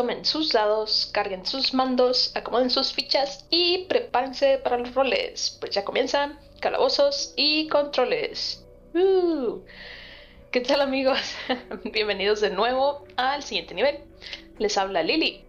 tomen 0.00 0.24
sus 0.24 0.52
dados, 0.52 1.10
carguen 1.12 1.44
sus 1.44 1.74
mandos, 1.74 2.32
acomoden 2.34 2.70
sus 2.70 2.94
fichas 2.94 3.44
y 3.50 3.84
prepárense 3.84 4.56
para 4.56 4.78
los 4.78 4.94
roles. 4.94 5.58
Pues 5.60 5.72
ya 5.72 5.84
comienzan 5.84 6.38
calabozos 6.58 7.34
y 7.36 7.68
controles. 7.68 8.64
Uh. 8.94 9.58
¿Qué 10.52 10.62
tal 10.62 10.80
amigos? 10.80 11.18
Bienvenidos 11.92 12.40
de 12.40 12.48
nuevo 12.48 13.04
al 13.16 13.42
siguiente 13.42 13.74
nivel. 13.74 13.98
Les 14.56 14.78
habla 14.78 15.02
Lili. 15.02 15.44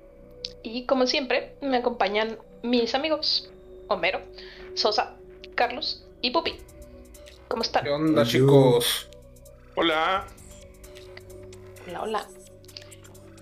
Y 0.64 0.84
como 0.86 1.08
siempre, 1.08 1.56
me 1.62 1.78
acompañan 1.78 2.38
mis 2.62 2.94
amigos 2.94 3.50
Homero, 3.88 4.20
Sosa, 4.74 5.16
Carlos 5.56 6.04
y 6.22 6.32
Pupi. 6.32 6.58
¿Cómo 7.48 7.64
están? 7.64 7.86
¿Qué 7.86 7.90
onda, 7.90 8.26
chicos? 8.26 9.08
Hola. 9.76 10.28
Hola, 11.88 12.02
hola. 12.02 12.41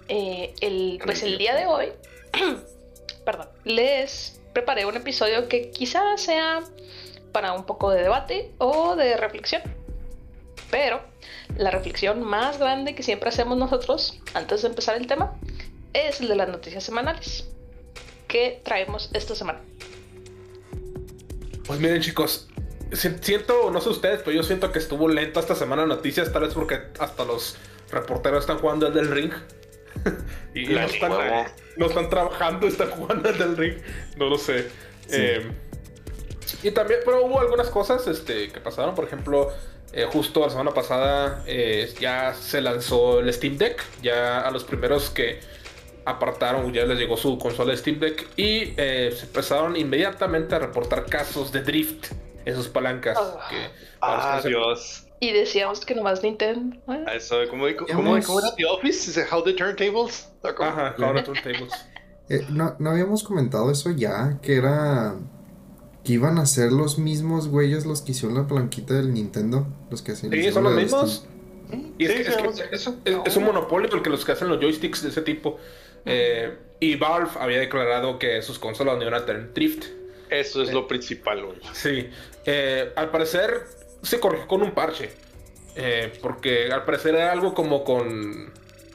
Eh, 0.10 0.55
el, 0.62 1.00
pues 1.05 1.23
el 1.23 1.38
día 1.38 1.55
de 1.55 1.68
hoy, 1.68 1.88
perdón, 3.25 3.47
les 3.64 4.42
preparé 4.54 4.86
un 4.86 4.97
episodio 4.97 5.47
que 5.47 5.70
quizás 5.70 6.21
sea 6.21 6.61
para 7.32 7.54
un 7.54 7.65
poco 7.65 7.92
de 7.92 8.01
debate 8.01 8.51
o 8.57 8.96
de 8.96 9.15
reflexión. 9.18 9.61
Pero 10.71 11.01
la 11.57 11.71
reflexión 11.71 12.24
más 12.24 12.57
grande 12.57 12.96
que 12.96 13.04
siempre 13.04 13.29
hacemos 13.29 13.57
nosotros 13.57 14.20
antes 14.34 14.64
de 14.64 14.70
empezar 14.70 14.98
el 14.98 15.07
tema 15.07 15.36
es 15.93 16.21
el 16.21 16.28
de 16.28 16.36
las 16.36 16.50
noticias 16.50 16.84
semanales. 16.84 17.48
¿Qué 18.28 18.62
traemos 18.64 19.10
esta 19.14 19.36
semana? 19.36 19.62
Pues 21.65 21.79
miren 21.79 22.01
chicos, 22.01 22.48
siento, 22.93 23.70
no 23.71 23.82
sé 23.82 23.89
ustedes, 23.89 24.21
pero 24.23 24.32
yo 24.32 24.43
siento 24.43 24.71
que 24.71 24.79
estuvo 24.79 25.07
lenta 25.07 25.39
esta 25.39 25.56
semana 25.56 25.86
noticias, 25.86 26.32
tal 26.32 26.43
vez 26.43 26.54
porque 26.54 26.79
hasta 27.00 27.26
los 27.26 27.57
reporteros 27.92 28.42
están 28.42 28.57
jugando 28.57 28.87
el 28.87 28.93
del 28.93 29.10
ring. 29.10 29.32
y 30.54 30.68
no 30.68 30.80
están, 30.80 31.12
no 31.78 31.86
están, 31.86 32.09
trabajando, 32.09 32.67
están 32.67 32.92
jugando 32.92 33.30
el 33.30 33.38
del 33.38 33.58
ring. 33.58 33.78
No 34.17 34.30
lo 34.30 34.38
sé. 34.38 34.67
Eh, 35.12 35.52
y 36.64 36.72
también, 36.72 37.02
pero 37.06 37.26
hubo 37.26 37.40
algunas 37.40 37.70
cosas 37.70 38.06
este, 38.08 38.50
que 38.50 38.60
pasaron. 38.60 38.96
Por 38.96 39.06
ejemplo, 39.06 39.52
eh, 39.94 40.06
justo 40.12 40.42
la 40.42 40.50
semana 40.50 40.72
pasada 40.72 41.44
eh, 41.48 41.94
ya 42.00 42.34
se 42.34 42.62
lanzó 42.62 43.20
el 43.20 43.32
Steam 43.34 43.58
Deck. 43.58 43.84
Ya 44.02 44.42
a 44.42 44.52
los 44.52 44.64
primeros 44.64 45.10
que 45.10 45.40
apartaron, 46.06 46.73
ya 46.73 46.86
les 46.86 46.98
llegó 46.98 47.18
su 47.18 47.38
consola 47.38 47.76
Steam 47.76 48.00
Deck. 48.00 48.28
Y 48.36 48.73
se 48.76 49.26
empezaron 49.26 49.76
inmediatamente 49.76 50.56
a 50.56 50.60
reportar 50.60 51.06
casos 51.06 51.52
de 51.52 51.62
drift 51.62 52.08
en 52.45 52.56
sus 52.56 52.68
palancas. 52.68 53.18
Oh. 53.20 53.40
ah, 54.02 54.42
Dios. 54.44 55.09
Y 55.20 55.31
decíamos 55.31 55.86
que 55.86 55.95
nomás 55.95 56.23
Nintendo. 56.23 56.78
Eso, 57.14 57.38
¿cómo, 57.50 57.66
cómo, 57.78 58.20
cómo 58.25 58.39
era 58.39 58.56
The 58.56 58.66
Office? 58.66 59.26
How 59.30 59.44
the 59.44 59.53
Turntables? 59.53 60.30
Ajá, 60.44 60.95
How 60.98 61.14
the 61.16 61.23
Turntables. 61.23 61.73
Eh, 62.31 62.45
no, 62.52 62.76
no 62.78 62.92
habíamos 62.92 63.23
comentado 63.23 63.72
eso 63.72 63.89
ya, 63.89 64.38
que 64.44 64.56
era 64.56 65.16
que 66.03 66.14
iban 66.14 66.38
a 66.38 66.45
ser 66.45 66.72
los 66.72 67.00
mismos 67.00 67.48
güeyes 67.48 67.86
los 67.88 68.02
que 68.02 68.11
hicieron 68.11 68.38
la 68.38 68.48
palanquita 68.48 68.94
del 68.94 69.14
Nintendo, 69.14 69.67
los 69.89 70.02
que 70.02 70.11
hacían. 70.11 70.31
Sí, 70.31 70.52
son 70.52 70.64
los 70.64 70.73
mismos. 70.73 71.28
Y 71.98 72.06
es, 72.06 72.11
que, 72.11 72.76
es, 73.26 73.38
un 73.38 73.44
monopolio 73.44 73.89
porque 73.89 74.09
los 74.09 74.26
que 74.26 74.31
hacen 74.31 74.48
los 74.48 74.59
joysticks 74.59 75.04
de 75.04 75.09
ese 75.09 75.22
tipo. 75.22 75.58
Eh, 76.06 76.56
y 76.80 76.95
Valve 76.95 77.30
había 77.39 77.59
declarado 77.59 78.17
que 78.17 78.42
sus 78.42 78.58
consolas 78.58 78.98
no 78.98 79.04
iban 79.04 79.16
a 79.16 79.26
tener 79.26 79.54
drift. 79.54 79.86
Eso 80.30 80.61
es 80.64 80.72
lo 80.72 80.88
principal, 80.88 81.45
güey. 81.45 81.58
Sí. 81.73 82.09
Eh, 82.45 82.92
al 82.95 83.09
parecer 83.09 83.66
se 84.02 84.19
corrigió 84.19 84.47
con 84.47 84.61
un 84.61 84.72
parche. 84.72 85.09
Eh, 85.75 86.11
porque 86.22 86.72
al 86.72 86.86
parecer 86.86 87.16
era 87.16 87.31
algo 87.31 87.53
como 87.53 87.83
con. 87.83 88.52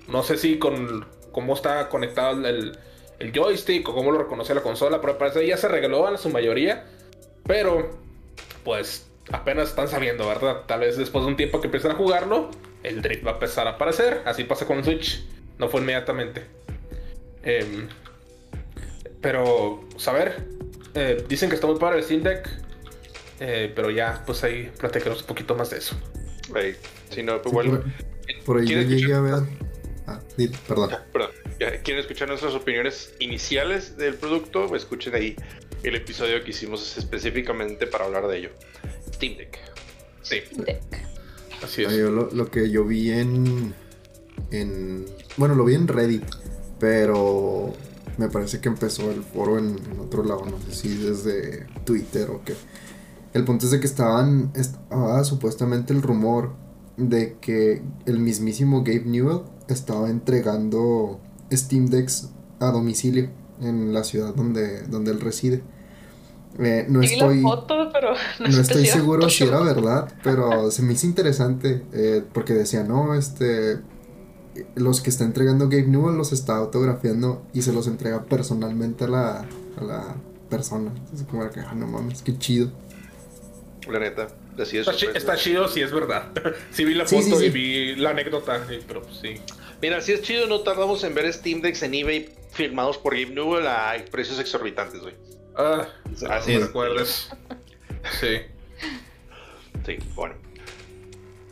No 0.09 0.23
sé 0.23 0.37
si 0.37 0.59
con 0.59 1.07
cómo 1.33 1.55
está 1.55 1.89
conectado 1.89 2.47
el, 2.47 2.79
joystick 3.33 3.89
o 3.89 3.95
cómo 3.95 4.13
lo 4.13 4.19
reconoce 4.19 4.55
la 4.55 4.63
consola. 4.63 5.01
Pero 5.01 5.15
al 5.15 5.19
parecer 5.19 5.47
ya 5.47 5.57
se 5.57 5.69
regaló 5.69 6.09
en 6.09 6.19
su 6.19 6.29
mayoría. 6.31 6.85
Pero, 7.47 7.91
pues 8.65 9.11
apenas 9.33 9.71
están 9.71 9.89
sabiendo, 9.89 10.27
¿verdad? 10.27 10.63
Tal 10.67 10.81
vez 10.81 10.97
después 10.97 11.25
de 11.25 11.31
un 11.31 11.37
tiempo 11.37 11.61
que 11.61 11.69
empiecen 11.69 11.93
a 11.93 11.95
jugarlo, 11.95 12.51
el 12.83 13.01
drift 13.01 13.27
va 13.27 13.33
a 13.33 13.35
empezar 13.35 13.67
a 13.67 13.71
aparecer. 13.71 14.23
Así 14.25 14.45
pasa 14.45 14.67
con 14.67 14.79
el 14.79 14.85
Switch. 14.85 15.25
No 15.59 15.69
fue 15.69 15.81
inmediatamente. 15.81 16.45
Em, 17.43 17.89
pero, 19.21 19.85
saber. 19.97 20.47
Eh, 20.95 21.25
dicen 21.29 21.49
que 21.49 21.55
está 21.55 21.67
muy 21.67 21.79
padre 21.79 21.99
el 21.99 22.05
Steam 22.05 22.23
Deck. 22.23 22.64
Eh, 23.41 23.73
pero 23.75 23.91
ya, 23.91 24.23
pues 24.27 24.45
ahí 24.45 24.71
platicaremos 24.79 25.21
un 25.23 25.27
poquito 25.27 25.55
más 25.55 25.71
de 25.71 25.79
eso. 25.79 25.97
Si 27.11 27.23
no, 27.23 27.41
pues 27.43 27.53
igual. 27.53 27.95
Por, 28.45 28.61
ahí 28.61 28.67
yo 28.67 28.83
llegué 28.83 29.15
a 29.15 29.21
ver. 29.21 29.35
Ah, 30.07 30.21
perdón. 30.69 30.91
perdón. 31.13 31.31
¿Quieren 31.59 31.99
escuchar 31.99 32.29
nuestras 32.29 32.55
opiniones 32.55 33.15
iniciales 33.21 33.97
del 33.97 34.15
producto? 34.15 34.75
Escuchen 34.77 35.15
ahí 35.15 35.37
el 35.83 35.95
episodio 35.95 36.43
que 36.45 36.51
hicimos 36.51 36.97
específicamente 36.97 37.87
para 37.87 38.05
hablar 38.05 38.27
de 38.29 38.39
ello. 38.39 38.51
Steam 39.15 39.37
Deck. 39.37 39.59
Sí. 40.23 40.43
Deck. 40.57 40.81
Así 41.63 41.83
es. 41.83 41.93
lo, 41.93 42.31
lo, 42.31 42.51
que 42.51 42.71
yo 42.71 42.85
vi 42.85 43.11
en, 43.11 43.75
en. 44.51 45.07
Bueno, 45.37 45.55
lo 45.55 45.65
vi 45.65 45.75
en 45.75 45.89
Reddit. 45.89 46.25
Pero 46.79 47.73
me 48.19 48.29
parece 48.29 48.61
que 48.61 48.69
empezó 48.69 49.11
el 49.11 49.23
foro 49.23 49.59
en, 49.59 49.77
otro 49.99 50.25
lado, 50.25 50.45
no 50.45 50.61
sé 50.61 50.75
si 50.75 50.97
desde 50.97 51.67
Twitter 51.85 52.31
o 52.31 52.43
qué. 52.45 52.55
El 53.35 53.45
punto 53.45 53.67
es 53.67 53.73
de 53.73 53.81
que 53.81 53.87
estaban, 53.87 54.53
estaba 54.55 55.23
supuestamente 55.25 55.93
el 55.93 56.03
rumor 56.03 56.53
de 56.97 57.37
que 57.41 57.83
el 58.07 58.21
mismísimo 58.21 58.85
Gabe 58.85 59.05
Newell 59.05 59.41
estaba 59.69 60.09
entregando 60.09 61.21
Steam 61.53 61.87
Decks 61.87 62.31
a 62.61 62.71
domicilio 62.71 63.31
en 63.61 63.93
la 63.93 64.05
ciudad 64.05 64.35
donde, 64.35 64.83
donde 64.83 65.11
él 65.11 65.21
reside. 65.21 65.63
Eh, 66.61 66.87
no 66.89 67.03
estoy, 67.03 67.43
no, 68.39 68.61
estoy 68.61 68.87
seguro 68.87 69.29
si 69.29 69.43
era 69.43 69.59
verdad, 69.61 70.15
pero 70.23 70.71
se 70.71 70.83
me 70.83 70.93
hizo 70.93 71.07
interesante 71.07 71.83
eh, 71.93 72.23
porque 72.33 72.53
decía, 72.53 72.85
no, 72.85 73.15
este, 73.15 73.81
los 74.77 75.01
que 75.01 75.11
está 75.11 75.25
entregando 75.25 75.69
Gabe 75.69 75.89
Newell 75.89 76.17
los 76.17 76.33
está 76.33 76.57
autografiando 76.57 77.43
y 77.53 77.63
se 77.63 77.73
los 77.73 77.89
entrega 77.89 78.23
personalmente 78.27 79.05
a 79.05 79.09
la, 79.09 79.39
a 79.77 79.85
la 79.85 80.15
persona. 80.49 80.93
Entonces, 80.97 81.27
como 81.29 81.51
que, 81.51 81.61
ah, 81.61 81.75
no 81.75 81.89
mames, 81.89 82.23
qué 82.23 82.39
chido. 82.39 82.71
La 83.89 83.99
neta, 83.99 84.29
así 84.59 84.79
es. 84.79 84.89
Está, 84.89 85.37
chido 85.37 85.69
si 85.69 85.83
es 85.83 85.93
verdad. 85.93 86.31
sí 86.71 86.85
vi 86.85 86.95
la 86.95 87.05
foto 87.05 87.43
y 87.43 87.51
vi 87.51 87.97
la 87.97 88.11
anécdota, 88.11 88.67
pero 88.87 89.03
pues, 89.03 89.17
sí. 89.21 89.35
Mira, 89.83 90.01
si 90.01 90.13
es 90.13 90.23
chido, 90.23 90.47
no 90.47 90.61
tardamos 90.61 91.05
en 91.05 91.15
ver 91.15 91.31
Steam 91.33 91.61
Decks 91.61 91.83
en 91.83 91.95
eBay 91.95 92.31
firmados 92.51 92.97
por 92.97 93.15
Gabe 93.15 93.35
Newell 93.35 93.67
a 93.67 93.95
precios 94.11 94.39
exorbitantes, 94.39 95.01
güey. 95.01 95.15
Ah, 95.57 95.87
así 96.31 96.55
es. 96.55 96.67
recuerdes. 96.67 97.31
sí. 98.21 98.39
Sí, 99.85 99.99
bueno. 100.15 100.35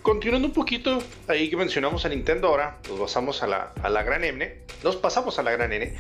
Continuando 0.00 0.48
un 0.48 0.54
poquito, 0.54 1.00
ahí 1.28 1.48
que 1.48 1.56
mencionamos 1.56 2.04
a 2.04 2.09
Nintendo 2.09 2.48
ahora, 2.48 2.78
nos 2.88 2.98
pasamos 2.98 3.42
a 3.42 3.47
la, 3.47 3.72
a 3.82 3.88
la 3.88 4.03
gran 4.03 4.25
N. 4.25 4.62
Nos 4.82 4.97
pasamos 4.97 5.38
a 5.38 5.42
la 5.42 5.53
gran 5.53 5.72
N. 5.72 5.94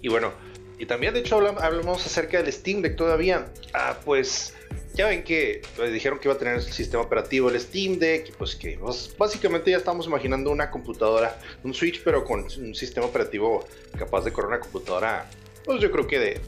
Y 0.00 0.08
bueno, 0.08 0.32
y 0.78 0.86
también 0.86 1.12
de 1.12 1.20
hecho 1.20 1.36
hablamos, 1.36 2.06
acerca 2.06 2.40
del 2.40 2.52
Steam 2.52 2.82
Deck 2.82 2.96
todavía. 2.96 3.46
Ah, 3.74 3.98
pues 4.04 4.54
ya 4.94 5.06
ven 5.06 5.22
que 5.22 5.62
pues, 5.76 5.92
dijeron 5.92 6.18
que 6.18 6.28
iba 6.28 6.34
a 6.34 6.38
tener 6.38 6.54
el 6.54 6.62
sistema 6.62 7.02
operativo 7.02 7.50
el 7.50 7.60
Steam 7.60 7.98
Deck 7.98 8.28
y 8.28 8.32
pues 8.32 8.56
que 8.56 8.78
pues, 8.78 9.14
básicamente 9.16 9.70
ya 9.70 9.76
estamos 9.76 10.06
imaginando 10.06 10.50
una 10.50 10.70
computadora, 10.70 11.38
un 11.62 11.74
Switch 11.74 12.02
pero 12.02 12.24
con 12.24 12.40
un 12.58 12.74
sistema 12.74 13.06
operativo 13.06 13.66
capaz 13.96 14.24
de 14.24 14.32
correr 14.32 14.48
una 14.48 14.60
computadora, 14.60 15.28
pues 15.64 15.80
yo 15.80 15.90
creo 15.90 16.06
que 16.06 16.18
de, 16.18 16.40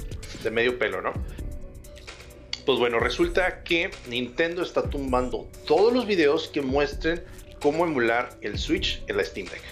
de 0.43 0.51
medio 0.51 0.79
pelo, 0.79 1.01
¿no? 1.01 1.13
Pues 2.67 2.79
bueno, 2.79 3.01
resulta 3.01 3.63
que 3.63 3.91
Nintendo 4.09 4.63
está 4.63 4.89
tumbando 4.89 5.49
todos 5.67 5.93
los 5.93 6.07
videos 6.07 6.49
que 6.49 6.61
muestren 6.61 7.23
cómo 7.61 7.85
emular 7.85 8.37
el 8.43 8.59
Switch 8.59 9.03
en 9.07 9.17
la 9.17 9.25
Steam 9.25 9.47
Deck. 9.47 9.63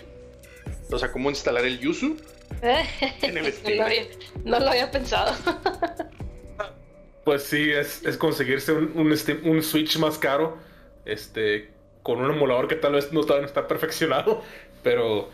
O 0.90 0.98
sea, 0.98 1.12
cómo 1.12 1.30
instalar 1.30 1.64
el 1.64 1.78
Yuzu 1.78 2.16
en 2.62 3.38
el 3.38 3.52
Steam 3.52 3.88
Deck. 3.88 4.18
No 4.44 4.58
lo 4.58 4.70
había, 4.70 4.90
pensado. 4.90 5.34
pues 7.28 7.42
sí, 7.42 7.70
es, 7.70 8.16
conseguirse 8.16 8.72
un, 8.72 9.62
Switch 9.62 9.98
más 9.98 10.16
caro. 10.16 10.56
Este. 11.04 11.70
Con 12.02 12.22
un 12.22 12.30
emulador 12.30 12.68
que 12.68 12.74
tal 12.74 12.92
vez 12.92 13.12
no 13.12 13.20
está, 13.20 13.68
perfeccionado. 13.68 14.40
Pero. 14.82 15.28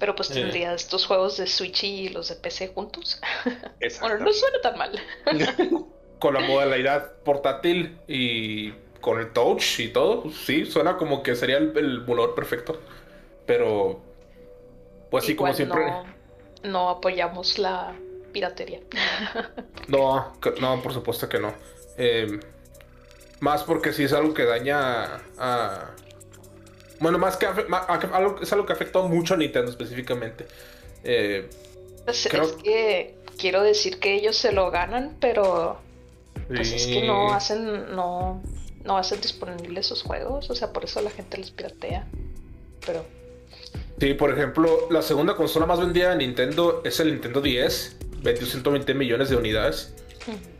Pero 0.00 0.16
pues 0.16 0.32
eh. 0.32 0.34
tendría 0.34 0.74
estos 0.74 1.06
juegos 1.06 1.36
de 1.36 1.46
Switch 1.46 1.84
y 1.84 2.08
los 2.08 2.30
de 2.30 2.34
PC 2.34 2.72
juntos. 2.74 3.20
bueno, 4.00 4.18
no 4.18 4.32
suena 4.32 4.60
tan 4.60 4.76
mal. 4.76 5.00
con 6.18 6.34
la 6.34 6.40
modalidad 6.40 7.12
portátil 7.22 7.96
y 8.08 8.72
con 9.00 9.20
el 9.20 9.32
touch 9.32 9.78
y 9.78 9.90
todo, 9.90 10.24
pues 10.24 10.34
sí, 10.34 10.66
suena 10.66 10.96
como 10.96 11.22
que 11.22 11.36
sería 11.36 11.58
el, 11.58 11.72
el 11.78 12.04
perfecto. 12.34 12.80
Pero, 13.46 14.00
pues 15.12 15.26
sí, 15.26 15.36
como 15.36 15.52
siempre. 15.54 15.92
No, 16.64 16.90
apoyamos 16.90 17.56
la 17.60 17.94
piratería. 18.32 18.80
no, 19.88 20.32
no, 20.60 20.82
por 20.82 20.92
supuesto 20.92 21.28
que 21.28 21.38
no. 21.38 21.54
Em, 21.96 22.40
más 23.40 23.64
porque 23.64 23.92
sí 23.92 24.04
es 24.04 24.12
algo 24.12 24.34
que 24.34 24.44
daña 24.44 25.22
a. 25.38 25.90
Bueno, 27.00 27.18
más 27.18 27.36
que 27.36 27.46
algo, 27.46 28.40
es 28.42 28.52
algo 28.52 28.66
que 28.66 28.72
afecta 28.72 29.00
mucho 29.00 29.34
a 29.34 29.36
Nintendo 29.36 29.70
específicamente. 29.70 30.46
Eh, 31.02 31.48
Pues 32.04 32.26
es 32.26 32.52
que 32.62 33.14
quiero 33.38 33.62
decir 33.62 33.98
que 33.98 34.14
ellos 34.14 34.36
se 34.36 34.52
lo 34.52 34.70
ganan, 34.70 35.16
pero 35.18 35.80
pues 36.48 36.72
es 36.72 36.86
que 36.86 37.06
no 37.06 37.32
hacen, 37.32 37.94
no, 37.94 38.42
no 38.84 38.98
hacen 38.98 39.20
disponibles 39.20 39.86
esos 39.86 40.02
juegos, 40.02 40.50
o 40.50 40.54
sea, 40.54 40.72
por 40.72 40.84
eso 40.84 41.00
la 41.00 41.10
gente 41.10 41.38
los 41.38 41.50
piratea. 41.50 42.06
Pero. 42.84 43.04
Sí, 43.98 44.14
por 44.14 44.32
ejemplo, 44.32 44.88
la 44.90 45.02
segunda 45.02 45.36
consola 45.36 45.66
más 45.66 45.78
vendida 45.78 46.10
de 46.10 46.16
Nintendo 46.16 46.82
es 46.84 47.00
el 47.00 47.12
Nintendo 47.12 47.40
10, 47.40 47.96
vendió 48.22 48.46
120 48.46 48.94
millones 48.94 49.30
de 49.30 49.36
unidades. 49.36 49.94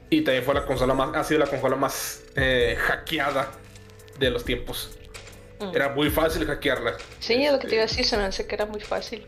Y 0.08 0.22
también 0.22 0.44
fue 0.44 0.54
la 0.54 0.64
consola 0.64 0.94
más, 0.94 1.14
ha 1.14 1.24
sido 1.24 1.40
la 1.40 1.46
consola 1.46 1.76
más 1.76 2.22
eh, 2.34 2.76
hackeada 2.78 3.52
de 4.18 4.30
los 4.30 4.44
tiempos. 4.44 4.90
Era 5.74 5.90
muy 5.90 6.10
fácil 6.10 6.46
hackearla. 6.46 6.96
Sí, 7.18 7.46
lo 7.46 7.58
que 7.58 7.68
te 7.68 7.74
iba 7.74 7.84
a 7.84 7.86
decir, 7.86 8.04
se 8.04 8.16
me 8.16 8.24
hace 8.24 8.46
que 8.46 8.54
era 8.54 8.64
muy 8.64 8.80
fácil. 8.80 9.26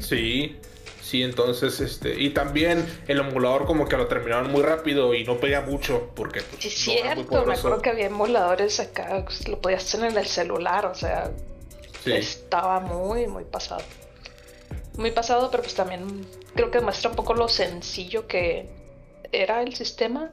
Sí, 0.00 0.56
sí, 1.00 1.22
entonces, 1.22 1.80
este, 1.80 2.20
y 2.20 2.30
también 2.30 2.84
el 3.06 3.20
emulador 3.20 3.64
como 3.64 3.88
que 3.88 3.96
lo 3.96 4.08
terminaron 4.08 4.50
muy 4.50 4.62
rápido 4.62 5.14
y 5.14 5.24
no 5.24 5.38
pedía 5.38 5.60
mucho 5.60 6.10
porque... 6.16 6.42
Pues, 6.42 6.62
sí, 6.62 6.70
cierto, 6.70 7.46
me 7.46 7.54
acuerdo 7.54 7.80
que 7.80 7.90
había 7.90 8.06
emuladores 8.06 8.80
acá, 8.80 9.22
pues, 9.24 9.48
lo 9.48 9.60
podías 9.60 9.88
tener 9.90 10.10
en 10.10 10.18
el 10.18 10.26
celular, 10.26 10.84
o 10.86 10.94
sea, 10.94 11.30
estaba 12.04 12.80
muy, 12.80 13.26
muy 13.28 13.44
pasado. 13.44 13.82
Muy 14.96 15.12
pasado, 15.12 15.48
pero 15.50 15.62
pues 15.62 15.76
también 15.76 16.26
creo 16.58 16.72
que 16.72 16.78
demuestra 16.78 17.10
un 17.10 17.14
poco 17.14 17.34
lo 17.34 17.48
sencillo 17.48 18.26
que 18.26 18.68
era 19.30 19.62
el 19.62 19.76
sistema, 19.76 20.32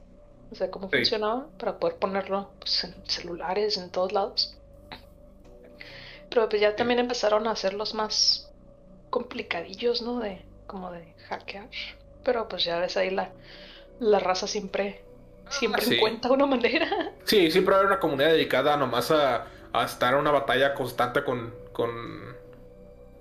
o 0.52 0.56
sea, 0.56 0.72
cómo 0.72 0.90
funcionaba 0.90 1.46
para 1.60 1.78
poder 1.78 1.98
ponerlo 1.98 2.50
pues, 2.58 2.84
en 2.84 2.96
celulares, 3.08 3.78
en 3.78 3.92
todos 3.92 4.12
lados. 4.12 4.58
Pero 6.32 6.50
pues 6.50 6.60
ya 6.60 6.76
también 6.76 7.00
empezaron 7.00 7.48
a 7.48 7.52
hacerlos 7.52 7.94
más 7.94 8.52
complicadillos, 9.12 10.02
¿no? 10.02 10.20
De 10.20 10.42
como 10.66 10.92
de 10.92 11.14
hackear. 11.30 11.70
Pero 12.24 12.48
pues 12.48 12.64
ya 12.64 12.80
ves 12.80 12.98
ahí 12.98 13.12
la, 13.12 13.32
la 14.00 14.18
raza 14.18 14.48
siempre 14.48 15.04
siempre 15.50 15.96
encuentra 15.96 16.32
una 16.32 16.48
manera. 16.48 17.14
Sí, 17.26 17.52
siempre 17.52 17.76
hay 17.76 17.86
una 17.86 18.00
comunidad 18.00 18.30
dedicada 18.30 18.76
nomás 18.78 19.12
a, 19.12 19.46
a 19.74 19.86
estar 19.86 20.16
en 20.16 20.22
una 20.22 20.32
batalla 20.32 20.74
constante 20.74 21.24
con, 21.24 21.54
con 21.72 22.35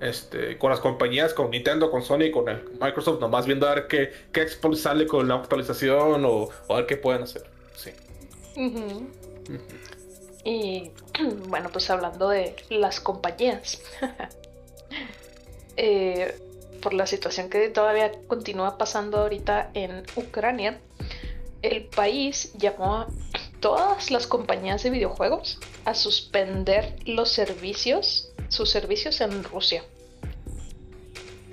este, 0.04 0.58
con 0.58 0.70
las 0.70 0.80
compañías, 0.80 1.32
con 1.34 1.50
Nintendo, 1.50 1.90
con 1.90 2.02
Sony, 2.02 2.30
con 2.32 2.48
el 2.48 2.62
Microsoft, 2.80 3.20
nomás 3.20 3.46
viendo 3.46 3.68
a 3.68 3.74
ver 3.74 3.86
qué, 3.86 4.12
qué 4.32 4.46
sale 4.76 5.06
con 5.06 5.26
la 5.26 5.36
actualización 5.36 6.24
o, 6.24 6.48
a 6.68 6.74
ver 6.76 6.86
qué 6.86 6.96
pueden 6.96 7.22
hacer. 7.22 7.44
Sí. 7.74 7.90
Y 10.44 10.90
bueno, 11.48 11.70
pues 11.72 11.88
hablando 11.90 12.28
de 12.28 12.54
las 12.68 13.00
compañías, 13.00 13.80
eh, 15.76 16.38
por 16.82 16.92
la 16.92 17.06
situación 17.06 17.48
que 17.48 17.70
todavía 17.70 18.12
continúa 18.26 18.76
pasando 18.76 19.18
ahorita 19.18 19.70
en 19.72 20.04
Ucrania, 20.16 20.78
el 21.62 21.84
país 21.86 22.52
llamó 22.58 22.96
a 22.96 23.08
todas 23.60 24.10
las 24.10 24.26
compañías 24.26 24.82
de 24.82 24.90
videojuegos 24.90 25.58
a 25.86 25.94
suspender 25.94 26.94
los 27.06 27.30
servicios, 27.30 28.30
sus 28.48 28.68
servicios 28.68 29.22
en 29.22 29.42
Rusia. 29.44 29.82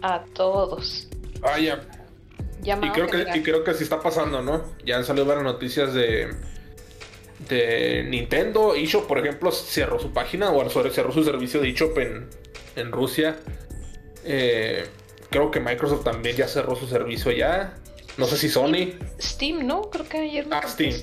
A 0.02 0.24
todos. 0.34 1.08
Ah, 1.44 1.60
ya. 1.60 1.82
Y 2.64 2.90
creo, 2.92 3.08
que, 3.08 3.26
y 3.36 3.42
creo 3.42 3.64
que 3.64 3.74
sí 3.74 3.84
está 3.84 4.00
pasando, 4.00 4.42
¿no? 4.42 4.64
Ya 4.86 4.98
han 4.98 5.04
salido 5.04 5.26
varias 5.26 5.44
noticias 5.44 5.94
de, 5.94 6.30
de 7.50 8.06
Nintendo. 8.08 8.76
eShop, 8.76 9.08
por 9.08 9.18
ejemplo, 9.18 9.52
cerró 9.52 10.00
su 10.00 10.12
página 10.14 10.52
o 10.52 10.70
cerró 10.70 11.12
su 11.12 11.24
servicio 11.24 11.60
de 11.60 11.70
eShop 11.70 11.98
en, 11.98 12.30
en 12.76 12.92
Rusia. 12.92 13.38
Eh, 14.24 14.86
creo 15.32 15.50
que 15.50 15.60
Microsoft 15.60 16.04
también 16.04 16.36
ya 16.36 16.48
cerró 16.48 16.76
su 16.76 16.88
servicio 16.88 17.32
ya. 17.32 17.74
No 18.18 18.26
sé 18.28 18.38
si 18.38 18.50
Sony. 18.50 18.94
Steam, 19.20 19.66
¿no? 19.66 19.90
Creo 19.90 20.08
que 20.08 20.18
ayer 20.20 20.46
Ah, 20.52 20.62
Steam. 20.68 20.94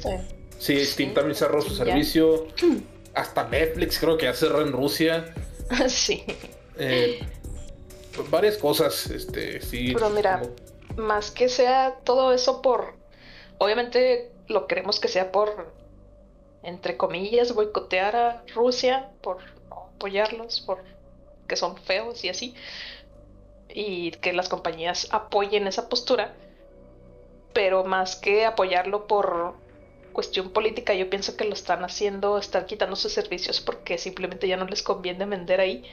Sí, 0.58 0.84
Steam 0.84 1.14
también 1.14 1.34
cerró 1.34 1.60
su 1.60 1.74
servicio. 1.74 2.46
Hasta 3.14 3.48
Netflix 3.48 3.98
creo 3.98 4.16
que 4.16 4.26
ya 4.26 4.34
cerró 4.34 4.62
en 4.62 4.70
Rusia. 4.72 5.34
sí. 5.88 6.24
Eh, 6.78 7.18
varias 8.30 8.58
cosas, 8.58 9.06
este, 9.10 9.60
sí. 9.60 9.92
Pero 9.94 10.10
mira, 10.10 10.42
más 10.96 11.30
que 11.30 11.48
sea 11.48 11.98
todo 12.04 12.32
eso 12.32 12.62
por. 12.62 12.94
Obviamente 13.58 14.30
lo 14.48 14.66
queremos 14.66 15.00
que 15.00 15.08
sea 15.08 15.32
por, 15.32 15.72
entre 16.62 16.96
comillas, 16.96 17.54
boicotear 17.54 18.16
a 18.16 18.42
Rusia, 18.54 19.10
por 19.20 19.38
apoyarlos, 19.70 20.60
por 20.60 20.82
que 21.46 21.56
son 21.56 21.76
feos 21.76 22.24
y 22.24 22.28
así. 22.28 22.54
Y 23.68 24.12
que 24.12 24.32
las 24.32 24.48
compañías 24.48 25.08
apoyen 25.10 25.66
esa 25.66 25.88
postura. 25.88 26.34
Pero 27.52 27.84
más 27.84 28.16
que 28.16 28.44
apoyarlo 28.44 29.06
por 29.06 29.54
cuestión 30.12 30.50
política, 30.50 30.94
yo 30.94 31.10
pienso 31.10 31.36
que 31.36 31.44
lo 31.44 31.54
están 31.54 31.84
haciendo, 31.84 32.38
están 32.38 32.66
quitando 32.66 32.96
sus 32.96 33.12
servicios 33.12 33.60
porque 33.60 33.98
simplemente 33.98 34.48
ya 34.48 34.56
no 34.56 34.66
les 34.66 34.82
conviene 34.82 35.26
vender 35.26 35.60
ahí. 35.60 35.84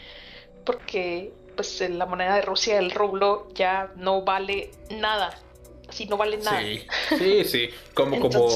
Porque 0.64 1.34
pues 1.56 1.82
la 1.90 2.06
moneda 2.06 2.36
de 2.36 2.42
Rusia, 2.42 2.78
el 2.80 2.92
rublo, 2.92 3.48
ya 3.54 3.92
no 3.96 4.22
vale 4.24 4.72
nada. 4.90 5.38
Así 5.88 6.06
no 6.06 6.18
vale 6.18 6.38
nada. 6.38 6.62
Sí, 6.62 6.86
sí, 7.18 7.44
sí. 7.46 7.70
Como, 7.94 8.20
como, 8.20 8.48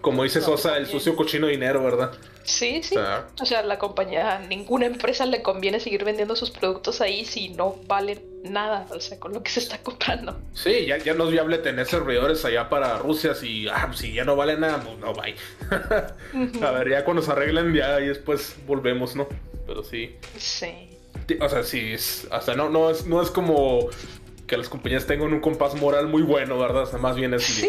como 0.00 0.22
dice 0.24 0.40
Sosa, 0.40 0.76
el 0.76 0.86
sucio 0.86 1.16
cochino 1.16 1.46
dinero, 1.46 1.82
¿verdad? 1.82 2.12
Sí, 2.46 2.80
sí. 2.82 2.96
O 3.40 3.44
sea, 3.44 3.62
la 3.62 3.78
compañía, 3.78 4.38
ninguna 4.48 4.86
empresa 4.86 5.26
le 5.26 5.42
conviene 5.42 5.80
seguir 5.80 6.04
vendiendo 6.04 6.36
sus 6.36 6.50
productos 6.50 7.00
ahí 7.00 7.24
si 7.24 7.48
no 7.48 7.76
valen 7.86 8.22
nada, 8.44 8.86
o 8.90 9.00
sea, 9.00 9.18
con 9.18 9.32
lo 9.32 9.42
que 9.42 9.50
se 9.50 9.58
está 9.58 9.78
comprando. 9.82 10.38
Sí, 10.54 10.86
ya, 10.86 10.98
ya 10.98 11.14
no 11.14 11.24
es 11.24 11.32
viable 11.32 11.58
tener 11.58 11.86
servidores 11.86 12.44
allá 12.44 12.68
para 12.68 12.98
Rusia 12.98 13.34
si, 13.34 13.66
ah, 13.68 13.90
si 13.94 14.12
ya 14.12 14.24
no 14.24 14.36
vale 14.36 14.56
nada, 14.56 14.80
pues 14.80 14.96
no, 14.98 15.12
bye. 15.12 15.34
A 16.64 16.70
ver, 16.70 16.88
ya 16.88 17.04
cuando 17.04 17.20
se 17.20 17.32
arreglen 17.32 17.74
ya 17.74 18.00
y 18.00 18.06
después 18.06 18.54
volvemos, 18.64 19.16
¿no? 19.16 19.26
Pero 19.66 19.82
sí. 19.82 20.14
Sí. 20.36 20.95
O 21.40 21.48
sea, 21.48 21.62
sí, 21.62 21.92
es, 21.92 22.28
o 22.30 22.40
sea, 22.40 22.54
no, 22.54 22.68
no, 22.70 22.90
es, 22.90 23.06
no 23.06 23.20
es 23.20 23.30
como 23.30 23.88
que 24.46 24.56
las 24.56 24.68
compañías 24.68 25.06
tengan 25.06 25.32
un 25.32 25.40
compás 25.40 25.74
moral 25.74 26.06
muy 26.06 26.22
bueno, 26.22 26.58
¿verdad? 26.58 26.82
O 26.82 26.86
sea, 26.86 26.98
más 26.98 27.16
bien 27.16 27.34
es 27.34 27.44
sí, 27.44 27.68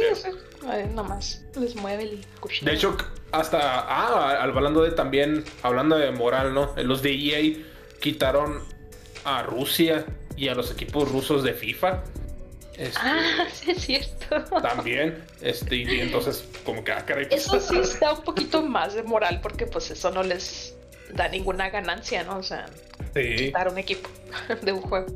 nomás 0.93 1.43
les 1.55 1.75
mueve 1.75 2.03
el 2.03 2.25
cuchillo. 2.39 2.69
De 2.69 2.75
hecho, 2.75 2.97
hasta, 3.31 3.59
ah, 3.61 4.41
hablando 4.41 4.83
de 4.83 4.91
también, 4.91 5.43
hablando 5.63 5.97
de 5.97 6.11
moral, 6.11 6.53
¿no? 6.53 6.73
Los 6.77 7.01
de 7.01 7.13
EA 7.13 7.57
quitaron 7.99 8.63
a 9.25 9.43
Rusia 9.43 10.05
y 10.35 10.49
a 10.49 10.55
los 10.55 10.71
equipos 10.71 11.11
rusos 11.11 11.43
de 11.43 11.53
FIFA. 11.53 12.03
Este, 12.77 12.99
ah, 13.01 13.47
sí 13.53 13.71
es 13.71 13.81
cierto. 13.81 14.43
También, 14.61 15.23
este, 15.41 15.77
y 15.77 15.99
entonces, 15.99 16.47
como 16.63 16.83
que, 16.83 16.91
ah, 16.91 17.03
caray, 17.05 17.27
pues, 17.27 17.45
Eso 17.45 17.59
sí 17.59 17.77
está 17.81 18.13
un 18.13 18.21
poquito 18.21 18.61
más 18.61 18.93
de 18.93 19.03
moral, 19.03 19.39
porque 19.41 19.65
pues 19.65 19.89
eso 19.89 20.11
no 20.11 20.21
les 20.21 20.76
da 21.13 21.27
ninguna 21.29 21.69
ganancia, 21.69 22.23
¿no? 22.23 22.37
O 22.37 22.43
sea, 22.43 22.65
sí. 23.13 23.53
un 23.69 23.77
equipo 23.77 24.09
de 24.61 24.71
un 24.71 24.81
juego. 24.81 25.07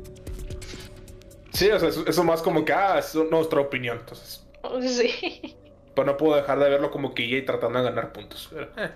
Sí, 1.52 1.70
o 1.70 1.78
sea, 1.78 1.88
eso, 1.88 2.24
más 2.24 2.42
como 2.42 2.64
que, 2.64 2.72
ah, 2.72 2.98
es 2.98 3.14
nuestra 3.14 3.60
opinión, 3.60 3.98
entonces. 3.98 4.46
Sí. 4.82 5.56
Pero 5.94 6.06
no 6.06 6.16
puedo 6.16 6.36
dejar 6.36 6.58
de 6.58 6.70
verlo 6.70 6.90
como 6.90 7.14
que 7.14 7.24
EA 7.24 7.44
tratando 7.44 7.78
de 7.78 7.84
ganar 7.84 8.12
puntos. 8.12 8.50
Eh. 8.56 8.88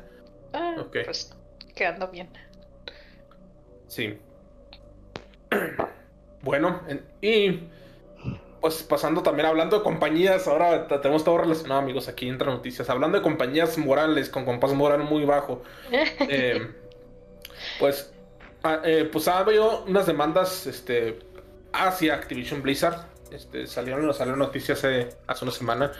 Ah, 0.55 0.87
pues 0.91 1.35
quedando 1.75 2.09
bien. 2.09 2.29
Sí. 3.89 4.19
Bueno, 6.43 6.81
y 7.21 7.61
pues 8.61 8.83
pasando 8.85 9.23
también 9.23 9.47
hablando 9.47 9.79
de 9.79 9.83
compañías, 9.83 10.47
ahora 10.47 10.87
tenemos 10.87 11.25
todo 11.25 11.39
relacionado, 11.39 11.81
amigos, 11.81 12.07
aquí 12.07 12.29
entra 12.29 12.53
noticias. 12.53 12.89
Hablando 12.89 13.19
de 13.19 13.23
compañías 13.25 13.77
morales 13.79 14.29
con 14.29 14.45
compás 14.45 14.73
moral 14.73 15.03
muy 15.03 15.25
bajo. 15.25 15.65
eh, 15.91 16.69
pues, 17.79 18.13
ah, 18.63 18.81
eh, 18.85 19.09
pues 19.11 19.29
ha 19.29 19.39
habido 19.39 19.85
unas 19.85 20.07
demandas 20.07 20.67
este, 20.67 21.19
hacia 21.73 22.15
Activision 22.15 22.63
Blizzard. 22.63 23.07
Este, 23.31 23.67
salieron, 23.67 24.13
salieron 24.15 24.39
noticias 24.39 24.79
hace, 24.79 25.09
hace 25.27 25.45
una 25.45 25.53
semana. 25.53 25.93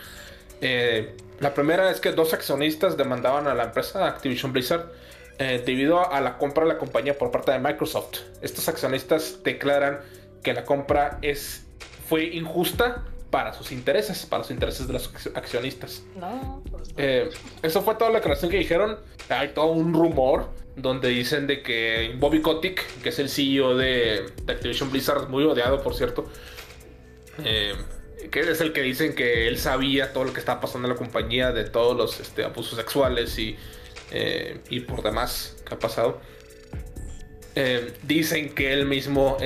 Eh, 0.61 1.15
la 1.39 1.53
primera 1.53 1.91
es 1.91 1.99
que 1.99 2.11
dos 2.11 2.33
accionistas 2.33 2.97
demandaban 2.97 3.47
a 3.47 3.53
la 3.53 3.65
empresa 3.65 4.07
Activision 4.07 4.53
Blizzard 4.53 4.91
eh, 5.39 5.61
debido 5.63 6.11
a 6.11 6.19
la 6.19 6.37
compra 6.37 6.63
de 6.63 6.69
la 6.69 6.77
compañía 6.79 7.17
por 7.17 7.29
parte 7.31 7.51
de 7.51 7.59
Microsoft. 7.59 8.19
Estos 8.41 8.67
accionistas 8.67 9.43
declaran 9.43 9.99
que 10.41 10.53
la 10.53 10.65
compra 10.65 11.19
es, 11.21 11.65
fue 12.07 12.23
injusta 12.23 13.03
para 13.29 13.53
sus 13.53 13.71
intereses, 13.71 14.25
para 14.25 14.43
los 14.43 14.51
intereses 14.51 14.87
de 14.87 14.93
los 14.93 15.11
accionistas. 15.35 16.03
No, 16.15 16.63
pues 16.69 16.89
eh, 16.97 17.29
eso 17.61 17.81
fue 17.81 17.95
toda 17.95 18.11
la 18.11 18.17
declaración 18.17 18.49
que 18.49 18.57
dijeron. 18.57 18.97
Hay 19.29 19.49
todo 19.49 19.67
un 19.67 19.93
rumor 19.93 20.49
donde 20.75 21.09
dicen 21.09 21.47
de 21.47 21.61
que 21.61 22.15
Bobby 22.17 22.41
Kotick, 22.41 22.85
que 23.01 23.09
es 23.09 23.19
el 23.19 23.29
CEO 23.29 23.75
de, 23.75 24.25
Activision 24.47 24.91
Blizzard, 24.91 25.27
muy 25.29 25.43
odiado 25.43 25.81
por 25.81 25.95
cierto, 25.95 26.25
eh, 27.43 27.73
que 28.31 28.39
es 28.39 28.61
el 28.61 28.71
que 28.71 28.81
dicen 28.81 29.13
que 29.15 29.47
él 29.47 29.57
sabía 29.57 30.13
todo 30.13 30.25
lo 30.25 30.33
que 30.33 30.39
estaba 30.39 30.61
pasando 30.61 30.87
en 30.87 30.93
la 30.93 30.97
compañía, 30.97 31.51
de 31.51 31.65
todos 31.65 31.97
los 31.97 32.19
este, 32.19 32.43
abusos 32.43 32.77
sexuales 32.77 33.37
y, 33.39 33.57
eh, 34.11 34.59
y 34.69 34.81
por 34.81 35.03
demás 35.03 35.57
que 35.65 35.73
ha 35.73 35.79
pasado. 35.79 36.21
dicen 38.03 38.53
que 38.53 38.71
él 38.71 38.85
mismo 38.85 39.37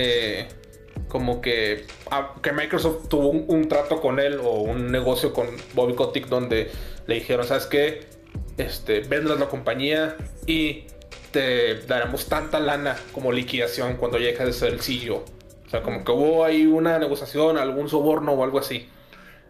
como 1.12 1.42
que, 1.42 1.88
ah, 2.10 2.36
que 2.42 2.54
Microsoft 2.54 3.10
tuvo 3.10 3.32
un, 3.32 3.68
trato 3.68 4.00
con 4.00 4.18
él 4.18 4.40
o 4.42 4.62
un 4.62 4.94
negocio 4.94 5.34
con 5.34 5.46
Bobby 5.74 5.94
Kotick 5.94 6.28
donde 6.28 6.72
le 7.06 7.16
dijeron, 7.16 7.46
¿sabes 7.46 7.66
qué? 7.66 8.06
Este, 8.58 9.02
vendas 9.02 9.38
la 9.38 9.48
compañía 9.48 10.16
y 10.48 10.86
te 11.32 11.82
daremos 11.82 12.30
tanta 12.30 12.62
lana 12.62 12.96
como 13.12 13.34
liquidación 13.34 13.98
cuando 13.98 14.20
llegue 14.20 14.46
de 14.46 14.54
ser 14.54 14.72
el 14.72 14.80
CEO. 14.80 15.26
O 15.66 15.70
sea, 15.70 15.82
como 15.82 16.06
que 16.06 16.14
hubo 16.14 16.46
ahí 16.46 16.66
una 16.66 16.98
negociación, 16.98 17.58
algún 17.58 17.90
soborno 17.90 18.32
o 18.32 18.44
algo 18.46 18.60
así. 18.60 18.88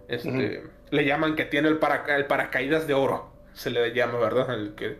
Este, 0.07 0.63
Le 0.89 1.05
llaman 1.05 1.35
que 1.35 1.45
tiene 1.45 1.67
el, 1.67 1.79
el 2.07 2.25
paracaídas 2.25 2.87
de 2.87 2.95
oro. 2.95 3.29
Se 3.53 3.69
le 3.69 3.93
llama, 3.93 4.17
¿verdad? 4.17 4.51
El 4.51 4.73
que 4.73 4.97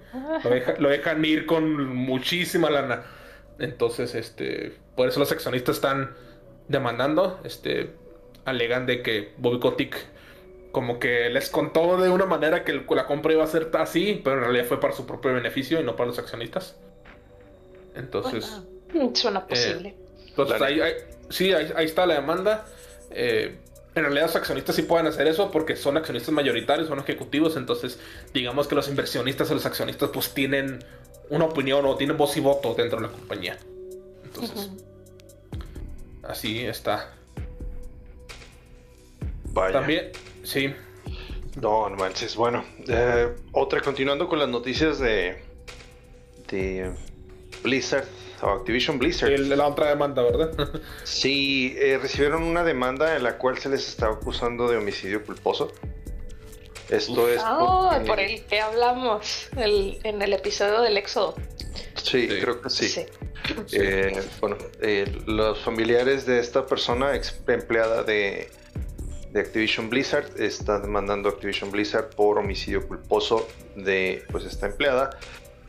lo, 0.78 0.90
dejan 0.90 1.26
ir 1.26 1.48
con 1.48 1.88
muchísima 1.96 2.70
lana. 2.70 3.02
Entonces, 3.58 4.14
este, 4.14 4.74
por 4.96 5.10
eso 5.10 5.20
los 5.20 5.32
accionistas 5.32 5.78
están 5.78 6.12
demandando, 6.72 7.40
este, 7.44 7.92
alegan 8.46 8.86
de 8.86 9.02
que 9.02 9.34
Bobby 9.38 9.60
Kotick 9.60 9.98
como 10.72 11.00
que 11.00 11.30
les 11.30 11.50
contó 11.50 11.98
de 11.98 12.10
una 12.10 12.26
manera 12.26 12.64
que 12.64 12.74
la 12.74 13.06
compra 13.06 13.34
iba 13.34 13.44
a 13.44 13.48
ser 13.48 13.70
así, 13.74 14.22
pero 14.24 14.38
en 14.38 14.44
realidad 14.44 14.66
fue 14.66 14.80
para 14.80 14.94
su 14.94 15.06
propio 15.06 15.34
beneficio 15.34 15.80
y 15.80 15.84
no 15.84 15.96
para 15.96 16.08
los 16.08 16.20
accionistas. 16.20 16.76
Entonces... 17.96 18.62
Suena 19.14 19.46
posible. 19.48 19.96
entonces, 20.28 20.62
ahí, 20.62 20.82
sí, 21.30 21.54
ahí, 21.54 21.86
está 21.86 22.06
la 22.06 22.16
demanda. 22.16 22.66
Eh, 23.12 23.58
en 23.96 24.04
realidad 24.04 24.28
los 24.28 24.36
accionistas 24.36 24.76
sí 24.76 24.84
pueden 24.84 25.08
hacer 25.08 25.28
eso 25.28 25.52
porque 25.52 25.76
son 25.76 25.98
accionistas 25.98 26.34
mayoritarios, 26.34 26.88
son 26.88 27.00
ejecutivos, 27.00 27.58
entonces 27.58 28.00
digamos 28.34 28.68
que 28.68 28.76
los 28.76 28.88
inversionistas 28.88 29.52
o 29.52 29.54
los 29.54 29.66
accionistas 29.66 30.10
pues 30.14 30.34
tienen 30.34 30.80
una 31.30 31.46
opinión 31.46 31.86
o 31.86 31.96
tienen 31.96 32.18
voz 32.18 32.36
y 32.38 32.40
voto 32.40 32.74
dentro 32.74 33.00
de 33.00 33.08
la 33.08 33.12
compañía. 33.12 33.58
Entonces, 34.24 34.70
así 36.32 36.66
está. 36.66 37.14
Vaya. 39.54 39.74
También, 39.74 40.12
sí. 40.44 40.74
No, 41.62 41.90
no 41.90 41.98
manches. 41.98 42.36
Bueno, 42.36 42.64
eh, 42.88 43.30
otra, 43.52 43.82
continuando 43.82 44.28
con 44.28 44.40
las 44.40 44.48
noticias 44.48 45.00
de, 45.00 45.42
de 46.50 46.92
Blizzard 47.64 48.08
o 48.42 48.50
Activision 48.50 48.98
Blizzard. 48.98 49.38
la 49.40 49.68
otra 49.68 49.90
demanda, 49.90 50.24
¿verdad? 50.24 50.82
sí, 51.04 51.76
eh, 51.78 52.00
recibieron 52.02 52.44
una 52.44 52.64
demanda 52.64 53.16
en 53.16 53.24
la 53.24 53.38
cual 53.38 53.58
se 53.58 53.70
les 53.70 53.88
estaba 53.88 54.16
acusando 54.16 54.70
de 54.70 54.78
homicidio 54.78 55.24
culposo. 55.26 55.72
Esto 56.92 57.30
es. 57.30 57.42
Oh, 57.44 57.92
por 58.06 58.20
el 58.20 58.44
que 58.44 58.60
hablamos 58.60 59.50
en 59.56 60.22
el 60.22 60.34
episodio 60.34 60.82
del 60.82 60.98
Éxodo. 60.98 61.36
Sí, 61.96 62.28
creo 62.28 62.62
que 62.62 62.70
sí. 62.70 63.06
Eh, 63.72 64.22
bueno, 64.40 64.58
los 65.26 65.60
familiares 65.64 66.26
de 66.26 66.40
esta 66.40 66.66
persona, 66.66 67.16
ex 67.16 67.42
empleada 67.48 68.04
de 68.04 68.50
de 69.32 69.40
Activision 69.40 69.90
Blizzard 69.90 70.30
está 70.40 70.80
demandando 70.80 71.30
a 71.30 71.32
Activision 71.32 71.72
Blizzard 71.72 72.10
por 72.10 72.38
homicidio 72.38 72.88
culposo 72.88 73.48
de 73.76 74.26
pues 74.32 74.46
esta 74.46 74.68
empleada 74.68 75.18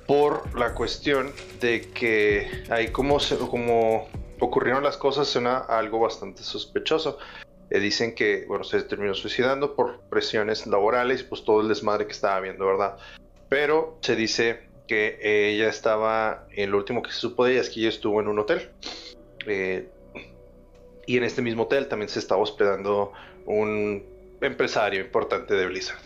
por 0.07 0.59
la 0.59 0.75
cuestión 0.75 1.33
de 1.61 1.89
que 1.93 2.65
ahí 2.71 2.89
como, 2.89 3.19
como 3.49 4.09
ocurrieron 4.41 4.83
las 4.83 4.97
cosas 4.97 5.29
suena 5.29 5.59
algo 5.59 6.01
bastante 6.01 6.43
sospechoso. 6.43 7.19
Eh, 7.73 7.81
dicen 7.81 8.15
que 8.15 8.45
bueno 8.47 8.65
se 8.65 8.83
terminó 8.83 9.15
suicidando 9.15 9.75
por 9.75 10.01
presiones 10.11 10.67
laborales 10.67 11.23
pues 11.23 11.43
todo 11.43 11.63
el 11.63 11.69
desmadre 11.69 12.05
que 12.05 12.13
estaba 12.13 12.39
viendo, 12.41 12.67
¿verdad? 12.67 12.99
Pero 13.49 13.97
se 14.03 14.15
dice 14.15 14.61
que 14.87 15.19
ella 15.23 15.71
estaba, 15.71 16.47
en 16.51 16.71
lo 16.71 16.77
último 16.77 17.03
que 17.03 17.11
se 17.11 17.19
supo 17.19 17.47
de 17.47 17.53
ella 17.53 17.61
es 17.63 17.71
que 17.71 17.81
ella 17.81 17.89
estuvo 17.89 18.21
en 18.21 18.29
un 18.29 18.39
hotel. 18.39 18.69
Eh, 19.47 19.89
y 21.07 21.17
en 21.17 21.25
este 21.25 21.41
mismo 21.41 21.63
hotel 21.63 21.89
también 21.89 22.11
se 22.11 22.19
estaba 22.19 22.43
hospedando 22.43 23.13
un 23.47 24.05
empresario 24.43 25.01
importante 25.01 25.55
de 25.55 25.67
Blizzard. 25.67 26.01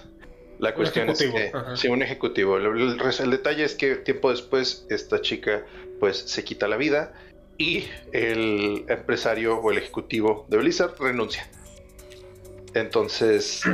La 0.60 0.72
cuestión 0.72 1.10
es 1.10 1.18
que, 1.18 1.52
sí, 1.74 1.88
un 1.88 2.00
ejecutivo. 2.00 2.58
El, 2.58 3.30
detalle 3.30 3.64
es 3.64 3.74
que 3.74 3.96
tiempo 3.96 4.30
después 4.30 4.86
esta 4.88 5.20
chica 5.20 5.66
pues 5.98 6.16
se 6.16 6.44
quita 6.44 6.68
la 6.68 6.76
vida 6.76 7.12
y 7.58 7.88
el 8.12 8.84
empresario 8.88 9.58
o 9.58 9.72
el 9.72 9.78
ejecutivo 9.78 10.46
de 10.48 10.58
Blizzard 10.58 10.94
renuncia. 11.00 11.48
Entonces... 12.76 13.62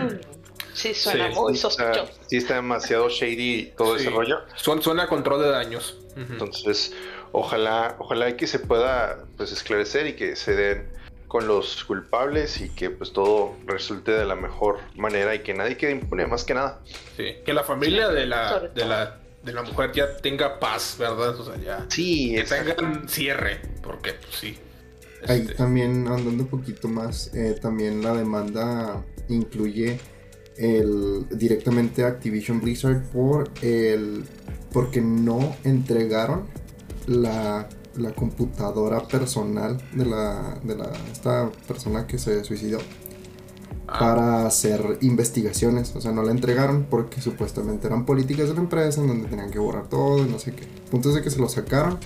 Sí, 0.74 0.94
suena 0.94 1.28
muy 1.28 1.54
sospechoso. 1.54 2.10
sí, 2.28 2.38
está 2.38 2.54
demasiado 2.54 3.10
shady 3.10 3.74
todo 3.76 3.96
ese 3.96 4.08
rollo. 4.08 4.38
Suena, 4.56 5.02
a 5.02 5.06
control 5.06 5.42
de 5.42 5.50
daños. 5.50 5.98
Entonces, 6.16 6.94
ojalá, 7.30 7.96
ojalá 7.98 8.34
que 8.38 8.46
se 8.46 8.58
pueda 8.58 9.22
pues 9.36 9.52
esclarecer 9.52 10.06
y 10.06 10.14
que 10.14 10.34
se 10.34 10.56
den 10.56 10.88
con 11.28 11.46
los 11.46 11.84
culpables 11.84 12.58
y 12.62 12.70
que 12.70 12.88
pues 12.88 13.12
todo 13.12 13.54
resulte 13.66 14.12
de 14.12 14.24
la 14.24 14.34
mejor 14.34 14.78
manera 14.94 15.34
y 15.34 15.40
que 15.40 15.52
nadie 15.52 15.76
quede 15.76 15.92
impune 15.92 16.26
más 16.26 16.44
que 16.44 16.54
nada. 16.54 16.80
Sí, 17.18 17.36
que 17.44 17.52
la 17.52 17.64
familia 17.64 18.08
de 18.08 18.24
la, 18.24 18.60
de 18.60 18.86
la 18.86 19.18
de 19.42 19.52
la 19.52 19.62
mujer 19.62 19.92
ya 19.92 20.16
tenga 20.16 20.58
paz, 20.60 20.96
¿verdad? 20.98 21.38
O 21.38 21.44
sea, 21.44 21.56
ya 21.56 21.86
sí, 21.88 22.34
que 22.34 22.44
tengan 22.44 23.08
cierre, 23.08 23.60
porque 23.82 24.14
pues 24.14 24.36
sí. 24.36 24.58
Ahí 25.28 25.40
este 25.40 25.54
también 25.54 26.08
andando 26.08 26.42
un 26.42 26.48
poquito 26.48 26.88
más, 26.88 27.32
eh, 27.34 27.56
también 27.60 28.02
la 28.02 28.14
demanda 28.14 29.04
incluye 29.28 29.98
el 30.56 31.26
directamente 31.30 32.04
Activision 32.04 32.60
Blizzard 32.60 33.02
por 33.10 33.50
el 33.62 34.24
porque 34.72 35.00
no 35.00 35.54
entregaron 35.64 36.46
la 37.06 37.68
la 37.96 38.12
computadora 38.12 39.06
personal 39.06 39.78
de 39.92 40.06
la, 40.06 40.58
de 40.62 40.76
la 40.76 40.90
esta 41.10 41.50
persona 41.66 42.06
que 42.06 42.18
se 42.18 42.42
suicidó 42.44 42.78
ah. 43.86 43.98
para 43.98 44.46
hacer 44.46 44.98
investigaciones. 45.02 45.94
O 45.94 46.00
sea, 46.00 46.12
no 46.12 46.22
la 46.22 46.30
entregaron 46.30 46.86
porque 46.88 47.20
supuestamente 47.20 47.86
eran 47.86 48.06
políticas 48.06 48.48
de 48.48 48.54
la 48.54 48.60
empresa 48.60 49.00
en 49.00 49.08
donde 49.08 49.28
tenían 49.28 49.50
que 49.50 49.58
borrar 49.58 49.88
todo 49.88 50.24
y 50.24 50.28
no 50.28 50.38
sé 50.38 50.52
qué. 50.54 50.66
Punto 50.90 51.12
de 51.12 51.22
que 51.22 51.30
se 51.30 51.38
lo 51.38 51.48
sacaron 51.48 51.98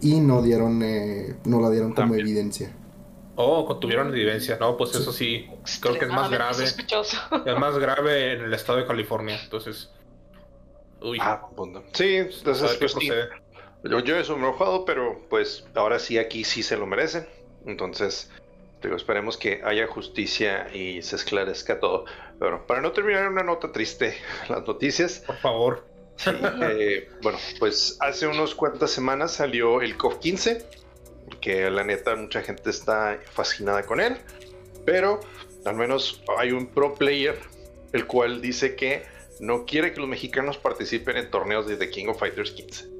y 0.00 0.20
no 0.20 0.42
dieron, 0.42 0.82
eh, 0.82 1.36
no 1.44 1.60
la 1.60 1.70
dieron 1.70 1.92
como 1.92 2.14
evidencia. 2.14 2.72
Oh, 3.36 3.78
tuvieron 3.78 4.08
evidencia, 4.08 4.56
no, 4.58 4.76
pues 4.78 4.94
eso 4.94 5.12
sí, 5.12 5.46
creo 5.80 5.98
que 5.98 6.06
es 6.06 6.10
más 6.10 6.30
grave. 6.30 6.64
Es 7.46 7.58
más 7.58 7.78
grave 7.78 8.32
en 8.32 8.44
el 8.44 8.54
estado 8.54 8.78
de 8.78 8.86
California, 8.86 9.38
entonces. 9.42 9.90
Uy. 11.02 11.18
Ah, 11.20 11.46
sí, 11.92 12.16
entonces 12.16 12.76
pues, 12.78 12.94
yo, 13.84 14.00
yo 14.00 14.16
eso 14.16 14.36
me 14.36 14.44
he 14.44 14.48
enojado, 14.48 14.84
pero 14.84 15.20
pues 15.28 15.66
ahora 15.74 15.98
sí 15.98 16.18
aquí 16.18 16.44
sí 16.44 16.62
se 16.62 16.76
lo 16.76 16.86
merecen. 16.86 17.28
Entonces, 17.66 18.30
digo, 18.82 18.96
esperemos 18.96 19.36
que 19.36 19.60
haya 19.64 19.86
justicia 19.86 20.68
y 20.74 21.02
se 21.02 21.16
esclarezca 21.16 21.78
todo. 21.78 22.06
Pero 22.38 22.66
para 22.66 22.80
no 22.80 22.92
terminar 22.92 23.28
una 23.28 23.42
nota 23.42 23.70
triste, 23.70 24.16
las 24.48 24.66
noticias. 24.66 25.22
Por 25.26 25.36
favor. 25.36 25.95
Eh, 26.26 27.10
bueno, 27.22 27.38
pues 27.58 27.96
hace 28.00 28.26
unos 28.26 28.54
cuantas 28.54 28.90
semanas 28.90 29.32
salió 29.32 29.82
el 29.82 29.96
COF 29.96 30.18
15, 30.18 30.66
que 31.40 31.70
la 31.70 31.84
neta 31.84 32.16
mucha 32.16 32.42
gente 32.42 32.70
está 32.70 33.18
fascinada 33.32 33.82
con 33.82 34.00
él, 34.00 34.16
pero 34.84 35.20
al 35.64 35.76
menos 35.76 36.22
hay 36.38 36.52
un 36.52 36.68
pro 36.68 36.94
player 36.94 37.38
el 37.92 38.06
cual 38.06 38.40
dice 38.40 38.76
que 38.76 39.04
no 39.40 39.66
quiere 39.66 39.92
que 39.92 40.00
los 40.00 40.08
mexicanos 40.08 40.56
participen 40.56 41.16
en 41.16 41.30
torneos 41.30 41.66
de 41.66 41.76
The 41.76 41.90
King 41.90 42.06
of 42.08 42.18
Fighters 42.18 42.52
15 42.52 42.96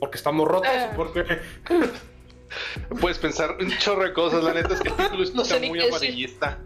porque 0.00 0.16
estamos 0.16 0.48
rotos, 0.48 0.70
ah. 0.74 0.92
porque... 0.96 1.24
Puedes 3.00 3.18
pensar 3.18 3.58
un 3.60 3.70
chorro 3.78 4.02
de 4.02 4.12
cosas, 4.12 4.42
la 4.42 4.52
neta 4.52 4.74
es 4.74 4.80
que 4.80 4.88
el 4.88 4.96
título 4.96 5.22
está 5.42 5.58
muy 5.60 5.80
amarillista. 5.80 6.58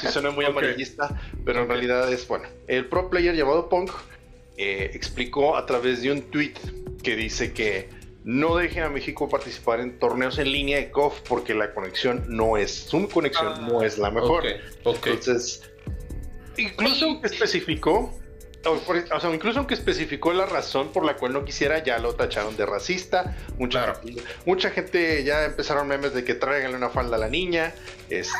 Sí 0.00 0.08
suena 0.08 0.32
muy 0.32 0.44
amarillista, 0.46 1.20
pero 1.44 1.62
en 1.62 1.68
realidad 1.68 2.12
es 2.12 2.26
bueno. 2.26 2.48
El 2.66 2.86
pro 2.86 3.08
player 3.08 3.36
llamado 3.36 3.68
Punk 3.68 3.92
eh, 4.62 4.90
explicó 4.92 5.56
a 5.56 5.64
través 5.64 6.02
de 6.02 6.12
un 6.12 6.20
tweet 6.20 6.52
que 7.02 7.16
dice 7.16 7.54
que 7.54 7.88
no 8.24 8.56
dejen 8.56 8.82
a 8.82 8.90
México 8.90 9.26
participar 9.26 9.80
en 9.80 9.98
torneos 9.98 10.38
en 10.38 10.52
línea 10.52 10.76
de 10.76 10.90
KOF 10.90 11.22
porque 11.22 11.54
la 11.54 11.72
conexión 11.72 12.24
no 12.28 12.58
es, 12.58 12.70
su 12.70 13.08
conexión 13.08 13.66
no 13.66 13.82
es 13.82 13.96
la 13.96 14.10
mejor. 14.10 14.44
Entonces, 14.84 15.62
incluso 16.58 17.20
especificó 17.24 18.19
o, 18.64 19.20
sea, 19.20 19.34
incluso 19.34 19.58
aunque 19.58 19.74
especificó 19.74 20.32
la 20.32 20.44
razón 20.44 20.92
por 20.92 21.04
la 21.04 21.16
cual 21.16 21.32
no 21.32 21.44
quisiera, 21.44 21.82
ya 21.82 21.98
lo 21.98 22.14
tacharon 22.14 22.56
de 22.56 22.66
racista. 22.66 23.36
Mucha, 23.58 23.94
gente, 23.94 24.22
mucha 24.44 24.70
gente 24.70 25.24
ya 25.24 25.44
empezaron 25.46 25.88
memes 25.88 26.12
de 26.12 26.24
que 26.24 26.34
tráiganle 26.34 26.76
una 26.76 26.90
falda 26.90 27.16
a 27.16 27.20
la 27.20 27.28
niña. 27.28 27.72
Este... 28.10 28.36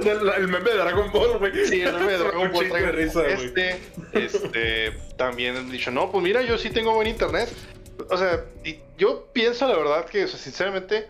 el 0.36 0.48
meme 0.48 0.70
de 0.70 0.76
Dragon 0.76 1.12
Ball, 1.12 1.38
güey. 1.38 1.66
Sí, 1.66 1.82
el 1.82 1.92
meme 1.94 2.12
de 2.12 2.18
Dragon 2.18 2.50
Ball. 2.52 2.92
Risa, 2.92 3.26
este, 3.28 3.80
este, 4.12 4.92
también 5.16 5.56
han 5.56 5.70
dicho, 5.70 5.90
no, 5.90 6.10
pues 6.10 6.24
mira, 6.24 6.42
yo 6.42 6.58
sí 6.58 6.70
tengo 6.70 6.92
buen 6.94 7.06
internet. 7.06 7.48
O 8.08 8.16
sea, 8.16 8.44
yo 8.98 9.28
pienso 9.32 9.68
la 9.68 9.76
verdad 9.76 10.06
que, 10.06 10.26
sinceramente, 10.26 11.06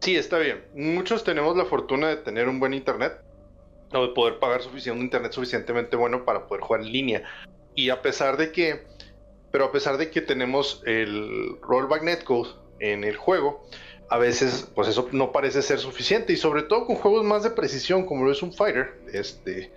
sí, 0.00 0.16
está 0.16 0.38
bien. 0.38 0.64
Muchos 0.74 1.22
tenemos 1.24 1.56
la 1.56 1.66
fortuna 1.66 2.08
de 2.08 2.16
tener 2.16 2.48
un 2.48 2.60
buen 2.60 2.72
internet 2.72 3.18
o 3.92 4.06
de 4.06 4.14
poder 4.14 4.38
pagar 4.38 4.62
suficiente, 4.62 4.98
un 4.98 5.04
internet 5.04 5.32
suficientemente 5.32 5.96
bueno 5.96 6.24
para 6.24 6.46
poder 6.46 6.62
jugar 6.62 6.82
en 6.82 6.92
línea. 6.92 7.22
Y 7.74 7.90
a 7.90 8.02
pesar 8.02 8.36
de 8.36 8.52
que, 8.52 8.86
pero 9.50 9.66
a 9.66 9.72
pesar 9.72 9.96
de 9.98 10.10
que 10.10 10.20
tenemos 10.20 10.82
el 10.86 11.56
rollback 11.62 12.02
netcode 12.02 12.50
en 12.78 13.04
el 13.04 13.16
juego, 13.16 13.64
a 14.08 14.18
veces, 14.18 14.68
pues 14.74 14.88
eso 14.88 15.08
no 15.12 15.32
parece 15.32 15.62
ser 15.62 15.78
suficiente. 15.78 16.32
Y 16.32 16.36
sobre 16.36 16.62
todo 16.64 16.86
con 16.86 16.96
juegos 16.96 17.24
más 17.24 17.42
de 17.42 17.50
precisión, 17.50 18.06
como 18.06 18.24
lo 18.24 18.32
es 18.32 18.42
un 18.42 18.52
fighter, 18.52 19.00
este, 19.12 19.72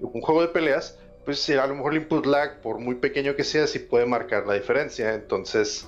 un 0.00 0.20
juego 0.20 0.42
de 0.42 0.48
peleas, 0.48 0.98
pues 1.24 1.48
a 1.50 1.66
lo 1.66 1.76
mejor 1.76 1.92
el 1.92 2.02
input 2.02 2.26
lag, 2.26 2.60
por 2.60 2.78
muy 2.78 2.96
pequeño 2.96 3.36
que 3.36 3.44
sea, 3.44 3.66
sí 3.66 3.78
puede 3.78 4.06
marcar 4.06 4.46
la 4.46 4.54
diferencia. 4.54 5.14
Entonces, 5.14 5.86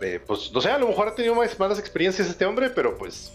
eh, 0.00 0.20
pues 0.26 0.52
no 0.52 0.60
sé, 0.60 0.70
a 0.70 0.78
lo 0.78 0.88
mejor 0.88 1.08
ha 1.08 1.14
tenido 1.14 1.34
más 1.34 1.58
malas 1.58 1.78
experiencias 1.78 2.28
este 2.28 2.44
hombre, 2.44 2.70
pero 2.70 2.96
pues, 2.98 3.32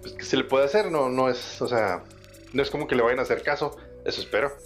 pues 0.00 0.14
¿qué 0.14 0.24
se 0.24 0.36
le 0.36 0.44
puede 0.44 0.64
hacer? 0.64 0.90
No, 0.90 1.08
no 1.08 1.28
es, 1.28 1.62
o 1.62 1.68
sea, 1.68 2.02
no 2.54 2.62
es 2.62 2.70
como 2.70 2.86
que 2.86 2.94
le 2.94 3.02
vayan 3.02 3.18
a 3.18 3.22
hacer 3.22 3.42
caso. 3.42 3.76
Eso 4.04 4.20
espero. 4.20 4.56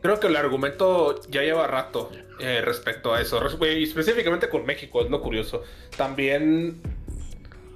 Creo 0.00 0.20
que 0.20 0.28
el 0.28 0.36
argumento 0.36 1.20
ya 1.28 1.42
lleva 1.42 1.66
rato 1.66 2.10
eh, 2.38 2.62
respecto 2.62 3.12
a 3.12 3.20
eso. 3.20 3.40
Y 3.62 3.82
específicamente 3.82 4.48
con 4.48 4.64
México, 4.64 5.02
es 5.02 5.10
lo 5.10 5.20
curioso. 5.20 5.62
También 5.96 6.80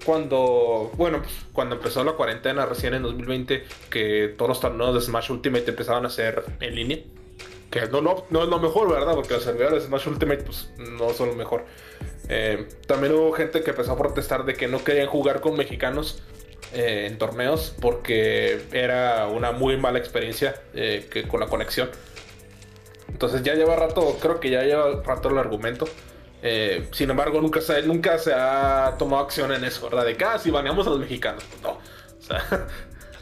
cuando, 0.05 0.91
bueno, 0.97 1.23
pues, 1.23 1.35
cuando 1.53 1.77
empezó 1.77 2.05
la 2.05 2.13
cuarentena 2.13 2.67
recién 2.67 2.95
en 2.95 3.03
2020, 3.03 3.65
que 3.91 4.35
todos 4.37 4.49
los 4.49 4.61
torneos 4.61 4.95
de 4.95 5.01
Smash 5.01 5.31
Ultimate 5.31 5.69
empezaban 5.69 6.07
a 6.07 6.11
ser 6.11 6.45
en 6.61 6.75
línea. 6.75 6.99
Que 7.71 7.87
no, 7.89 8.27
es 8.43 8.49
lo 8.49 8.59
mejor, 8.59 8.91
¿verdad? 8.91 9.15
Porque 9.15 9.35
los 9.35 9.43
servidores 9.43 9.83
de 9.83 9.89
Smash 9.89 10.09
Ultimate 10.09 10.43
pues, 10.45 10.71
no 10.79 11.11
son 11.11 11.29
lo 11.31 11.35
mejor. 11.35 11.65
Eh, 12.29 12.69
también 12.87 13.15
hubo 13.15 13.33
gente 13.33 13.63
que 13.63 13.71
empezó 13.71 13.93
a 13.93 13.97
protestar 13.97 14.45
de 14.45 14.55
que 14.55 14.69
no 14.69 14.85
querían 14.85 15.09
jugar 15.09 15.41
con 15.41 15.57
mexicanos 15.57 16.23
eh, 16.73 17.07
en 17.07 17.19
torneos 17.19 17.75
porque 17.81 18.63
era 18.73 19.27
una 19.27 19.53
muy 19.53 19.77
mala 19.77 19.99
experiencia 19.99 20.55
que 20.73 21.27
con 21.29 21.41
la 21.41 21.47
conexión. 21.47 21.91
Entonces 23.09 23.43
ya 23.43 23.55
lleva 23.55 23.75
rato, 23.77 24.17
creo 24.21 24.39
que 24.39 24.51
ya 24.51 24.63
lleva 24.63 25.03
rato 25.03 25.29
el 25.31 25.39
argumento. 25.39 25.87
Eh, 26.43 26.89
sin 26.93 27.11
embargo, 27.11 27.41
nunca 27.41 27.61
se, 27.61 27.83
nunca 27.83 28.19
se 28.19 28.33
ha 28.33 28.95
tomado 28.99 29.25
acción 29.25 29.53
en 29.53 29.65
eso, 29.65 29.89
¿verdad? 29.89 30.05
De 30.05 30.17
que, 30.17 30.25
ah, 30.25 30.39
si 30.39 30.51
baneamos 30.51 30.87
a 30.87 30.91
los 30.91 31.01
mexicanos. 31.01 31.43
Pues 31.45 31.63
no. 31.63 31.71
O 31.71 32.23
sea, 32.23 32.67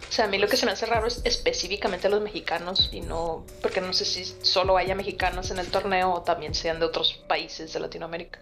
o 0.09 0.12
sea, 0.12 0.26
a 0.26 0.29
mí 0.29 0.38
lo 0.38 0.49
que 0.49 0.57
se 0.57 0.67
me 0.67 0.73
hace 0.73 0.87
raro 0.87 1.07
es 1.07 1.21
específicamente 1.25 2.07
a 2.07 2.11
los 2.11 2.21
mexicanos 2.21 2.91
y 2.93 3.00
no, 3.00 3.45
porque 3.62 3.81
no 3.81 3.93
sé 3.93 4.05
si 4.05 4.25
solo 4.25 4.76
haya 4.76 4.95
mexicanos 4.95 5.50
en 5.50 5.59
el 5.59 5.69
torneo 5.69 6.12
o 6.12 6.23
también 6.23 6.55
sean 6.55 6.79
de 6.79 6.87
otros 6.87 7.15
países 7.26 7.73
de 7.73 7.81
Latinoamérica. 7.81 8.41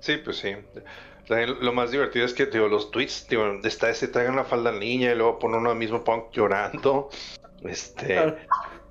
Sí, 0.00 0.16
pues 0.18 0.38
sí. 0.38 0.56
Lo 1.30 1.72
más 1.72 1.92
divertido 1.92 2.26
es 2.26 2.34
que 2.34 2.46
digo, 2.46 2.66
los 2.66 2.90
tweets, 2.90 3.28
digo, 3.28 3.60
está 3.62 3.88
ese 3.88 4.08
traigan 4.08 4.34
la 4.34 4.44
falda 4.44 4.70
al 4.70 4.80
niña 4.80 5.12
y 5.12 5.14
luego 5.14 5.38
pone 5.38 5.58
uno 5.58 5.74
mismo 5.74 6.02
punk 6.02 6.32
llorando. 6.32 7.08
Este, 7.62 8.36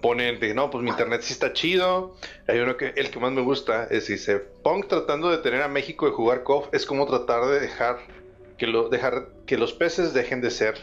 ponen 0.02 0.40
de 0.40 0.54
no, 0.54 0.70
pues 0.70 0.84
mi 0.84 0.90
internet 0.90 1.22
sí 1.22 1.34
está 1.34 1.52
chido. 1.54 2.16
Hay 2.48 2.60
uno 2.60 2.78
que 2.78 2.94
el 2.96 3.12
que 3.12 3.20
más 3.20 3.32
me 3.32 3.42
gusta 3.42 3.88
es 3.90 4.08
dice 4.08 4.40
Punk 4.40 4.88
tratando 4.88 5.30
de 5.30 5.40
tener 5.40 5.62
a 5.62 5.68
México 5.68 6.06
de 6.06 6.14
jugar 6.14 6.44
KOF 6.44 6.74
es 6.74 6.86
como 6.86 7.06
tratar 7.06 7.46
de 7.48 7.60
dejar 7.60 8.00
que 8.58 8.68
lo 8.68 8.90
dejar 8.90 9.30
que 9.46 9.58
los 9.58 9.74
peces 9.74 10.14
dejen 10.14 10.40
de 10.42 10.52
ser 10.52 10.76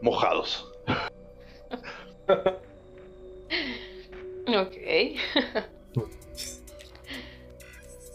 mojados. 0.00 0.72
ok. 4.48 4.76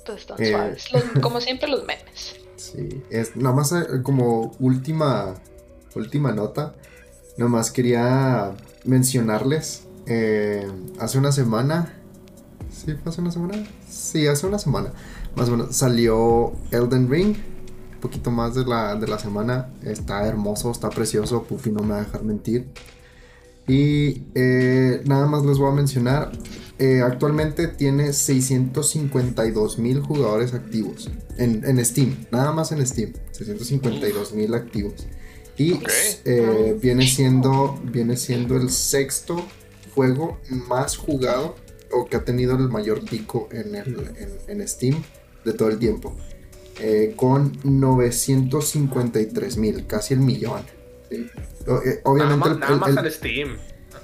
pues 0.05 0.21
están 0.21 0.37
suaves. 0.37 0.89
como 1.21 1.39
siempre 1.41 1.69
los 1.69 1.85
memes. 1.85 2.38
Sí, 2.59 3.03
es 3.09 3.37
nada 3.37 3.55
más 3.55 3.71
eh, 3.71 4.03
como 4.03 4.51
última 4.59 5.35
última 5.95 6.33
nota. 6.33 6.75
Nada 7.37 7.49
más 7.49 7.71
quería 7.71 8.51
mencionarles 8.83 9.83
eh, 10.07 10.67
hace 10.99 11.17
una 11.17 11.31
semana. 11.31 11.93
¿Sí 12.69 12.93
fue 13.01 13.11
hace 13.11 13.21
una 13.21 13.31
semana? 13.31 13.65
Sí, 13.89 14.27
hace 14.27 14.45
una 14.45 14.59
semana. 14.59 14.91
Más 15.37 15.47
o 15.47 15.51
menos 15.51 15.73
salió 15.73 16.51
Elden 16.71 17.09
Ring. 17.09 17.37
Un 17.93 17.99
poquito 18.01 18.29
más 18.29 18.55
de 18.55 18.65
la, 18.65 18.95
de 18.95 19.07
la 19.07 19.19
semana. 19.19 19.69
Está 19.83 20.27
hermoso, 20.27 20.69
está 20.71 20.89
precioso. 20.89 21.43
Puffy 21.43 21.71
no 21.71 21.81
me 21.81 21.91
va 21.91 22.01
a 22.01 22.03
dejar 22.03 22.23
mentir. 22.23 22.67
Y 23.67 24.23
eh, 24.35 25.01
nada 25.05 25.27
más 25.27 25.45
les 25.45 25.57
voy 25.57 25.71
a 25.71 25.75
mencionar. 25.75 26.31
Eh, 26.79 27.01
actualmente 27.01 27.67
tiene 27.67 28.13
652 28.13 29.79
mil 29.79 29.99
jugadores 29.99 30.53
activos 30.53 31.09
en, 31.37 31.85
Steam. 31.85 32.25
Nada 32.31 32.53
más 32.53 32.71
en 32.71 32.85
Steam. 32.87 33.13
652 33.31 34.33
mil 34.33 34.53
activos. 34.53 35.05
Y 35.57 35.77
viene, 36.81 37.05
siendo, 37.05 37.77
viene 37.83 38.15
siendo 38.15 38.55
el 38.55 38.69
sexto 38.69 39.45
juego 39.93 40.39
más 40.49 40.95
jugado 40.95 41.55
o 41.91 42.05
que 42.05 42.17
ha 42.17 42.23
tenido 42.23 42.55
el 42.55 42.69
mayor 42.69 43.03
pico 43.03 43.49
en, 43.51 43.75
en, 43.75 44.67
Steam 44.67 45.03
de 45.43 45.53
todo 45.53 45.69
el 45.69 45.79
tiempo. 45.79 46.15
Eh, 46.79 47.13
con 47.15 47.57
953 47.63 49.57
mil, 49.57 49.85
casi 49.85 50.13
el 50.13 50.21
millón. 50.21 50.61
Eh, 51.11 51.29
obviamente 52.03 52.49
el, 52.49 53.11
Steam. 53.11 53.57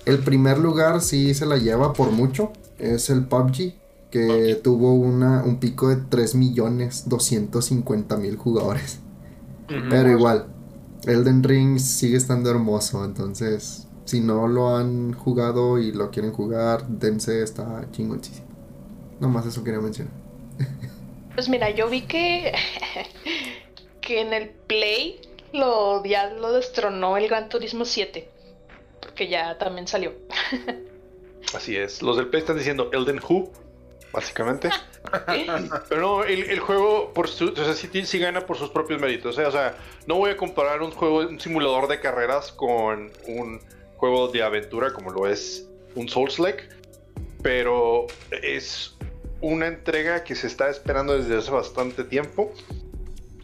el 0.06 0.20
primer 0.20 0.58
lugar 0.58 1.02
sí 1.02 1.34
se 1.34 1.46
la 1.46 1.58
lleva 1.58 1.94
por 1.94 2.12
mucho. 2.12 2.52
Es 2.78 3.10
el 3.10 3.26
PUBG, 3.26 3.74
que 4.12 4.60
tuvo 4.64 4.94
una, 4.94 5.44
un 5.44 5.60
pico 5.60 5.90
de 5.90 5.98
3 5.98 6.36
millones 6.36 7.10
250 7.10 8.18
mil 8.18 8.38
jugadores. 8.38 9.00
Pero 9.68 10.10
igual, 10.12 10.48
Elden 11.06 11.44
Ring 11.44 11.80
sigue 11.80 12.18
estando 12.18 12.50
hermoso, 12.50 13.04
entonces 13.04 13.88
si 14.06 14.20
no 14.20 14.48
lo 14.48 14.76
han 14.76 15.14
jugado 15.14 15.80
y 15.80 15.92
lo 15.92 16.12
quieren 16.12 16.32
jugar, 16.32 16.88
dense, 16.88 17.42
está 17.42 17.88
chingoncísimo. 17.92 18.48
Nomás 19.20 19.46
eso 19.48 19.64
quería 19.64 19.80
mencionar. 19.80 20.14
Pues 21.34 21.50
mira, 21.50 21.70
yo 21.72 21.90
vi 21.90 22.04
que, 22.04 22.54
que 24.02 24.22
en 24.22 24.34
el 24.34 24.50
Play 24.50 25.20
lo, 25.54 26.06
ya 26.06 26.30
lo 26.30 26.54
destronó 26.54 27.18
el 27.18 27.28
Gran 27.28 27.50
Turismo 27.50 27.84
7. 27.84 28.30
Porque 29.02 29.28
ya 29.28 29.58
también 29.58 29.88
salió. 29.88 30.14
Así 31.54 31.76
es. 31.78 32.02
Los 32.02 32.18
del 32.18 32.28
Play 32.28 32.42
están 32.42 32.58
diciendo 32.58 32.90
Elden 32.92 33.20
Who, 33.20 33.52
básicamente. 34.12 34.70
Pero 35.90 36.02
no, 36.02 36.24
el, 36.24 36.60
juego 36.60 37.14
por 37.14 37.28
su, 37.28 37.50
o 37.50 37.56
sea, 37.56 37.74
sí, 37.74 38.20
gana 38.20 38.42
por 38.46 38.58
sus 38.58 38.70
propios 38.70 39.00
méritos. 39.00 39.38
¿eh? 39.38 39.46
O 39.46 39.52
sea, 39.52 39.78
no 40.08 40.16
voy 40.16 40.32
a 40.32 40.38
comparar 40.38 40.82
un 40.82 40.92
juego, 40.92 41.20
un 41.20 41.40
simulador 41.40 41.88
de 41.88 42.00
carreras 42.00 42.52
con 42.52 43.12
un 43.28 43.62
juego 43.98 44.28
de 44.28 44.44
aventura 44.44 44.94
como 44.94 45.12
lo 45.12 45.28
es 45.28 45.68
un 45.96 46.10
Souls-like, 46.10 46.64
pero 47.42 48.08
es 48.32 48.96
una 49.42 49.68
entrega 49.68 50.24
que 50.24 50.36
se 50.36 50.48
está 50.48 50.70
esperando 50.70 51.18
desde 51.18 51.38
hace 51.38 51.52
bastante 51.52 52.04
tiempo. 52.04 52.54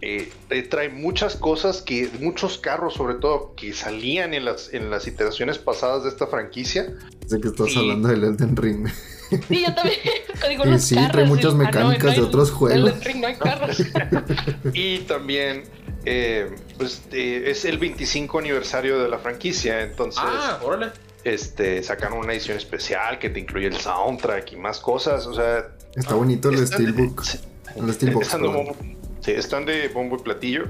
Eh, 0.02 0.32
trae 0.70 0.90
muchas 0.90 1.36
cosas 1.36 1.82
que, 1.82 2.10
muchos 2.20 2.58
carros 2.58 2.96
sobre 2.96 3.16
todo, 3.16 3.54
que 3.56 3.72
salían 3.72 4.34
en 4.34 4.46
las, 4.46 4.74
en 4.74 4.90
las 4.90 5.06
iteraciones 5.06 5.60
pasadas 5.60 6.04
de 6.04 6.10
esta 6.10 6.26
franquicia. 6.26 6.92
Sé 7.32 7.39
que 7.39 7.48
estás 7.48 7.78
hablando 7.78 8.10
del 8.10 8.24
Elden 8.26 8.58
Ring. 8.58 8.88
Sí, 9.48 9.63
yo 9.65 9.74
también. 9.74 9.98
Digo, 10.50 10.65
los 10.65 10.84
sí, 10.84 10.98
trae 11.10 11.24
muchas 11.24 11.54
mecánicas 11.54 12.17
de 12.17 12.22
otros 12.22 12.52
juegos. 12.52 12.78
Elden 12.78 13.02
Ring 13.02 13.22
no 13.22 13.28
hay 13.28 13.36
carros. 13.36 13.82
y 14.74 15.00
también 15.00 15.63
eh, 16.04 16.54
pues, 16.78 17.04
eh, 17.13 17.44
es 17.46 17.63
el 17.63 17.78
25 17.78 18.39
aniversario 18.39 19.02
de 19.02 19.08
la 19.08 19.20
franquicia, 19.20 19.84
entonces... 19.84 20.22
Ah, 20.22 20.60
órale. 20.62 20.91
Este, 21.24 21.82
sacaron 21.82 22.17
una 22.17 22.34
edición 22.34 22.58
especial 22.58 23.20
que 23.20 23.30
te 23.30 23.39
incluye 23.39 23.67
el 23.67 23.78
soundtrack 23.78 24.52
y 24.52 24.58
más 24.58 24.82
cosas, 24.82 25.26
o 25.26 25.34
sea... 25.34 25.65
Está 25.96 26.15
bonito 26.15 26.50
el 26.50 26.67
Steelbook. 26.67 27.24
el 27.78 27.94
Steelbook. 27.94 28.24
Están, 28.24 28.41
de, 28.41 28.76
sí, 29.22 29.32
están 29.32 29.63
de 29.63 29.88
bombo 29.88 30.17
y 30.17 30.24
platillo. 30.24 30.65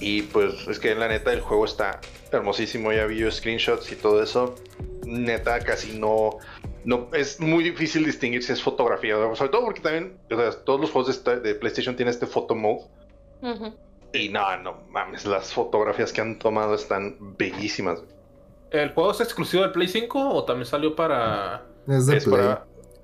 Y 0.00 0.22
pues 0.22 0.66
es 0.66 0.78
que 0.78 0.94
la 0.94 1.08
neta 1.08 1.30
el 1.30 1.42
juego 1.42 1.66
está 1.66 2.00
hermosísimo, 2.32 2.90
ya 2.90 3.04
vi 3.04 3.18
yo 3.18 3.30
screenshots 3.30 3.92
y 3.92 3.96
todo 3.96 4.22
eso. 4.22 4.54
Neta, 5.04 5.60
casi 5.60 5.98
no, 5.98 6.38
no 6.84 7.08
es 7.12 7.40
muy 7.40 7.64
difícil 7.64 8.04
distinguir 8.04 8.42
si 8.42 8.52
es 8.52 8.62
fotografía, 8.62 9.14
sobre 9.34 9.50
todo 9.50 9.64
porque 9.64 9.80
también 9.80 10.18
todos 10.64 10.80
los 10.80 10.90
juegos 10.90 11.24
de, 11.24 11.54
PlayStation 11.54 11.96
tienen 11.96 12.12
este 12.12 12.26
photo 12.26 12.54
mode. 12.54 12.82
Y 14.12 14.28
no, 14.28 14.56
no 14.58 14.82
mames, 14.90 15.24
las 15.24 15.52
fotografías 15.52 16.12
que 16.12 16.20
han 16.20 16.38
tomado 16.38 16.74
están 16.74 17.16
bellísimas. 17.38 18.02
¿El 18.70 18.92
juego 18.92 19.12
es 19.12 19.20
exclusivo 19.20 19.62
de 19.64 19.70
Play 19.70 19.88
5 19.88 20.30
o 20.30 20.44
también 20.44 20.66
salió 20.66 20.94
para... 20.96 21.66
Es 21.86 22.06
de 22.06 22.20
Play. 22.20 22.54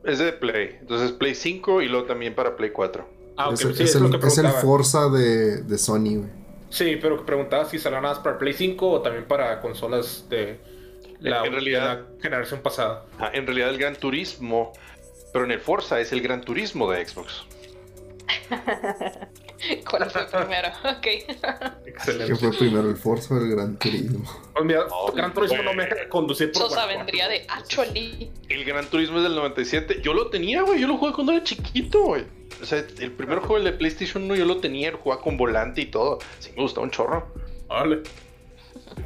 es 0.04 0.18
de 0.18 0.32
Play. 0.32 0.76
Entonces 0.80 1.12
Play 1.12 1.34
5 1.34 1.82
y 1.82 1.88
luego 1.88 2.06
también 2.06 2.34
para 2.34 2.56
Play 2.56 2.70
4. 2.70 3.06
Ah, 3.37 3.50
es, 3.52 3.94
el, 3.94 4.48
Forza 4.48 5.08
de, 5.11 5.62
de 5.62 5.78
Sony, 5.78 6.16
güey. 6.16 6.30
Sí, 6.70 6.98
pero 7.00 7.24
preguntaba 7.24 7.64
si 7.64 7.78
salió 7.78 8.00
nada 8.00 8.14
más 8.14 8.22
para 8.22 8.38
Play 8.38 8.52
5 8.52 8.90
o 8.90 9.00
también 9.00 9.26
para 9.26 9.61
consolas 9.61 10.26
de 10.28 10.58
la, 11.20 11.44
en 11.44 11.52
realidad, 11.52 12.07
generación 12.20 12.61
pasada. 12.62 13.04
en 13.33 13.46
realidad 13.46 13.70
el 13.70 13.78
Gran 13.78 13.96
Turismo, 13.96 14.72
pero 15.33 15.44
en 15.44 15.50
el 15.50 15.61
Forza 15.61 16.00
es 16.00 16.12
el 16.12 16.20
Gran 16.20 16.42
Turismo 16.42 16.90
de 16.90 17.07
Xbox. 17.07 17.44
¿Cuál 19.90 20.11
fue 20.11 20.26
primero? 20.26 20.68
Ok. 20.85 21.07
Excelente. 21.87 22.33
¿Qué 22.33 22.37
fue 22.37 22.52
primero, 22.57 22.88
el 22.88 22.96
Forza 22.96 23.35
o 23.35 23.38
el 23.38 23.50
Gran 23.50 23.76
Turismo? 23.76 24.24
Pues 24.52 24.64
mira, 24.64 24.83
el 24.83 25.14
Gran 25.14 25.35
Turismo 25.35 25.62
no 25.62 25.74
me 25.74 25.87
deja 25.87 26.09
conducir 26.09 26.52
por 26.52 26.62
Sosa 26.62 26.87
vendría 26.87 27.28
de 27.28 27.44
Actually. 27.48 28.31
El 28.48 28.64
Gran 28.64 28.87
Turismo 28.87 29.18
es 29.18 29.24
del 29.24 29.35
97. 29.35 30.00
Yo 30.02 30.14
lo 30.14 30.28
tenía, 30.28 30.62
güey. 30.62 30.81
Yo 30.81 30.87
lo 30.87 30.96
jugué 30.96 31.12
cuando 31.12 31.33
era 31.33 31.42
chiquito, 31.42 32.02
güey. 32.02 32.24
o 32.62 32.64
sea, 32.64 32.85
el 32.98 33.12
primer 33.12 33.40
juego 33.40 33.59
el 33.59 33.64
de 33.64 33.72
PlayStation 33.72 34.24
1 34.24 34.37
yo 34.37 34.44
lo 34.44 34.59
tenía, 34.59 34.92
lo 34.92 34.98
jugaba 34.98 35.20
con 35.20 35.37
volante 35.37 35.81
y 35.81 35.87
todo. 35.87 36.18
Sí, 36.38 36.50
me 36.57 36.62
gustaba 36.62 36.85
un 36.85 36.90
chorro. 36.90 37.33
Vale. 37.68 38.02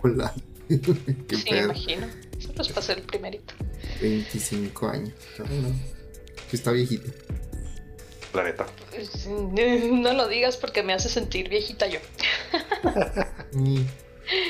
Hola. 0.02 0.34
Qué 1.28 1.36
sí, 1.36 1.44
me 1.44 1.50
pedo. 1.50 1.64
imagino. 1.64 2.06
Eso 2.38 2.52
pues 2.54 2.68
pasó 2.68 2.92
el 2.92 3.02
primerito. 3.02 3.54
25 4.00 4.88
años. 4.88 5.12
Ay, 5.48 5.58
no. 5.60 5.68
Sí 6.50 6.56
está 6.56 6.72
viejito. 6.72 7.10
La 8.34 8.44
neta. 8.44 8.66
Pues, 8.90 9.26
No 9.26 10.12
lo 10.14 10.26
digas 10.28 10.56
porque 10.56 10.82
me 10.82 10.92
hace 10.94 11.08
sentir 11.08 11.48
viejita 11.48 11.86
yo. 11.86 11.98
Mm, 13.54 13.82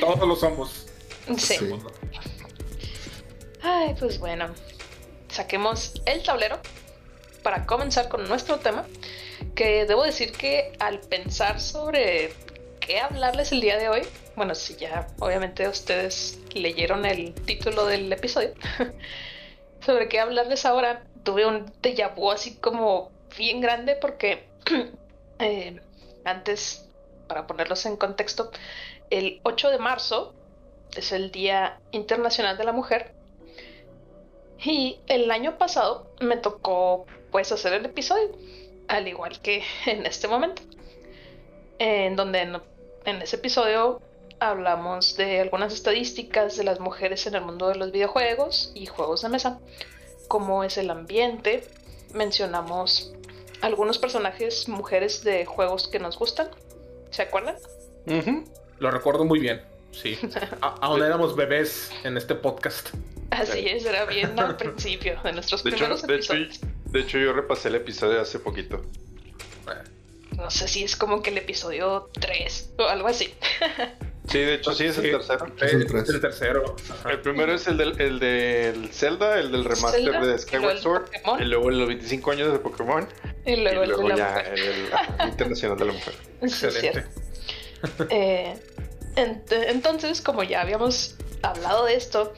Todos 0.00 0.28
lo 0.28 0.36
somos. 0.36 0.86
Sí. 1.36 1.56
Sí. 1.56 1.70
Ay, 3.62 3.96
pues 3.98 4.18
bueno. 4.20 4.54
Saquemos 5.28 5.94
el 6.06 6.22
tablero 6.22 6.60
para 7.42 7.66
comenzar 7.66 8.08
con 8.08 8.28
nuestro 8.28 8.60
tema. 8.60 8.86
Que 9.56 9.84
debo 9.86 10.04
decir 10.04 10.30
que 10.30 10.72
al 10.78 11.00
pensar 11.00 11.60
sobre 11.60 12.32
qué 12.86 13.00
hablarles 13.00 13.52
el 13.52 13.60
día 13.60 13.78
de 13.78 13.88
hoy, 13.88 14.02
bueno, 14.36 14.54
si 14.54 14.76
ya 14.76 15.06
obviamente 15.20 15.68
ustedes 15.68 16.40
leyeron 16.54 17.04
el 17.04 17.34
título 17.34 17.86
del 17.86 18.12
episodio, 18.12 18.54
sobre 19.84 20.08
qué 20.08 20.20
hablarles 20.20 20.66
ahora, 20.66 21.04
tuve 21.22 21.46
un 21.46 21.66
déjà 21.80 22.14
vu 22.14 22.30
así 22.30 22.56
como 22.56 23.10
bien 23.36 23.60
grande 23.60 23.96
porque 23.96 24.48
eh, 25.38 25.80
antes, 26.24 26.88
para 27.28 27.46
ponerlos 27.46 27.86
en 27.86 27.96
contexto, 27.96 28.50
el 29.10 29.40
8 29.44 29.70
de 29.70 29.78
marzo 29.78 30.34
es 30.96 31.12
el 31.12 31.30
Día 31.30 31.80
Internacional 31.92 32.58
de 32.58 32.64
la 32.64 32.72
Mujer 32.72 33.14
y 34.58 35.00
el 35.06 35.30
año 35.30 35.56
pasado 35.58 36.10
me 36.20 36.36
tocó 36.36 37.06
pues 37.30 37.52
hacer 37.52 37.72
el 37.74 37.86
episodio, 37.86 38.30
al 38.88 39.06
igual 39.08 39.40
que 39.40 39.62
en 39.86 40.04
este 40.04 40.26
momento, 40.28 40.62
en 41.82 42.14
donde 42.14 42.42
en, 42.42 42.56
en 43.04 43.22
ese 43.22 43.36
episodio 43.36 44.00
hablamos 44.38 45.16
de 45.16 45.40
algunas 45.40 45.72
estadísticas 45.74 46.56
de 46.56 46.62
las 46.64 46.78
mujeres 46.78 47.26
en 47.26 47.34
el 47.34 47.42
mundo 47.42 47.68
de 47.68 47.74
los 47.74 47.90
videojuegos 47.90 48.70
y 48.74 48.86
juegos 48.86 49.22
de 49.22 49.28
mesa, 49.28 49.58
cómo 50.28 50.62
es 50.62 50.78
el 50.78 50.90
ambiente, 50.90 51.64
mencionamos 52.14 53.12
algunos 53.62 53.98
personajes 53.98 54.68
mujeres 54.68 55.24
de 55.24 55.44
juegos 55.44 55.88
que 55.88 55.98
nos 55.98 56.18
gustan, 56.18 56.48
¿se 57.10 57.22
acuerdan? 57.22 57.56
Ujú. 58.06 58.44
Lo 58.78 58.90
recuerdo 58.90 59.24
muy 59.24 59.40
bien. 59.40 59.62
Sí. 59.90 60.18
Aún 60.60 61.02
éramos 61.02 61.34
bebés 61.36 61.90
en 62.04 62.16
este 62.16 62.34
podcast. 62.34 62.90
Así 63.30 63.66
es, 63.66 63.84
era 63.84 64.04
bien 64.04 64.38
al 64.38 64.56
principio 64.62 65.20
de 65.22 65.32
nuestros 65.32 65.62
De 65.64 65.70
hecho, 65.70 65.78
primeros 65.78 66.02
de 66.02 66.14
hecho, 66.16 66.34
episodios. 66.34 66.92
de 66.92 67.00
hecho, 67.00 67.18
yo 67.18 67.32
repasé 67.32 67.68
el 67.68 67.76
episodio 67.76 68.20
hace 68.20 68.38
poquito. 68.38 68.82
No 70.42 70.50
sé 70.50 70.66
si 70.68 70.82
es 70.84 70.96
como 70.96 71.22
que 71.22 71.30
el 71.30 71.38
episodio 71.38 72.10
3 72.20 72.70
o 72.78 72.84
algo 72.84 73.08
así. 73.08 73.32
Sí, 74.28 74.38
de 74.38 74.54
hecho, 74.54 74.72
sí, 74.72 74.84
es 74.84 74.96
el 74.98 75.06
Sí. 75.06 75.10
tercero. 75.10 75.46
Es 75.60 75.72
el 75.74 75.84
tres. 75.86 76.08
el 76.08 76.20
tercero. 76.20 76.76
Ajá. 76.90 77.10
El 77.10 77.20
primero 77.22 77.52
es 77.54 77.66
el 77.66 77.76
del, 77.76 78.00
el 78.00 78.20
del 78.20 78.88
Zelda, 78.92 79.38
el 79.40 79.50
del 79.50 79.64
remaster 79.64 80.00
Zelda, 80.04 80.20
de 80.24 80.38
Skyward 80.38 80.78
Sword, 80.78 81.10
y 81.40 81.44
luego 81.44 81.70
los 81.72 81.88
25 81.88 82.30
años 82.30 82.52
de 82.52 82.60
Pokémon, 82.60 83.06
Y 83.44 83.56
luego, 83.56 83.82
y 83.82 83.86
luego 83.88 84.02
el 84.02 84.08
de 84.10 84.16
la 84.16 84.16
ya 84.16 84.28
mujer. 84.30 84.58
el, 85.18 85.28
Internacional 85.28 85.76
de 85.76 85.84
la 85.86 85.92
Mujer. 85.92 86.14
Sí, 86.14 86.46
es 86.46 86.52
Excelente. 86.64 87.04
cierto. 87.80 88.06
Eh, 88.10 88.54
ent- 89.16 89.52
entonces, 89.68 90.20
como 90.20 90.44
ya 90.44 90.60
habíamos 90.60 91.16
hablado 91.42 91.84
de 91.86 91.96
esto, 91.96 92.32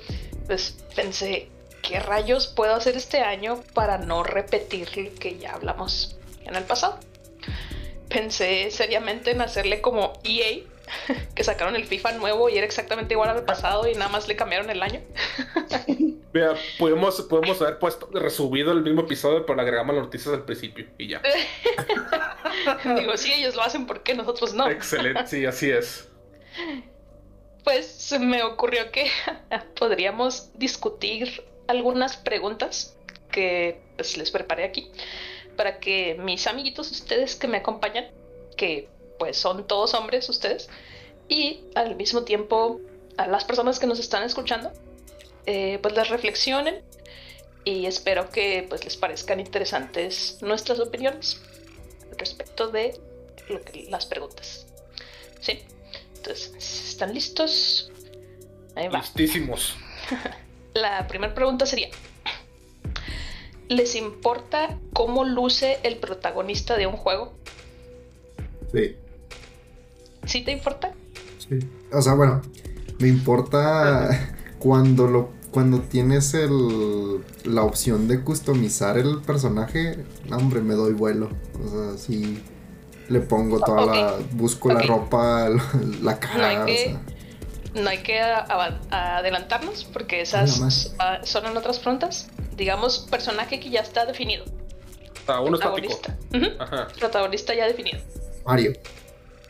pues 0.46 0.74
pensé, 0.96 1.50
¿qué 1.82 2.00
rayos 2.00 2.46
puedo 2.46 2.74
hacer 2.74 2.96
este 2.96 3.20
año 3.20 3.62
para 3.74 3.98
no 3.98 4.22
repetir 4.24 4.88
lo 4.96 5.14
que 5.16 5.38
ya 5.38 5.52
hablamos 5.52 6.16
en 6.46 6.56
el 6.56 6.64
pasado? 6.64 6.98
Pensé 8.14 8.70
seriamente 8.70 9.32
en 9.32 9.40
hacerle 9.40 9.80
como 9.80 10.12
EA, 10.22 10.60
que 11.34 11.42
sacaron 11.42 11.74
el 11.74 11.84
FIFA 11.84 12.12
nuevo 12.12 12.48
y 12.48 12.56
era 12.56 12.64
exactamente 12.64 13.14
igual 13.14 13.28
al 13.28 13.44
pasado 13.44 13.88
y 13.88 13.94
nada 13.94 14.08
más 14.08 14.28
le 14.28 14.36
cambiaron 14.36 14.70
el 14.70 14.80
año. 14.80 15.00
Mira, 16.32 16.54
podemos, 16.78 17.20
podemos 17.22 17.60
haber 17.60 17.80
puesto 17.80 18.08
resubido 18.12 18.70
el 18.70 18.82
mismo 18.82 19.02
episodio, 19.02 19.44
pero 19.44 19.56
le 19.56 19.62
agregamos 19.62 19.96
las 19.96 20.04
noticias 20.04 20.32
al 20.32 20.44
principio 20.44 20.86
y 20.96 21.08
ya. 21.08 21.22
Digo, 22.96 23.16
si 23.16 23.32
ellos 23.32 23.56
lo 23.56 23.62
hacen, 23.62 23.86
¿por 23.86 24.02
qué 24.04 24.14
nosotros 24.14 24.54
no? 24.54 24.68
Excelente, 24.68 25.26
sí, 25.26 25.44
así 25.44 25.70
es. 25.70 26.08
Pues 27.64 27.86
se 27.86 28.20
me 28.20 28.44
ocurrió 28.44 28.92
que 28.92 29.10
podríamos 29.76 30.50
discutir 30.54 31.44
algunas 31.66 32.16
preguntas 32.16 32.96
que 33.32 33.80
pues, 33.96 34.16
les 34.16 34.30
preparé 34.30 34.64
aquí 34.64 34.90
para 35.56 35.78
que 35.78 36.16
mis 36.18 36.46
amiguitos, 36.46 36.90
ustedes 36.90 37.36
que 37.36 37.48
me 37.48 37.58
acompañan, 37.58 38.06
que 38.56 38.88
pues 39.18 39.36
son 39.36 39.66
todos 39.66 39.94
hombres 39.94 40.28
ustedes, 40.28 40.68
y 41.28 41.64
al 41.74 41.96
mismo 41.96 42.22
tiempo 42.22 42.80
a 43.16 43.26
las 43.26 43.44
personas 43.44 43.78
que 43.78 43.86
nos 43.86 43.98
están 43.98 44.22
escuchando, 44.22 44.72
eh, 45.46 45.78
pues 45.82 45.94
las 45.94 46.08
reflexionen 46.08 46.82
y 47.64 47.86
espero 47.86 48.30
que 48.30 48.66
pues 48.68 48.84
les 48.84 48.96
parezcan 48.96 49.40
interesantes 49.40 50.38
nuestras 50.42 50.80
opiniones 50.80 51.40
respecto 52.18 52.68
de 52.68 53.00
lo 53.48 53.62
que, 53.62 53.86
las 53.90 54.06
preguntas. 54.06 54.66
¿Sí? 55.40 55.62
Entonces, 56.16 56.88
¿están 56.88 57.14
listos? 57.14 57.90
Ahí 58.74 58.88
va. 58.88 58.98
Listísimos. 59.00 59.76
La 60.74 61.06
primera 61.06 61.34
pregunta 61.34 61.66
sería, 61.66 61.88
¿les 63.68 63.94
importa 63.94 64.78
cómo 64.92 65.24
luce 65.24 65.78
el 65.82 65.96
protagonista 65.96 66.76
de 66.76 66.86
un 66.86 66.96
juego? 66.96 67.32
Sí, 68.72 68.96
¿Sí 70.26 70.42
te 70.42 70.52
importa? 70.52 70.92
sí. 71.38 71.58
O 71.92 72.02
sea, 72.02 72.14
bueno, 72.14 72.42
me 72.98 73.08
importa 73.08 74.08
cuando 74.58 75.06
lo 75.06 75.30
cuando 75.52 75.82
tienes 75.82 76.34
el, 76.34 77.20
la 77.44 77.62
opción 77.62 78.08
de 78.08 78.22
customizar 78.24 78.98
el 78.98 79.20
personaje, 79.22 80.04
hombre, 80.32 80.60
me 80.60 80.74
doy 80.74 80.94
vuelo. 80.94 81.30
O 81.64 81.68
sea, 81.68 81.96
sí 81.96 82.42
le 83.08 83.20
pongo 83.20 83.60
toda 83.60 83.86
la. 83.86 84.14
Busco 84.32 84.72
la 84.72 84.82
ropa, 84.82 85.48
la 86.02 86.18
cara. 86.18 86.38
No 86.38 86.44
hay 86.44 86.66
que- 86.66 86.84
o 86.86 86.90
sea, 86.90 87.82
No 87.82 87.88
hay 87.90 87.98
que 88.02 88.20
adelantarnos 88.20 89.84
porque 89.84 90.22
esas 90.22 90.90
son 91.22 91.46
en 91.46 91.56
otras 91.56 91.78
preguntas. 91.78 92.26
Digamos, 92.56 93.06
personaje 93.10 93.58
que 93.60 93.70
ya 93.70 93.80
está 93.80 94.06
definido. 94.06 94.44
Ah, 95.26 95.40
uno. 95.40 95.52
Protagonista. 95.58 96.16
Ajá. 96.58 96.88
Protagonista 96.98 97.54
ya 97.54 97.66
definido. 97.66 97.98
Mario. 98.46 98.72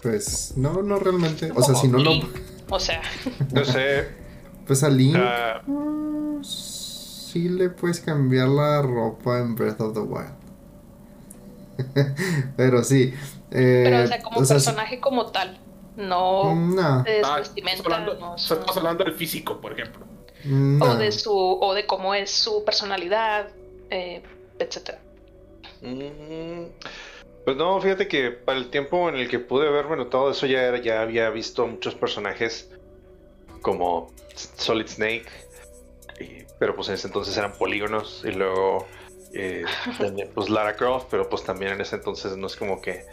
Pues 0.03 0.55
no, 0.57 0.83
no 0.83 0.99
realmente. 0.99 1.51
O 1.55 1.63
sea, 1.63 1.75
si 1.75 1.89
no 1.89 1.99
lo. 1.99 2.11
Link. 2.11 2.27
O 2.71 2.79
sea, 2.81 3.03
No 3.53 3.65
sé, 3.65 4.09
Pues 4.67 4.83
a 4.83 4.89
Link. 4.89 5.17
mm, 5.67 6.43
sí 6.45 7.49
le 7.49 7.69
puedes 7.71 8.01
cambiar 8.01 8.49
la 8.49 8.81
ropa 8.83 9.39
en 9.41 9.55
Breath 9.55 9.81
of 9.81 9.95
the 9.95 10.01
Wild. 10.01 10.35
Pero 12.57 12.85
sí. 12.85 13.13
eh, 13.51 13.83
pero 13.85 14.05
o 14.05 14.07
sea, 14.07 14.23
como 14.23 14.41
o 14.41 14.45
sea, 14.45 14.59
sí- 14.61 14.67
personaje 14.67 15.01
como 15.01 15.27
tal. 15.27 15.59
No 15.97 16.55
No, 16.55 17.03
de 17.05 17.21
su 17.23 17.27
Ah, 17.27 17.37
vestimenta, 17.39 17.77
estamos 17.79 17.99
hablando, 18.01 18.21
no 18.21 18.35
estamos 18.37 18.77
hablando 18.77 19.05
del 19.05 19.15
físico, 19.15 19.61
por 19.61 19.73
ejemplo. 19.73 20.05
No. 20.45 20.85
o 20.93 20.97
de 20.97 21.11
su 21.13 21.33
o 21.33 21.75
de 21.75 21.87
cómo 21.87 22.15
es 22.15 22.31
su 22.31 22.65
personalidad, 22.65 23.49
eh, 23.91 24.23
etcétera. 24.59 25.01
mm, 25.83 26.65
pues 27.45 27.57
no, 27.57 27.81
fíjate 27.81 28.09
que 28.09 28.31
para 28.31 28.59
el 28.59 28.71
tiempo 28.71 29.09
en 29.09 29.17
el 29.17 29.29
que 29.29 29.39
pude 29.39 29.69
haberme 29.69 29.97
notado 29.97 30.31
eso 30.31 30.47
ya 30.47 30.63
era, 30.63 30.79
ya 30.81 31.03
había 31.03 31.29
visto 31.31 31.67
muchos 31.67 31.95
personajes 31.95 32.71
como 33.61 34.11
Solid 34.35 34.87
Snake, 34.89 35.27
y- 36.21 36.45
pero 36.59 36.75
pues 36.77 36.89
en 36.89 36.95
ese 36.95 37.07
entonces 37.09 37.37
eran 37.37 37.53
polígonos 37.59 38.23
y 38.25 38.31
luego 38.33 38.87
eh, 39.35 39.65
también, 39.99 40.31
pues 40.35 40.49
Lara 40.49 40.77
Croft, 40.77 41.09
pero 41.11 41.29
pues 41.29 41.43
también 41.45 41.73
en 41.73 41.81
ese 41.81 41.97
entonces 41.97 42.37
no 42.37 42.47
es 42.47 42.57
como 42.57 42.81
que 42.81 43.05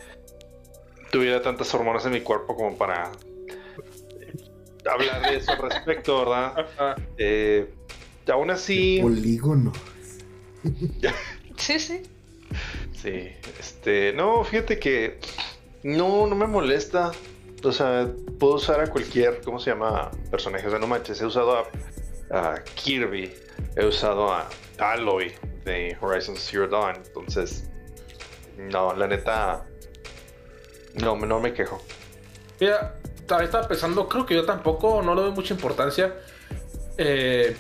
tuviera 1.12 1.42
tantas 1.42 1.74
hormonas 1.74 2.06
en 2.06 2.14
mi 2.14 2.22
cuerpo 2.22 2.56
como 2.56 2.78
para 2.78 3.12
hablar 4.90 5.22
de 5.30 5.38
eso 5.38 5.52
al 5.52 5.70
respecto, 5.70 6.20
¿verdad? 6.20 6.60
Ajá. 6.60 6.96
Eh, 7.18 7.74
aún 8.32 8.52
así, 8.52 9.00
Polígono. 9.02 9.72
Sí, 11.58 11.80
sí. 11.80 12.04
sí, 12.92 13.30
este, 13.60 14.14
no, 14.14 14.44
fíjate 14.44 14.80
que 14.80 15.20
no, 15.84 16.28
no 16.28 16.36
me 16.36 16.48
molesta. 16.48 17.12
O 17.64 17.72
sea, 17.72 18.10
puedo 18.40 18.56
usar 18.56 18.82
a 18.82 18.88
cualquier, 18.88 19.42
¿cómo 19.42 19.60
se 19.60 19.70
llama? 19.70 20.10
Personaje. 20.32 20.66
O 20.66 20.70
sea, 20.72 20.80
no 20.80 20.88
manches, 20.88 21.22
he 21.22 21.26
usado 21.26 21.58
a, 21.58 21.68
a 22.32 22.64
Kirby, 22.64 23.32
he 23.76 23.86
usado 23.86 24.32
a 24.32 24.50
Aloy 24.80 25.32
de 25.64 25.96
Horizon 26.02 26.36
Zero 26.36 26.68
Dawn. 26.68 26.96
Entonces, 26.96 27.70
no, 28.58 28.96
la 28.96 29.08
neta, 29.08 29.66
no, 30.96 31.16
no 31.16 31.40
me 31.40 31.54
quejo. 31.54 31.82
Mira, 32.60 32.96
también 33.32 33.46
estaba 33.46 33.66
pensando, 33.66 34.10
creo 34.10 34.26
que 34.26 34.36
yo 34.36 34.44
tampoco 34.44 35.02
no 35.02 35.16
le 35.16 35.22
doy 35.22 35.32
mucha 35.32 35.54
importancia. 35.54 36.14
Eh, 36.98 37.56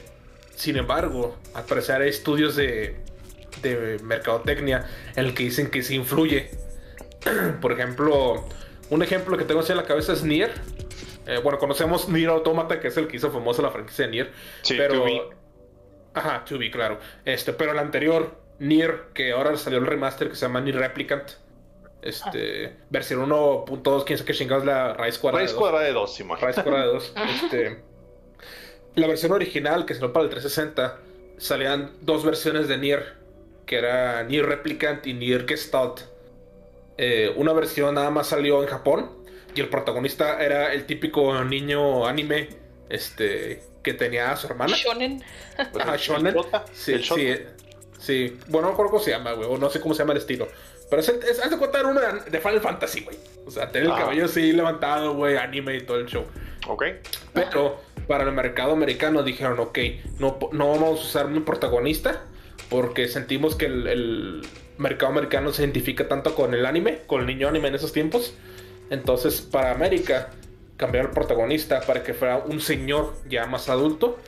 sin 0.53 0.75
embargo, 0.75 1.37
al 1.53 1.63
parecer 1.63 2.01
hay 2.01 2.09
estudios 2.09 2.57
de, 2.57 2.97
de 3.61 3.97
mercadotecnia 4.03 4.85
en 5.15 5.25
el 5.27 5.33
que 5.33 5.43
dicen 5.43 5.71
que 5.71 5.81
sí 5.81 5.95
influye. 5.95 6.51
Por 7.61 7.71
ejemplo, 7.71 8.45
un 8.89 9.01
ejemplo 9.01 9.37
que 9.37 9.45
tengo 9.45 9.61
así 9.61 9.71
en 9.71 9.77
la 9.77 9.85
cabeza 9.85 10.11
es 10.11 10.23
Nier. 10.23 10.51
Eh, 11.25 11.39
bueno, 11.41 11.57
conocemos 11.57 12.09
Nier 12.09 12.31
Automata, 12.31 12.81
que 12.81 12.89
es 12.89 12.97
el 12.97 13.07
que 13.07 13.15
hizo 13.15 13.31
famosa 13.31 13.61
la 13.61 13.71
franquicia 13.71 14.05
de 14.07 14.11
Nier. 14.11 14.31
Sí, 14.63 14.75
pero... 14.77 15.05
2B. 15.05 15.21
Ajá, 16.15 16.43
2B, 16.45 16.69
claro. 16.69 16.99
Este, 17.23 17.53
pero 17.53 17.71
el 17.71 17.79
anterior, 17.79 18.35
Nier, 18.59 19.05
que 19.13 19.31
ahora 19.31 19.55
salió 19.55 19.79
el 19.79 19.85
remaster 19.85 20.27
que 20.27 20.35
se 20.35 20.45
llama 20.45 20.59
Nier 20.59 20.75
Replicant. 20.75 21.31
Este, 22.01 22.77
versión 22.89 23.21
1.2, 23.29 24.03
quién 24.05 24.17
sabe 24.17 24.27
qué 24.27 24.33
chingados 24.33 24.65
la 24.65 24.93
raíz 24.93 25.19
cuadrada. 25.19 25.45
Raíz 25.45 25.55
cuadrada 25.55 25.85
de 25.85 25.93
2, 25.93 26.13
Simón. 26.13 26.37
Raíz 26.39 26.55
cuadrada 26.55 26.87
de 26.87 26.93
2. 26.93 27.13
Este, 27.43 27.81
la 28.95 29.07
versión 29.07 29.31
original 29.31 29.85
que 29.85 29.93
salió 29.93 30.11
para 30.11 30.25
el 30.25 30.29
360 30.29 30.99
salían 31.37 31.91
dos 32.01 32.25
versiones 32.25 32.67
de 32.67 32.77
Nier, 32.77 33.13
que 33.65 33.77
era 33.77 34.23
Nier 34.23 34.45
Replicant 34.45 35.05
y 35.07 35.13
Nier 35.13 35.47
Gestalt. 35.47 36.01
Eh, 36.97 37.33
una 37.35 37.53
versión 37.53 37.95
nada 37.95 38.09
más 38.09 38.27
salió 38.27 38.61
en 38.61 38.69
Japón 38.69 39.11
y 39.55 39.61
el 39.61 39.69
protagonista 39.69 40.41
era 40.43 40.73
el 40.73 40.85
típico 40.85 41.43
niño 41.43 42.05
anime 42.05 42.49
este 42.89 43.63
que 43.81 43.93
tenía 43.93 44.31
a 44.31 44.37
su 44.37 44.47
hermana. 44.47 44.75
Shonen. 44.75 45.23
Ajá, 45.57 45.95
shonen. 45.97 46.35
Sí, 46.73 47.01
sí, 47.01 47.33
sí. 47.97 48.37
Bueno, 48.47 48.67
no 48.67 48.71
recuerdo 48.71 48.91
cómo 48.91 49.03
se 49.03 49.11
llama, 49.11 49.31
güey. 49.33 49.47
O 49.49 49.57
no 49.57 49.69
sé 49.69 49.79
cómo 49.81 49.95
se 49.95 49.99
llama 50.03 50.13
el 50.13 50.19
estilo. 50.19 50.47
Pero 50.91 51.01
es, 51.01 51.07
de 51.49 51.57
cuenta 51.57 51.79
era 51.79 51.87
una 51.87 52.01
de 52.29 52.39
Final 52.39 52.61
Fantasy, 52.61 53.01
güey. 53.01 53.17
O 53.47 53.49
sea, 53.49 53.71
tener 53.71 53.87
el 53.87 53.93
Ah. 53.93 53.99
cabello 54.01 54.25
así 54.25 54.51
levantado, 54.51 55.15
güey, 55.15 55.37
anime 55.37 55.77
y 55.77 55.81
todo 55.81 55.97
el 55.97 56.05
show. 56.05 56.25
Ok. 56.67 56.83
Pero 57.33 57.81
para 58.07 58.25
el 58.25 58.31
mercado 58.33 58.73
americano 58.73 59.23
dijeron, 59.23 59.57
ok, 59.59 59.79
no, 60.19 60.37
no 60.51 60.69
vamos 60.69 60.99
a 60.99 61.03
usar 61.03 61.25
un 61.27 61.43
protagonista 61.43 62.21
porque 62.69 63.07
sentimos 63.07 63.55
que 63.55 63.65
el, 63.67 63.87
el 63.87 64.41
mercado 64.77 65.11
americano 65.13 65.51
se 65.53 65.63
identifica 65.63 66.07
tanto 66.07 66.35
con 66.35 66.53
el 66.53 66.65
anime, 66.65 66.99
con 67.07 67.21
el 67.21 67.27
niño 67.27 67.47
anime 67.47 67.69
en 67.69 67.75
esos 67.75 67.93
tiempos. 67.93 68.35
Entonces, 68.89 69.39
para 69.41 69.71
América, 69.71 70.29
cambiar 70.75 71.05
el 71.05 71.11
protagonista 71.11 71.81
para 71.81 72.03
que 72.03 72.13
fuera 72.13 72.37
un 72.39 72.59
señor 72.59 73.15
ya 73.29 73.45
más 73.45 73.69
adulto. 73.69 74.19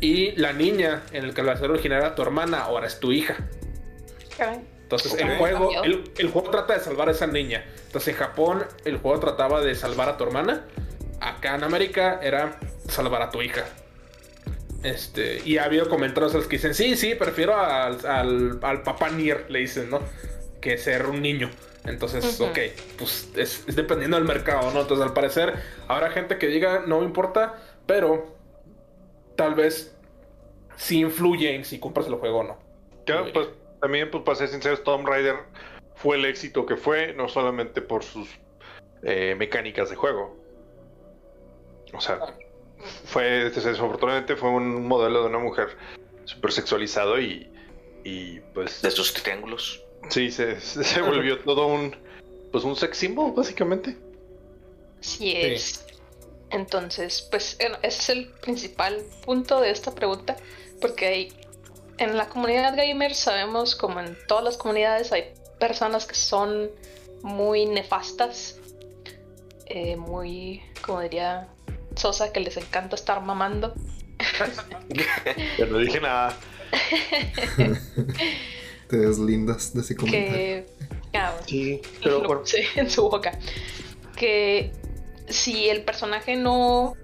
Y 0.00 0.32
la 0.32 0.52
niña 0.52 1.04
en 1.12 1.22
el 1.24 1.32
que 1.32 1.44
la 1.44 1.54
serie 1.56 1.70
original 1.74 2.00
era 2.00 2.14
tu 2.16 2.22
hermana, 2.22 2.62
ahora 2.62 2.88
es 2.88 2.98
tu 2.98 3.12
hija. 3.12 3.36
Caray. 4.36 4.60
Entonces 4.96 5.20
el 5.20 5.38
juego, 5.38 5.82
el, 5.84 6.04
el 6.18 6.30
juego 6.30 6.50
trata 6.50 6.74
de 6.74 6.80
salvar 6.80 7.08
a 7.08 7.12
esa 7.12 7.26
niña. 7.26 7.64
Entonces 7.86 8.08
en 8.08 8.20
Japón 8.20 8.64
el 8.84 8.98
juego 8.98 9.18
trataba 9.20 9.60
de 9.60 9.74
salvar 9.74 10.08
a 10.08 10.16
tu 10.16 10.24
hermana. 10.24 10.64
Acá 11.20 11.54
en 11.54 11.64
América 11.64 12.20
era 12.22 12.58
salvar 12.88 13.22
a 13.22 13.30
tu 13.30 13.42
hija. 13.42 13.64
Este, 14.82 15.40
y 15.44 15.58
ha 15.58 15.64
habido 15.64 15.88
comentarios 15.88 16.32
en 16.32 16.38
los 16.38 16.48
que 16.48 16.56
dicen, 16.56 16.74
sí, 16.74 16.96
sí, 16.96 17.14
prefiero 17.14 17.56
al, 17.56 18.04
al, 18.04 18.58
al 18.60 18.82
papá 18.82 19.10
Nier, 19.10 19.46
le 19.48 19.60
dicen, 19.60 19.88
¿no? 19.90 20.00
Que 20.60 20.76
ser 20.76 21.06
un 21.06 21.22
niño. 21.22 21.50
Entonces, 21.84 22.24
Ujú. 22.40 22.50
ok, 22.50 22.58
pues 22.98 23.28
es, 23.36 23.64
es 23.66 23.76
dependiendo 23.76 24.16
del 24.16 24.26
mercado, 24.26 24.70
¿no? 24.72 24.82
Entonces 24.82 25.06
al 25.06 25.12
parecer 25.12 25.54
habrá 25.88 26.10
gente 26.10 26.38
que 26.38 26.48
diga, 26.48 26.82
no 26.86 26.98
me 27.00 27.04
importa, 27.04 27.54
pero 27.86 28.34
tal 29.36 29.54
vez 29.54 29.94
sí 30.76 31.00
influye 31.00 31.54
en 31.54 31.64
si 31.64 31.78
compras 31.78 32.06
el 32.06 32.14
juego 32.14 32.38
o 32.38 32.44
no. 32.44 32.58
Claro, 33.04 33.24
Muy 33.24 33.32
pues 33.32 33.48
también, 33.82 34.12
pues 34.12 34.22
para 34.22 34.38
ser 34.38 34.48
sinceros, 34.48 34.84
Tomb 34.84 35.04
Raider 35.04 35.34
fue 35.96 36.16
el 36.16 36.24
éxito 36.24 36.64
que 36.64 36.76
fue, 36.76 37.12
no 37.14 37.28
solamente 37.28 37.82
por 37.82 38.04
sus 38.04 38.28
eh, 39.02 39.34
mecánicas 39.36 39.90
de 39.90 39.96
juego. 39.96 40.40
O 41.92 42.00
sea, 42.00 42.36
fue, 43.04 43.50
desafortunadamente 43.50 44.36
fue 44.36 44.50
un 44.50 44.86
modelo 44.86 45.22
de 45.22 45.28
una 45.30 45.40
mujer 45.40 45.76
súper 46.24 46.52
sexualizado 46.52 47.20
y, 47.20 47.50
y 48.04 48.38
pues 48.54 48.82
De 48.82 48.90
sus 48.92 49.12
triángulos. 49.14 49.84
sí, 50.10 50.30
se, 50.30 50.60
se 50.60 51.02
volvió 51.02 51.40
todo 51.40 51.66
un, 51.66 51.96
pues 52.52 52.62
un 52.62 52.76
sex 52.76 52.96
symbol, 52.96 53.32
básicamente. 53.32 53.96
Así 55.00 55.32
es. 55.32 55.84
Entonces, 56.50 57.26
pues 57.32 57.56
ese 57.58 57.76
es 57.82 58.08
el 58.10 58.28
principal 58.28 59.02
punto 59.24 59.60
de 59.60 59.70
esta 59.70 59.92
pregunta, 59.92 60.36
porque 60.80 61.06
hay, 61.06 61.32
en 61.98 62.16
la 62.16 62.28
comunidad 62.28 62.76
gamer 62.76 63.14
sabemos, 63.14 63.76
como 63.76 64.00
en 64.00 64.16
todas 64.26 64.44
las 64.44 64.56
comunidades, 64.56 65.12
hay 65.12 65.32
personas 65.58 66.06
que 66.06 66.14
son 66.14 66.70
muy 67.22 67.66
nefastas, 67.66 68.56
eh, 69.66 69.96
muy, 69.96 70.62
como 70.84 71.00
diría 71.00 71.48
Sosa, 71.94 72.32
que 72.32 72.40
les 72.40 72.56
encanta 72.56 72.96
estar 72.96 73.20
mamando. 73.22 73.74
Ya 75.58 75.66
no 75.66 75.78
dije 75.78 76.00
nada. 76.00 76.36
Te 78.88 78.96
deslindas 78.96 79.72
de 79.72 79.80
ese 79.80 79.96
comentario. 79.96 80.36
que 80.36 80.66
ah, 81.14 81.34
Sí, 81.46 81.80
lo 82.02 82.22
pero 82.22 82.40
puse 82.40 82.64
en 82.76 82.90
su 82.90 83.08
boca. 83.08 83.38
Que 84.16 84.72
si 85.28 85.68
el 85.68 85.82
personaje 85.82 86.36
no 86.36 86.94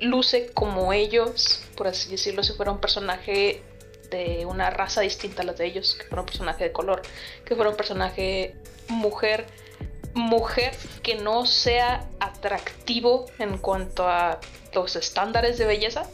luce 0.00 0.50
como 0.54 0.92
ellos, 0.92 1.62
por 1.76 1.88
así 1.88 2.10
decirlo, 2.10 2.42
si 2.42 2.52
fuera 2.54 2.72
un 2.72 2.80
personaje 2.80 3.62
de 4.10 4.44
una 4.46 4.70
raza 4.70 5.00
distinta 5.00 5.42
a 5.42 5.44
la 5.44 5.52
de 5.52 5.66
ellos, 5.66 5.94
que 5.94 6.04
fuera 6.04 6.22
un 6.22 6.26
personaje 6.26 6.64
de 6.64 6.72
color, 6.72 7.02
que 7.44 7.54
fuera 7.54 7.70
un 7.70 7.76
personaje 7.76 8.56
mujer, 8.88 9.46
mujer 10.14 10.74
que 11.02 11.14
no 11.14 11.46
sea 11.46 12.08
atractivo 12.18 13.26
en 13.38 13.58
cuanto 13.58 14.08
a 14.08 14.40
los 14.74 14.96
estándares 14.96 15.58
de 15.58 15.66
belleza, 15.66 16.08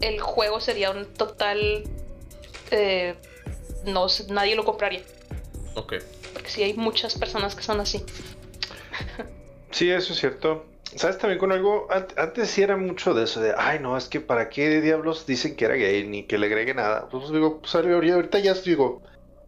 el 0.00 0.20
juego 0.20 0.60
sería 0.60 0.90
un 0.90 1.06
total... 1.14 1.84
eh, 2.70 3.14
no, 3.84 4.08
sé, 4.08 4.26
nadie 4.32 4.54
lo 4.54 4.64
compraría. 4.64 5.02
Ok. 5.74 5.94
Porque 6.32 6.50
sí 6.50 6.62
hay 6.62 6.74
muchas 6.74 7.16
personas 7.16 7.54
que 7.54 7.62
son 7.62 7.80
así. 7.80 8.04
Sí, 9.70 9.90
eso 9.90 10.12
es 10.12 10.18
cierto. 10.18 10.66
¿Sabes 10.98 11.18
también 11.18 11.38
con 11.38 11.52
algo? 11.52 11.86
An- 11.90 12.08
Antes 12.16 12.50
sí 12.50 12.60
era 12.62 12.76
mucho 12.76 13.14
de 13.14 13.24
eso, 13.24 13.40
de, 13.40 13.54
ay, 13.56 13.78
no, 13.78 13.96
es 13.96 14.08
que 14.08 14.20
para 14.20 14.48
qué 14.48 14.80
diablos 14.80 15.26
dicen 15.26 15.54
que 15.54 15.64
era 15.66 15.74
gay, 15.76 16.04
ni 16.06 16.24
que 16.24 16.38
le 16.38 16.46
agregue 16.46 16.74
nada. 16.74 17.08
Pues 17.08 17.30
digo, 17.30 17.60
pues 17.60 17.72
ahorita 17.74 18.40
ya 18.40 18.54
digo, 18.54 19.00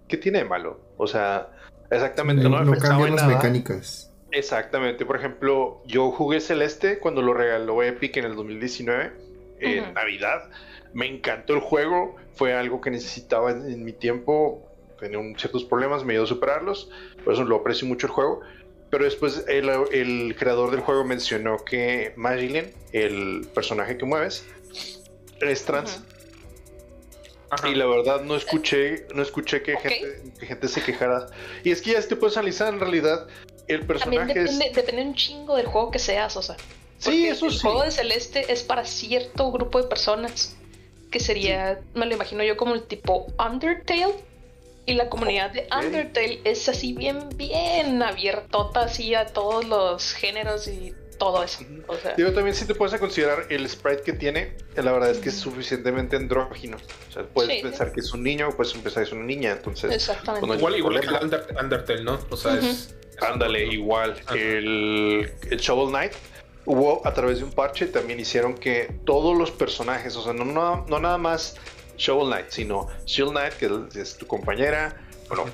¿qué 0.07 0.17
tiene 0.17 0.39
de 0.39 0.45
malo? 0.45 0.79
O 0.97 1.09
sea, 1.09 1.51
exactamente, 1.91 2.49
no, 2.49 2.63
no, 2.65 2.79
cambian 2.79 3.17
las 3.17 3.23
nada. 3.23 3.35
mecánicas. 3.37 4.13
Exactamente, 4.31 5.05
por 5.05 5.17
ejemplo, 5.17 5.83
yo 5.87 6.13
jugué 6.13 6.41
Celeste 6.41 7.01
cuando 7.01 7.21
lo 7.21 7.35
regaló 7.35 7.83
Epic 7.83 8.17
en 8.19 8.27
el 8.27 8.37
2019, 8.37 9.13
en 9.59 9.85
Ujú. 9.85 9.93
Navidad. 9.93 10.49
Me 10.93 11.07
encantó 11.07 11.55
el 11.55 11.61
juego, 11.61 12.15
fue 12.35 12.55
algo 12.55 12.81
que 12.81 12.91
necesitaba 12.93 13.51
en, 13.51 13.69
en 13.69 13.85
mi 13.85 13.93
tiempo, 13.93 14.69
tenía 15.01 15.19
un- 15.19 15.37
ciertos 15.37 15.65
problemas, 15.65 16.05
me 16.05 16.13
ayudó 16.13 16.25
a 16.25 16.29
superarlos, 16.29 16.91
por 17.25 17.35
eso 17.35 17.43
lo 17.45 17.57
aprecio 17.57 17.89
mucho 17.89 18.07
el 18.07 18.13
juego. 18.13 18.41
Pero 18.91 19.05
después 19.05 19.45
el, 19.49 19.71
el 19.93 20.37
creador 20.37 20.73
del 20.73 20.81
juego 20.81 21.05
mencionó 21.05 21.65
que 21.65 22.13
Marilyn, 22.17 22.73
el 22.93 23.47
personaje 23.55 23.97
que 23.97 24.05
mueves, 24.05 24.45
es 25.41 25.65
trans. 25.65 26.01
Ajá. 27.51 27.69
Y 27.69 27.75
la 27.75 27.87
verdad 27.87 28.23
no 28.23 28.37
escuché, 28.37 29.07
no 29.15 29.23
escuché 29.23 29.63
que, 29.63 29.77
gente, 29.77 30.23
que 30.39 30.47
gente 30.47 30.69
se 30.69 30.83
quejara. 30.83 31.27
Y 31.65 31.71
es 31.71 31.83
que 31.83 31.93
ya 31.93 32.03
te 32.03 32.17
puedes 32.17 32.37
analizar 32.37 32.73
en 32.73 32.81
realidad 32.81 33.27
el 33.67 33.87
También 33.87 33.87
personaje 33.87 34.31
es... 34.43 34.59
depende, 34.59 34.73
depende 34.75 35.03
un 35.03 35.15
chingo 35.15 35.57
del 35.57 35.67
juego 35.67 35.91
que 35.91 35.99
seas, 35.99 36.37
o 36.37 36.43
sea. 36.43 36.57
Sí, 36.99 37.27
eso 37.27 37.47
el 37.47 37.53
sí. 37.53 37.61
juego 37.61 37.83
de 37.83 37.91
Celeste 37.91 38.53
es 38.53 38.63
para 38.63 38.85
cierto 38.85 39.51
grupo 39.51 39.81
de 39.81 39.89
personas. 39.89 40.57
Que 41.11 41.19
sería, 41.19 41.81
me 41.95 42.07
lo 42.07 42.15
imagino 42.15 42.45
yo 42.45 42.57
como 42.57 42.75
el 42.75 42.85
tipo 42.85 43.27
Undertale. 43.39 44.15
Y 44.91 44.95
la 44.95 45.09
comunidad 45.09 45.51
de. 45.51 45.67
Undertale 45.75 46.41
es 46.45 46.69
así 46.69 46.93
bien, 46.93 47.29
bien 47.37 48.03
abiertota, 48.03 48.83
así 48.83 49.15
a 49.15 49.27
todos 49.27 49.65
los 49.67 50.13
géneros 50.15 50.67
y 50.69 50.95
todo 51.19 51.45
eso. 51.45 51.63
O 51.87 51.95
sea, 51.97 52.15
Digo, 52.15 52.33
también 52.33 52.55
si 52.57 52.65
te 52.65 52.75
puedes 52.75 52.99
considerar 52.99 53.45
el 53.51 53.69
sprite 53.69 54.03
que 54.03 54.13
tiene, 54.15 54.57
la 54.77 54.91
verdad 54.91 55.11
es 55.11 55.19
que 55.19 55.29
es 55.29 55.37
suficientemente 55.37 56.17
andrógino. 56.17 56.79
O 57.09 57.13
sea, 57.13 57.25
puedes 57.25 57.57
Sí. 57.59 57.63
pensar 57.63 57.93
que 57.93 58.01
es 58.01 58.13
un 58.15 58.23
niño 58.23 58.49
o 58.49 58.57
puedes 58.57 58.73
pensar 58.73 59.03
que 59.03 59.09
es 59.09 59.13
una 59.13 59.25
niña, 59.25 59.53
entonces... 59.53 59.93
exactamente. 59.93 60.47
Bueno, 60.47 60.59
Igual, 60.59 60.77
igual 60.77 61.01
que 61.01 61.07
el 61.09 61.15
Under- 61.23 61.47
Undertale, 61.63 62.03
¿no? 62.05 62.19
O 62.31 62.37
sea, 62.39 62.55
es, 62.55 62.65
es 62.65 62.95
Ándale, 63.23 63.67
igual. 63.67 64.17
El, 64.35 65.31
el 65.51 65.59
Shovel 65.59 65.91
Knight 65.91 66.13
hubo 66.65 67.07
a 67.07 67.13
través 67.13 67.39
de 67.39 67.45
un 67.45 67.53
parche, 67.53 67.87
también 67.87 68.19
hicieron 68.19 68.55
que 68.55 68.91
todos 69.05 69.37
los 69.37 69.51
personajes, 69.51 70.17
o 70.17 70.23
sea, 70.25 70.33
no, 70.33 70.47
no, 70.47 70.87
no 70.89 70.99
nada 71.01 71.19
más 71.19 71.57
Shovel 72.01 72.29
Knight, 72.29 72.49
sino 72.49 72.89
Shield 73.05 73.33
Knight, 73.33 73.53
que 73.55 74.01
es 74.01 74.17
tu 74.17 74.27
compañera, 74.27 74.97
bueno, 75.29 75.45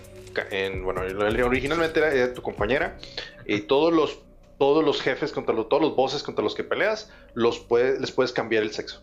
en, 0.50 0.84
bueno 0.84 1.02
originalmente 1.44 1.98
era, 1.98 2.12
era 2.12 2.32
tu 2.34 2.40
compañera, 2.40 2.98
y 3.46 3.62
todos 3.62 3.92
los, 3.92 4.20
todos 4.58 4.84
los 4.84 5.02
jefes, 5.02 5.32
contra 5.32 5.54
los, 5.54 5.68
todos 5.68 5.82
los 5.82 5.96
bosses 5.96 6.22
contra 6.22 6.44
los 6.44 6.54
que 6.54 6.62
peleas, 6.62 7.10
los 7.34 7.58
puedes, 7.58 8.00
les 8.00 8.12
puedes 8.12 8.32
cambiar 8.32 8.62
el 8.62 8.72
sexo. 8.72 9.02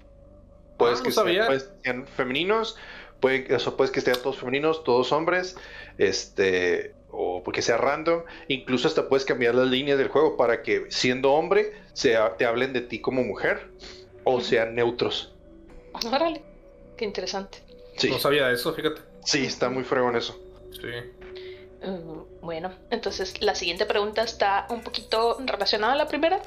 Puedes, 0.78 1.00
Ah, 1.00 1.02
no 1.02 1.06
que, 1.06 1.12
sean, 1.12 1.26
sabía. 1.26 1.46
puedes 1.48 1.64
que 1.64 1.74
sean 1.84 2.08
femeninos, 2.08 2.78
puede, 3.20 3.54
eso, 3.54 3.76
puedes 3.76 3.92
que 3.92 4.00
estén 4.00 4.16
todos 4.16 4.38
femeninos, 4.38 4.84
todos 4.86 5.12
hombres, 5.12 5.58
este, 5.98 6.96
o 7.12 7.44
porque 7.44 7.62
sea 7.62 7.76
random, 7.78 8.24
incluso 8.48 8.88
hasta 8.88 9.10
puedes 9.10 9.26
cambiar 9.26 9.54
las 9.54 9.68
líneas 9.68 9.98
del 9.98 10.08
juego 10.08 10.38
para 10.38 10.62
que 10.62 10.86
siendo 10.90 11.34
hombre 11.34 11.74
sea, 11.92 12.38
te 12.38 12.46
hablen 12.46 12.72
de 12.72 12.82
ti 12.82 13.02
como 13.02 13.22
mujer 13.24 13.70
o 14.24 14.40
sean 14.40 14.76
neutros. 14.76 15.36
Órale, 16.08 16.42
qué 16.98 17.06
interesante. 17.06 17.60
Sí. 17.98 18.10
No 18.10 18.20
sabía 18.20 18.52
eso, 18.52 18.74
fíjate. 18.74 19.02
Sí, 19.24 19.46
está 19.46 19.70
muy 19.70 19.84
fregón 19.84 20.16
eso. 20.16 20.40
Sí. 20.72 21.88
Uh, 21.88 22.26
bueno, 22.42 22.74
entonces 22.90 23.42
la 23.42 23.56
siguiente 23.56 23.86
pregunta 23.86 24.24
está 24.24 24.68
un 24.70 24.82
poquito 24.82 25.38
relacionada 25.46 25.94
a 25.94 25.96
la 25.98 26.08
primera. 26.08 26.42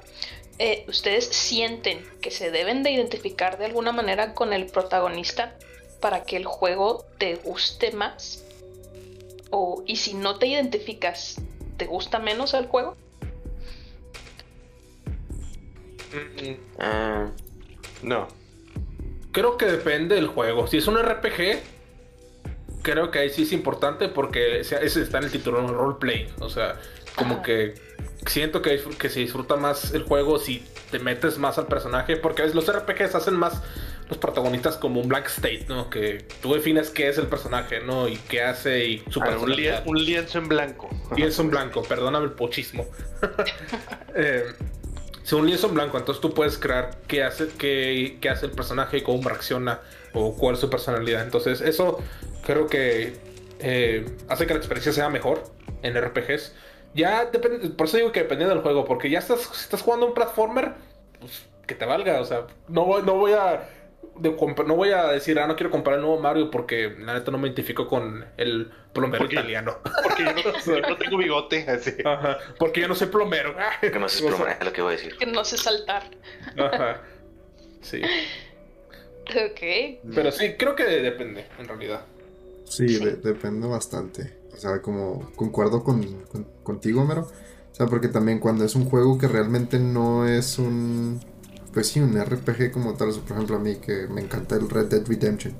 Eh, 0.59 0.85
¿Ustedes 0.88 1.26
sienten 1.26 2.02
que 2.20 2.30
se 2.30 2.50
deben 2.50 2.82
de 2.82 2.90
identificar 2.90 3.59
de 3.59 3.66
alguna 3.66 3.92
manera 3.92 4.32
con 4.35 4.52
el 4.52 4.66
protagonista 4.66 5.54
para 6.00 6.24
que 6.24 6.37
el 6.37 6.46
juego 6.46 7.04
te 7.18 7.37
guste 7.37 7.92
más? 7.92 8.42
O, 9.50 9.82
y 9.87 9.96
si 9.96 10.14
no 10.14 10.38
te 10.38 10.46
identificas, 10.46 11.37
¿te 11.76 11.87
gusta 11.87 12.18
menos 12.18 12.54
el 12.54 12.66
juego? 12.66 12.96
Ah, 16.78 17.30
no. 18.02 18.28
Creo 19.37 19.59
que 19.59 19.66
depende 19.66 20.14
del 20.14 20.29
juego. 20.29 20.66
Si 20.66 20.79
es 20.79 20.87
un 20.87 20.96
RPG, 20.96 21.61
creo 22.83 23.11
que 23.11 23.18
ahí 23.18 23.29
sí 23.31 23.42
es 23.42 23.53
importante 23.53 24.09
porque 24.09 24.61
ese 24.61 24.83
está 25.03 25.18
en 25.18 25.25
el 25.25 25.31
título, 25.31 25.61
¿no? 25.61 25.75
roleplay. 25.75 26.27
O 26.40 26.49
sea, 26.49 26.77
como 27.16 27.35
Ajá. 27.35 27.42
que 27.42 27.75
siento 28.27 28.62
que, 28.62 28.81
que 28.99 29.11
se 29.11 29.20
disfruta 29.20 29.57
más 29.57 29.92
el 29.92 30.05
juego 30.05 30.38
si 30.38 30.64
te 30.90 30.99
metes 31.01 31.37
más 31.37 31.59
al 31.59 31.66
personaje. 31.66 32.16
Porque 32.16 32.40
a 32.40 32.44
veces 32.46 32.55
los 32.55 32.75
RPGs 32.75 33.14
hacen 33.14 33.35
más 33.35 33.62
los 34.09 34.16
protagonistas 34.18 34.77
como 34.79 35.01
un 35.01 35.09
blank 35.09 35.27
state, 35.27 35.66
¿no? 35.68 35.90
Que 35.90 36.25
tú 36.40 36.55
defines 36.55 36.88
qué 36.90 37.09
es 37.09 37.18
el 37.18 37.27
personaje, 37.27 37.81
¿no? 37.81 38.09
Y 38.09 38.16
qué 38.16 38.40
hace 38.40 38.87
y 38.87 38.99
su 39.11 39.20
Ah, 39.20 39.25
un, 39.25 39.31
personalidad. 39.33 39.85
lie- 39.85 39.90
un 39.90 40.03
lienzo 40.05 40.38
en 40.38 40.49
blanco. 40.49 40.88
Lienzo 41.14 41.42
en 41.42 41.51
blanco, 41.51 41.83
perdóname 41.83 42.25
el 42.27 42.33
pochismo. 42.33 42.87
eh, 44.14 44.44
es 45.26 45.32
un 45.32 45.44
lienzo 45.44 45.66
en 45.66 45.74
blanco, 45.74 45.98
entonces 45.98 46.20
tú 46.20 46.32
puedes 46.32 46.56
crear 46.56 46.98
qué 47.08 47.24
hace, 47.24 47.48
qué, 47.58 48.16
hace 48.30 48.46
el 48.46 48.52
personaje, 48.52 49.02
cómo 49.02 49.28
reacciona 49.28 49.80
o 50.14 50.36
cuál 50.36 50.54
es 50.54 50.60
su 50.60 50.70
personalidad. 50.70 51.22
Entonces, 51.22 51.60
eso 51.60 51.98
creo 52.44 52.68
que 52.68 53.16
eh, 53.58 54.06
hace 54.28 54.46
que 54.46 54.52
la 54.54 54.58
experiencia 54.58 54.92
sea 54.92 55.10
mejor 55.10 55.42
en 55.82 56.00
RPGs. 56.00 56.54
Ya 56.94 57.24
depende, 57.24 57.70
por 57.70 57.88
eso 57.88 57.96
digo 57.96 58.12
que 58.12 58.20
dependiendo 58.20 58.54
del 58.54 58.62
juego, 58.62 58.84
porque 58.84 59.10
ya 59.10 59.18
estás, 59.18 59.40
si 59.40 59.64
estás 59.64 59.82
jugando 59.82 60.06
un 60.06 60.14
platformer, 60.14 60.74
pues 61.18 61.46
que 61.66 61.74
te 61.74 61.84
valga, 61.84 62.20
o 62.20 62.24
sea, 62.24 62.46
no 62.68 63.02
no 63.02 63.16
voy 63.16 63.32
a 63.32 63.68
de 64.20 64.31
no 64.66 64.76
voy 64.76 64.90
a 64.90 65.07
decir, 65.09 65.38
ah, 65.38 65.46
no 65.46 65.57
quiero 65.57 65.70
comprar 65.70 65.96
el 65.96 66.02
nuevo 66.02 66.18
Mario 66.20 66.50
porque 66.50 66.94
la 66.98 67.14
neta 67.14 67.31
no 67.31 67.38
me 67.38 67.48
identifico 67.48 67.87
con 67.88 68.24
el 68.37 68.70
plomero 68.92 69.24
Porque- 69.24 69.35
italiano. 69.37 69.76
Porque 70.02 70.24
yo 70.24 70.33
no, 70.33 70.40
yo 70.81 70.88
no 70.88 70.96
tengo 70.96 71.16
bigote. 71.18 71.68
Así. 71.70 71.92
Ajá, 72.05 72.38
porque 72.59 72.81
yo 72.81 72.88
no 72.88 72.94
soy 72.94 73.09
plomero. 73.09 73.55
Que 73.81 73.90
no 73.98 74.09
se 74.09 74.18
O 74.24 74.29
sea, 74.29 74.37
plomera, 74.37 74.59
es 74.59 74.64
lo 74.64 74.72
que 74.72 74.83
voy 74.83 74.94
a 74.94 74.96
decir. 74.96 75.16
Que 75.16 75.26
no 75.26 75.44
sé 75.44 75.57
saltar. 75.57 76.11
Ajá. 76.59 77.02
Sí. 77.83 78.00
Ok. 79.29 80.11
Pero 80.14 80.31
sí, 80.33 80.55
creo 80.59 80.74
que 80.76 80.85
depende, 80.85 81.46
en 81.59 81.68
realidad. 81.68 82.02
Sí, 82.64 82.88
Sí. 82.88 83.05
de- 83.05 83.16
depende 83.16 83.66
bastante. 83.66 84.37
O 84.52 84.57
sea, 84.57 84.81
como 84.81 85.31
concuerdo 85.37 85.83
con, 85.85 86.02
con- 86.24 86.44
contigo, 86.62 87.05
Mero. 87.05 87.22
O 87.22 87.74
sea, 87.74 87.87
porque 87.87 88.09
también 88.09 88.38
cuando 88.38 88.64
es 88.64 88.74
un 88.74 88.87
juego 88.88 89.18
que 89.18 89.29
realmente 89.29 89.79
no 89.79 90.26
es 90.26 90.59
un... 90.59 91.20
Pues 91.76 91.88
sí, 91.88 92.00
un 92.00 92.18
RPG 92.18 92.72
como 92.72 92.94
tal. 92.94 93.10
Por 93.10 93.32
ejemplo, 93.32 93.56
a 93.56 93.58
mí 93.58 93.76
que 93.76 94.06
me 94.06 94.22
encanta 94.22 94.56
el 94.56 94.70
Red 94.70 94.86
Dead 94.86 95.06
Redemption. 95.06 95.52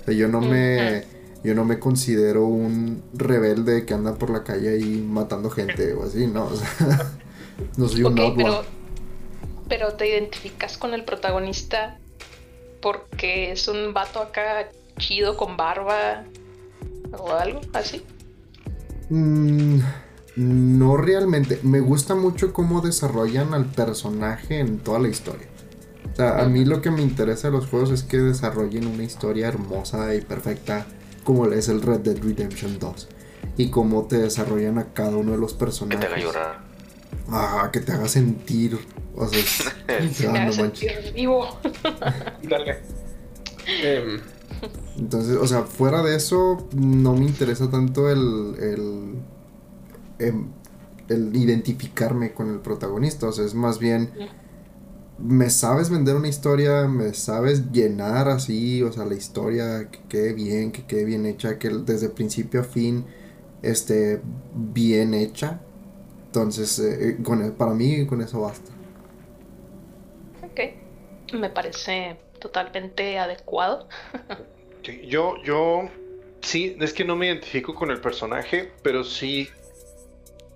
O 0.00 0.04
sea, 0.06 0.14
yo 0.14 0.26
no 0.26 0.40
me... 0.40 1.04
Yo 1.44 1.54
no 1.54 1.66
me 1.66 1.78
considero 1.78 2.46
un 2.46 3.02
rebelde 3.12 3.84
que 3.84 3.92
anda 3.92 4.14
por 4.14 4.30
la 4.30 4.44
calle 4.44 4.70
ahí 4.70 5.06
matando 5.06 5.50
gente 5.50 5.92
o 5.92 6.04
así, 6.04 6.26
no. 6.26 6.46
O 6.46 6.56
sea, 6.56 7.12
no 7.76 7.86
soy 7.86 8.02
un 8.02 8.14
pero, 8.14 8.64
pero 9.68 9.92
te 9.92 10.08
identificas 10.08 10.78
con 10.78 10.94
el 10.94 11.04
protagonista 11.04 11.98
porque 12.80 13.52
es 13.52 13.68
un 13.68 13.92
vato 13.92 14.22
acá 14.22 14.70
chido 14.96 15.36
con 15.36 15.58
barba 15.58 16.24
o 17.12 17.30
algo 17.32 17.60
así. 17.74 18.02
Mm, 19.10 19.80
no 20.36 20.96
realmente. 20.96 21.60
Me 21.62 21.80
gusta 21.80 22.14
mucho 22.14 22.54
cómo 22.54 22.80
desarrollan 22.80 23.52
al 23.52 23.66
personaje 23.66 24.60
en 24.60 24.78
toda 24.78 24.98
la 24.98 25.08
historia. 25.08 25.46
O 26.18 26.20
sea, 26.20 26.40
a 26.40 26.48
mí 26.48 26.64
lo 26.64 26.82
que 26.82 26.90
me 26.90 27.00
interesa 27.00 27.46
de 27.48 27.52
los 27.52 27.66
juegos 27.68 27.90
es 27.92 28.02
que 28.02 28.16
desarrollen 28.18 28.88
una 28.88 29.04
historia 29.04 29.46
hermosa 29.46 30.16
y 30.16 30.20
perfecta 30.20 30.84
como 31.22 31.46
es 31.46 31.68
el 31.68 31.80
Red 31.80 32.00
Dead 32.00 32.18
Redemption 32.20 32.80
2. 32.80 33.08
Y 33.56 33.70
cómo 33.70 34.06
te 34.08 34.18
desarrollan 34.18 34.78
a 34.78 34.92
cada 34.94 35.16
uno 35.16 35.30
de 35.32 35.38
los 35.38 35.52
Que 35.52 35.58
personajes. 35.60 36.00
te 36.00 36.06
haga 36.06 36.18
llorar. 36.20 36.60
Ah, 37.30 37.70
que 37.72 37.78
te 37.80 37.92
haga 37.92 38.08
sentir. 38.08 38.78
O 39.14 39.28
sea, 39.28 39.38
es- 39.38 40.24
ah, 40.26 40.32
no 40.46 40.56
manches. 40.56 40.92
sentir 40.92 41.12
vivo. 41.14 41.46
Dale. 42.42 42.78
Em, 43.80 44.18
Entonces, 44.98 45.36
o 45.36 45.46
sea, 45.46 45.62
fuera 45.62 46.02
de 46.02 46.16
eso, 46.16 46.66
no 46.74 47.14
me 47.14 47.26
interesa 47.26 47.70
tanto 47.70 48.10
el, 48.10 48.56
el, 48.60 49.14
em, 50.18 50.48
el 51.08 51.36
identificarme 51.36 52.32
con 52.32 52.50
el 52.50 52.58
protagonista. 52.58 53.28
O 53.28 53.32
sea, 53.32 53.44
es 53.44 53.54
más 53.54 53.78
bien, 53.78 54.10
me 55.18 55.50
sabes 55.50 55.90
vender 55.90 56.16
una 56.16 56.28
historia, 56.28 56.86
me 56.88 57.14
sabes 57.14 57.70
llenar 57.72 58.28
así, 58.28 58.82
o 58.82 58.92
sea, 58.92 59.04
la 59.06 59.14
historia 59.16 59.90
que 59.90 60.00
quede 60.08 60.32
bien, 60.34 60.72
que 60.72 60.86
quede 60.86 61.04
bien 61.04 61.26
hecha, 61.26 61.58
que 61.58 61.70
desde 61.70 62.10
principio 62.10 62.60
a 62.62 62.64
fin 62.64 63.06
esté 63.62 64.22
bien 64.52 65.14
hecha. 65.14 65.60
Entonces, 66.26 66.78
eh, 66.80 67.20
con, 67.24 67.42
e- 67.44 67.52
para 67.52 67.74
mí, 67.74 68.06
con 68.06 68.22
eso 68.22 68.42
basta. 68.42 68.72
Ok. 70.42 70.60
Me 71.34 71.50
parece 71.50 72.18
totalmente 72.40 73.18
adecuado. 73.18 73.88
Sí, 74.84 75.06
Yo, 75.08 75.36
yo, 75.44 75.88
sí, 76.42 76.76
es 76.80 76.92
que 76.92 77.04
no 77.04 77.16
me 77.16 77.26
identifico 77.26 77.74
con 77.74 77.90
el 77.90 78.00
personaje, 78.00 78.72
pero 78.82 79.04
sí 79.04 79.48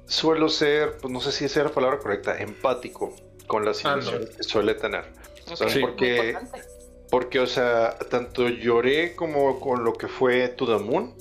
suelo 0.07 0.48
ser, 0.48 0.98
pues 1.01 1.12
no 1.12 1.20
sé 1.20 1.33
si 1.33 1.44
esa 1.44 1.61
es 1.61 1.66
la 1.66 1.72
palabra 1.75 1.98
correcta, 1.98 2.38
empático 2.40 3.14
con 3.53 3.67
las 3.67 3.85
Ah, 3.85 3.97
no. 3.97 4.01
situaciones 4.03 4.37
que 4.37 4.43
suele 4.45 4.75
tener. 4.75 5.05
Porque, 5.83 6.35
porque, 7.11 7.38
o 7.41 7.47
sea, 7.47 7.99
tanto 8.11 8.49
lloré 8.49 9.15
como 9.15 9.61
con 9.61 9.85
lo 9.85 9.93
que 9.93 10.09
fue 10.09 10.49
To 10.49 10.65
the 10.67 10.83
Moon, 10.83 11.12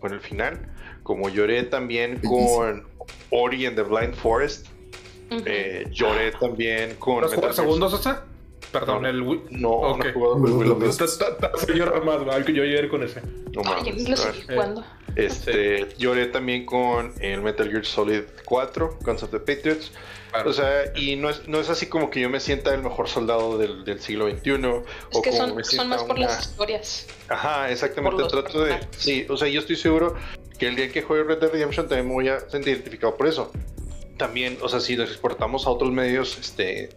con 0.00 0.12
el 0.12 0.20
final, 0.20 0.72
como 1.02 1.28
lloré 1.30 1.64
también 1.64 2.20
con 2.20 2.86
Ori 3.30 3.66
and 3.66 3.74
the 3.74 3.82
Blind 3.82 4.14
Forest, 4.14 4.68
eh, 5.44 5.84
lloré 5.90 6.30
también 6.30 6.94
con... 7.00 7.22
¿No 7.22 7.26
has 7.26 7.34
jugado 7.34 7.48
Metal 7.48 7.50
el 7.50 7.54
Gear 7.54 7.54
segundo, 7.56 7.90
Sosa? 7.90 8.24
Perdón, 8.70 9.02
No. 9.02 9.08
el 9.08 9.22
Wii. 9.22 9.40
No, 9.50 9.70
Ok. 9.70 9.98
no 9.98 10.08
he 10.08 10.12
jugado 10.12 10.36
más, 10.38 10.50
yo 12.54 12.62
con 12.88 13.02
ese. 13.02 13.20
No 13.20 13.62
Ay, 13.64 13.82
mames, 13.90 14.08
lo 14.08 14.16
a 14.16 14.24
ver. 14.26 14.34
seguí 14.34 14.46
jugando. 14.48 14.84
Este, 15.16 15.88
lloré 15.98 16.26
también 16.26 16.64
con 16.66 17.12
el 17.20 17.40
Metal 17.42 17.68
Gear 17.68 17.84
Solid 17.84 18.22
4, 18.44 18.98
Guns 19.02 19.24
of 19.24 19.30
the 19.32 19.40
Patriots. 19.40 19.90
Claro. 20.30 20.50
O 20.50 20.52
sea, 20.52 20.92
y 20.94 21.16
no 21.16 21.28
es, 21.30 21.48
no 21.48 21.58
es 21.60 21.68
así 21.70 21.86
como 21.86 22.08
que 22.10 22.20
yo 22.20 22.30
me 22.30 22.38
sienta 22.40 22.72
el 22.74 22.82
mejor 22.82 23.08
soldado 23.08 23.58
del, 23.58 23.84
del 23.84 24.00
siglo 24.00 24.28
XXI. 24.30 24.50
Es 24.52 24.58
o 25.12 25.22
que 25.22 25.30
como 25.30 25.42
son, 25.48 25.56
me 25.56 25.64
son 25.64 25.88
más 25.88 26.04
por 26.04 26.16
una- 26.16 26.26
las 26.28 26.40
historias. 26.46 27.06
Ajá, 27.28 27.70
exactamente. 27.70 28.22
Trato 28.28 28.64
de. 28.64 28.78
Sí, 28.96 29.26
o 29.28 29.36
sea, 29.36 29.48
yo 29.48 29.60
estoy 29.60 29.76
seguro 29.76 30.14
que 30.58 30.68
el 30.68 30.76
día 30.76 30.90
que 30.92 31.02
juegue 31.02 31.24
Red 31.24 31.38
Dead 31.38 31.50
Redemption 31.52 31.88
también 31.88 32.06
me 32.08 32.14
voy 32.14 32.28
a 32.28 32.40
sentir 32.48 32.74
identificado 32.74 33.16
por 33.16 33.26
eso. 33.26 33.50
También, 34.18 34.58
o 34.62 34.68
sea, 34.68 34.80
si 34.80 34.96
nos 34.96 35.08
exportamos 35.10 35.66
a 35.66 35.70
otros 35.70 35.90
medios 35.90 36.36
este, 36.38 36.90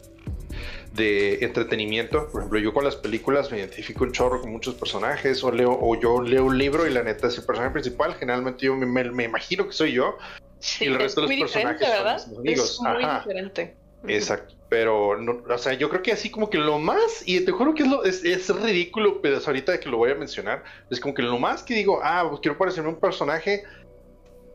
de 0.94 1.40
entretenimiento, 1.44 2.28
por 2.30 2.42
ejemplo, 2.42 2.60
yo 2.60 2.74
con 2.74 2.84
las 2.84 2.96
películas 2.98 3.50
me 3.52 3.58
identifico 3.60 4.04
un 4.04 4.12
chorro 4.12 4.42
con 4.42 4.52
muchos 4.52 4.76
personajes, 4.76 5.44
o 5.44 5.52
leo, 5.52 5.72
o 5.82 6.00
yo 6.00 6.22
leo 6.22 6.46
un 6.46 6.58
libro 6.58 6.86
y 6.86 6.92
la 6.92 7.02
neta 7.02 7.28
es 7.28 7.38
el 7.38 7.46
personaje 7.46 7.72
principal. 7.74 8.14
Generalmente 8.16 8.66
yo 8.66 8.76
me, 8.76 8.86
me- 8.86 9.10
me 9.12 9.24
imagino 9.24 9.66
que 9.66 9.74
soy 9.74 9.94
yo. 9.94 10.18
Sí, 10.64 10.86
Y 10.86 10.88
el 10.88 10.94
es 10.94 11.00
resto 11.02 11.22
de 11.22 11.28
los 11.28 11.36
muy 11.36 11.44
diferente, 11.44 11.86
personajes 11.86 12.22
son 12.24 12.38
amigos. 12.38 12.72
Es 12.72 12.80
muy 12.80 13.04
Ajá. 13.04 13.20
diferente. 13.20 13.76
Exacto. 14.08 14.54
Pero, 14.70 15.18
no, 15.18 15.44
o 15.48 15.58
sea, 15.58 15.74
yo 15.74 15.90
creo 15.90 16.02
que 16.02 16.14
así 16.14 16.30
como 16.30 16.50
que 16.50 16.58
lo 16.58 16.80
más, 16.80 17.22
y 17.26 17.42
te 17.42 17.52
juro 17.52 17.76
que 17.76 17.84
es, 17.84 17.90
lo, 17.90 18.04
es, 18.06 18.24
es 18.24 18.50
ridículo, 18.50 19.22
pero 19.22 19.40
ahorita 19.46 19.78
que 19.80 19.90
lo 19.90 19.98
voy 19.98 20.12
a 20.12 20.16
mencionar, 20.16 20.64
es 20.90 21.02
como 21.02 21.14
que 21.14 21.22
lo 21.22 21.38
más 21.38 21.64
que 21.64 21.74
digo, 21.76 22.00
ah, 22.02 22.26
pues 22.30 22.40
quiero 22.40 22.58
parecerme 22.58 22.90
un 22.90 23.00
personaje, 23.00 23.66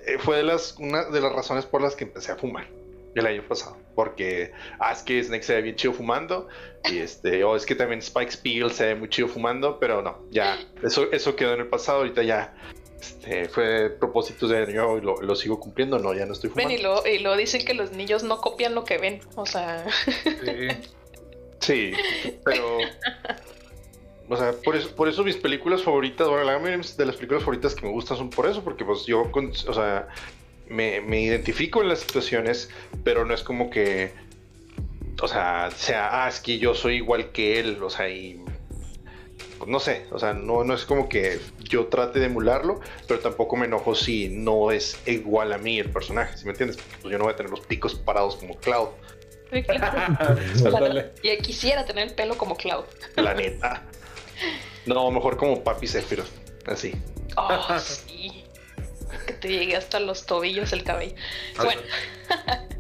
eh, 0.07 0.19
fue 0.19 0.39
de 0.39 0.45
las, 0.45 0.77
una 0.79 1.05
de 1.05 1.21
las 1.21 1.33
razones 1.33 1.67
por 1.67 1.83
las 1.83 1.95
que 1.95 2.05
empecé 2.05 2.33
a 2.33 2.37
fumar 2.37 2.67
el 3.15 3.27
año 3.27 3.43
pasado. 3.47 3.77
Porque, 3.95 4.51
ah, 4.81 4.93
es 4.93 5.03
que 5.03 5.23
Snake 5.23 5.43
se 5.45 5.55
ve 5.57 5.63
bien 5.63 5.77
chido 5.77 5.93
fumando, 5.93 6.49
y 6.91 6.99
este, 6.99 7.45
o 7.45 7.55
es 7.55 7.67
que 7.67 7.75
también 7.75 7.99
Spike 8.01 8.33
Spiegel 8.33 8.73
se 8.73 8.87
ve 8.87 8.95
muy 8.95 9.11
chido 9.11 9.29
fumando, 9.29 9.79
pero 9.79 10.01
no, 10.01 10.19
ya, 10.31 10.59
eso, 10.83 11.13
eso 11.13 11.37
quedó 11.37 11.53
en 11.53 11.61
el 11.61 11.69
pasado, 11.69 11.99
ahorita 11.99 12.23
ya. 12.23 12.55
Este, 13.01 13.49
fue 13.49 13.91
propósitos 13.91 14.51
de 14.51 14.59
año 14.59 14.99
y 14.99 15.01
lo, 15.01 15.21
lo 15.23 15.35
sigo 15.37 15.61
cumpliendo, 15.61 15.99
no, 15.99 16.15
ya 16.15 16.27
no 16.27 16.33
estoy 16.33 16.51
Ven, 16.55 16.69
fumando. 16.69 16.79
y 16.79 16.83
lo, 16.83 17.07
y 17.07 17.19
lo 17.21 17.37
dicen 17.37 17.65
que 17.65 17.75
los 17.75 17.93
niños 17.93 18.23
no 18.25 18.41
copian 18.41 18.75
lo 18.75 18.85
que 18.85 18.99
ven. 18.99 19.21
O 19.37 19.47
sea, 19.47 19.87
Sí. 20.25 20.69
Sí, 21.61 21.93
pero. 22.45 22.79
O 24.29 24.37
sea, 24.37 24.53
por 24.65 24.77
eso, 24.77 24.95
por 24.95 25.09
eso 25.09 25.25
mis 25.25 25.37
películas 25.37 25.83
favoritas, 25.83 26.29
bueno, 26.29 26.45
la 26.45 26.59
mayoría 26.59 26.85
de 26.97 27.07
las 27.07 27.17
películas 27.17 27.43
favoritas 27.43 27.75
que 27.75 27.87
me 27.87 27.93
gustan 27.93 28.17
son 28.19 28.31
por 28.31 28.47
eso, 28.47 28.63
porque 28.63 28.85
pues 28.85 29.07
yo, 29.07 29.31
con- 29.33 29.51
o 29.67 29.73
sea, 29.75 30.09
me, 30.69 31.01
me 31.01 31.21
identifico 31.23 31.81
en 31.83 31.89
las 31.89 32.01
situaciones, 32.01 32.69
pero 33.05 33.25
no 33.25 33.33
es 33.35 33.43
como 33.43 33.71
que, 33.71 34.13
o 35.23 35.27
sea, 35.29 35.71
sea, 35.75 36.25
ah, 36.25 36.29
es 36.29 36.41
que 36.41 36.59
yo 36.59 36.75
soy 36.75 36.97
igual 36.97 37.33
que 37.33 37.59
él, 37.59 37.83
o 37.83 37.89
sea, 37.91 38.09
y 38.11 38.39
no 39.67 39.81
sé, 39.81 40.07
o 40.11 40.19
sea, 40.19 40.33
no, 40.33 40.65
no 40.65 40.75
es 40.75 40.85
como 40.85 41.09
que 41.09 41.41
yo 41.59 41.87
trate 41.87 42.19
de 42.19 42.27
emularlo, 42.27 42.81
pero 43.07 43.21
tampoco 43.21 43.57
me 43.57 43.67
enojo 43.67 43.95
si 43.95 44.29
no 44.29 44.71
es 44.71 44.99
igual 45.07 45.53
a 45.53 45.59
mí 45.59 45.79
el 45.79 45.91
personaje, 45.91 46.37
¿sí 46.37 46.45
me 46.45 46.53
entiendes? 46.53 46.77
Porque 46.77 46.97
pues 47.03 47.13
yo 47.13 47.19
no 47.19 47.25
voy 47.25 47.33
a 47.33 47.37
tener 47.37 47.51
los 47.51 47.61
picos 47.61 47.95
parados 47.95 48.37
como 48.37 48.57
Cloud. 48.57 48.89
y 51.23 51.39
quisiera 51.39 51.85
tener 51.87 52.09
el 52.09 52.15
pelo 52.15 52.37
como 52.37 52.55
Cloud. 52.57 52.85
La 53.17 53.35
neta. 53.35 53.83
No, 54.87 55.11
mejor 55.11 55.37
como 55.37 55.65
Papi 55.65 55.87
Sephiroth, 55.87 56.29
así. 56.67 56.93
Oh, 57.37 57.79
sí. 57.79 58.45
Que 59.27 59.33
te 59.33 59.49
llegue 59.49 59.77
hasta 59.77 60.01
los 60.01 60.27
tobillos 60.27 60.73
el 60.73 60.85
cabello. 60.85 61.15
Bueno. 61.57 61.81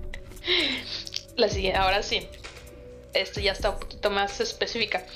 La 1.37 1.49
siguiente, 1.49 1.79
ahora 1.79 2.03
sí. 2.03 2.29
Esto 3.15 3.41
ya 3.41 3.53
está 3.53 3.71
un 3.71 3.79
poquito 3.79 4.11
más 4.11 4.41
específica. 4.41 5.07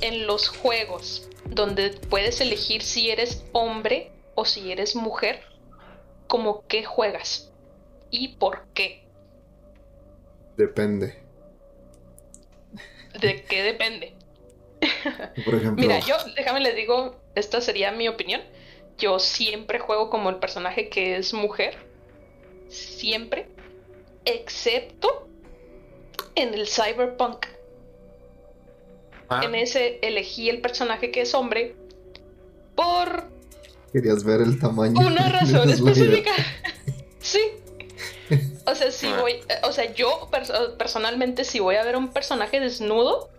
En 0.00 0.26
los 0.26 0.48
juegos, 0.48 1.28
donde 1.44 1.90
puedes 1.90 2.40
elegir 2.40 2.82
si 2.82 3.10
eres 3.10 3.44
hombre 3.52 4.12
o 4.34 4.44
si 4.44 4.70
eres 4.70 4.94
mujer, 4.94 5.42
¿cómo 6.26 6.64
qué 6.68 6.84
juegas? 6.84 7.52
¿Y 8.10 8.36
por 8.36 8.66
qué? 8.74 9.04
Depende. 10.56 11.28
¿De 13.20 13.42
qué 13.44 13.62
depende? 13.62 14.14
Por 15.44 15.54
ejemplo. 15.54 15.82
Mira, 15.82 15.98
yo, 16.00 16.16
déjame 16.36 16.60
les 16.60 16.76
digo, 16.76 17.16
esta 17.34 17.60
sería 17.60 17.90
mi 17.92 18.08
opinión. 18.08 18.40
Yo 18.96 19.18
siempre 19.18 19.78
juego 19.78 20.10
como 20.10 20.30
el 20.30 20.36
personaje 20.36 20.88
que 20.88 21.16
es 21.16 21.32
mujer. 21.32 21.76
Siempre. 22.68 23.48
Excepto 24.24 25.28
en 26.34 26.54
el 26.54 26.66
cyberpunk. 26.68 27.46
Ah. 29.28 29.42
En 29.44 29.54
ese 29.54 29.98
elegí 30.02 30.48
el 30.48 30.60
personaje 30.60 31.10
que 31.10 31.22
es 31.22 31.34
hombre 31.34 31.76
por... 32.74 33.28
Querías 33.92 34.24
ver 34.24 34.40
el 34.40 34.58
tamaño. 34.58 34.98
Una 35.00 35.28
razón 35.40 35.70
específica. 35.70 36.32
sí. 37.20 37.40
O 38.66 38.74
sea, 38.74 38.90
si 38.90 39.06
ah. 39.06 39.20
voy, 39.20 39.34
o 39.64 39.72
sea, 39.72 39.92
yo 39.94 40.28
personalmente 40.78 41.44
si 41.44 41.60
voy 41.60 41.76
a 41.76 41.84
ver 41.84 41.96
un 41.96 42.08
personaje 42.08 42.60
desnudo, 42.60 43.30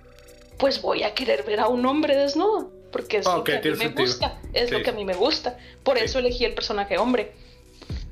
pues 0.58 0.82
voy 0.82 1.04
a 1.04 1.14
querer 1.14 1.44
ver 1.44 1.60
a 1.60 1.68
un 1.68 1.86
hombre 1.86 2.16
desnudo, 2.16 2.72
porque 2.92 3.18
es 3.18 3.26
lo 3.26 3.44
que 3.44 3.58
a 3.58 3.62
mí 3.62 3.72
me 3.78 3.90
gusta, 3.90 4.40
es 4.54 4.72
lo 4.72 4.82
que 4.82 4.90
a 4.90 4.94
mí 4.94 5.06
me 5.06 5.14
gusta. 5.14 5.58
Por 5.84 5.98
eso 5.98 6.20
elegí 6.20 6.46
el 6.46 6.54
personaje 6.54 6.98
hombre. 6.98 7.32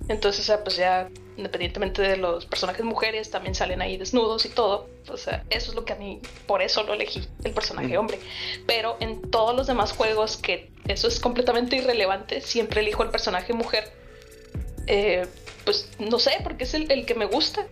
Entonces, 0.10 0.42
o 0.42 0.46
sea, 0.46 0.64
pues 0.64 0.78
ya 0.78 1.10
independientemente 1.38 2.02
de 2.02 2.18
los 2.18 2.46
personajes 2.46 2.84
mujeres, 2.84 3.30
también 3.30 3.54
salen 3.56 3.82
ahí 3.82 3.98
desnudos 3.98 4.46
y 4.46 4.50
todo. 4.50 4.90
O 5.08 5.18
sea, 5.18 5.44
eso 5.50 5.72
es 5.72 5.76
lo 5.76 5.86
que 5.86 5.94
a 5.94 5.96
mí, 5.96 6.20
por 6.48 6.62
eso 6.62 6.84
lo 6.84 6.94
elegí, 6.94 7.28
el 7.44 7.54
personaje 7.54 7.98
hombre. 7.98 8.20
Pero 8.66 8.98
en 9.00 9.30
todos 9.30 9.56
los 9.56 9.68
demás 9.68 9.92
juegos 9.92 10.38
que 10.38 10.72
eso 10.88 11.08
es 11.08 11.20
completamente 11.20 11.76
irrelevante, 11.76 12.42
siempre 12.42 12.82
elijo 12.82 13.04
el 13.04 13.10
personaje 13.10 13.54
mujer. 13.54 13.92
Eh, 14.88 15.28
pues 15.64 15.90
no 16.00 16.18
sé, 16.18 16.32
porque 16.44 16.64
es 16.64 16.74
el, 16.74 16.88
que 17.06 17.16
me 17.16 17.26
gusta. 17.26 17.68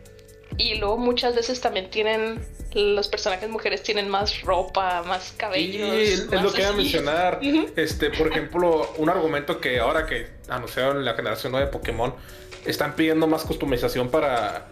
Y 0.58 0.76
luego 0.76 0.98
muchas 0.98 1.36
veces 1.36 1.60
también 1.60 1.90
tienen 1.90 2.46
los 2.76 3.08
personajes 3.08 3.50
mujeres 3.50 3.84
tienen 3.84 4.10
más 4.10 4.42
ropa, 4.42 5.02
más 5.04 5.34
cabello. 5.38 5.92
Sí, 5.92 6.28
es 6.32 6.42
lo 6.42 6.52
que 6.52 6.62
iba 6.62 6.70
a 6.70 6.74
mencionar. 6.74 7.40
Este, 7.76 8.12
por 8.12 8.28
ejemplo, 8.28 8.94
un 8.98 9.10
argumento 9.10 9.62
que 9.62 9.80
ahora 9.80 10.06
que 10.06 10.28
anunciaron 10.50 11.04
la 11.06 11.14
generación 11.14 11.54
9 11.54 11.68
de 11.68 11.72
Pokémon, 11.72 12.14
están 12.66 12.96
pidiendo 12.96 13.28
más 13.28 13.44
customización 13.44 14.10
para, 14.10 14.68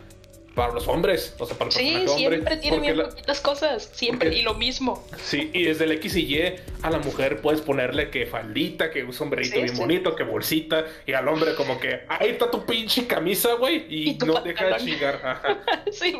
para 0.55 0.73
los 0.73 0.87
hombres, 0.87 1.35
o 1.39 1.45
sea, 1.45 1.57
para 1.57 1.69
el 1.69 1.75
Sí, 1.75 2.05
siempre 2.07 2.57
tienen 2.57 2.81
bien 2.81 2.97
poquitas 2.97 3.41
cosas, 3.41 3.89
siempre, 3.93 4.35
y 4.35 4.41
lo 4.43 4.53
mismo. 4.53 5.05
Sí, 5.17 5.49
y 5.53 5.63
desde 5.63 5.85
el 5.85 5.93
X 5.93 6.15
y 6.15 6.35
Y 6.35 6.55
a 6.81 6.89
la 6.89 6.99
mujer 6.99 7.41
puedes 7.41 7.61
ponerle 7.61 8.09
que 8.09 8.25
faldita, 8.25 8.91
que 8.91 9.03
un 9.03 9.13
sombrerito 9.13 9.61
bien 9.61 9.77
bonito, 9.77 10.15
que 10.15 10.23
bolsita, 10.23 10.85
y 11.07 11.13
al 11.13 11.27
hombre 11.27 11.55
como 11.55 11.79
que, 11.79 12.01
ahí 12.07 12.29
está 12.29 12.51
tu 12.51 12.65
pinche 12.65 13.07
camisa, 13.07 13.53
güey, 13.53 13.85
y, 13.89 14.17
no 14.25 14.41
deja 14.41 14.65
de 14.65 14.77
chingar. 14.77 15.41
sí. 15.91 16.15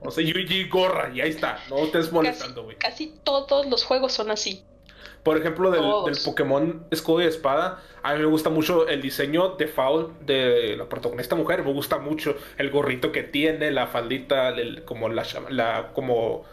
O 0.00 0.10
sea, 0.10 0.24
y, 0.24 0.68
gorra, 0.68 1.10
y 1.14 1.20
ahí 1.20 1.30
está, 1.30 1.62
no 1.70 1.84
estés 1.84 2.12
molestando, 2.12 2.64
güey. 2.64 2.76
casi 2.76 3.14
todos 3.24 3.66
los 3.66 3.84
juegos 3.84 4.12
son 4.12 4.30
así. 4.30 4.64
Por 5.22 5.36
ejemplo, 5.36 5.70
del, 5.70 6.16
Pokémon 6.24 6.86
Escudo 6.90 7.22
y 7.22 7.26
Espada, 7.26 7.82
a 8.02 8.14
mí 8.14 8.20
me 8.20 8.26
gusta 8.26 8.50
mucho 8.50 8.88
el 8.88 9.02
diseño 9.02 9.56
de 9.56 9.66
Foul 9.66 10.14
de 10.20 10.76
la 10.76 10.88
protagonista 10.88 11.34
mujer. 11.34 11.64
Me 11.64 11.72
gusta 11.72 11.98
mucho 11.98 12.36
el 12.56 12.70
gorrito 12.70 13.12
que 13.12 13.24
tiene, 13.24 13.70
la 13.70 13.88
faldita, 13.88 14.54
como 14.86 15.08
la, 15.08 15.26
la 15.50 15.90
como 15.92 16.44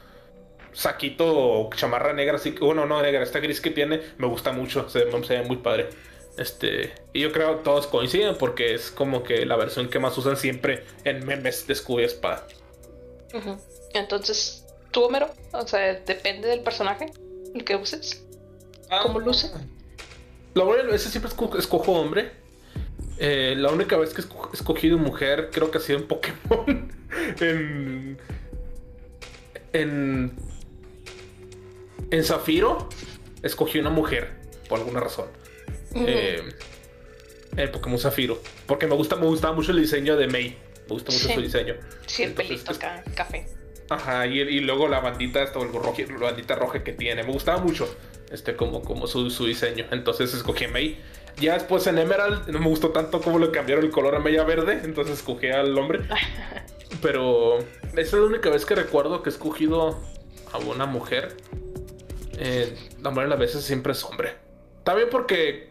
saquito 0.75 1.69
chamarra 1.75 2.13
negra, 2.13 2.35
así 2.35 2.51
bueno, 2.51 2.85
no 2.85 3.01
negra, 3.01 3.23
esta 3.23 3.39
gris 3.39 3.61
que 3.61 3.71
tiene, 3.71 4.01
me 4.17 4.27
gusta 4.27 4.51
mucho, 4.51 4.89
se, 4.89 5.05
ve 5.05 5.43
muy 5.43 5.57
padre. 5.57 5.89
Este, 6.37 6.93
y 7.13 7.21
yo 7.21 7.31
creo 7.31 7.57
que 7.57 7.63
todos 7.63 7.87
coinciden 7.87 8.35
porque 8.37 8.73
es 8.73 8.91
como 8.91 9.23
que 9.23 9.45
la 9.45 9.55
versión 9.55 9.89
que 9.89 9.99
más 9.99 10.17
usan 10.17 10.35
siempre 10.35 10.83
en 11.05 11.25
memes 11.25 11.65
de 11.65 11.73
escudo 11.73 12.01
y 12.01 12.03
espada. 12.03 12.45
Entonces, 13.93 14.65
¿tú, 14.91 15.05
Homero? 15.05 15.29
O 15.53 15.65
sea, 15.65 15.93
depende 15.93 16.49
del 16.49 16.61
personaje 16.61 17.05
el 17.53 17.63
que 17.63 17.77
uses. 17.77 18.24
¿Cómo 18.89 19.19
luce? 19.19 19.51
La 20.53 20.63
de 20.63 20.83
veces 20.83 21.11
siempre 21.11 21.31
escojo, 21.59 21.91
hombre. 21.91 22.31
Eh, 23.17 23.55
la 23.57 23.71
única 23.71 23.97
vez 23.97 24.13
que 24.13 24.21
he 24.21 24.25
escogido 24.53 24.97
mujer 24.97 25.49
creo 25.51 25.71
que 25.71 25.77
ha 25.77 25.81
sido 25.81 25.99
en 25.99 26.07
Pokémon. 26.07 26.93
en, 27.39 28.17
en. 29.73 30.33
En 32.11 32.23
Zafiro 32.23 32.87
escogí 33.41 33.79
una 33.79 33.89
mujer, 33.89 34.31
por 34.69 34.79
alguna 34.79 34.99
razón. 34.99 35.25
Eh, 35.95 36.41
en 37.57 37.71
Pokémon 37.71 37.99
Zafiro. 37.99 38.41
Porque 38.67 38.87
me 38.87 38.95
gusta, 38.95 39.15
me 39.15 39.25
gustaba 39.25 39.55
mucho 39.55 39.71
el 39.71 39.81
diseño 39.81 40.15
de 40.15 40.27
Mei. 40.27 40.57
Me 40.87 40.93
gusta 40.93 41.11
mucho 41.11 41.29
su 41.29 41.41
diseño. 41.41 41.75
Sí, 42.05 42.23
el 42.23 42.33
pelito 42.33 42.71
acá, 42.71 43.03
café. 43.15 43.47
Ajá, 43.89 44.25
y, 44.27 44.59
luego 44.61 44.87
la 44.87 44.99
bandita, 44.99 45.43
esta, 45.43 45.59
el 45.59 45.71
la 45.71 46.19
bandita 46.19 46.55
roja 46.55 46.83
que 46.83 46.93
tiene. 46.93 47.23
Me 47.23 47.31
gustaba 47.31 47.59
mucho 47.59 47.87
este, 48.35 48.55
como, 48.55 48.81
como 48.81 49.07
su, 49.07 49.29
su 49.29 49.45
diseño. 49.45 49.85
Entonces 49.91 50.33
escogí 50.33 50.65
a 50.65 50.67
Mei. 50.67 50.99
Ya 51.37 51.53
después 51.53 51.87
en 51.87 51.97
Emerald 51.97 52.47
no 52.47 52.59
me 52.59 52.67
gustó 52.67 52.89
tanto 52.89 53.21
como 53.21 53.39
le 53.39 53.49
cambiaron 53.51 53.83
el 53.85 53.91
color 53.91 54.15
a 54.15 54.19
Mei 54.19 54.37
a 54.37 54.43
verde, 54.43 54.81
entonces 54.83 55.17
escogí 55.19 55.47
al 55.47 55.77
hombre. 55.77 56.01
Pero 57.01 57.59
esa 57.59 58.01
es 58.01 58.13
la 58.13 58.23
única 58.23 58.49
vez 58.49 58.65
que 58.65 58.75
recuerdo 58.75 59.23
que 59.23 59.29
he 59.29 59.33
escogido 59.33 59.99
a 60.51 60.57
una 60.59 60.85
mujer. 60.85 61.35
Eh, 62.37 62.77
la 63.01 63.09
mayoría 63.09 63.23
de 63.23 63.29
las 63.29 63.39
veces 63.39 63.63
siempre 63.63 63.93
es 63.93 64.03
hombre. 64.03 64.35
También 64.83 65.07
porque 65.09 65.69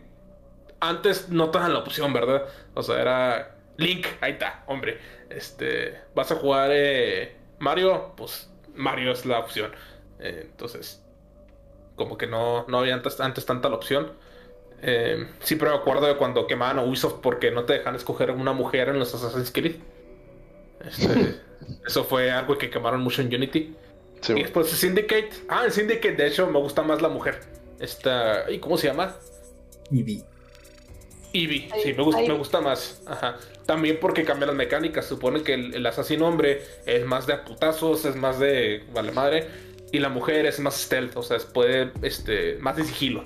antes 0.81 1.29
no 1.29 1.51
te 1.51 1.59
dan 1.59 1.73
la 1.73 1.81
opción, 1.81 2.13
¿verdad? 2.13 2.45
O 2.75 2.83
sea, 2.83 3.01
era 3.01 3.57
Link, 3.77 4.07
ahí 4.21 4.33
está, 4.33 4.65
hombre. 4.67 4.99
Este, 5.29 6.01
vas 6.15 6.33
a 6.33 6.37
jugar 6.37 6.71
eh, 6.73 7.37
Mario, 7.59 8.15
pues 8.17 8.51
Mario 8.75 9.13
es 9.13 9.27
la 9.27 9.39
opción. 9.39 9.71
Eh, 10.19 10.49
entonces, 10.51 11.04
como 11.97 12.19
que 12.19 12.27
no, 12.27 12.65
no 12.69 12.79
había 12.79 12.95
antes, 12.95 13.21
antes 13.21 13.47
tanta 13.47 13.69
la 13.69 13.77
opción. 13.77 14.13
Eh, 14.83 15.27
pero 15.49 15.71
me 15.71 15.77
acuerdo 15.77 16.07
de 16.07 16.17
cuando 16.17 16.47
quemaban 16.47 16.79
a 16.79 16.83
Ubisoft 16.83 17.21
porque 17.23 17.51
no 17.51 17.65
te 17.65 17.75
dejan 17.75 17.95
escoger 17.95 18.31
una 18.31 18.53
mujer 18.53 18.89
en 18.89 18.99
los 18.99 19.15
Assassin's 19.15 19.51
Creed. 19.51 19.77
Este, 20.87 21.41
eso 21.87 22.05
fue 22.05 22.31
algo 22.31 22.59
que 22.59 22.71
quemaron 22.71 23.01
mucho 23.01 23.23
en 23.23 23.35
Unity. 23.35 23.75
y 24.29 24.43
después 24.43 24.69
Syndicate. 24.69 25.31
Ah, 25.49 25.63
en 25.65 25.73
Syndicate, 25.73 26.17
de 26.17 26.27
hecho, 26.27 26.47
me 26.49 26.59
gusta 26.59 26.83
más 26.83 27.01
la 27.01 27.09
mujer. 27.09 27.41
Esta. 27.81 28.51
¿Y 28.51 28.59
cómo 28.59 28.77
se 28.77 28.89
llama? 28.89 29.17
Eevee. 29.91 30.25
Eevee, 31.33 31.69
sí, 31.83 31.95
me 31.95 32.03
gusta, 32.03 32.21
me 32.21 32.35
gusta 32.35 32.61
más. 32.61 33.03
Ajá. 33.07 33.39
También 33.67 33.99
porque 34.01 34.25
cambia 34.25 34.47
las 34.47 34.57
mecánicas. 34.57 35.07
Supone 35.07 35.43
que 35.43 35.55
el, 35.55 35.75
el 35.75 35.87
asesino 35.87 36.29
hombre 36.29 36.63
es 36.85 37.05
más 37.07 37.27
de 37.27 37.39
putazos, 37.39 38.05
es 38.05 38.17
más 38.17 38.39
de. 38.39 38.85
Vale 38.93 39.13
madre. 39.13 39.49
Y 39.95 40.01
la 40.01 40.09
mujer 40.09 40.45
es 40.45 40.59
más 40.59 40.75
stealth, 40.75 41.17
o 41.17 41.23
sea, 41.23 41.39
puede, 41.39 41.93
este, 42.03 42.57
más 42.59 42.75
de 42.75 42.83
sigilo. 42.83 43.25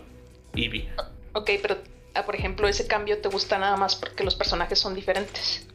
Eevee. 0.55 0.87
Ok, 1.33 1.53
pero, 1.62 1.79
ah, 2.12 2.27
por 2.27 2.35
ejemplo, 2.37 2.69
ese 2.69 2.87
cambio 2.87 3.23
te 3.23 3.31
gusta 3.31 3.59
nada 3.59 3.79
más 3.79 3.97
porque 3.97 4.23
los 4.23 4.35
personajes 4.35 4.79
son 4.79 4.95
diferentes. 4.95 5.66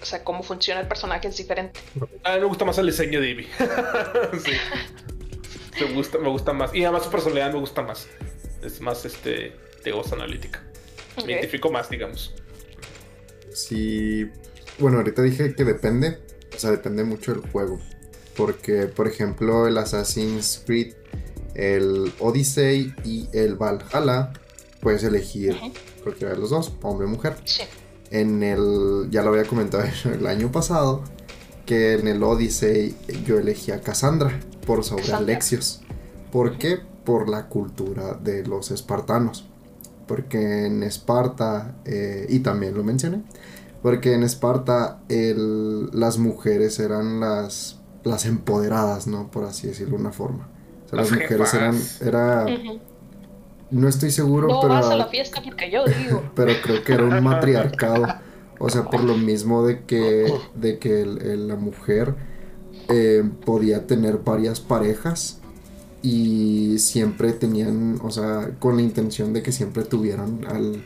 O 0.00 0.04
sea, 0.04 0.22
cómo 0.22 0.44
funciona 0.44 0.80
el 0.80 0.86
personaje 0.86 1.26
es 1.26 1.36
diferente. 1.36 1.80
A 2.22 2.34
mí 2.34 2.40
me 2.40 2.46
gusta 2.46 2.64
más 2.66 2.78
el 2.78 2.86
diseño 2.86 3.20
de 3.20 3.30
Eevee. 3.30 3.48
sí. 4.44 4.52
me, 5.80 5.92
gusta, 5.92 6.18
me 6.18 6.28
gusta 6.28 6.52
más. 6.52 6.72
Y 6.72 6.84
además 6.84 7.02
su 7.02 7.10
personalidad 7.10 7.52
me 7.52 7.58
gusta 7.58 7.82
más. 7.82 8.06
Es 8.62 8.80
más, 8.80 9.04
este, 9.06 9.56
de 9.82 9.90
voz 9.92 10.12
analítica. 10.12 10.62
Me 11.26 11.32
identifico 11.32 11.68
más, 11.68 11.90
digamos. 11.90 12.32
Sí. 13.52 14.30
Bueno, 14.78 14.98
ahorita 14.98 15.20
dije 15.20 15.52
que 15.56 15.64
depende. 15.64 16.16
O 16.54 16.58
sea, 16.60 16.70
depende 16.70 17.02
mucho 17.02 17.34
del 17.34 17.50
juego. 17.50 17.80
Porque, 18.38 18.86
por 18.86 19.06
ejemplo, 19.06 19.66
el 19.66 19.76
Assassin's 19.76 20.62
Creed, 20.64 20.94
el 21.54 22.10
Odyssey 22.20 22.94
y 23.04 23.28
el 23.34 23.56
Valhalla, 23.56 24.32
puedes 24.80 25.04
elegir 25.04 25.54
cualquiera 26.02 26.32
de 26.32 26.40
los 26.40 26.48
dos, 26.48 26.72
hombre 26.80 27.06
o 27.06 27.10
mujer. 27.10 27.36
Sí. 27.44 27.64
En 28.10 28.42
el, 28.42 29.08
ya 29.10 29.22
lo 29.22 29.30
había 29.30 29.44
comentado 29.44 29.84
el 30.14 30.26
año 30.26 30.50
pasado, 30.50 31.02
que 31.66 31.92
en 31.92 32.08
el 32.08 32.22
Odyssey 32.22 32.96
yo 33.26 33.38
elegí 33.38 33.72
a 33.72 33.82
Cassandra 33.82 34.40
por 34.64 34.82
sobre 34.84 35.12
Alexios. 35.12 35.82
¿Por 36.32 36.56
qué? 36.56 36.80
por 37.08 37.26
la 37.30 37.48
cultura 37.48 38.18
de 38.22 38.44
los 38.44 38.70
espartanos. 38.70 39.46
Porque 40.06 40.66
en 40.66 40.82
Esparta, 40.82 41.76
eh, 41.86 42.26
y 42.28 42.40
también 42.40 42.74
lo 42.74 42.84
mencioné, 42.84 43.22
porque 43.80 44.12
en 44.12 44.24
Esparta 44.24 45.00
las 45.08 46.18
mujeres 46.18 46.78
eran 46.78 47.20
las, 47.20 47.77
las 48.08 48.26
empoderadas, 48.26 49.06
¿no? 49.06 49.30
Por 49.30 49.44
así 49.44 49.66
decirlo 49.68 49.96
de 49.96 50.02
una 50.02 50.12
forma. 50.12 50.48
O 50.86 50.88
sea, 50.88 50.98
las, 50.98 51.10
mujeres 51.10 51.54
eran... 51.54 51.76
Era, 52.00 52.46
No 53.70 53.88
estoy 53.88 54.10
seguro, 54.10 54.48
no 54.48 54.60
pero... 54.60 54.74
vas 54.74 54.86
a 54.86 54.96
la 54.96 55.06
fiesta 55.06 55.42
porque 55.42 55.70
yo 55.70 55.84
digo. 55.84 56.22
pero 56.34 56.52
creo 56.62 56.82
que 56.82 56.92
era 56.92 57.04
un 57.04 57.22
matriarcado. 57.22 58.06
O 58.58 58.70
sea, 58.70 58.84
por 58.84 59.04
lo 59.04 59.16
mismo 59.16 59.64
de 59.64 59.84
que, 59.84 60.32
de 60.54 60.78
que 60.78 61.06
la 61.06 61.56
mujer 61.56 62.14
eh, 62.88 63.22
podía 63.44 63.86
tener 63.86 64.18
varias 64.18 64.60
parejas 64.60 65.38
y 66.02 66.78
siempre 66.78 67.32
tenían, 67.32 68.00
o 68.02 68.10
sea, 68.10 68.50
con 68.58 68.76
la 68.76 68.82
intención 68.82 69.32
de 69.32 69.42
que 69.42 69.52
siempre 69.52 69.84
tuvieran 69.84 70.46
al, 70.48 70.82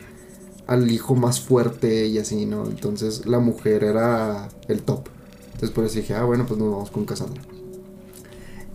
al 0.67 0.91
hijo 0.91 1.15
más 1.15 1.39
fuerte 1.39 2.07
y 2.07 2.17
así, 2.17 2.45
¿no? 2.45 2.65
Entonces 2.65 3.25
la 3.25 3.39
mujer 3.39 3.83
era 3.83 4.49
el 4.67 4.83
top. 4.83 5.07
Entonces 5.53 5.71
por 5.71 5.85
eso 5.85 5.95
dije, 5.95 6.13
ah, 6.13 6.23
bueno, 6.23 6.45
pues 6.45 6.59
nos 6.59 6.71
vamos 6.71 6.91
con 6.91 7.05
Cassandra. 7.05 7.41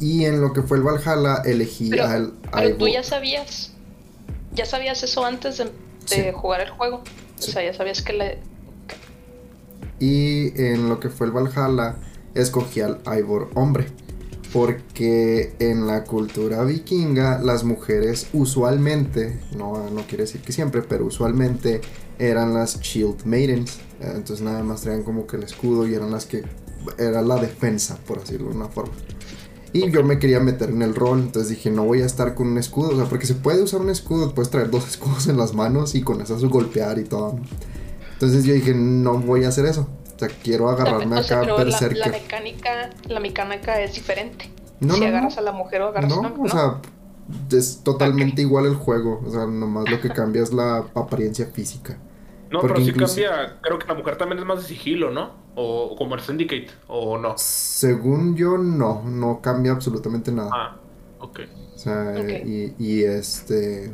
Y 0.00 0.24
en 0.24 0.40
lo 0.40 0.52
que 0.52 0.62
fue 0.62 0.78
el 0.78 0.84
Valhalla 0.84 1.42
elegí 1.44 1.90
pero, 1.90 2.06
al... 2.06 2.32
Pero 2.52 2.76
tú 2.76 2.88
ya 2.88 3.02
sabías, 3.02 3.72
ya 4.54 4.64
sabías 4.64 5.02
eso 5.02 5.24
antes 5.24 5.58
de, 5.58 6.32
jugar 6.32 6.60
el 6.60 6.70
juego. 6.70 7.02
O 7.38 7.42
sea, 7.42 7.64
ya 7.64 7.74
sabías 7.74 8.02
que 8.02 8.12
le... 8.12 8.38
Y 9.98 10.60
en 10.60 10.88
lo 10.88 11.00
que 11.00 11.08
fue 11.08 11.26
el 11.26 11.32
Valhalla 11.32 11.96
escogí 12.34 12.80
al 12.80 13.00
Ivor 13.18 13.50
hombre. 13.54 13.86
Porque 14.52 15.54
en 15.58 15.86
la 15.86 16.04
cultura 16.04 16.64
vikinga 16.64 17.38
las 17.40 17.64
mujeres 17.64 18.28
usualmente, 18.32 19.38
no, 19.54 19.90
no 19.90 20.06
quiere 20.06 20.24
decir 20.24 20.40
que 20.40 20.52
siempre, 20.52 20.80
pero 20.80 21.04
usualmente 21.04 21.82
eran 22.18 22.54
las 22.54 22.80
Shield 22.80 23.24
Maidens. 23.24 23.78
Entonces 24.00 24.40
nada 24.40 24.62
más 24.62 24.82
traían 24.82 25.02
como 25.02 25.26
que 25.26 25.36
el 25.36 25.42
escudo 25.42 25.86
y 25.86 25.94
eran 25.94 26.10
las 26.10 26.24
que... 26.24 26.44
Era 26.98 27.22
la 27.22 27.36
defensa, 27.36 27.98
por 28.06 28.20
decirlo 28.20 28.50
de 28.50 28.56
una 28.56 28.68
forma. 28.68 28.92
Y 29.72 29.90
yo 29.90 30.02
me 30.02 30.18
quería 30.18 30.40
meter 30.40 30.70
en 30.70 30.82
el 30.82 30.94
rol, 30.94 31.20
entonces 31.20 31.50
dije, 31.50 31.70
no 31.70 31.84
voy 31.84 32.02
a 32.02 32.06
estar 32.06 32.34
con 32.34 32.48
un 32.48 32.58
escudo, 32.58 32.90
o 32.90 32.96
sea, 32.96 33.04
porque 33.04 33.26
se 33.26 33.34
puede 33.34 33.62
usar 33.62 33.80
un 33.80 33.90
escudo, 33.90 34.34
puedes 34.34 34.50
traer 34.50 34.70
dos 34.70 34.88
escudos 34.88 35.28
en 35.28 35.36
las 35.36 35.54
manos 35.54 35.94
y 35.94 36.02
con 36.02 36.20
eso 36.20 36.36
golpear 36.48 36.98
y 36.98 37.04
todo. 37.04 37.38
Entonces 38.14 38.44
yo 38.44 38.54
dije, 38.54 38.74
no 38.74 39.18
voy 39.18 39.44
a 39.44 39.48
hacer 39.48 39.66
eso. 39.66 39.88
O 40.16 40.18
sea, 40.18 40.28
quiero 40.42 40.68
agarrarme 40.68 41.20
o 41.20 41.22
sea, 41.22 41.42
acá 41.42 41.54
pero 41.56 41.64
la, 41.64 41.80
la, 41.80 42.08
mecánica, 42.08 42.90
la 43.06 43.20
mecánica 43.20 43.80
es 43.80 43.94
diferente. 43.94 44.50
No, 44.80 44.94
si 44.94 45.04
agarras 45.04 45.38
a 45.38 45.42
la 45.42 45.52
mujer 45.52 45.82
o 45.82 45.88
agarras 45.88 46.10
no, 46.10 46.26
a 46.26 46.32
o 46.40 46.48
sea, 46.48 46.80
es 47.56 47.82
totalmente 47.84 48.42
igual 48.42 48.66
el 48.66 48.74
juego. 48.74 49.22
O 49.24 49.30
sea, 49.30 49.46
nomás 49.46 49.88
lo 49.88 50.00
que 50.00 50.08
cambia 50.08 50.42
es 50.42 50.52
la 50.52 50.78
apariencia 50.94 51.46
física. 51.46 51.98
No, 52.50 52.60
pero 52.60 52.76
sí 52.76 52.92
cambia. 52.92 53.58
Creo 53.60 53.78
que 53.78 53.86
la 53.86 53.94
mujer 53.94 54.16
también 54.16 54.40
es 54.40 54.44
más 54.44 54.62
de 54.62 54.64
sigilo, 54.64 55.10
¿no? 55.10 55.34
O, 55.60 55.96
como 55.96 56.14
el 56.14 56.20
Syndicate, 56.20 56.68
o 56.86 57.18
no. 57.18 57.34
Según 57.36 58.36
yo, 58.36 58.58
no. 58.58 59.02
No 59.02 59.40
cambia 59.40 59.72
absolutamente 59.72 60.30
nada. 60.30 60.50
Ah, 60.52 60.76
ok. 61.18 61.40
O 61.74 61.78
sea, 61.78 62.14
y, 62.44 62.74
y 62.78 63.02
este 63.02 63.92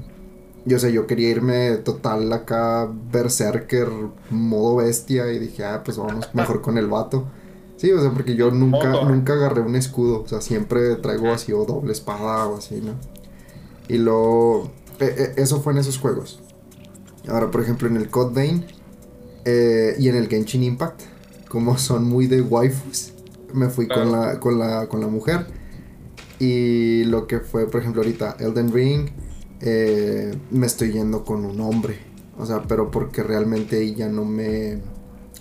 yo 0.67 0.79
sé, 0.79 0.93
yo 0.93 1.07
quería 1.07 1.31
irme 1.31 1.77
total 1.77 2.33
acá, 2.33 2.89
berserker, 3.13 3.89
modo 4.31 4.77
bestia, 4.77 5.31
y 5.31 5.39
dije, 5.39 5.65
ah, 5.65 5.83
pues 5.85 5.99
vamos 5.99 6.35
mejor 6.35 6.63
con 6.63 6.79
el 6.79 6.87
vato. 6.87 7.27
Sí, 7.77 7.93
o 7.93 8.01
sea, 8.01 8.11
porque 8.13 8.35
yo 8.35 8.51
nunca, 8.51 9.05
nunca 9.05 9.35
agarré 9.35 9.61
un 9.61 9.77
escudo, 9.77 10.23
o 10.23 10.29
sea, 10.29 10.41
siempre 10.41 10.97
traigo 10.97 11.31
así 11.33 11.53
o 11.53 11.65
doble 11.65 11.93
espada 11.93 12.47
o 12.47 12.57
así, 12.59 12.81
¿no? 12.81 12.95
Y 13.89 13.99
lo... 13.99 14.71
E, 15.01 15.05
e, 15.05 15.43
eso 15.43 15.61
fue 15.61 15.73
en 15.73 15.81
esos 15.81 15.99
juegos. 15.99 16.41
Ahora, 17.29 17.51
por 17.51 17.61
ejemplo, 17.61 17.89
en 17.89 17.97
el 17.97 18.09
Code 18.09 18.35
Vein 18.35 18.65
eh, 19.45 19.97
y 19.99 20.09
en 20.09 20.17
el 20.17 20.29
Genshin 20.29 20.63
Impact, 20.63 21.03
como 21.55 21.79
son 21.79 22.09
muy 22.09 22.27
de 22.27 22.43
waifus, 22.43 23.13
me 23.53 23.69
fui 23.69 23.87
con, 23.87 24.11
la, 24.11 24.41
con, 24.41 24.59
la, 24.59 24.89
con 24.89 25.01
la 25.01 25.07
mujer. 25.07 25.47
Y 26.41 27.05
lo 27.05 27.29
que 27.29 27.39
fue, 27.39 27.71
por 27.71 27.81
ejemplo, 27.81 28.03
ahorita 28.03 28.35
Elden 28.41 28.73
Ring, 28.73 29.11
eh, 29.61 30.37
me 30.51 30.67
estoy 30.67 30.91
yendo 30.91 31.25
con 31.25 31.45
un 31.45 31.61
hombre. 31.61 31.97
O 32.37 32.45
sea, 32.45 32.63
pero 32.63 32.91
porque 32.91 33.23
realmente 33.23 33.95
ya 33.95 34.09
no 34.09 34.25
me... 34.25 34.81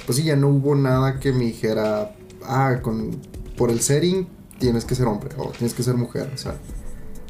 Pues 0.05 0.19
sí, 0.19 0.23
ya 0.23 0.35
no 0.35 0.49
hubo 0.49 0.75
nada 0.75 1.19
que 1.19 1.33
me 1.33 1.45
dijera, 1.45 2.15
ah, 2.43 2.77
con, 2.83 3.19
por 3.57 3.71
el 3.71 3.79
setting 3.79 4.27
tienes 4.59 4.85
que 4.85 4.93
ser 4.93 5.07
hombre 5.07 5.31
o 5.39 5.49
tienes 5.49 5.73
que 5.73 5.81
ser 5.81 5.95
mujer. 5.95 6.29
O 6.31 6.37
sea, 6.37 6.57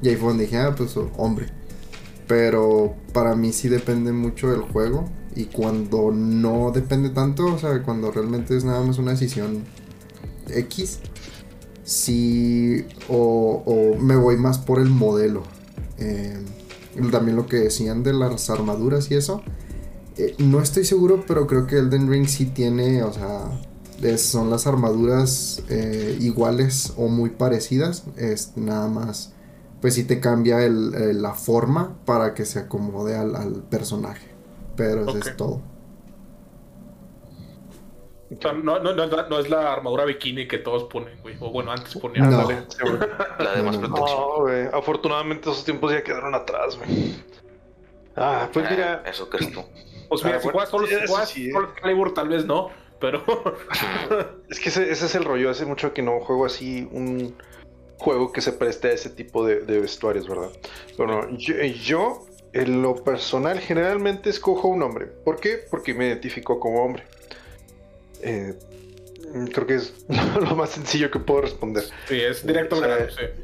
y 0.02 0.10
ahí 0.10 0.18
fue 0.18 0.28
donde 0.28 0.44
dije, 0.44 0.58
ah, 0.58 0.76
pues 0.76 0.98
hombre. 1.16 1.46
Pero 2.28 2.96
para 3.14 3.34
mí 3.34 3.54
sí 3.54 3.70
depende 3.70 4.12
mucho 4.12 4.52
del 4.52 4.64
juego. 4.64 5.06
Y 5.36 5.46
cuando 5.46 6.12
no 6.12 6.72
depende 6.72 7.10
tanto, 7.10 7.46
o 7.46 7.58
sea, 7.58 7.82
cuando 7.84 8.12
realmente 8.12 8.56
es 8.56 8.64
nada 8.64 8.82
más 8.82 8.98
una 9.00 9.12
decisión 9.12 9.64
X, 10.48 11.00
sí, 11.84 12.86
o, 13.10 13.96
me 14.00 14.16
voy 14.16 14.38
más 14.38 14.58
por 14.60 14.80
el 14.80 14.90
modelo. 14.90 15.44
Eh, 15.98 16.40
también 17.12 17.36
lo 17.36 17.48
que 17.48 17.58
decían 17.58 18.04
de 18.04 18.14
las 18.14 18.50
armaduras 18.50 19.10
y 19.12 19.16
eso. 19.16 19.42
Eh, 20.18 20.36
no 20.38 20.62
estoy 20.62 20.86
seguro, 20.86 21.24
pero 21.28 21.48
creo 21.48 21.66
que 21.66 21.78
Elden 21.78 22.10
Ring 22.10 22.28
sí 22.28 22.46
tiene, 22.46 23.04
o 23.04 23.12
sea, 23.12 23.50
son 24.18 24.50
las 24.50 24.68
armaduras 24.68 25.64
eh, 25.70 26.18
iguales 26.20 26.94
o 26.98 27.08
muy 27.08 27.32
parecidas. 27.32 28.04
Es 28.18 28.54
nada 28.56 28.88
más, 28.88 29.34
pues 29.82 29.96
sí 29.96 30.04
te 30.04 30.20
cambia 30.20 30.60
la 30.68 31.34
forma 31.34 31.98
para 32.06 32.34
que 32.34 32.46
se 32.46 32.60
acomode 32.60 33.16
al, 33.16 33.64
personaje. 33.70 34.33
Pero 34.76 35.02
eso 35.02 35.18
es 35.18 35.38
todo 35.38 35.62
no, 38.64 38.80
no, 38.80 38.94
no, 38.94 39.40
es 39.40 39.50
la 39.50 39.74
armadura 39.74 40.06
bikini 40.06 40.48
que 40.48 40.58
todos 40.58 40.86
ponen, 40.86 41.20
güey. 41.22 41.36
O 41.40 41.52
bueno, 41.52 41.72
antes 41.72 41.96
ponían. 41.96 42.32
la 43.40 43.56
de 43.56 43.64
más 43.64 43.78
protección. 43.78 44.70
Afortunadamente 44.74 45.50
esos 45.50 45.64
tiempos 45.64 45.92
ya 45.92 46.04
quedaron 46.04 46.34
atrás, 46.34 46.78
güey. 46.78 47.16
Ah, 48.16 48.50
pues 48.52 48.70
mira. 48.70 49.04
Ah, 49.06 49.10
eso 49.10 49.30
crees 49.30 49.52
tú. 49.52 49.64
Pues 50.10 50.24
mira, 50.24 50.38
ah, 50.38 50.42
si 50.42 50.50
juegas 50.50 50.70
solo, 50.70 50.88
si 50.88 51.52
juegas 51.52 51.74
Calibur, 51.82 52.14
tal 52.14 52.30
vez 52.30 52.46
no, 52.46 52.70
pero. 53.00 53.24
es 54.50 54.60
que 54.60 54.70
ese, 54.70 54.92
es 54.92 55.16
el 55.16 55.26
rollo. 55.26 55.50
Hace 55.50 55.66
mucho 55.66 55.94
que 55.94 56.02
no 56.02 56.20
juego 56.20 56.46
así 56.46 56.88
un 56.92 57.36
juego 57.98 58.32
que 58.32 58.42
se 58.42 58.52
preste 58.52 58.90
a 58.90 58.92
ese 58.92 59.10
tipo 59.10 59.46
de, 59.46 59.80
vestuarios, 59.80 60.28
¿verdad? 60.28 60.50
Bueno, 60.98 61.30
yo, 61.38 61.56
yo, 61.64 62.26
en 62.54 62.82
lo 62.82 63.04
personal, 63.04 63.60
generalmente 63.60 64.30
escojo 64.30 64.68
un 64.68 64.84
hombre. 64.84 65.08
¿Por 65.08 65.40
qué? 65.40 65.60
Porque 65.70 65.94
me 65.94 66.08
identifico 66.08 66.60
como 66.60 66.84
hombre. 66.84 67.04
Eh, 68.22 68.54
creo 69.52 69.68
que 69.68 69.76
es 69.76 70.06
lo 70.40 70.56
más 70.56 70.70
sencillo 70.70 71.10
que 71.10 71.20
puedo 71.20 71.42
responder. 71.42 71.84
Sí, 72.08 72.22
es 72.22 72.46
directo 72.46 72.82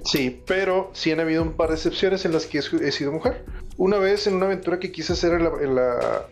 sí. 0.05 0.41
pero 0.45 0.91
sí 0.93 1.11
han 1.11 1.19
habido 1.19 1.41
un 1.41 1.53
par 1.53 1.69
de 1.69 1.75
excepciones 1.75 2.23
en 2.25 2.33
las 2.33 2.45
que 2.45 2.59
he 2.59 2.91
sido 2.91 3.11
mujer. 3.11 3.43
Una 3.77 3.97
vez 3.97 4.27
en 4.27 4.35
una 4.35 4.45
aventura 4.45 4.79
que 4.79 4.91
quise 4.91 5.13
hacer 5.13 5.33
en 5.33 5.75
la, 5.75 6.25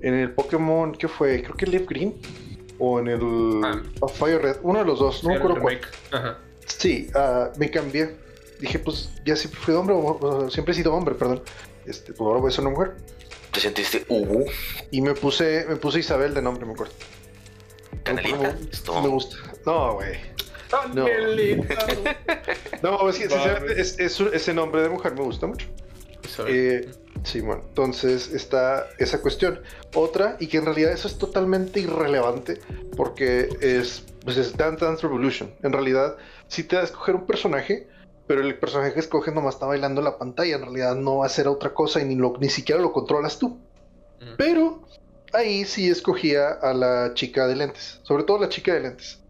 en, 0.00 0.14
el 0.14 0.32
Pokémon, 0.32 0.92
¿qué 0.92 1.06
fue? 1.06 1.42
Creo 1.42 1.56
que 1.56 1.66
Leaf 1.66 1.86
Green 1.86 2.14
o 2.78 2.98
en 2.98 3.08
el 3.08 3.60
ah. 3.64 4.08
Fire 4.08 4.42
Red, 4.42 4.56
uno 4.62 4.80
de 4.80 4.84
los 4.84 4.98
dos, 4.98 5.22
no 5.22 5.30
me 5.30 5.36
acuerdo 5.36 5.60
cuál. 5.60 5.80
Sí, 6.66 7.08
ah, 7.14 7.50
me 7.58 7.70
cambié. 7.70 8.21
Dije, 8.62 8.78
pues 8.78 9.10
ya 9.26 9.34
siempre 9.34 9.60
fui 9.60 9.74
hombre, 9.74 9.96
o, 9.98 10.48
siempre 10.48 10.72
he 10.72 10.76
sido 10.76 10.94
hombre, 10.94 11.16
perdón. 11.16 11.42
Este, 11.84 12.12
pues 12.12 12.20
ahora 12.20 12.38
voy 12.38 12.48
a 12.48 12.52
ser 12.52 12.64
una 12.64 12.70
mujer. 12.70 12.94
¿Te 13.50 13.58
sentiste 13.58 14.06
Hugo? 14.08 14.44
Y 14.92 15.00
me 15.00 15.14
puse, 15.14 15.66
me 15.68 15.74
puse 15.74 15.98
Isabel 15.98 16.32
de 16.32 16.42
nombre, 16.42 16.64
me 16.64 16.74
acuerdo. 16.74 16.94
Canelita. 18.04 18.56
Me 19.02 19.08
gusta. 19.08 19.36
No, 19.66 19.94
güey. 19.94 20.16
No. 20.94 21.06
no, 22.82 23.10
es 23.10 23.18
que 23.18 24.32
ese 24.32 24.54
nombre 24.54 24.82
de 24.82 24.90
mujer 24.90 25.12
me 25.14 25.22
gusta 25.22 25.48
mucho. 25.48 25.66
Eh, 26.46 26.88
sí, 27.24 27.40
bueno, 27.40 27.64
entonces 27.66 28.32
está 28.32 28.86
esa 28.98 29.20
cuestión. 29.20 29.60
Otra, 29.92 30.36
y 30.38 30.46
que 30.46 30.58
en 30.58 30.66
realidad 30.66 30.92
eso 30.92 31.08
es 31.08 31.18
totalmente 31.18 31.80
irrelevante, 31.80 32.60
porque 32.96 33.48
es, 33.60 34.04
pues 34.24 34.36
es 34.36 34.56
Dance 34.56 34.84
Dance 34.84 35.02
Revolution. 35.02 35.52
En 35.64 35.72
realidad, 35.72 36.16
si 36.46 36.62
te 36.62 36.76
da 36.76 36.82
a 36.82 36.84
escoger 36.84 37.16
un 37.16 37.26
personaje, 37.26 37.88
pero 38.26 38.40
el 38.40 38.58
personaje 38.58 38.94
que 38.94 39.00
escoges 39.00 39.34
nomás 39.34 39.54
está 39.54 39.66
bailando 39.66 40.00
en 40.00 40.06
la 40.06 40.18
pantalla. 40.18 40.56
En 40.56 40.62
realidad 40.62 40.94
no 40.96 41.18
va 41.18 41.26
a 41.26 41.28
ser 41.28 41.48
otra 41.48 41.74
cosa 41.74 42.00
y 42.00 42.04
ni, 42.04 42.14
lo, 42.14 42.34
ni 42.38 42.48
siquiera 42.48 42.80
lo 42.80 42.92
controlas 42.92 43.38
tú. 43.38 43.58
Pero 44.38 44.82
ahí 45.32 45.64
sí 45.64 45.88
escogía 45.88 46.50
a 46.50 46.72
la 46.72 47.12
chica 47.14 47.46
de 47.46 47.56
lentes, 47.56 48.00
sobre 48.02 48.22
todo 48.22 48.38
la 48.38 48.48
chica 48.48 48.74
de 48.74 48.80
lentes. 48.80 49.20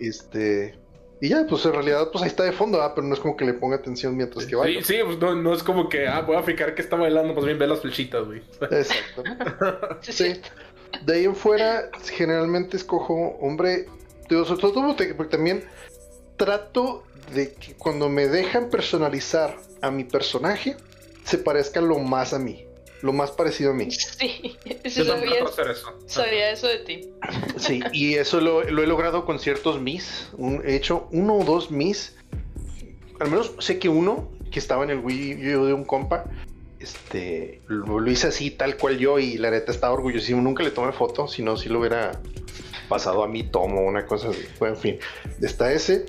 Este. 0.00 0.78
Y 1.20 1.28
ya, 1.28 1.46
pues 1.48 1.64
en 1.64 1.72
realidad, 1.72 2.08
pues 2.10 2.24
ahí 2.24 2.28
está 2.28 2.42
de 2.42 2.50
fondo, 2.50 2.82
ah, 2.82 2.96
pero 2.96 3.06
no 3.06 3.14
es 3.14 3.20
como 3.20 3.36
que 3.36 3.44
le 3.44 3.54
ponga 3.54 3.76
atención 3.76 4.16
mientras 4.16 4.44
que 4.44 4.56
baila. 4.56 4.82
Sí, 4.82 4.94
sí, 4.94 5.00
pues 5.04 5.18
no, 5.18 5.54
es 5.54 5.62
como 5.62 5.88
que, 5.88 6.08
ah, 6.08 6.22
voy 6.22 6.34
a 6.34 6.42
fijar 6.42 6.74
que 6.74 6.82
está 6.82 6.96
bailando, 6.96 7.32
pues 7.32 7.46
bien 7.46 7.60
ve 7.60 7.68
las 7.68 7.80
flechitas, 7.80 8.26
güey. 8.26 8.42
Exacto. 8.60 9.22
sí. 10.00 10.40
De 11.06 11.14
ahí 11.14 11.24
en 11.24 11.36
fuera, 11.36 11.90
generalmente 12.10 12.76
escojo 12.76 13.36
hombre, 13.40 13.86
digo, 14.28 14.44
sobre 14.44 14.60
todo 14.62 14.96
porque 15.16 15.30
también 15.30 15.64
trato 16.36 17.04
de 17.34 17.52
que 17.54 17.74
cuando 17.74 18.08
me 18.08 18.26
dejan 18.28 18.70
personalizar 18.70 19.56
a 19.80 19.90
mi 19.90 20.04
personaje, 20.04 20.76
se 21.24 21.38
parezca 21.38 21.80
lo 21.80 21.98
más 21.98 22.32
a 22.32 22.38
mí, 22.38 22.64
lo 23.02 23.12
más 23.12 23.30
parecido 23.32 23.70
a 23.70 23.74
mí. 23.74 23.90
Sí, 23.90 24.56
sí 24.84 25.04
Yo 25.04 25.04
sabía, 25.04 25.40
eso. 25.70 25.98
sabía 26.06 26.50
eso 26.50 26.66
de 26.68 26.78
ti. 26.78 27.10
Sí, 27.56 27.80
y 27.92 28.14
eso 28.14 28.40
lo, 28.40 28.62
lo 28.64 28.82
he 28.82 28.86
logrado 28.86 29.24
con 29.24 29.38
ciertos 29.38 29.80
Mis. 29.80 30.28
Un- 30.36 30.62
he 30.64 30.74
hecho 30.76 31.08
uno 31.12 31.36
o 31.36 31.44
dos 31.44 31.70
Mis. 31.70 32.16
Al 33.20 33.30
menos 33.30 33.52
sé 33.60 33.78
que 33.78 33.88
uno 33.88 34.30
que 34.50 34.58
estaba 34.58 34.84
en 34.84 34.90
el 34.90 34.98
Wii 34.98 35.54
U 35.56 35.64
de 35.66 35.72
un 35.72 35.84
compa. 35.84 36.24
Este 36.80 37.60
lo, 37.68 38.00
lo 38.00 38.10
hice 38.10 38.26
así, 38.26 38.50
tal 38.50 38.76
cual 38.76 38.98
yo, 38.98 39.18
y 39.20 39.38
la 39.38 39.50
neta 39.50 39.70
estaba 39.70 39.94
orgullosísimo. 39.94 40.42
Nunca 40.42 40.64
le 40.64 40.70
tomé 40.72 40.92
foto, 40.92 41.28
si 41.28 41.40
no, 41.42 41.56
si 41.56 41.68
lo 41.68 41.78
hubiera 41.78 42.20
pasado 42.88 43.22
a 43.22 43.28
mi 43.28 43.44
tomo, 43.44 43.82
una 43.82 44.04
cosa 44.04 44.30
así. 44.30 44.44
Bueno, 44.58 44.74
en 44.74 44.80
fin, 44.80 44.98
está 45.40 45.72
ese. 45.72 46.04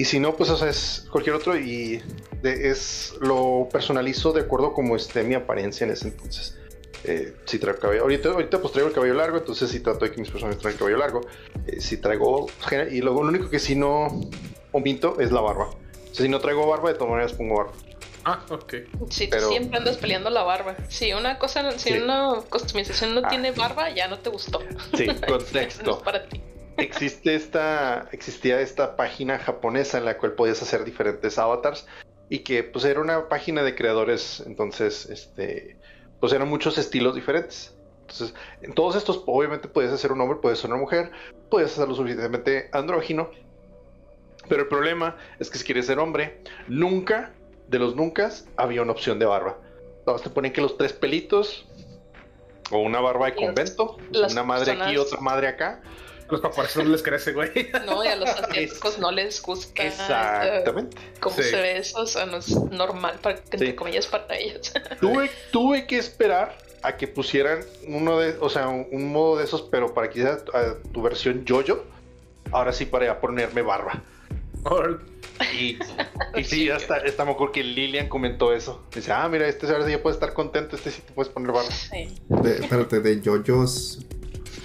Y 0.00 0.06
si 0.06 0.18
no, 0.18 0.34
pues 0.34 0.48
o 0.48 0.56
sea, 0.56 0.70
es 0.70 1.06
cualquier 1.10 1.36
otro 1.36 1.58
y 1.58 2.02
de- 2.40 2.70
es 2.70 3.12
lo 3.20 3.68
personalizo 3.70 4.32
de 4.32 4.40
acuerdo 4.40 4.72
como 4.72 4.96
esté 4.96 5.22
mi 5.24 5.34
apariencia 5.34 5.84
en 5.84 5.90
ese 5.92 6.08
entonces. 6.08 6.56
Eh, 7.04 7.34
si 7.44 7.58
traigo 7.58 7.78
cabello, 7.80 8.02
ahorita, 8.02 8.30
ahorita 8.30 8.60
pues 8.60 8.72
traigo 8.72 8.88
el 8.88 8.94
cabello 8.94 9.12
largo, 9.14 9.36
entonces 9.36 9.68
si 9.70 9.80
trato 9.80 10.06
de 10.06 10.10
que 10.12 10.18
mis 10.20 10.30
personas 10.30 10.56
traigan 10.56 10.72
el 10.72 10.78
cabello 10.78 10.96
largo. 10.98 11.20
Eh, 11.66 11.80
si 11.82 11.98
traigo 11.98 12.46
y 12.90 13.00
luego 13.02 13.22
lo 13.22 13.28
único 13.28 13.50
que 13.50 13.58
si 13.58 13.74
no 13.76 14.20
omito 14.72 15.20
es 15.20 15.32
la 15.32 15.42
barba. 15.42 15.64
O 15.66 16.14
sea, 16.14 16.24
si 16.24 16.28
no 16.30 16.40
traigo 16.40 16.66
barba, 16.66 16.88
de 16.92 16.94
todas 16.94 17.10
maneras 17.10 17.32
pongo 17.34 17.56
barba. 17.58 17.72
Ah, 18.24 18.42
ok. 18.48 18.74
Sí, 19.10 19.28
tú 19.28 19.36
siempre 19.50 19.78
andas 19.78 19.98
peleando 19.98 20.30
la 20.30 20.44
barba. 20.44 20.76
Si 20.88 21.12
una 21.12 21.38
cosa, 21.38 21.72
si 21.78 21.90
Sí. 21.90 21.98
una 21.98 22.36
customización 22.48 23.14
no 23.14 23.20
Ah. 23.24 23.28
tiene 23.28 23.50
barba, 23.52 23.90
ya 23.94 24.08
no 24.08 24.18
te 24.18 24.30
gustó. 24.30 24.60
Sí, 24.96 25.06
No 25.06 25.12
es 25.12 25.20
contexto. 25.20 25.98
para 26.00 26.26
ti. 26.26 26.40
Existe 26.80 27.34
esta, 27.34 28.08
existía 28.12 28.60
esta 28.60 28.96
página 28.96 29.38
japonesa 29.38 29.98
en 29.98 30.04
la 30.04 30.16
cual 30.18 30.32
podías 30.32 30.62
hacer 30.62 30.84
diferentes 30.84 31.38
avatars 31.38 31.86
y 32.28 32.40
que 32.40 32.62
pues 32.62 32.84
era 32.84 33.00
una 33.00 33.28
página 33.28 33.62
de 33.62 33.74
creadores, 33.74 34.42
entonces, 34.46 35.06
este, 35.06 35.76
pues 36.20 36.32
eran 36.32 36.48
muchos 36.48 36.78
estilos 36.78 37.14
diferentes. 37.14 37.76
Entonces, 38.02 38.34
en 38.62 38.72
todos 38.72 38.96
estos, 38.96 39.22
obviamente 39.26 39.68
podías 39.68 39.92
hacer 39.92 40.12
un 40.12 40.20
hombre, 40.20 40.38
podías 40.40 40.58
hacer 40.58 40.70
una 40.70 40.80
mujer, 40.80 41.10
podías 41.50 41.72
hacerlo 41.72 41.94
suficientemente 41.94 42.68
andrógino. 42.72 43.30
Pero 44.48 44.62
el 44.62 44.68
problema 44.68 45.16
es 45.38 45.50
que 45.50 45.58
si 45.58 45.64
quieres 45.64 45.86
ser 45.86 45.98
hombre, 45.98 46.42
nunca, 46.66 47.32
de 47.68 47.78
los 47.78 47.94
nunca, 47.94 48.30
había 48.56 48.82
una 48.82 48.92
opción 48.92 49.18
de 49.18 49.26
barba. 49.26 49.58
Todos 50.04 50.22
te 50.22 50.30
ponen 50.30 50.52
que 50.52 50.60
los 50.60 50.76
tres 50.76 50.92
pelitos, 50.92 51.68
o 52.70 52.78
una 52.78 53.00
barba 53.00 53.26
de 53.26 53.34
convento, 53.34 53.96
una 54.30 54.42
madre 54.42 54.72
aquí, 54.72 54.96
otra 54.96 55.20
madre 55.20 55.48
acá. 55.48 55.82
A 56.30 56.32
los 56.32 56.40
japoneses 56.42 56.76
no 56.84 56.90
les 56.90 57.02
crece, 57.02 57.32
güey. 57.32 57.50
No, 57.86 58.04
y 58.04 58.08
a 58.08 58.16
los 58.16 58.28
asiáticos 58.30 58.98
no 58.98 59.10
les 59.10 59.42
gusta 59.42 59.82
Exactamente. 59.82 60.96
eh, 60.96 61.14
cómo 61.20 61.34
Sí. 61.36 61.42
se 61.42 61.56
ve 61.56 61.78
eso. 61.78 62.00
O 62.00 62.06
sea, 62.06 62.26
no 62.26 62.36
es 62.38 62.48
normal, 62.70 63.18
para, 63.20 63.36
entre 63.38 63.66
Sí. 63.66 63.72
comillas, 63.74 64.06
para 64.06 64.36
ellos. 64.36 64.72
Tuve, 65.00 65.30
tuve 65.50 65.86
que 65.86 65.98
esperar 65.98 66.56
a 66.82 66.96
que 66.96 67.08
pusieran 67.08 67.60
uno 67.88 68.18
de, 68.18 68.36
o 68.40 68.48
sea, 68.48 68.68
un, 68.68 68.86
un 68.92 69.12
modo 69.12 69.36
de 69.38 69.44
esos, 69.44 69.62
pero 69.62 69.92
para 69.92 70.08
que 70.08 70.20
hiciera 70.20 70.38
a 70.54 70.74
tu 70.92 71.02
versión 71.02 71.44
yo-yo. 71.44 71.84
Ahora 72.52 72.72
sí 72.72 72.86
para 72.86 73.20
ponerme 73.20 73.62
barba. 73.62 74.02
Y, 75.58 75.78
y 76.36 76.44
sí, 76.44 76.68
hasta, 76.70 76.96
hasta 76.96 77.24
me 77.24 77.32
acuerdo 77.32 77.52
que 77.52 77.62
Lilian 77.64 78.08
comentó 78.08 78.52
eso. 78.52 78.82
Dice, 78.94 79.12
ah, 79.12 79.28
mira, 79.28 79.46
este 79.48 79.66
ahora 79.66 79.84
sí 79.86 79.90
ya 79.92 80.02
puede 80.02 80.14
estar 80.14 80.32
contento, 80.34 80.76
este 80.76 80.90
sí 80.90 81.02
te 81.02 81.12
puedes 81.12 81.32
poner 81.32 81.52
barba. 81.52 81.70
Sí. 81.70 82.14
De, 82.28 82.56
espérate, 82.58 83.00
de 83.00 83.20
yoyos. 83.20 83.98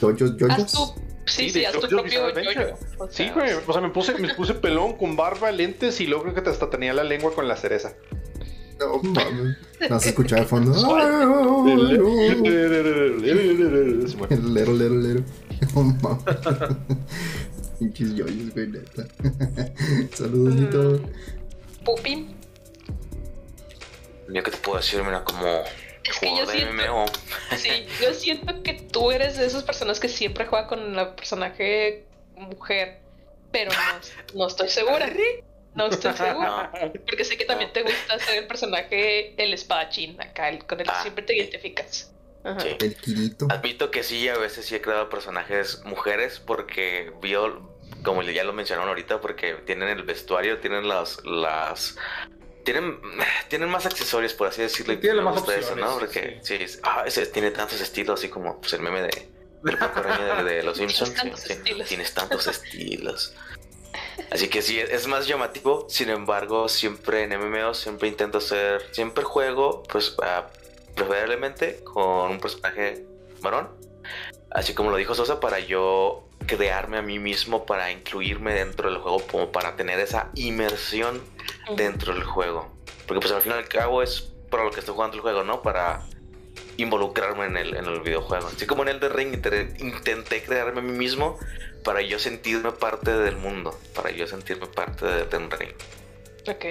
Yoyos, 0.02 0.36
yoyos. 0.38 0.96
Sí, 1.26 1.44
Sí, 1.46 1.50
sí, 1.50 1.60
de 1.62 1.68
haz 1.68 1.74
tu 1.80 1.88
propio 1.88 2.26
Adventure. 2.26 2.54
yo-yo. 2.72 2.78
O 3.00 3.08
Sí, 3.08 3.24
sea, 3.26 3.34
güey. 3.34 3.52
O 3.66 3.72
sea, 3.74 3.82
me 3.82 3.90
puse, 3.90 4.18
me 4.20 4.34
puse 4.34 4.54
pelón 4.56 4.94
con 4.98 5.16
barba, 5.16 5.52
lentes 5.52 6.00
y 6.02 6.08
luego 6.08 6.24
creo 6.24 6.44
que 6.44 6.50
hasta 6.50 6.70
tenía 6.70 6.94
la 6.94 7.04
lengua 7.04 7.34
con 7.34 7.48
la 7.48 7.56
cereza. 7.58 7.94
No 8.80 8.98
mames. 9.04 9.58
Vas 9.90 10.06
a 10.06 10.10
escuchar 10.10 10.40
de 10.42 10.46
fondo. 10.46 10.72
Lero, 14.54 14.74
lero, 14.74 14.96
lero. 14.96 15.24
No 15.76 15.84
mames. 15.84 16.24
Pinches 17.80 18.16
yoyos, 18.16 18.54
güey, 18.54 18.68
neta. 18.68 19.06
Saludos, 20.14 20.56
Nito. 20.56 21.02
Pupi. 21.84 22.28
Yo 24.30 24.44
que 24.44 24.52
te 24.52 24.58
puedo 24.58 24.78
decir, 24.78 25.02
mira, 25.04 25.24
como 25.24 25.46
Es 26.10 26.20
que 26.20 26.38
yo 26.38 26.46
siento, 26.46 26.74
MMO. 26.74 27.06
sí, 27.58 27.88
yo 28.02 28.14
siento 28.14 28.62
que 28.64 28.74
tú 28.74 29.12
eres 29.12 29.38
de 29.38 29.46
esas 29.46 29.64
personas 29.64 30.00
que 30.00 30.08
siempre 30.10 30.46
juega 30.46 30.68
con 30.68 30.96
la 30.96 31.16
personaje 31.16 32.06
mujer, 32.36 33.00
pero 33.52 33.72
no, 33.72 34.40
no 34.40 34.48
estoy 34.48 34.70
segura. 34.70 35.10
No 35.74 35.88
estoy 35.88 36.14
segura. 36.18 36.72
Porque 37.06 37.26
sé 37.26 37.38
que 37.38 37.46
también 37.46 37.74
te 37.74 37.82
gusta 37.82 38.20
ser 38.20 38.38
el 38.38 38.48
personaje, 38.48 39.34
el 39.42 39.54
espadachín, 39.54 40.22
acá, 40.22 40.50
el 40.50 40.66
con 40.66 40.80
el 40.80 40.86
que 40.86 40.92
Ah. 40.94 41.02
siempre 41.02 41.24
te 41.24 41.36
identificas. 41.36 42.12
Ajá. 42.44 42.60
Sí. 42.62 42.78
El 42.80 42.96
Kirito. 42.96 43.48
Admito 43.50 43.90
que 43.90 44.04
sí, 44.04 44.28
a 44.30 44.38
veces 44.38 44.66
sí 44.66 44.76
he 44.76 44.82
creado 44.82 45.10
personajes 45.10 45.82
mujeres 45.86 46.40
porque 46.40 47.12
vio, 47.22 47.74
como 48.04 48.22
ya 48.22 48.44
lo 48.44 48.54
mencionaron 48.54 48.88
ahorita, 48.90 49.20
porque 49.20 49.56
tienen 49.66 49.90
el 49.90 50.04
vestuario, 50.04 50.60
tienen 50.60 50.88
las, 50.88 51.26
las, 51.26 51.98
tienen, 52.66 53.00
tienen 53.48 53.70
más 53.70 53.86
accesorios 53.86 54.34
por 54.34 54.48
así 54.50 54.62
decirlo. 54.62 54.94
y 54.94 54.98
Tienen 54.98 55.24
me 55.24 55.32
más 55.32 55.36
eso, 55.44 55.46
opciones, 55.54 55.86
¿no? 55.86 55.98
Porque 55.98 56.40
sí, 56.44 56.56
es- 56.56 56.80
ah, 56.84 57.04
ese 57.06 57.26
tiene 57.28 57.52
tantos 57.52 57.80
estilos, 57.80 58.20
así 58.20 58.28
como 58.30 58.60
pues, 58.60 58.74
el 58.74 58.82
meme 58.82 59.02
de, 59.04 59.30
del 59.64 59.78
de, 59.80 60.44
de 60.56 60.64
los 60.64 60.78
Simpsons. 60.78 61.10
sí, 61.12 61.16
tantos 61.16 61.40
sí, 61.42 61.54
estilos. 61.54 61.88
tienes 61.88 62.14
tantos 62.14 62.48
estilos. 62.56 63.34
Así 64.30 64.50
que 64.50 64.62
sí, 64.62 64.78
es 64.80 65.08
más 65.08 65.26
llamativo. 65.28 65.86
Sin 65.90 66.10
embargo, 66.10 66.68
siempre 66.68 67.24
en 67.24 67.30
MMO 67.40 67.74
siempre 67.74 68.10
intento 68.10 68.40
hacer, 68.40 68.82
siempre 68.92 69.24
juego, 69.24 69.84
pues 69.84 70.16
ah, 70.22 70.48
preferiblemente 70.96 71.82
con 71.84 72.32
un 72.32 72.40
personaje 72.42 73.06
varón. 73.42 73.70
Así 74.52 74.74
como 74.74 74.90
lo 74.92 74.98
dijo 74.98 75.16
Sosa, 75.16 75.40
para 75.40 75.60
yo 75.60 76.28
crearme 76.46 76.98
a 76.98 77.02
mí 77.02 77.20
mismo, 77.20 77.66
para 77.66 77.92
incluirme 77.92 78.54
dentro 78.54 78.90
del 78.90 79.00
juego, 79.00 79.20
como 79.28 79.52
para 79.52 79.76
tener 79.76 80.00
esa 80.00 80.30
inmersión 80.36 81.22
dentro 81.76 82.14
del 82.14 82.24
juego. 82.24 82.72
Porque 83.08 83.22
pues 83.22 83.34
al 83.34 83.42
fin 83.42 83.52
y 83.54 83.56
al 83.56 83.68
cabo 83.68 84.02
es 84.02 84.22
para 84.50 84.64
lo 84.64 84.72
que 84.72 84.80
estoy 84.80 84.96
jugando 84.96 85.16
el 85.18 85.22
juego, 85.22 85.44
¿no? 85.44 85.62
Para 85.62 86.06
involucrarme 86.78 87.46
en 87.46 87.58
el, 87.58 87.76
en 87.76 87.86
el 87.86 88.02
videojuego. 88.02 88.48
Así 88.48 88.66
como 88.66 88.84
en 88.84 88.90
el 88.90 89.00
de 89.00 89.10
Ring 89.10 89.34
intenté 89.80 90.44
crearme 90.44 90.80
a 90.80 90.84
mí 90.84 90.92
mismo 90.92 91.38
para 91.84 92.02
yo 92.02 92.20
sentirme 92.20 92.72
parte 92.72 93.12
del 93.12 93.38
mundo, 93.38 93.80
para 93.94 94.12
yo 94.12 94.28
sentirme 94.28 94.68
parte 94.68 95.06
de 95.06 95.22
Elden 95.22 95.52
Ring. 95.52 95.74
Ok. 96.48 96.66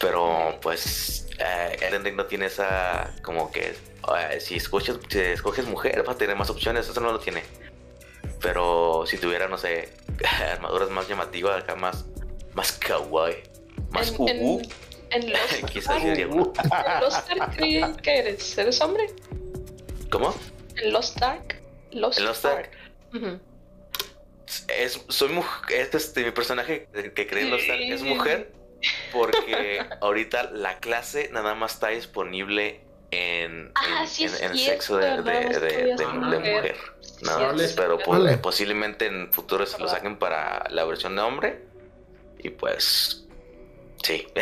Pero 0.00 0.58
pues 0.60 1.28
eh, 1.38 1.76
Elden 1.80 2.04
Ring 2.04 2.16
no 2.16 2.26
tiene 2.26 2.46
esa 2.46 3.14
como 3.22 3.50
que 3.50 3.70
eh, 3.70 4.40
si 4.40 4.56
escoges, 4.56 4.98
si 5.08 5.18
escoges 5.18 5.66
mujer 5.66 6.02
vas 6.02 6.16
a 6.16 6.18
tener 6.18 6.36
más 6.36 6.50
opciones, 6.50 6.88
eso 6.88 7.00
no 7.00 7.12
lo 7.12 7.18
tiene. 7.18 7.42
Pero 8.40 9.04
si 9.06 9.18
tuviera, 9.18 9.48
no 9.48 9.58
sé, 9.58 9.92
armaduras 10.52 10.90
más 10.90 11.08
llamativas, 11.08 11.62
acá 11.62 11.74
más, 11.74 12.04
más 12.54 12.72
kawaii, 12.72 13.42
más 13.94 14.12
En, 14.18 14.28
en, 14.28 14.62
en 15.10 15.30
Lost 15.32 15.64
quizás 15.72 15.88
Ark, 15.94 16.02
sí 16.02 16.10
haría 16.10 16.28
uno. 16.28 16.52
en 16.62 17.00
Lost 17.00 17.30
Ark, 17.30 17.56
¿qué, 17.56 17.92
qué 18.02 18.18
eres? 18.18 18.58
¿Eres 18.58 18.80
hombre? 18.80 19.06
¿Cómo? 20.10 20.34
En 20.76 20.92
Lost 20.92 21.22
Ark. 21.22 21.62
Lost, 21.92 22.18
En 22.18 22.24
Lost 22.26 22.44
Ark. 22.44 22.70
Ujú. 23.14 23.38
Es, 24.68 25.00
soy 25.08 25.28
mujer, 25.30 25.80
este, 25.80 25.96
este, 25.96 26.24
mi 26.24 26.30
personaje 26.30 26.88
que 27.14 27.26
creé 27.26 27.44
en 27.44 27.50
Lost 27.50 27.68
Ark 27.70 27.80
es 27.82 28.02
mujer 28.02 28.52
porque 29.12 29.80
ahorita 30.00 30.50
la 30.52 30.78
clase 30.78 31.30
nada 31.32 31.54
más 31.54 31.74
está 31.74 31.88
disponible 31.88 32.80
en, 33.10 33.72
Ah, 33.74 34.00
en, 34.02 34.08
sí 34.08 34.24
es 34.24 34.40
en- 34.40 34.50
en 34.50 34.56
cierto, 34.58 34.72
sexo 34.72 34.96
de, 34.98 35.22
de, 35.22 35.94
de- 35.96 36.06
mujer. 36.06 36.76
Nada 37.22 37.52
más, 37.52 37.72
pero 37.74 37.98
Órale. 38.06 38.36
posiblemente 38.38 39.06
en 39.06 39.32
futuro 39.32 39.64
se 39.66 39.78
lo 39.78 39.88
saquen 39.88 40.18
para 40.18 40.66
la 40.70 40.84
versión 40.84 41.14
de 41.16 41.22
hombre. 41.22 41.62
Y 42.38 42.50
pues, 42.50 43.23
sí. 44.04 44.26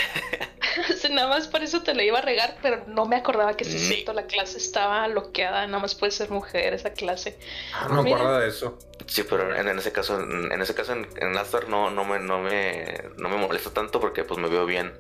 Sí, 0.97 1.09
nada 1.11 1.29
más 1.29 1.49
por 1.49 1.63
eso 1.63 1.83
te 1.83 1.93
lo 1.95 2.03
iba 2.03 2.19
a 2.19 2.23
regar, 2.23 2.57
pero 2.63 2.85
no 2.87 3.05
me 3.05 3.17
acordaba 3.17 3.55
que 3.59 3.65
sí, 3.65 3.75
Ni- 3.75 3.79
cierto, 3.97 4.15
la 4.15 4.25
clase 4.25 4.57
estaba 4.57 5.07
bloqueada, 5.09 5.67
nada 5.67 5.81
más 5.81 5.95
puede 5.95 6.13
ser 6.13 6.31
mujer 6.31 6.73
esa 6.73 6.95
clase. 6.95 7.39
Ah, 7.75 7.89
no 7.91 8.03
me 8.03 8.15
acuerdo 8.15 8.39
de 8.39 8.49
eso. 8.49 8.79
Sí, 9.07 9.23
pero 9.29 9.55
en, 9.55 9.69
en 9.69 9.79
ese 9.79 9.93
caso, 9.93 10.19
en, 10.19 10.51
en 10.51 10.63
ese 10.63 10.75
caso 10.75 10.95
en, 10.95 11.07
en 11.21 11.37
Astar 11.37 11.69
no, 11.69 11.91
no 11.91 12.05
me, 12.07 12.21
no 12.21 12.39
me, 12.39 12.87
no 13.19 13.29
me 13.29 13.37
molesta 13.37 13.71
tanto 13.75 14.01
porque 14.01 14.25
pues 14.25 14.41
me 14.41 14.49
veo 14.49 14.65
bien, 14.65 14.95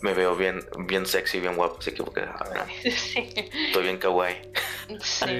me 0.00 0.14
veo 0.14 0.34
bien, 0.34 0.66
bien 0.80 1.06
sexy, 1.06 1.38
bien 1.38 1.54
guapo, 1.54 1.76
así 1.78 1.92
que 1.92 2.02
porque, 2.02 2.22
ah, 2.22 2.66
Sí. 2.82 3.32
estoy 3.68 3.82
bien 3.84 3.98
kawaii. 3.98 4.50
Sí. 5.00 5.26
Sí. 5.26 5.38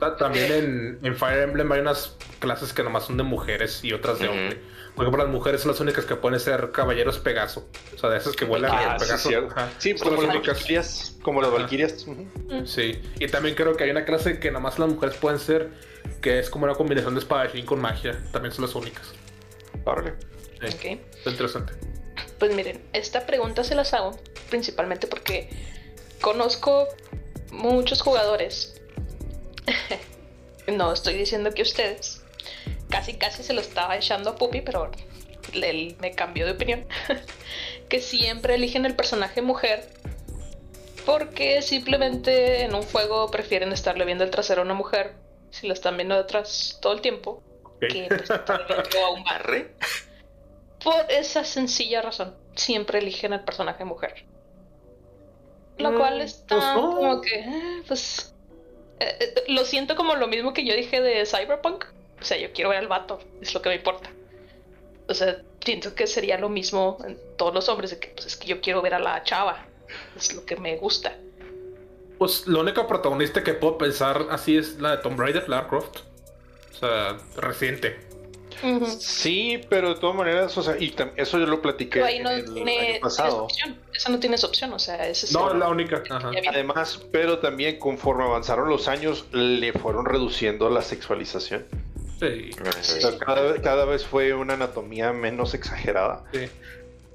Ta- 0.00 0.16
También 0.16 0.52
en, 0.52 0.98
en 1.02 1.16
Fire 1.16 1.42
Emblem 1.42 1.70
hay 1.70 1.80
unas 1.80 2.16
clases 2.38 2.72
que 2.72 2.82
nomás 2.82 3.04
son 3.04 3.18
de 3.18 3.24
mujeres 3.24 3.84
y 3.84 3.92
otras 3.92 4.18
de 4.20 4.28
Ujú. 4.28 4.38
hombre. 4.38 4.60
Por 4.94 5.04
ejemplo, 5.06 5.24
las 5.24 5.32
mujeres 5.32 5.62
son 5.62 5.70
las 5.70 5.80
únicas 5.80 6.04
que 6.04 6.16
pueden 6.16 6.38
ser 6.38 6.70
caballeros 6.70 7.18
Pegaso. 7.18 7.66
O 7.94 7.98
sea, 7.98 8.10
de 8.10 8.18
esas 8.18 8.36
que 8.36 8.44
vuelan 8.44 8.70
Ah, 8.74 8.96
sí, 8.98 9.04
Pegaso. 9.06 9.30
Sí, 9.78 9.96
Son 9.98 10.08
como 10.10 10.22
las 10.22 10.34
valquirias. 10.34 11.16
Como 11.22 11.40
las 11.42 11.50
valquirias. 11.50 12.06
Sí. 12.66 13.00
Y 13.18 13.26
también 13.28 13.54
creo 13.54 13.74
que 13.76 13.84
hay 13.84 13.90
una 13.90 14.04
clase 14.04 14.38
que 14.38 14.50
nomás 14.50 14.78
las 14.78 14.90
mujeres 14.90 15.16
pueden 15.16 15.38
ser, 15.38 15.70
que 16.20 16.38
es 16.38 16.50
como 16.50 16.64
una 16.66 16.74
combinación 16.74 17.14
de 17.14 17.20
espadachín 17.20 17.64
con 17.64 17.80
magia. 17.80 18.22
También 18.32 18.52
son 18.52 18.66
las 18.66 18.74
únicas. 18.74 19.06
Órale. 19.84 20.12
Sí, 20.60 20.66
Ok. 20.76 21.00
está 21.16 21.30
interesante. 21.30 21.72
Pues 22.38 22.54
miren, 22.54 22.82
esta 22.92 23.24
pregunta 23.26 23.64
se 23.64 23.74
las 23.74 23.94
hago 23.94 24.18
principalmente 24.50 25.06
porque 25.06 25.48
conozco 26.20 26.86
muchos 27.50 28.02
jugadores. 28.02 28.80
no 30.68 30.92
estoy 30.92 31.14
diciendo 31.14 31.50
que 31.52 31.62
ustedes. 31.62 32.21
Casi, 32.92 33.14
casi 33.14 33.42
se 33.42 33.54
lo 33.54 33.60
estaba 33.60 33.96
echando 33.96 34.30
a 34.30 34.36
Puppy, 34.36 34.60
pero 34.60 34.92
él 35.54 35.96
me 36.00 36.12
cambió 36.12 36.46
de 36.46 36.52
opinión. 36.52 36.86
que 37.88 38.00
siempre 38.00 38.54
eligen 38.54 38.86
el 38.86 38.94
personaje 38.94 39.42
mujer 39.42 39.88
porque 41.04 41.62
simplemente 41.62 42.62
en 42.62 42.74
un 42.74 42.82
juego 42.82 43.30
prefieren 43.30 43.72
estarle 43.72 44.04
viendo 44.04 44.24
el 44.24 44.30
trasero 44.30 44.62
a 44.62 44.64
una 44.64 44.74
mujer 44.74 45.14
si 45.50 45.66
la 45.66 45.74
están 45.74 45.96
viendo 45.96 46.16
detrás 46.16 46.78
todo 46.80 46.92
el 46.92 47.00
tiempo 47.00 47.42
que 47.80 48.06
pues, 48.08 48.30
a 48.30 49.10
un 49.10 49.24
barre. 49.24 49.74
Por 50.82 51.10
esa 51.10 51.44
sencilla 51.44 52.02
razón, 52.02 52.36
siempre 52.54 52.98
eligen 53.00 53.32
el 53.32 53.40
personaje 53.40 53.84
mujer. 53.84 54.24
Lo 55.78 55.92
mm, 55.92 55.96
cual 55.96 56.20
está 56.20 56.56
pues 56.56 56.94
como 56.94 57.20
que, 57.20 57.40
eh, 57.40 57.82
pues, 57.86 58.34
eh, 59.00 59.16
eh, 59.20 59.34
lo 59.48 59.64
siento 59.64 59.96
como 59.96 60.14
lo 60.14 60.28
mismo 60.28 60.52
que 60.52 60.64
yo 60.64 60.74
dije 60.74 61.00
de 61.00 61.26
Cyberpunk. 61.26 61.84
O 62.22 62.24
sea, 62.24 62.38
yo 62.38 62.52
quiero 62.52 62.70
ver 62.70 62.78
al 62.78 62.88
vato, 62.88 63.18
es 63.40 63.52
lo 63.52 63.60
que 63.60 63.68
me 63.68 63.74
importa. 63.74 64.08
O 65.08 65.14
sea, 65.14 65.42
siento 65.64 65.94
que 65.94 66.06
sería 66.06 66.38
lo 66.38 66.48
mismo 66.48 66.98
en 67.04 67.18
todos 67.36 67.52
los 67.52 67.68
hombres, 67.68 67.90
de 67.90 67.98
que 67.98 68.08
pues, 68.08 68.26
es 68.26 68.36
que 68.36 68.46
yo 68.46 68.60
quiero 68.60 68.80
ver 68.80 68.94
a 68.94 69.00
la 69.00 69.24
chava, 69.24 69.66
es 70.16 70.32
lo 70.32 70.46
que 70.46 70.54
me 70.54 70.76
gusta. 70.76 71.16
Pues 72.18 72.46
la 72.46 72.60
única 72.60 72.86
protagonista 72.86 73.42
que 73.42 73.54
puedo 73.54 73.76
pensar 73.76 74.28
así 74.30 74.56
es 74.56 74.80
la 74.80 74.92
de 74.92 75.02
Tomb 75.02 75.18
Raider, 75.18 75.48
Lara 75.48 75.66
Croft. 75.66 75.98
O 76.70 76.74
sea, 76.78 77.18
reciente. 77.36 77.98
Sí, 79.00 79.60
pero 79.68 79.94
de 79.94 80.00
todas 80.00 80.14
maneras, 80.14 80.56
o 80.56 80.62
sea, 80.62 80.76
y 80.78 80.94
eso 81.16 81.38
yo 81.40 81.46
lo 81.46 81.60
platiqué 81.60 81.98
no 81.98 82.30
el 82.30 82.68
año 82.68 83.00
pasado. 83.00 83.44
Opción. 83.44 83.76
Esa 83.92 84.10
no 84.10 84.20
tienes 84.20 84.44
opción, 84.44 84.72
o 84.72 84.78
sea, 84.78 85.08
es 85.08 85.32
No, 85.32 85.50
es 85.50 85.56
la 85.56 85.68
única. 85.68 86.02
Además, 86.48 87.00
pero 87.10 87.40
también 87.40 87.80
conforme 87.80 88.22
avanzaron 88.22 88.68
los 88.68 88.86
años, 88.86 89.26
le 89.32 89.72
fueron 89.72 90.06
reduciendo 90.06 90.70
la 90.70 90.82
sexualización. 90.82 91.66
Sí. 92.22 92.50
cada, 93.18 93.60
cada, 93.60 93.84
vez 93.84 94.06
fue 94.06 94.32
una 94.32 94.54
anatomía 94.54 95.12
menos 95.12 95.54
exagerada. 95.54 96.24
Sí. 96.32 96.48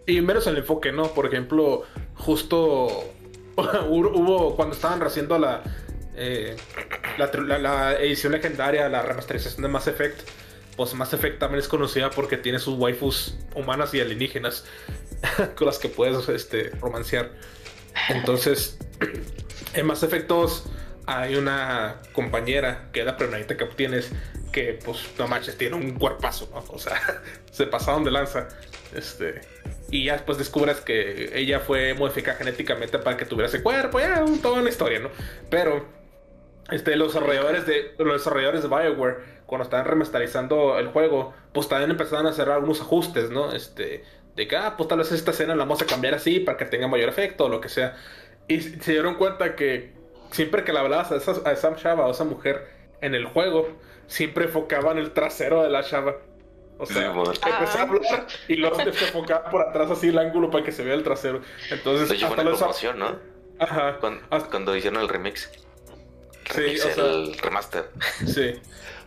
Y 0.06 0.22
menos 0.22 0.46
el 0.48 0.58
enfoque, 0.58 0.92
¿no? 0.92 1.14
Por 1.14 1.26
ejemplo, 1.26 1.84
justo 2.16 3.06
hubo 3.88 4.56
cuando 4.56 4.76
estaban 4.76 5.02
haciendo 5.04 5.40
la, 5.40 5.64
eh, 6.16 6.58
la, 7.18 7.58
la, 7.58 8.00
edición 8.00 8.34
legendaria, 8.34 8.90
la 8.90 9.02
remasterización 9.02 9.62
de 9.62 9.68
Mass 9.70 9.88
Effect 9.88 10.28
pues 10.78 10.94
Mass 10.94 11.12
Effect 11.12 11.40
también 11.40 11.60
es 11.60 11.68
conocida 11.68 12.12
porque 12.12 12.38
tiene 12.38 12.60
sus 12.60 12.78
waifus 12.78 13.36
humanas 13.56 13.94
y 13.96 14.00
alienígenas 14.00 14.64
con 15.56 15.66
las 15.66 15.80
que 15.80 15.90
puedes 15.90 16.30
este, 16.30 16.70
romancear. 16.80 17.32
Entonces, 18.10 18.78
en 19.74 19.86
Mass 19.88 20.04
Effect 20.04 20.28
2 20.28 20.66
hay 21.08 21.36
una 21.36 22.02
compañera 22.14 22.90
que 22.94 23.00
es 23.00 23.06
la 23.08 23.18
primerita 23.18 23.58
que 23.58 23.64
obtienes 23.64 24.12
que, 24.52 24.80
pues, 24.84 25.00
no 25.18 25.28
manches, 25.28 25.58
tiene 25.58 25.76
un 25.76 25.94
cuerpazo, 25.94 26.50
O 26.70 26.80
sea, 26.80 27.00
se 27.52 27.68
pasaron 27.68 28.04
de 28.04 28.12
lanza. 28.12 28.48
Este, 28.94 29.42
y 29.92 30.06
ya 30.06 30.14
después 30.14 30.38
descubres 30.38 30.82
que 30.82 31.38
ella 31.38 31.60
fue 31.60 31.94
modificada 31.94 32.38
genéticamente 32.38 33.00
para 33.00 33.18
que 33.18 33.26
tuviera 33.26 33.48
ese 33.48 33.62
cuerpo, 33.62 34.00
ya, 34.00 34.24
toda 34.42 34.60
una 34.60 34.70
historia, 34.70 35.00
¿no? 35.00 35.10
Pero, 35.50 35.86
este, 36.72 36.96
los 36.96 37.14
desarrolladores 37.14 37.66
de, 37.66 37.94
los 37.98 38.14
desarrolladores 38.14 38.64
de 38.64 38.68
Bioware 38.68 39.38
cuando 39.46 39.64
estaban 39.64 39.86
remasterizando 39.86 40.78
el 40.78 40.90
juego, 40.90 41.34
pues 41.54 41.70
también 41.70 41.92
empezaron 41.92 42.28
a 42.28 42.32
hacer 42.32 42.50
algunos 42.50 42.82
ajustes, 42.82 43.30
¿no? 43.30 43.54
Este, 43.54 44.04
de 44.36 44.48
que, 44.48 44.56
ah, 44.58 44.76
pues 44.78 44.90
tal 44.90 45.00
vez 45.00 45.12
esta 45.12 45.32
escena 45.32 45.56
la 45.56 45.64
vamos 45.64 45.82
a 45.82 45.86
cambiar 45.86 46.14
así 46.14 46.40
para 46.40 46.58
que 46.58 46.66
tenga 46.66 46.88
mayor 46.88 47.10
efecto 47.10 47.46
o 47.46 47.50
lo 47.50 47.62
que 47.62 47.70
sea. 47.70 47.96
Y 48.48 48.60
se 48.60 48.92
dieron 48.92 49.16
cuenta 49.16 49.56
que 49.56 49.94
siempre 50.32 50.64
que 50.64 50.74
la 50.74 50.82
hablabas 50.82 51.12
a, 51.12 51.16
esa, 51.16 51.42
a 51.46 51.54
esa 51.54 51.76
chava 51.76 52.06
o 52.06 52.10
a 52.10 52.12
esa 52.12 52.26
mujer 52.26 52.68
en 53.02 53.16
el 53.16 53.26
juego, 53.26 53.70
siempre 54.08 54.46
enfocaban 54.46 54.98
el 54.98 55.12
trasero 55.12 55.64
de 55.64 55.70
la 55.70 55.84
chava. 55.84 56.18
O 56.80 56.86
sea, 56.86 57.08
empezaba 57.08 57.80
a 57.80 57.82
hablar 57.84 58.28
y 58.48 58.56
luego 58.56 58.76
se 58.76 58.90
enfocaba 58.90 59.50
por 59.50 59.62
atrás 59.62 59.90
así 59.90 60.10
el 60.10 60.18
ángulo 60.18 60.52
para 60.52 60.64
que 60.64 60.72
se 60.72 60.84
vea 60.84 60.94
el 60.94 61.04
trasero. 61.04 61.42
Entonces, 61.72 62.12
hasta 62.12 62.42
una 62.42 62.56
promoción, 62.56 63.00
¿no? 63.00 63.20
Ajá. 63.60 63.98
Cuando, 64.00 64.76
hicieron 64.76 65.02
el 65.02 65.10
remix. 65.10 65.50
Remix 66.50 66.82
sí, 66.82 66.90
el 67.00 67.38
remaster. 67.38 67.90
Sí 68.26 68.60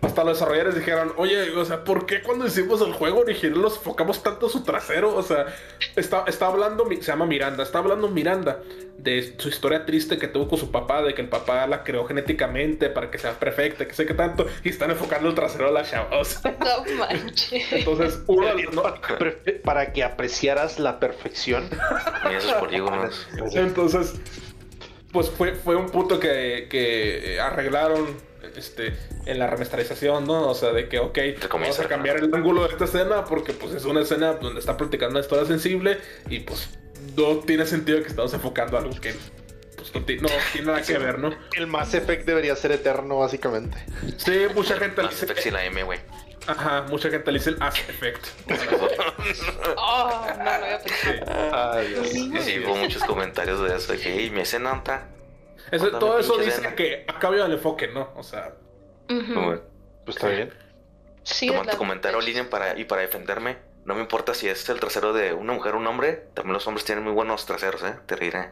hasta 0.03 0.24
los 0.24 0.34
desarrolladores 0.34 0.74
dijeron, 0.74 1.12
oye, 1.16 1.51
o 1.51 1.64
sea, 1.64 1.84
¿por 1.84 2.07
qué 2.07 2.22
cuando 2.22 2.47
hicimos 2.47 2.80
el 2.80 2.93
juego 2.93 3.20
original 3.20 3.61
nos 3.61 3.76
enfocamos 3.76 4.22
tanto 4.22 4.49
su 4.49 4.62
trasero? 4.62 5.14
O 5.14 5.22
sea, 5.22 5.47
está, 5.95 6.24
está 6.26 6.47
hablando, 6.47 6.88
se 6.88 7.03
llama 7.03 7.26
Miranda, 7.26 7.62
está 7.62 7.78
hablando 7.78 8.09
Miranda 8.09 8.61
de 8.97 9.34
su 9.38 9.49
historia 9.49 9.86
triste 9.86 10.18
que 10.18 10.28
tuvo 10.28 10.49
con 10.49 10.59
su 10.59 10.70
papá, 10.70 11.03
de 11.03 11.14
que 11.14 11.22
el 11.22 11.28
papá 11.28 11.66
la 11.66 11.84
creó 11.84 12.07
genéticamente 12.07 12.88
para 12.88 13.11
que 13.11 13.18
sea 13.18 13.38
perfecta, 13.38 13.86
que 13.86 13.95
sé 13.95 14.07
qué 14.07 14.14
tanto, 14.14 14.47
y 14.62 14.70
están 14.70 14.91
enfocando 14.91 15.28
el 15.28 15.34
trasero 15.34 15.68
a 15.68 15.70
la 15.70 15.84
chava. 15.84 16.11
no 16.11 16.97
manches. 16.97 17.72
Entonces, 17.72 18.22
uno, 18.26 18.47
para 19.64 19.93
que 19.93 20.03
apreciaras 20.03 20.78
la 20.78 20.99
perfección. 20.99 21.68
esos 22.30 22.53
polígonos. 22.55 23.26
Entonces, 23.55 24.14
pues 25.12 25.30
fue, 25.30 25.54
fue 25.54 25.76
un 25.76 25.90
punto 25.90 26.20
que, 26.20 26.66
que 26.70 27.40
arreglaron 27.40 28.16
este, 28.56 28.94
en 29.26 29.38
la 29.38 29.46
remasterización, 29.46 30.24
¿no? 30.24 30.48
O 30.48 30.54
sea, 30.54 30.72
de 30.72 30.88
que, 30.88 30.98
ok, 30.98 31.18
vamos 31.52 31.78
a 31.78 31.88
cambiar 31.88 32.16
el 32.16 32.34
ángulo 32.34 32.66
de 32.66 32.72
esta 32.72 32.84
escena 32.84 33.24
porque 33.24 33.52
pues 33.52 33.74
es 33.74 33.84
una 33.84 34.02
escena 34.02 34.34
donde 34.34 34.61
está 34.61 34.76
platicando 34.76 35.12
una 35.12 35.20
historia 35.20 35.46
sensible 35.46 35.98
y 36.28 36.40
pues 36.40 36.68
no 37.16 37.38
tiene 37.38 37.66
sentido 37.66 38.02
que 38.02 38.08
estamos 38.08 38.32
enfocando 38.34 38.78
algo 38.78 38.98
que 39.00 39.14
pues, 39.76 39.94
no, 39.94 40.02
tiene 40.04 40.66
nada 40.66 40.82
que 40.82 40.98
ver, 40.98 41.18
¿no? 41.18 41.34
El 41.54 41.66
Mass 41.66 41.94
Effect 41.94 42.26
debería 42.26 42.56
ser 42.56 42.72
eterno, 42.72 43.18
básicamente. 43.18 43.78
Sí, 44.16 44.46
mucha 44.54 44.76
gente 44.76 45.02
Mass 45.02 45.22
Effect 45.22 45.40
sin 45.40 45.54
la 45.54 45.64
M, 45.64 45.82
güey. 45.82 45.98
Ajá, 46.51 46.82
mucha 46.88 47.11
gente 47.11 47.30
le 47.30 47.38
dice 47.38 47.51
el 47.51 47.59
Mass 47.59 47.78
Effect. 47.88 48.26
oh, 49.76 50.26
no 50.38 50.44
lo 50.44 50.51
había 50.51 50.78
pensado. 50.80 51.82
Sí, 52.05 52.32
sí, 52.40 52.59
hubo 52.64 52.76
muchos 52.76 53.05
comentarios 53.05 53.61
de 53.61 53.76
eso, 53.76 53.92
de 53.92 53.98
que, 53.98 54.12
hey, 54.12 54.30
mi 54.30 54.40
escena 54.40 54.82
todo 55.78 56.18
eso 56.18 56.36
dice 56.38 56.74
que 56.74 57.05
ha 57.07 57.18
cambiado 57.18 57.46
el 57.46 57.53
enfoque, 57.53 57.88
¿no? 57.88 58.11
O 58.16 58.22
sea. 58.22 58.55
pues 59.07 60.16
está 60.16 60.28
bien. 60.28 60.53
Sí, 61.22 61.48
Tomando 61.48 61.76
comentario, 61.76 62.20
línea 62.20 62.48
para, 62.48 62.78
y 62.78 62.84
para 62.84 63.03
defenderme. 63.03 63.59
No 63.84 63.94
me 63.94 64.01
importa 64.01 64.34
si 64.34 64.48
es 64.48 64.68
el 64.68 64.80
trasero 64.80 65.12
de 65.12 65.32
una 65.32 65.53
mujer 65.53 65.74
o 65.74 65.78
un 65.78 65.86
hombre. 65.86 66.24
También 66.34 66.55
los 66.55 66.66
hombres 66.66 66.84
tienen 66.84 67.05
muy 67.05 67.12
buenos 67.12 67.46
traseros, 67.46 67.82
¿eh? 67.82 67.94
Te 68.07 68.16
reiré. 68.16 68.51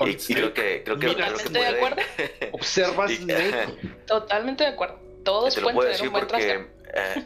Y, 0.00 0.16
creo 0.16 0.54
que, 0.54 0.82
creo 0.82 0.98
que, 0.98 1.08
Totalmente 1.08 1.58
de 1.58 1.66
acuerdo. 1.66 2.02
Observas 2.52 3.12
Totalmente 4.06 4.64
de 4.64 4.70
acuerdo. 4.70 4.98
Todos 5.24 5.58
pueden 5.60 5.78
tener 5.78 6.02
un 6.02 6.12
buen 6.12 6.26
trasero. 6.26 6.66
Eh, 6.94 7.24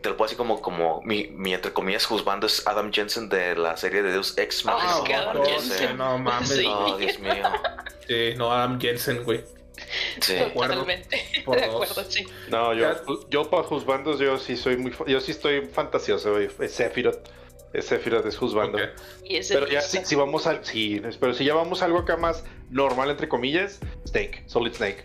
te 0.00 0.10
lo 0.10 0.16
puedo 0.16 0.26
decir 0.26 0.38
como, 0.38 0.60
como 0.60 1.02
mi, 1.02 1.28
mi, 1.28 1.54
entre 1.54 1.72
comillas 1.72 2.06
juzgando 2.06 2.46
es 2.46 2.66
Adam 2.66 2.92
Jensen 2.92 3.28
de 3.28 3.56
la 3.56 3.76
serie 3.76 4.02
de 4.02 4.12
Deus 4.12 4.36
Ex 4.38 4.64
Machina. 4.64 4.96
Oh, 4.98 5.30
Adam 5.30 5.44
Jensen. 5.44 5.96
No 5.96 6.18
mames. 6.18 6.48
Sí. 6.48 6.64
Oh, 6.66 6.96
Dios 6.96 7.18
mío. 7.18 7.42
Sí, 8.06 8.34
no, 8.36 8.52
Adam 8.52 8.80
Jensen, 8.80 9.24
güey. 9.24 9.44
Sí. 10.20 10.34
De 10.34 10.42
acuerdo. 10.42 10.74
Totalmente. 10.74 11.16
de 11.34 11.64
acuerdo, 11.64 12.04
sí. 12.08 12.26
No, 12.48 12.72
yo, 12.72 13.28
yo 13.28 13.50
para 13.50 13.64
juzgandos 13.64 14.18
yo 14.18 14.38
sí 14.38 14.56
soy 14.56 14.76
muy, 14.76 14.94
yo 15.06 15.20
sí 15.20 15.32
estoy 15.32 15.62
fantasioso, 15.66 16.32
güey. 16.32 16.48
Sephiroth. 16.68 17.28
Sephiroth 17.82 18.26
es 18.26 18.36
juzgando. 18.36 18.78
pero 19.48 19.66
ya 19.66 19.82
si, 19.82 20.04
si, 20.04 20.14
vamos 20.14 20.46
al, 20.46 20.64
sí, 20.64 21.02
pero 21.20 21.34
si 21.34 21.44
ya 21.44 21.54
vamos 21.54 21.82
a 21.82 21.86
algo 21.86 21.98
acá 21.98 22.16
más 22.16 22.44
normal 22.70 23.10
entre 23.10 23.28
comillas, 23.28 23.80
Snake, 24.06 24.44
Solid 24.46 24.72
Snake. 24.74 25.04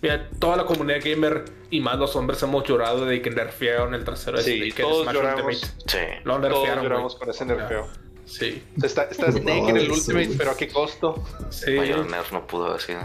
Mira, 0.00 0.30
toda 0.38 0.56
la 0.56 0.64
comunidad 0.64 1.00
gamer 1.04 1.44
y 1.70 1.80
más 1.80 1.98
los 1.98 2.16
hombres 2.16 2.42
hemos 2.42 2.64
llorado 2.64 3.04
de 3.04 3.20
que 3.20 3.30
nerfearon 3.30 3.94
el 3.94 4.04
trasero 4.04 4.38
de 4.38 4.44
sí, 4.44 4.72
Todos 4.72 5.12
lloramos, 5.12 5.74
sí. 5.86 5.98
Lo 6.24 6.38
nerfearon. 6.38 6.64
Todos 6.64 6.82
lloramos 6.82 7.16
con 7.16 7.30
ese 7.30 7.44
nerfeo. 7.44 7.88
Sí. 8.24 8.62
Está, 8.82 9.04
está 9.04 9.32
Snake 9.32 9.68
en 9.68 9.76
el 9.76 9.90
Ultimate, 9.90 10.30
pero 10.36 10.52
¿a 10.52 10.56
qué 10.56 10.68
costo? 10.68 11.22
Sí. 11.50 11.72
Mayor 11.72 12.08
nerf 12.10 12.32
no 12.32 12.46
pudo 12.46 12.66
haber 12.66 12.80
sido. 12.80 13.00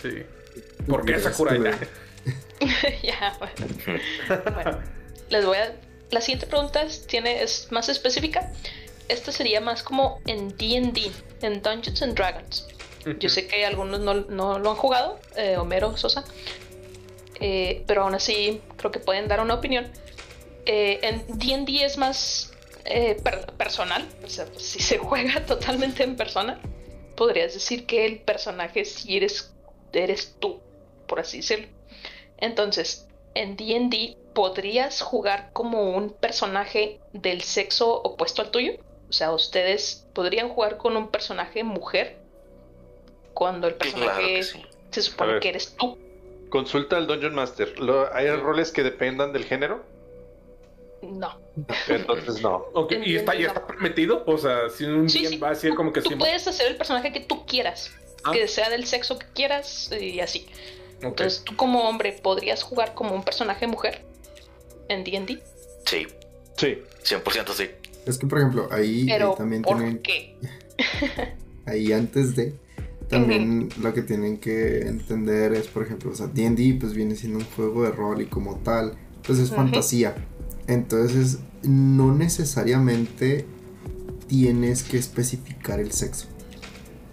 Sí. 0.00 0.22
¿Por 0.88 1.04
qué 1.04 1.18
Sakura 1.18 1.56
ya? 1.56 1.78
ya, 3.02 3.36
bueno. 3.38 4.52
bueno. 4.54 4.78
Les 5.28 5.44
voy 5.44 5.56
a. 5.56 5.74
La 6.10 6.20
siguiente 6.20 6.46
pregunta 6.46 6.82
es, 6.82 7.06
tiene, 7.06 7.42
es 7.42 7.68
más 7.70 7.88
específica. 7.88 8.52
Esta 9.08 9.32
sería 9.32 9.60
más 9.60 9.82
como 9.82 10.20
en 10.26 10.50
DD, 10.50 11.10
en 11.40 11.62
Dungeons 11.62 12.02
and 12.02 12.14
Dragons. 12.14 12.68
Yo 13.18 13.28
sé 13.28 13.46
que 13.46 13.64
algunos 13.66 14.00
no, 14.00 14.14
no 14.14 14.58
lo 14.58 14.70
han 14.70 14.76
jugado, 14.76 15.18
eh, 15.36 15.56
Homero, 15.56 15.96
Sosa, 15.96 16.24
eh, 17.40 17.82
pero 17.86 18.04
aún 18.04 18.14
así 18.14 18.60
creo 18.76 18.92
que 18.92 19.00
pueden 19.00 19.28
dar 19.28 19.40
una 19.40 19.54
opinión. 19.54 19.90
Eh, 20.66 21.00
en 21.02 21.26
DD 21.26 21.82
es 21.84 21.98
más 21.98 22.52
personal, 23.56 24.08
o 24.24 24.28
sea, 24.28 24.46
si 24.56 24.80
se 24.80 24.98
juega 24.98 25.44
totalmente 25.46 26.04
en 26.04 26.16
persona, 26.16 26.60
podrías 27.16 27.54
decir 27.54 27.86
que 27.86 28.06
el 28.06 28.20
personaje 28.20 28.84
si 28.84 29.16
eres, 29.16 29.52
eres 29.92 30.36
tú, 30.38 30.60
por 31.06 31.20
así 31.20 31.38
decirlo. 31.38 31.66
Entonces, 32.38 33.08
en 33.34 33.56
DD 33.56 34.16
podrías 34.32 35.00
jugar 35.00 35.50
como 35.52 35.90
un 35.90 36.10
personaje 36.10 37.00
del 37.12 37.42
sexo 37.42 38.00
opuesto 38.02 38.42
al 38.42 38.50
tuyo. 38.50 38.72
O 39.08 39.12
sea, 39.12 39.32
ustedes 39.32 40.06
podrían 40.14 40.48
jugar 40.48 40.78
con 40.78 40.96
un 40.96 41.10
personaje 41.10 41.64
mujer 41.64 42.21
cuando 43.34 43.66
el 43.68 43.76
claro 43.76 43.96
personaje 43.98 44.34
que 44.34 44.42
sí. 44.42 44.62
se 44.90 45.02
supone 45.02 45.32
ver. 45.34 45.40
que 45.42 45.48
eres 45.50 45.74
tú. 45.76 45.98
Consulta 46.50 46.96
al 46.96 47.06
Dungeon 47.06 47.34
Master. 47.34 47.78
Lo- 47.80 48.12
¿Hay 48.14 48.28
roles 48.36 48.70
que 48.72 48.82
dependan 48.82 49.32
del 49.32 49.44
género? 49.44 49.84
No. 51.02 51.36
Entonces 51.88 52.40
no. 52.42 52.56
Ok, 52.74 52.92
¿Y 53.04 53.16
está, 53.16 53.34
y 53.34 53.44
está 53.44 53.66
permitido? 53.66 54.22
O 54.26 54.38
sea, 54.38 54.68
si 54.68 54.84
un 54.84 55.08
Sí, 55.08 55.26
sí. 55.26 55.36
va 55.38 55.48
a 55.48 55.50
decir 55.50 55.74
como 55.74 55.92
que 55.92 56.00
tú 56.02 56.10
sí. 56.10 56.16
puedes 56.16 56.46
hacer 56.46 56.68
el 56.68 56.76
personaje 56.76 57.12
que 57.12 57.20
tú 57.20 57.44
quieras, 57.46 57.90
Ah. 58.24 58.30
que 58.32 58.46
sea 58.46 58.70
del 58.70 58.84
sexo 58.86 59.18
que 59.18 59.26
quieras 59.34 59.90
y 59.98 60.20
así. 60.20 60.46
Entonces, 61.00 61.42
tú 61.44 61.56
como 61.56 61.88
hombre 61.88 62.12
podrías 62.22 62.62
jugar 62.62 62.94
como 62.94 63.14
un 63.16 63.24
personaje 63.24 63.66
mujer 63.66 64.02
en 64.88 65.02
D&D, 65.02 65.42
Sí, 65.86 66.06
Sí. 66.56 66.78
100% 67.02 67.52
sí. 67.54 67.70
Es 68.06 68.18
que, 68.18 68.26
por 68.28 68.38
ejemplo, 68.38 68.68
ahí 68.70 69.02
eh, 69.02 69.06
pero 69.08 69.34
también 69.34 69.62
¿por 69.62 69.76
tienen, 69.78 70.00
qué? 70.00 70.36
ahí 71.66 71.92
antes 71.92 72.36
de, 72.36 72.54
también 73.12 73.68
lo 73.80 73.92
que 73.92 74.02
tienen 74.02 74.38
que 74.38 74.88
entender 74.88 75.52
es, 75.52 75.68
por 75.68 75.84
ejemplo, 75.84 76.10
o 76.10 76.14
sea, 76.14 76.26
D&D 76.26 76.78
pues 76.80 76.94
viene 76.94 77.14
siendo 77.14 77.38
un 77.38 77.44
juego 77.44 77.84
de 77.84 77.92
rol 77.92 78.22
y 78.22 78.26
como 78.26 78.56
tal, 78.56 78.94
pues 79.24 79.38
es 79.38 79.50
fantasía. 79.50 80.14
Entonces, 80.66 81.38
no 81.62 82.14
necesariamente 82.14 83.46
tienes 84.26 84.82
que 84.82 84.98
especificar 84.98 85.78
el 85.78 85.92
sexo. 85.92 86.26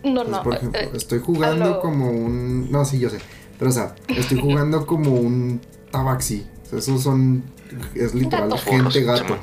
No, 0.03 0.09
Entonces, 0.09 0.31
no. 0.31 0.43
por 0.43 0.53
ejemplo, 0.55 0.81
eh, 0.81 0.89
estoy 0.93 1.19
jugando 1.19 1.81
como 1.81 2.09
un... 2.09 2.71
No, 2.71 2.85
sí, 2.85 2.97
yo 2.99 3.09
sé. 3.09 3.17
Pero, 3.57 3.69
o 3.69 3.73
sea, 3.73 3.95
estoy 4.07 4.39
jugando 4.41 4.87
como 4.87 5.13
un 5.13 5.59
tabaxi. 5.91 6.47
O 6.63 6.69
sea, 6.69 6.79
esos 6.79 7.03
son... 7.03 7.43
Es 7.93 8.15
literal 8.15 8.49
Gato. 8.49 8.61
gente 8.63 9.03
gato. 9.03 9.37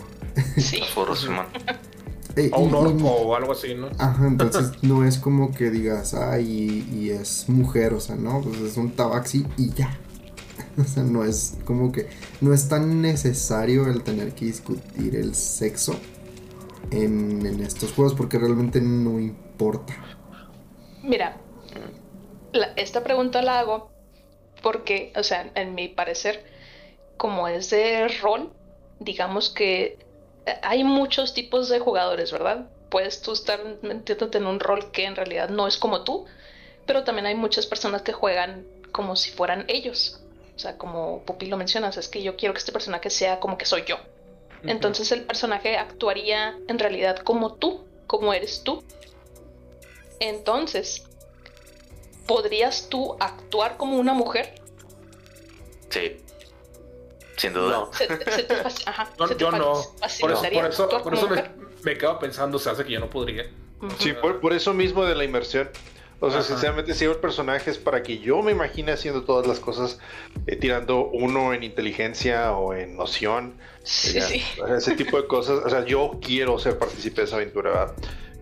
Sí. 0.56 0.80
Simón. 2.36 2.46
Eh, 2.46 2.50
O 2.52 2.60
un 2.60 2.68
y- 2.68 2.72
y- 2.72 3.02
orco 3.02 3.08
o 3.10 3.34
algo 3.36 3.52
así, 3.52 3.74
¿no? 3.74 3.88
Ajá, 3.98 4.26
entonces 4.26 4.72
no 4.82 5.04
es 5.04 5.18
como 5.18 5.52
que 5.52 5.70
digas, 5.70 6.14
ay, 6.14 6.84
y, 6.90 6.96
y 6.96 7.10
es 7.10 7.48
mujer, 7.48 7.94
o 7.94 8.00
sea, 8.00 8.16
no, 8.16 8.40
pues 8.42 8.60
es 8.60 8.76
un 8.76 8.90
tabaxi 8.92 9.46
y 9.56 9.72
ya. 9.72 9.98
O 10.78 10.84
sea, 10.84 11.02
no 11.02 11.24
es 11.24 11.56
como 11.64 11.90
que, 11.92 12.08
no 12.42 12.52
es 12.52 12.68
tan 12.68 13.00
necesario 13.00 13.86
el 13.88 14.02
tener 14.02 14.34
que 14.34 14.44
discutir 14.46 15.16
el 15.16 15.34
sexo 15.34 15.98
en, 16.90 17.44
en 17.46 17.62
estos 17.62 17.92
juegos 17.92 18.12
porque 18.14 18.38
realmente 18.38 18.80
no 18.82 19.18
importa. 19.18 19.94
Mira, 21.02 21.36
la- 22.52 22.72
esta 22.76 23.02
pregunta 23.02 23.40
la 23.42 23.60
hago 23.60 23.90
porque, 24.62 25.12
o 25.16 25.22
sea, 25.22 25.50
en 25.54 25.74
mi 25.74 25.88
parecer, 25.88 26.44
como 27.16 27.48
es 27.48 27.70
de 27.70 28.08
rol, 28.22 28.52
digamos 29.00 29.48
que 29.50 29.98
hay 30.62 30.84
muchos 30.84 31.34
tipos 31.34 31.68
de 31.68 31.78
jugadores, 31.78 32.32
¿verdad? 32.32 32.66
Puedes 32.88 33.20
tú 33.20 33.32
estar 33.32 33.60
metiéndote 33.82 34.38
en 34.38 34.46
un 34.46 34.60
rol 34.60 34.90
que 34.92 35.04
en 35.04 35.16
realidad 35.16 35.48
no 35.48 35.66
es 35.66 35.76
como 35.76 36.04
tú, 36.04 36.26
pero 36.86 37.04
también 37.04 37.26
hay 37.26 37.34
muchas 37.34 37.66
personas 37.66 38.02
que 38.02 38.12
juegan 38.12 38.66
como 38.92 39.16
si 39.16 39.30
fueran 39.30 39.64
ellos. 39.68 40.20
O 40.54 40.58
sea, 40.58 40.78
como 40.78 41.22
Pupi 41.24 41.46
lo 41.46 41.56
mencionas, 41.56 41.96
es 41.96 42.08
que 42.08 42.22
yo 42.22 42.36
quiero 42.36 42.54
que 42.54 42.58
este 42.58 42.72
personaje 42.72 43.10
sea 43.10 43.40
como 43.40 43.58
que 43.58 43.66
soy 43.66 43.84
yo. 43.84 43.96
Entonces 44.62 45.12
el 45.12 45.24
personaje 45.24 45.76
actuaría 45.76 46.58
en 46.66 46.78
realidad 46.78 47.18
como 47.18 47.54
tú, 47.54 47.84
como 48.06 48.32
eres 48.32 48.62
tú. 48.62 48.82
Entonces, 50.18 51.04
¿podrías 52.26 52.88
tú 52.88 53.16
actuar 53.20 53.76
como 53.76 53.98
una 53.98 54.14
mujer? 54.14 54.54
Sí. 55.90 56.16
Sin 57.36 57.52
duda. 57.52 57.86
Se, 57.92 58.06
se 58.06 58.42
te, 58.44 58.54
ajá, 58.86 59.10
Yo, 59.18 59.26
se 59.28 59.34
te 59.34 59.40
yo 59.44 59.50
fa- 59.50 59.58
no. 59.58 59.72
Por 60.20 60.32
eso, 60.32 60.88
por 60.88 61.14
eso, 61.14 61.28
por 61.28 61.30
me, 61.30 61.44
me 61.82 61.98
quedo 61.98 62.18
pensando, 62.18 62.58
se 62.58 62.70
hace 62.70 62.84
que 62.84 62.92
yo 62.92 63.00
no 63.00 63.10
podría. 63.10 63.44
Sí, 63.98 64.12
por, 64.14 64.40
por 64.40 64.52
eso 64.54 64.72
mismo 64.72 65.04
de 65.04 65.14
la 65.14 65.24
inmersión. 65.24 65.68
O 66.18 66.30
sea, 66.30 66.38
Ajá. 66.40 66.48
sinceramente, 66.48 66.94
si 66.94 67.04
el 67.04 67.16
personaje 67.16 67.70
es 67.70 67.76
para 67.76 68.02
que 68.02 68.18
yo 68.18 68.40
me 68.40 68.50
imagine 68.52 68.90
haciendo 68.92 69.24
todas 69.24 69.46
las 69.46 69.60
cosas, 69.60 69.98
eh, 70.46 70.56
tirando 70.56 71.08
uno 71.08 71.52
en 71.52 71.62
inteligencia 71.62 72.52
o 72.52 72.72
en 72.72 72.96
noción, 72.96 73.58
Sí, 73.84 74.14
ya, 74.14 74.22
sí. 74.22 74.42
o 74.62 74.66
sea, 74.66 74.76
ese 74.78 74.94
tipo 74.96 75.20
de 75.20 75.26
cosas. 75.26 75.60
O 75.64 75.68
sea, 75.68 75.84
yo 75.84 76.18
quiero 76.22 76.58
ser 76.58 76.78
partícipe 76.78 77.20
de 77.20 77.26
esa 77.26 77.36
aventura, 77.36 77.70
¿verdad? 77.70 77.94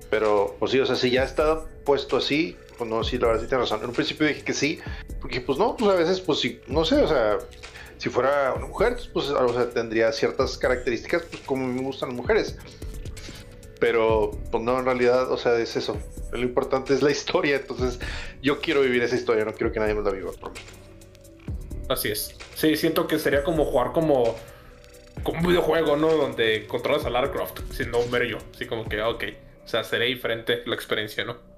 Pero, 0.09 0.55
pues 0.61 0.71
sí, 0.71 0.79
o 0.79 0.87
sea, 0.87 0.95
si 0.95 1.11
ya 1.11 1.25
está 1.25 1.65
puesto 1.85 2.17
así, 2.17 2.57
pues 2.79 2.89
no, 2.89 3.03
sí, 3.03 3.19
la 3.19 3.27
verdad 3.27 3.43
sí 3.43 3.49
tienes 3.49 3.69
razón. 3.69 3.83
En 3.83 3.89
un 3.91 3.95
principio 3.97 4.29
dije 4.29 4.43
que 4.45 4.53
sí, 4.55 4.79
porque 5.21 5.41
pues 5.41 5.59
no, 5.59 5.77
pues 5.77 5.91
a 5.91 5.95
veces, 5.97 6.21
pues 6.21 6.39
sí, 6.39 6.61
no 6.69 6.85
sé, 6.85 7.03
o 7.03 7.09
sea, 7.09 7.39
si 7.99 8.09
fuera 8.09 8.53
una 8.55 8.67
mujer, 8.67 8.97
pues 9.13 9.29
o 9.31 9.55
sea, 9.55 9.71
tendría 9.71 10.13
ciertas 10.13 10.59
características, 10.59 11.23
pues 11.23 11.43
como 11.43 11.67
me 11.67 11.83
gustan 11.83 12.11
las 12.11 12.17
mujeres. 12.17 12.59
Pero, 13.81 14.31
pues 14.51 14.63
no, 14.63 14.79
en 14.79 14.85
realidad, 14.85 15.31
o 15.31 15.37
sea, 15.37 15.59
es 15.59 15.77
eso. 15.77 15.99
Lo 16.33 16.41
importante 16.41 16.95
es 16.95 17.03
la 17.03 17.11
historia, 17.11 17.57
entonces 17.57 17.99
yo 18.43 18.61
quiero 18.61 18.81
vivir 18.81 19.03
esa 19.03 19.17
historia, 19.17 19.45
no 19.45 19.53
quiero 19.53 19.73
que 19.73 19.81
nadie 19.81 19.95
más 19.95 20.05
la 20.05 20.13
viva 20.13 20.33
por 20.33 20.53
mí. 20.53 20.61
Así 21.89 22.09
es. 22.09 22.35
Sí, 22.55 22.77
siento 22.77 23.07
que 23.07 23.19
sería 23.19 23.45
como 23.45 23.65
jugar 23.65 23.93
como, 23.93 24.37
como 25.23 25.41
un 25.41 25.47
videojuego, 25.47 25.97
¿no? 25.97 26.09
Donde 26.15 26.67
controlas 26.67 27.05
a 27.05 27.11
Lara 27.11 27.31
Croft, 27.31 27.61
siendo 27.73 27.99
un 27.99 28.11
mero 28.11 28.25
yo. 28.25 28.39
Así 28.55 28.67
como 28.67 28.89
que, 28.89 29.03
ok. 29.03 29.25
O 29.65 29.69
sea, 29.69 29.85
sería 29.85 30.07
diferente 30.07 30.63
la 30.67 30.75
experiencia, 30.75 31.25
¿no? 31.25 31.54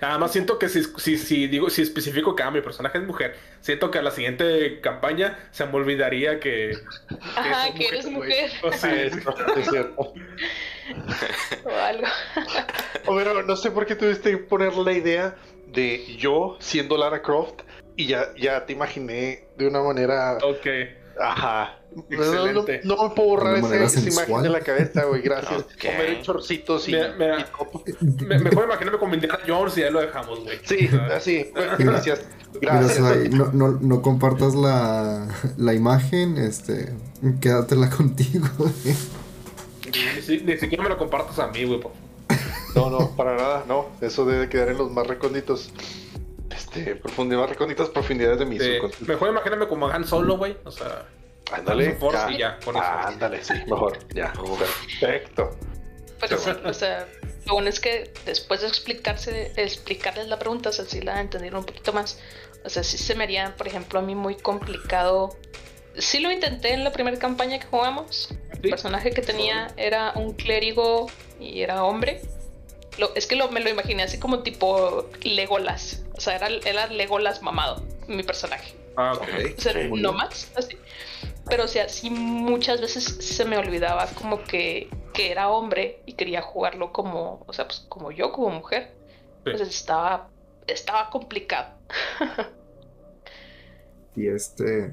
Además, 0.00 0.32
siento 0.32 0.58
que 0.58 0.68
si, 0.68 0.82
si, 0.84 1.18
si 1.18 1.46
digo, 1.46 1.70
si 1.70 1.82
especifico 1.82 2.34
que 2.34 2.42
ah, 2.42 2.50
mi 2.50 2.60
personaje 2.60 2.98
es 2.98 3.04
mujer, 3.04 3.36
siento 3.60 3.90
que 3.90 3.98
a 3.98 4.02
la 4.02 4.10
siguiente 4.10 4.80
campaña 4.80 5.38
se 5.50 5.66
me 5.66 5.76
olvidaría 5.76 6.40
que. 6.40 6.72
Ajá, 7.36 7.72
que 7.74 7.88
eres 7.88 8.06
mujer 8.06 8.50
O 8.62 8.72
sea, 8.72 9.02
es, 9.02 9.16
es 9.16 9.70
cierto. 9.70 10.00
o 11.64 11.70
algo. 11.70 12.06
Homero, 13.06 13.42
no 13.42 13.56
sé 13.56 13.70
por 13.70 13.86
qué 13.86 13.94
tuviste 13.94 14.30
que 14.32 14.38
poner 14.38 14.74
la 14.74 14.92
idea 14.92 15.36
de 15.66 16.16
yo 16.16 16.56
siendo 16.60 16.96
Lara 16.96 17.22
Croft 17.22 17.62
y 17.96 18.06
ya, 18.06 18.34
ya 18.36 18.66
te 18.66 18.72
imaginé 18.72 19.44
de 19.56 19.66
una 19.66 19.82
manera. 19.82 20.38
ok. 20.42 20.66
Ajá. 21.20 21.79
No, 21.92 22.04
no, 22.08 22.14
Excelente. 22.14 22.80
no 22.84 23.08
me 23.08 23.14
puedo 23.14 23.28
borrar 23.30 23.56
ese- 23.56 23.82
esa 23.84 24.00
imagen 24.00 24.42
de 24.44 24.48
la 24.50 24.60
cabeza, 24.60 25.04
güey. 25.04 25.22
Gracias. 25.22 25.60
Ok. 25.62 25.84
Homero 25.88 26.12
en 26.12 26.22
chorcitos 26.22 26.88
y. 26.88 26.92
Mira, 26.92 27.14
mira. 27.18 27.46
y. 27.86 28.24
Me, 28.24 28.38
mejor 28.38 28.64
imaginarme 28.64 28.98
con 28.98 29.12
Indiana 29.12 29.38
Jones 29.46 29.76
y 29.78 29.82
ahí 29.82 29.90
lo 29.92 30.00
dejamos, 30.00 30.40
güey. 30.44 30.58
Sí, 30.64 30.88
así. 31.12 31.50
Gracias. 31.78 32.22
Mira, 32.60 32.80
Gracias. 32.80 33.30
No, 33.32 33.50
no, 33.52 33.78
no 33.80 34.02
compartas 34.02 34.54
la, 34.54 35.26
la 35.56 35.74
imagen, 35.74 36.36
este, 36.36 36.92
quédatela 37.40 37.90
contigo. 37.90 38.46
Ni, 39.86 40.22
si- 40.22 40.40
ni 40.44 40.56
siquiera 40.58 40.82
me 40.84 40.88
lo 40.90 40.98
compartas 40.98 41.38
a 41.38 41.48
mí, 41.48 41.64
güey. 41.64 41.80
No, 42.76 42.88
no, 42.90 43.10
para 43.16 43.36
nada, 43.36 43.64
no. 43.66 43.88
Eso 44.00 44.24
debe 44.24 44.48
quedar 44.48 44.68
en 44.68 44.78
los 44.78 44.92
más 44.92 45.06
recónditos. 45.06 45.72
Este, 46.50 46.94
profundidades, 46.96 47.42
más 47.48 47.50
recónditas 47.50 47.88
profundidades 47.88 48.38
de 48.38 48.46
mi 48.46 48.58
Sí, 48.60 48.78
mejor 49.06 49.30
imagíname 49.30 49.66
como 49.66 49.88
Han 49.88 50.04
Solo, 50.06 50.36
güey. 50.36 50.56
O 50.64 50.70
sea, 50.70 51.06
Ándale, 51.52 51.98
ya. 52.12 52.30
y 52.30 52.38
ya, 52.38 52.58
con 52.64 52.76
eso. 52.76 52.84
Ándale, 52.84 53.42
sí, 53.44 53.54
mejor. 53.66 53.98
Ya, 54.14 54.32
perfecto. 54.32 55.50
Pero 56.20 56.38
sí, 56.38 56.50
o 56.64 56.74
sea, 56.74 57.06
lo 57.46 57.54
bueno 57.54 57.68
es 57.70 57.80
que 57.80 58.12
después 58.26 58.60
de 58.60 58.68
explicarse, 58.68 59.52
explicarles 59.56 60.28
la 60.28 60.38
pregunta, 60.38 60.68
o 60.68 60.72
sea, 60.72 60.84
sí 60.84 61.00
la 61.00 61.20
entendieron 61.20 61.60
un 61.60 61.66
poquito 61.66 61.92
más. 61.92 62.18
O 62.64 62.68
sea, 62.68 62.82
sí 62.84 62.98
se 62.98 63.14
me 63.14 63.24
haría, 63.24 63.54
por 63.56 63.66
ejemplo, 63.66 63.98
a 63.98 64.02
mí 64.02 64.14
muy 64.14 64.36
complicado. 64.36 65.34
Sí 65.96 66.20
lo 66.20 66.30
intenté 66.30 66.72
en 66.74 66.84
la 66.84 66.92
primera 66.92 67.18
campaña 67.18 67.58
que 67.58 67.66
jugamos. 67.66 68.28
El 68.52 68.60
Sí. 68.62 68.68
personaje 68.68 69.10
que 69.12 69.22
tenía 69.22 69.72
era 69.78 70.12
un 70.14 70.34
clérigo 70.34 71.06
y 71.40 71.62
era 71.62 71.82
hombre. 71.84 72.20
Lo, 72.98 73.14
es 73.14 73.26
que 73.26 73.34
lo, 73.34 73.50
me 73.50 73.60
lo 73.60 73.70
imaginé 73.70 74.02
así 74.02 74.18
como 74.18 74.40
tipo 74.42 75.08
Legolas. 75.22 76.02
O 76.14 76.20
sea, 76.20 76.36
era, 76.36 76.48
era 76.66 76.86
Legolas 76.88 77.40
mamado, 77.40 77.82
mi 78.06 78.22
personaje. 78.22 78.74
Ah, 78.96 79.14
ok. 79.14 79.28
O 79.56 79.60
sea, 79.60 79.72
no 79.88 80.12
más, 80.12 80.50
así. 80.54 80.76
Pero 81.50 81.64
o 81.64 81.68
sea, 81.68 81.88
sí 81.88 82.08
muchas 82.10 82.80
veces 82.80 83.04
se 83.04 83.44
me 83.44 83.58
olvidaba 83.58 84.06
como 84.14 84.42
que, 84.44 84.88
que 85.12 85.30
era 85.32 85.50
hombre 85.50 86.00
y 86.06 86.12
quería 86.14 86.40
jugarlo 86.42 86.92
como, 86.92 87.44
o 87.46 87.52
sea, 87.52 87.66
pues 87.66 87.84
como 87.88 88.10
yo, 88.12 88.32
como 88.32 88.50
mujer. 88.50 88.92
Sí. 89.44 89.50
Entonces 89.50 89.74
estaba, 89.74 90.28
estaba 90.66 91.10
complicado. 91.10 91.74
Y 94.16 94.26
este, 94.26 94.92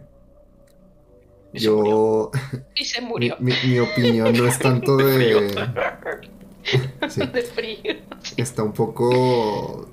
Y 1.53 1.59
yo, 1.59 2.29
Y 2.75 2.85
se 2.85 3.01
murió 3.01 3.35
mi- 3.39 3.51
mi 3.65 3.79
opinión 3.79 4.31
no 4.33 4.47
es 4.47 4.59
tanto 4.59 4.95
de... 4.97 5.55
Sí, 7.09 7.25
de 7.25 7.41
frío. 7.41 7.95
está 8.37 8.61
un 8.63 8.73
poco... 8.73 9.87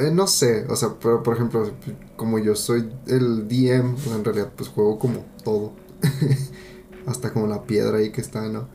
eh, 0.00 0.10
no 0.12 0.26
sé, 0.26 0.64
o 0.68 0.76
sea, 0.76 0.90
pero 1.00 1.22
por 1.22 1.34
ejemplo, 1.34 1.70
como 2.16 2.38
yo 2.38 2.54
soy 2.54 2.90
el 3.06 3.48
DM, 3.48 3.94
pues 3.94 4.14
en 4.14 4.24
realidad 4.24 4.50
pues 4.56 4.68
juego 4.68 4.98
como 4.98 5.24
todo. 5.42 5.72
Hasta 7.06 7.32
como 7.32 7.46
la 7.46 7.64
piedra 7.64 7.98
ahí 7.98 8.10
que 8.10 8.22
está, 8.22 8.48
¿no? 8.48 8.68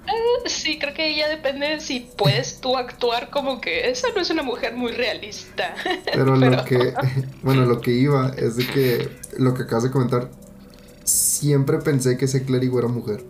Sí, 0.46 0.78
creo 0.80 0.94
que 0.94 1.16
ya 1.16 1.28
depende 1.28 1.80
si 1.80 2.12
puedes 2.16 2.60
tú 2.62 2.76
actuar 2.78 3.30
como 3.32 3.60
que 3.60 3.90
esa 3.90 4.08
no 4.16 4.22
es 4.22 4.30
una 4.30 4.44
mujer 4.44 4.76
muy 4.76 4.92
realista. 4.92 5.74
Pero 6.14 6.36
lo 6.36 6.40
Pero- 6.40 6.66
que, 6.66 6.94
bueno, 7.44 7.66
lo 7.66 7.82
que 7.82 7.92
iba 7.92 8.32
es 8.38 8.56
de 8.56 8.68
que 8.68 9.10
lo 9.38 9.54
que 9.54 9.64
acabas 9.64 9.84
de 9.84 9.92
comentar, 9.92 10.30
siempre 11.04 11.80
pensé 11.80 12.18
que 12.18 12.26
ese 12.26 12.44
clérigo 12.44 12.80
era 12.80 12.88
mujer. 12.88 13.24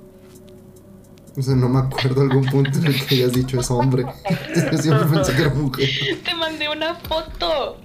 O 1.38 1.42
sea, 1.42 1.56
no 1.56 1.70
me 1.70 1.80
acuerdo 1.80 2.22
algún 2.22 2.46
punto 2.46 2.80
en 2.80 2.88
el 2.88 3.06
que 3.06 3.16
hayas 3.16 3.34
dicho 3.34 3.60
es 3.60 3.70
hombre. 3.72 4.06
Siempre 4.82 5.06
pensé 5.08 5.36
que 5.36 5.42
era 5.44 5.54
mujer. 5.54 5.90
Te 6.24 6.34
mandé 6.36 6.68
una 6.70 6.96
foto 6.96 7.78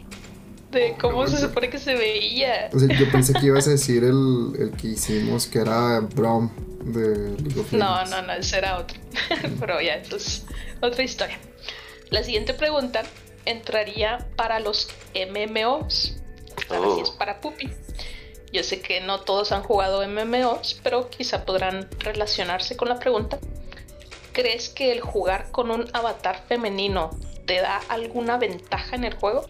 de 0.72 0.96
cómo 1.00 1.26
se 1.28 1.38
supone 1.38 1.70
que 1.70 1.78
se 1.78 1.94
veía. 1.94 2.70
O 2.72 2.78
sea, 2.78 2.88
yo 2.98 3.08
pensé 3.12 3.32
que 3.34 3.46
ibas 3.46 3.66
a 3.68 3.70
decir 3.70 4.02
el, 4.02 4.52
el 4.58 4.70
que 4.72 4.88
hicimos, 4.88 5.46
que 5.46 5.60
era 5.60 6.00
Braum 6.00 6.50
de 6.84 7.36
League 7.42 7.60
of 7.60 7.72
No, 7.72 7.94
Legends. 7.94 8.10
no, 8.10 8.22
no, 8.22 8.32
ese 8.32 8.58
era 8.58 8.78
otro. 8.78 8.98
Pero 9.60 9.80
ya, 9.80 9.94
eso 9.94 10.16
es 10.16 10.44
otra 10.80 11.02
historia. 11.04 11.38
La 12.10 12.22
siguiente 12.24 12.54
pregunta 12.54 13.02
entraría 13.44 14.26
para 14.36 14.58
los 14.58 14.88
MMOs. 15.14 16.16
Ahora 16.70 16.94
sí 16.96 17.00
es 17.02 17.08
Oh. 17.10 17.18
para 17.18 17.40
Pupi. 17.40 17.70
Yo 18.54 18.62
sé 18.62 18.80
que 18.80 19.00
no 19.00 19.20
todos 19.20 19.50
han 19.50 19.64
jugado 19.64 20.06
MMOs, 20.06 20.78
pero 20.84 21.10
quizá 21.10 21.44
podrán 21.44 21.90
relacionarse 21.98 22.76
con 22.76 22.88
la 22.88 23.00
pregunta. 23.00 23.40
¿Crees 24.32 24.68
que 24.68 24.92
el 24.92 25.00
jugar 25.00 25.50
con 25.50 25.72
un 25.72 25.90
avatar 25.92 26.40
femenino 26.46 27.10
te 27.46 27.60
da 27.60 27.78
alguna 27.88 28.38
ventaja 28.38 28.94
en 28.94 29.02
el 29.02 29.14
juego? 29.14 29.44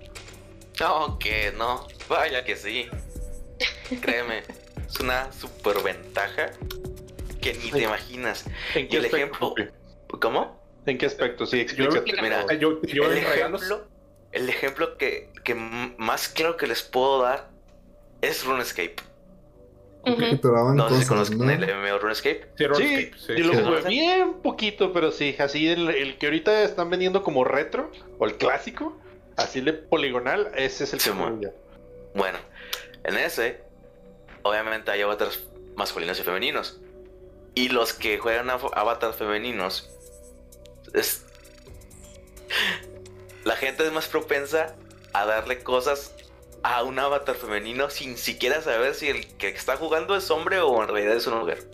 No, 0.81 1.19
que 1.19 1.53
no. 1.53 1.87
Vaya 2.09 2.47
que 2.47 2.57
sí. 2.57 2.87
Créeme, 4.01 4.43
es 4.89 4.99
una 5.01 5.31
super 5.33 5.83
ventaja 5.83 6.53
que 7.43 7.53
ni 7.53 7.71
te 7.71 7.83
imaginas. 7.83 8.47
¿En 8.75 8.87
Y 8.87 8.89
qué 8.89 8.97
el 8.97 9.05
aspecto? 9.05 9.55
ejemplo. 9.55 10.19
¿Cómo? 10.19 10.65
¿En 10.87 10.97
qué 10.97 11.05
aspecto? 11.05 11.45
Sí, 11.45 11.61
explícate. 11.61 12.11
Mira, 12.23 12.47
Yo, 12.55 12.81
yo 12.81 13.13
el 13.13 13.19
ejemplo, 13.19 13.87
el 14.33 14.49
ejemplo 14.49 14.97
que, 14.97 15.31
que 15.45 15.55
más 15.55 16.29
claro 16.29 16.57
que 16.57 16.67
les 16.67 16.83
puedo 16.83 17.21
dar 17.21 17.53
es 18.29 18.45
RuneScape. 18.45 18.97
No 20.07 20.89
sé 20.91 21.03
si 21.05 21.35
¿no? 21.37 21.51
el 21.51 21.61
MMO 21.61 21.99
RuneScape. 21.99 22.43
Sí, 22.43 22.49
Sí, 22.59 22.66
RuneScape, 22.66 23.12
sí. 23.18 23.35
yo 23.39 23.45
lo 23.45 23.55
Sí. 23.55 23.62
jugué 23.62 23.83
bien 23.89 24.35
poquito, 24.43 24.93
pero 24.93 25.11
sí, 25.12 25.35
así 25.39 25.68
el, 25.68 25.89
el 25.89 26.18
que 26.18 26.27
ahorita 26.27 26.62
están 26.62 26.91
vendiendo 26.91 27.22
como 27.22 27.45
retro, 27.45 27.91
o 28.18 28.27
el 28.27 28.37
clásico, 28.37 28.99
así 29.37 29.61
de 29.62 29.72
poligonal, 29.72 30.51
ese 30.55 30.85
es 30.85 30.93
el 30.93 31.01
Sí, 31.01 31.11
que 31.11 31.16
yo. 31.41 31.51
Bueno, 32.14 32.39
en 33.05 33.16
ese, 33.16 33.62
obviamente 34.43 34.91
hay 34.91 35.01
avatars 35.03 35.45
masculinos 35.77 36.18
y 36.20 36.22
femeninos. 36.22 36.81
Y 37.55 37.68
los 37.70 37.95
que 37.95 38.18
juegan 38.18 38.51
a 38.51 38.55
avatars 38.55 39.16
femeninos, 39.16 39.91
es... 40.93 41.25
la 43.45 43.57
gente 43.57 43.87
es 43.87 43.93
más 43.93 44.07
propensa 44.09 44.77
a 45.12 45.25
darle 45.25 45.62
cosas 45.62 46.14
a 46.65 46.83
un 46.83 46.99
avatar 46.99 47.37
femenino 47.37 47.91
sin 47.91 48.17
siquiera 48.17 48.61
saber 48.62 48.95
si 48.95 49.09
el 49.09 49.27
que 49.37 49.49
está 49.49 49.77
jugando 49.77 50.17
es 50.17 50.31
hombre 50.31 50.61
o 50.61 50.83
en 50.83 50.89
realidad 50.89 51.15
es 51.17 51.27
una 51.27 51.37
mujer. 51.37 51.71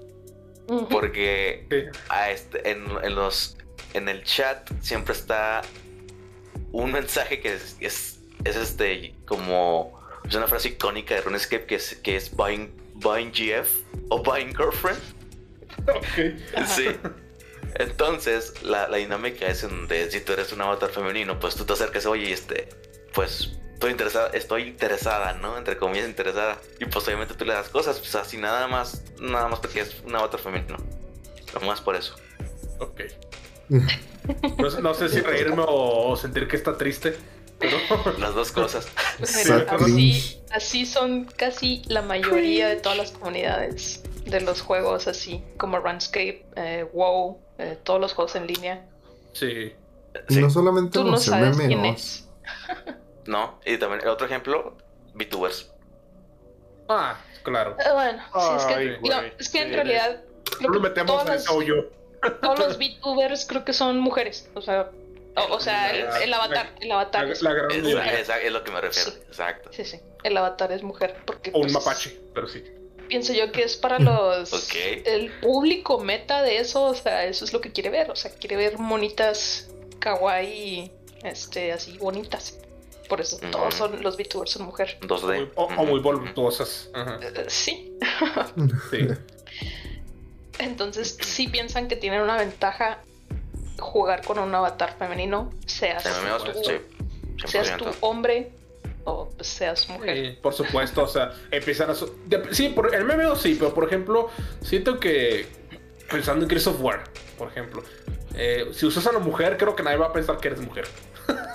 Porque 0.90 1.66
Sí. 1.70 1.98
a 2.08 2.30
este, 2.30 2.70
en, 2.70 2.84
en 3.02 3.14
los 3.14 3.56
en 3.94 4.08
el 4.08 4.22
chat 4.24 4.68
siempre 4.80 5.14
está 5.14 5.62
un 6.72 6.92
mensaje 6.92 7.40
que 7.40 7.54
es, 7.54 7.76
es, 7.80 8.20
es 8.44 8.56
este 8.56 9.14
como 9.26 9.98
es 10.28 10.34
una 10.34 10.46
frase 10.46 10.68
icónica 10.68 11.14
de 11.14 11.22
RuneScape 11.22 11.66
que 11.66 11.74
es, 11.76 11.96
que 11.96 12.16
es 12.16 12.30
buying, 12.36 12.72
buying 12.94 13.32
GF 13.32 13.68
o 14.10 14.22
buying 14.22 14.54
girlfriend. 14.54 15.00
Ok. 15.88 16.54
Ajá. 16.56 16.66
Sí. 16.76 16.86
Entonces, 17.76 18.62
la, 18.64 18.88
la 18.88 18.96
dinámica 18.96 19.46
es 19.46 19.62
en 19.62 19.70
donde 19.70 20.10
si 20.10 20.20
tú 20.20 20.32
eres 20.32 20.52
un 20.52 20.60
avatar 20.60 20.90
femenino, 20.90 21.38
pues 21.38 21.54
tú 21.54 21.64
te 21.64 21.72
acercas, 21.72 22.04
oye, 22.06 22.32
este, 22.32 22.68
pues 23.14 23.52
estoy 23.80 23.92
interesada, 23.92 24.28
estoy 24.34 24.62
interesada, 24.64 25.32
¿no? 25.32 25.56
Entre 25.56 25.78
comillas, 25.78 26.06
interesada. 26.06 26.58
Y 26.78 26.84
pues 26.84 27.06
obviamente 27.06 27.32
tú 27.32 27.46
le 27.46 27.54
das 27.54 27.70
cosas, 27.70 27.98
pues 27.98 28.14
así 28.14 28.36
nada 28.36 28.68
más, 28.68 29.02
nada 29.18 29.48
más 29.48 29.58
porque 29.60 29.80
es 29.80 30.00
un 30.04 30.14
avatar 30.14 30.38
femenino. 30.38 30.76
Lo 31.54 31.60
más 31.62 31.80
por 31.80 31.96
eso. 31.96 32.14
Ok. 32.78 33.00
No, 34.58 34.70
sé- 34.70 34.82
no 34.82 34.92
sé 34.92 35.08
si 35.08 35.20
reírme 35.22 35.64
o, 35.66 36.14
sentir 36.16 36.46
que 36.46 36.56
está 36.56 36.76
triste, 36.76 37.16
pero 37.58 37.78
Las 38.18 38.34
dos 38.34 38.52
cosas. 38.52 38.86
Así, 39.22 39.48
cringe. 39.78 40.38
así 40.50 40.84
son 40.84 41.24
casi 41.24 41.82
la 41.86 42.02
mayoría 42.02 42.68
de 42.68 42.76
todas 42.76 42.98
las 42.98 43.12
comunidades 43.12 44.02
de 44.26 44.40
los 44.42 44.60
juegos 44.60 45.08
así 45.08 45.42
como 45.56 45.78
RuneScape, 45.78 46.44
eh, 46.56 46.86
WoW, 46.92 47.38
eh, 47.56 47.78
todos 47.82 47.98
los 47.98 48.12
juegos 48.12 48.34
en 48.36 48.46
línea. 48.46 48.86
sí. 49.32 49.72
Sí. 50.28 50.40
No 50.40 50.50
solamente 50.50 50.90
Tú 50.98 51.04
no 51.04 51.12
los 51.12 51.22
sabes 51.24 51.56
quién 51.56 51.84
es. 51.86 52.28
No, 53.30 53.60
y 53.64 53.76
también 53.78 54.06
otro 54.08 54.26
ejemplo, 54.26 54.76
VTubers. 55.14 55.70
Ah, 56.88 57.16
claro. 57.44 57.76
Eh, 57.78 57.92
bueno, 57.92 58.22
sí, 58.34 58.48
es 58.56 58.64
que, 58.64 58.74
Ay, 58.74 58.86
no, 58.88 59.00
güey, 59.00 59.32
es 59.38 59.48
que 59.48 59.62
en 59.62 59.72
realidad 59.72 60.22
creo 60.58 60.70
lo 60.70 60.72
que 60.82 60.88
metemos 60.88 61.28
en 61.28 61.54
hoyo. 61.56 61.90
todos 62.42 62.58
los 62.58 62.78
VTubers 62.78 63.46
creo 63.46 63.64
que 63.64 63.72
son 63.72 63.98
mujeres. 64.00 64.50
O 64.54 64.62
sea, 64.62 64.90
o, 65.36 65.54
o 65.54 65.60
sea, 65.60 65.92
el, 65.92 66.24
el 66.24 66.34
avatar, 66.34 66.70
el 66.80 66.90
avatar 66.90 67.26
La, 67.26 67.32
es, 67.32 67.42
la 67.42 67.52
gran 67.52 67.70
Es, 67.70 67.82
mayoría. 67.84 68.18
es- 68.18 68.28
es 68.28 68.52
lo 68.52 68.64
que 68.64 68.72
me 68.72 68.80
refiero. 68.80 69.10
Sí. 69.12 69.18
Exacto. 69.28 69.70
sí, 69.72 69.84
sí, 69.84 70.00
el 70.24 70.36
avatar 70.36 70.72
es 70.72 70.82
mujer 70.82 71.14
porque 71.24 71.50
O 71.54 71.58
un 71.58 71.62
pues, 71.62 71.72
mapache, 71.72 72.20
pero 72.34 72.48
sí. 72.48 72.64
pienso 73.06 73.32
yo 73.32 73.52
que 73.52 73.62
es 73.62 73.76
para 73.76 74.00
los 74.00 74.52
Ok. 74.64 74.74
el 75.06 75.30
público 75.40 76.00
meta 76.00 76.42
de 76.42 76.58
eso, 76.58 76.82
o 76.86 76.94
sea, 76.94 77.24
eso 77.26 77.44
es 77.44 77.52
lo 77.52 77.60
que 77.60 77.70
quiere 77.70 77.90
ver, 77.90 78.10
o 78.10 78.16
sea, 78.16 78.32
quiere 78.32 78.56
ver 78.56 78.78
monitas 78.78 79.70
kawaii, 80.00 80.90
este, 81.22 81.70
así 81.72 81.96
bonitas. 81.98 82.58
Por 83.10 83.20
eso 83.20 83.36
todos 83.50 83.74
son 83.74 84.02
los 84.02 84.16
VTubers 84.16 84.50
son 84.52 84.62
mujer. 84.64 84.96
2D. 85.02 85.26
Muy- 85.40 85.50
o, 85.56 85.68
muy 85.84 86.00
voluptuosas. 86.00 86.88
Ajá, 86.94 87.18
Eh, 87.22 87.44
sí. 87.48 87.98
Sí. 88.90 89.08
Entonces, 90.58 91.16
si 91.20 91.48
piensan 91.48 91.88
que 91.88 91.96
tienen 91.96 92.20
una 92.22 92.36
ventaja 92.36 92.98
jugar 93.78 94.22
con 94.24 94.38
un 94.38 94.54
avatar 94.54 94.94
femenino, 94.98 95.50
seas, 95.66 96.04
tú, 96.04 96.52
sí. 96.64 96.72
seas 97.46 97.76
tú 97.78 97.84
100%. 97.86 97.94
hombre 98.00 98.50
o 99.04 99.30
seas 99.40 99.88
mujer. 99.88 100.16
Sí, 100.34 100.38
por 100.42 100.52
supuesto, 100.52 101.02
o 101.02 101.08
sea, 101.08 101.32
empiezan 101.50 101.90
a... 101.90 101.94
su- 101.94 102.14
de- 102.26 102.54
sí, 102.54 102.68
por 102.68 102.94
el 102.94 103.04
MMO 103.04 103.36
sí, 103.36 103.56
pero 103.58 103.72
por 103.72 103.84
ejemplo, 103.86 104.28
siento 104.62 105.00
que 105.00 105.46
pensando 106.10 106.44
en 106.44 106.50
Gears 106.50 106.66
of 106.66 106.80
War, 106.82 107.04
por 107.38 107.48
ejemplo, 107.48 107.82
eh, 108.34 108.70
si 108.72 108.86
usas 108.86 109.06
a 109.06 109.10
una 109.10 109.18
mujer, 109.18 109.56
creo 109.56 109.74
que 109.76 109.82
nadie 109.82 109.96
va 109.98 110.06
a 110.06 110.12
pensar 110.12 110.38
que 110.38 110.48
eres 110.48 110.60
mujer. 110.60 110.86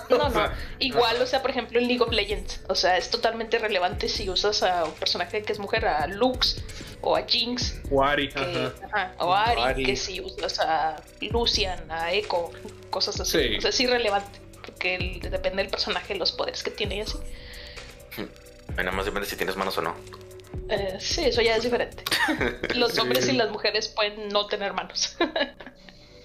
No, 0.08 0.16
o 0.26 0.30
sea, 0.30 0.54
Igual, 0.78 1.20
o 1.20 1.26
sea, 1.26 1.42
por 1.42 1.50
ejemplo, 1.50 1.78
en 1.78 1.88
League 1.88 2.02
of 2.02 2.12
Legends. 2.12 2.60
O 2.68 2.74
sea, 2.74 2.96
es 2.96 3.10
totalmente 3.10 3.58
relevante 3.58 4.08
si 4.08 4.28
usas 4.30 4.62
a 4.62 4.84
un 4.84 4.92
personaje 4.92 5.42
que 5.42 5.52
es 5.52 5.58
mujer, 5.58 5.86
a 5.86 6.06
Lux 6.06 6.62
o 7.02 7.16
a 7.16 7.22
Jinx, 7.26 7.74
que, 7.88 8.38
ajá. 8.38 8.72
ajá, 8.92 9.14
o 9.18 9.32
a 9.32 9.44
Ari, 9.44 9.62
Ari. 9.62 9.84
que 9.84 9.96
si 9.96 10.20
usas 10.20 10.58
a 10.60 10.96
Lucian, 11.20 11.90
a 11.90 12.12
Echo, 12.12 12.50
cosas 12.90 13.20
así. 13.20 13.38
Sí. 13.38 13.56
O 13.58 13.60
sea, 13.60 13.70
es 13.70 13.80
irrelevante. 13.80 14.40
Porque 14.64 14.96
el- 14.96 15.20
depende 15.20 15.62
del 15.62 15.70
personaje, 15.70 16.14
los 16.16 16.32
poderes 16.32 16.62
que 16.62 16.70
tiene 16.70 16.96
y 16.96 17.00
así. 17.02 17.18
Y 18.18 18.72
Nada 18.76 18.90
más 18.92 19.04
depende 19.04 19.28
si 19.28 19.36
tienes 19.36 19.56
manos 19.56 19.78
o 19.78 19.82
no. 19.82 19.94
Eh, 20.68 20.96
sí, 20.98 21.24
eso 21.24 21.42
ya 21.42 21.56
es 21.56 21.62
diferente. 21.62 22.02
Los 22.74 22.98
hombres 22.98 23.28
y 23.28 23.32
las 23.32 23.50
mujeres 23.50 23.88
pueden 23.88 24.28
no 24.28 24.46
tener 24.46 24.72
manos. 24.72 25.16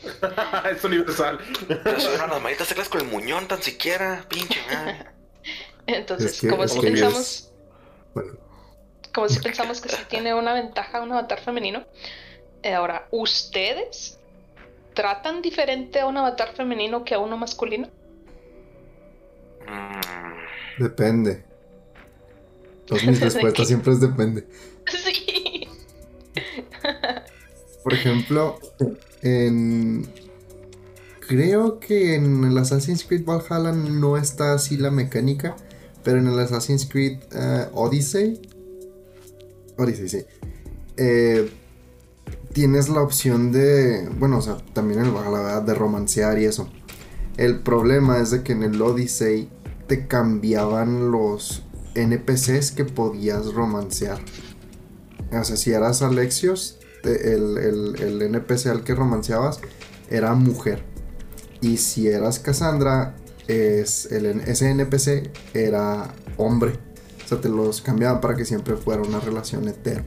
es 0.72 0.84
universal. 0.84 1.39
No, 1.70 2.28
las 2.28 2.41
malditas 2.41 2.68
teclas 2.68 2.89
con 2.89 3.02
el 3.02 3.08
muñón 3.08 3.47
tan 3.47 3.62
siquiera, 3.62 4.26
pinche 4.28 4.60
madre. 4.74 5.06
Entonces, 5.88 6.34
Es 6.34 6.41
que- 6.41 6.47
como 6.49 6.68
si 6.68 6.80
que 6.80 6.88
pensamos. 6.88 7.20
es- 7.20 7.54
Bueno, 8.14 8.34
como 9.14 9.30
si 9.30 9.39
pensamos 9.39 9.82
que 9.82 9.89
sí 9.89 10.02
tiene 10.10 10.34
una 10.34 10.54
ventaja 10.54 11.02
un 11.02 11.12
avatar 11.12 11.39
femenino. 11.41 11.86
Eh, 12.64 12.74
ahora, 12.74 13.08
¿ustedes 13.12 14.20
tratan 14.93 15.41
diferente 15.41 15.99
a 15.99 16.06
un 16.06 16.18
avatar 16.18 16.54
femenino 16.54 17.04
que 17.04 17.14
a 17.16 17.20
uno 17.20 17.38
masculino? 17.38 17.89
Mm, 19.68 20.82
depende. 20.84 21.43
Todas 22.86 23.04
mis 23.04 23.20
¿De 23.20 23.26
respuestas 23.26 23.68
siempre 23.68 23.93
es 23.93 24.02
depende. 24.02 24.47
Sí. 24.88 25.68
Por 27.84 27.93
ejemplo, 27.93 28.60
en. 29.22 30.07
Creo 31.28 31.80
que 31.80 32.15
en 32.15 32.43
el 32.43 32.57
Assassin's 32.57 33.05
Creed 33.05 33.24
Valhalla 33.24 33.72
no 33.72 34.17
está 34.17 34.53
así 34.53 34.76
la 34.76 34.91
mecánica, 34.91 35.55
pero 36.03 36.17
en 36.17 36.28
el 36.28 36.38
Assassin's 36.38 36.86
Creed 36.86 37.19
eh, 37.32 37.67
Odyssey. 37.74 38.41
Odyssey, 39.78 40.09
sí. 40.09 40.26
eh, 40.97 41.49
tienes 42.53 42.89
la 42.89 43.01
opción 43.01 43.51
de. 43.51 44.09
Bueno, 44.19 44.39
o 44.39 44.41
sea, 44.41 44.57
también 44.74 44.99
en 44.99 45.05
el 45.07 45.11
Valhalla, 45.11 45.61
de 45.61 45.74
romancear 45.74 46.38
y 46.39 46.45
eso. 46.45 46.69
El 47.38 47.61
problema 47.61 48.19
es 48.19 48.32
de 48.32 48.43
que 48.43 48.51
en 48.51 48.63
el 48.63 48.82
Odyssey 48.82 49.49
te 49.88 50.07
cambiaban 50.07 51.11
los 51.11 51.63
NPCs 51.95 52.72
que 52.72 52.86
podías 52.86 53.53
romancear. 53.53 54.19
O 55.32 55.43
sea, 55.43 55.55
si 55.55 55.72
eras 55.72 56.01
Alexios, 56.01 56.80
te- 57.02 57.34
el, 57.34 57.58
el- 57.58 57.95
el 58.02 58.22
NPC 58.22 58.68
al 58.68 58.84
que 58.84 58.95
romanceabas 58.95 59.60
era 60.10 60.34
mujer. 60.34 60.84
Y 61.62 61.78
si 61.78 62.08
eras 62.08 62.39
Cassandra, 62.39 63.16
es 63.47 64.12
el, 64.12 64.26
ese 64.41 64.70
NPC 64.72 65.30
era 65.54 66.08
hombre. 66.38 66.74
O 67.26 67.28
sea, 67.28 67.39
te 67.39 67.49
los 67.49 67.82
cambiaban 67.82 68.20
para 68.22 68.36
que 68.36 68.45
siempre 68.45 68.76
fuera 68.76 69.02
una 69.02 69.20
relación 69.20 69.68
hetero. 69.68 70.04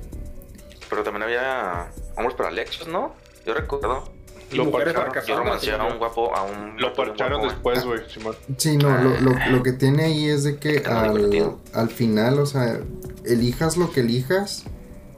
Pero 0.90 1.02
también 1.02 1.22
había 1.24 1.90
hombres 2.16 2.36
para 2.36 2.48
Alexos, 2.50 2.88
¿no? 2.88 3.14
Yo 3.46 3.54
recuerdo. 3.54 4.04
Y 4.52 4.56
Lo 4.56 4.70
parcharon. 4.70 5.12
Yo 5.26 5.80
a 5.80 5.86
un 5.92 5.98
guapo, 5.98 6.34
a 6.36 6.42
un. 6.42 6.76
Lo 6.80 6.92
parcharon 6.92 7.40
güey. 7.40 7.50
después, 7.50 7.84
güey, 7.84 8.00
Simón. 8.08 8.34
Sí, 8.58 8.76
no, 8.76 8.90
lo, 8.98 9.18
lo, 9.20 9.32
lo 9.50 9.62
que 9.62 9.72
tiene 9.72 10.04
ahí 10.04 10.28
es 10.28 10.44
de 10.44 10.58
que 10.58 10.78
al, 10.86 11.56
al 11.72 11.88
final, 11.88 12.38
o 12.38 12.46
sea, 12.46 12.78
elijas 13.24 13.76
lo 13.76 13.90
que 13.90 14.00
elijas, 14.00 14.64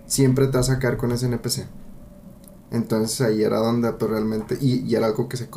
siempre 0.06 0.46
te 0.46 0.52
va 0.54 0.60
a 0.60 0.64
sacar 0.64 0.96
con 0.96 1.12
ese 1.12 1.26
NPC. 1.26 1.66
Entonces 2.70 3.20
ahí 3.20 3.42
era 3.42 3.58
donde 3.58 3.92
pues, 3.92 4.10
realmente, 4.10 4.58
y, 4.60 4.80
y 4.88 4.94
era 4.96 5.06
algo 5.06 5.28
que 5.28 5.36
se, 5.36 5.48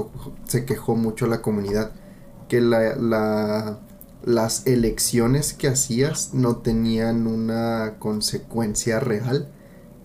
se 0.47 0.65
quejó 0.65 0.95
mucho 0.95 1.27
la 1.27 1.41
comunidad, 1.41 1.91
que 2.47 2.61
la, 2.61 2.95
la- 2.95 3.79
las 4.23 4.67
elecciones 4.67 5.53
que 5.53 5.69
hacías 5.69 6.33
no 6.33 6.57
tenían 6.57 7.25
una 7.27 7.95
consecuencia 7.99 8.99
real. 8.99 9.49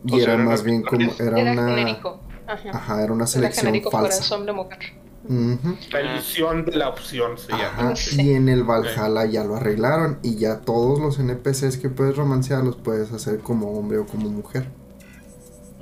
Y 0.06 0.16
O 0.16 0.18
sea, 0.20 0.34
era 0.34 0.34
eran 0.34 0.46
más 0.46 0.62
bien 0.62 0.82
como, 0.82 1.12
era 1.18 1.38
Era 1.38 1.52
una... 1.52 1.66
genérico. 1.66 2.20
Ajá. 2.46 2.70
Ajá, 2.70 3.02
era 3.02 3.12
una 3.12 3.26
Era 3.26 3.32
selección 3.32 3.66
genérico 3.66 3.90
fuera 3.90 4.14
falsa. 4.14 4.24
La 5.90 6.00
ilusión 6.02 6.64
de 6.64 6.76
la 6.76 6.88
opción 6.90 7.38
se 7.38 7.48
llama. 7.52 7.64
Ajá, 7.64 7.96
Sí. 7.96 8.20
y 8.20 8.34
en 8.34 8.48
el 8.48 8.62
Valhalla 8.64 9.24
ya 9.24 9.44
lo 9.44 9.56
arreglaron 9.56 10.18
y 10.22 10.36
ya 10.36 10.60
todos 10.60 11.00
los 11.00 11.18
NPCs 11.18 11.78
que 11.78 11.88
puedes 11.88 12.16
romancear 12.16 12.62
los 12.62 12.76
puedes 12.76 13.10
hacer 13.12 13.38
como 13.40 13.72
hombre 13.78 13.98
o 13.98 14.06
como 14.06 14.28
mujer. 14.28 14.66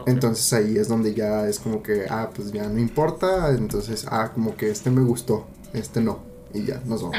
Entonces 0.06 0.52
ahí 0.52 0.76
es 0.78 0.88
donde 0.88 1.14
ya 1.14 1.46
es 1.46 1.58
como 1.60 1.82
que, 1.82 2.06
ah, 2.10 2.30
pues 2.34 2.50
ya 2.52 2.64
no 2.68 2.78
importa, 2.80 3.50
entonces, 3.50 4.06
ah, 4.10 4.32
como 4.34 4.56
que 4.56 4.68
este 4.70 4.90
me 4.90 5.02
gustó, 5.02 5.46
este 5.74 6.00
no, 6.00 6.24
y 6.52 6.64
ya, 6.64 6.80
nos 6.84 7.02
vamos. 7.02 7.18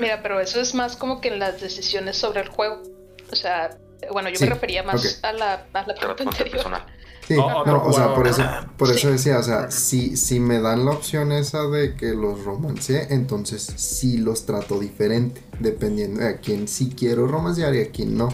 Mira, 0.00 0.22
pero 0.22 0.38
eso 0.40 0.60
es 0.60 0.74
más 0.74 0.96
como 0.96 1.20
que 1.20 1.28
en 1.28 1.38
las 1.40 1.60
decisiones 1.60 2.16
sobre 2.16 2.40
el 2.42 2.48
juego. 2.48 2.82
O 3.32 3.34
sea, 3.36 3.76
bueno, 4.12 4.28
yo 4.28 4.36
Sí, 4.36 4.44
me 4.44 4.50
refería 4.50 4.82
más 4.84 5.18
a 5.24 5.32
la, 5.32 5.66
a 5.72 5.86
la 5.86 5.94
pregunta 5.94 6.06
ponte 6.06 6.22
anterior. 6.24 6.52
personal. 6.52 6.86
Sí, 7.26 7.34
no, 7.36 7.62
o 7.82 7.92
sea, 7.92 8.14
por 8.14 8.26
eso, 8.28 8.42
por 8.76 8.90
eso 8.90 9.08
Sí. 9.08 9.12
decía, 9.14 9.38
o 9.38 9.42
sea, 9.42 9.70
si, 9.70 10.16
si 10.16 10.40
me 10.40 10.60
dan 10.60 10.84
la 10.84 10.90
opción 10.90 11.32
esa 11.32 11.62
de 11.68 11.94
que 11.94 12.08
los 12.14 12.44
romanceé, 12.44 13.06
entonces 13.14 13.62
sí 13.76 14.18
los 14.18 14.44
trato 14.44 14.78
diferente, 14.78 15.42
dependiendo 15.58 16.20
de 16.20 16.28
a 16.28 16.36
quién 16.38 16.68
sí 16.68 16.92
quiero 16.94 17.26
romancear 17.26 17.74
y 17.74 17.80
a 17.80 17.90
quién 17.90 18.16
no. 18.18 18.28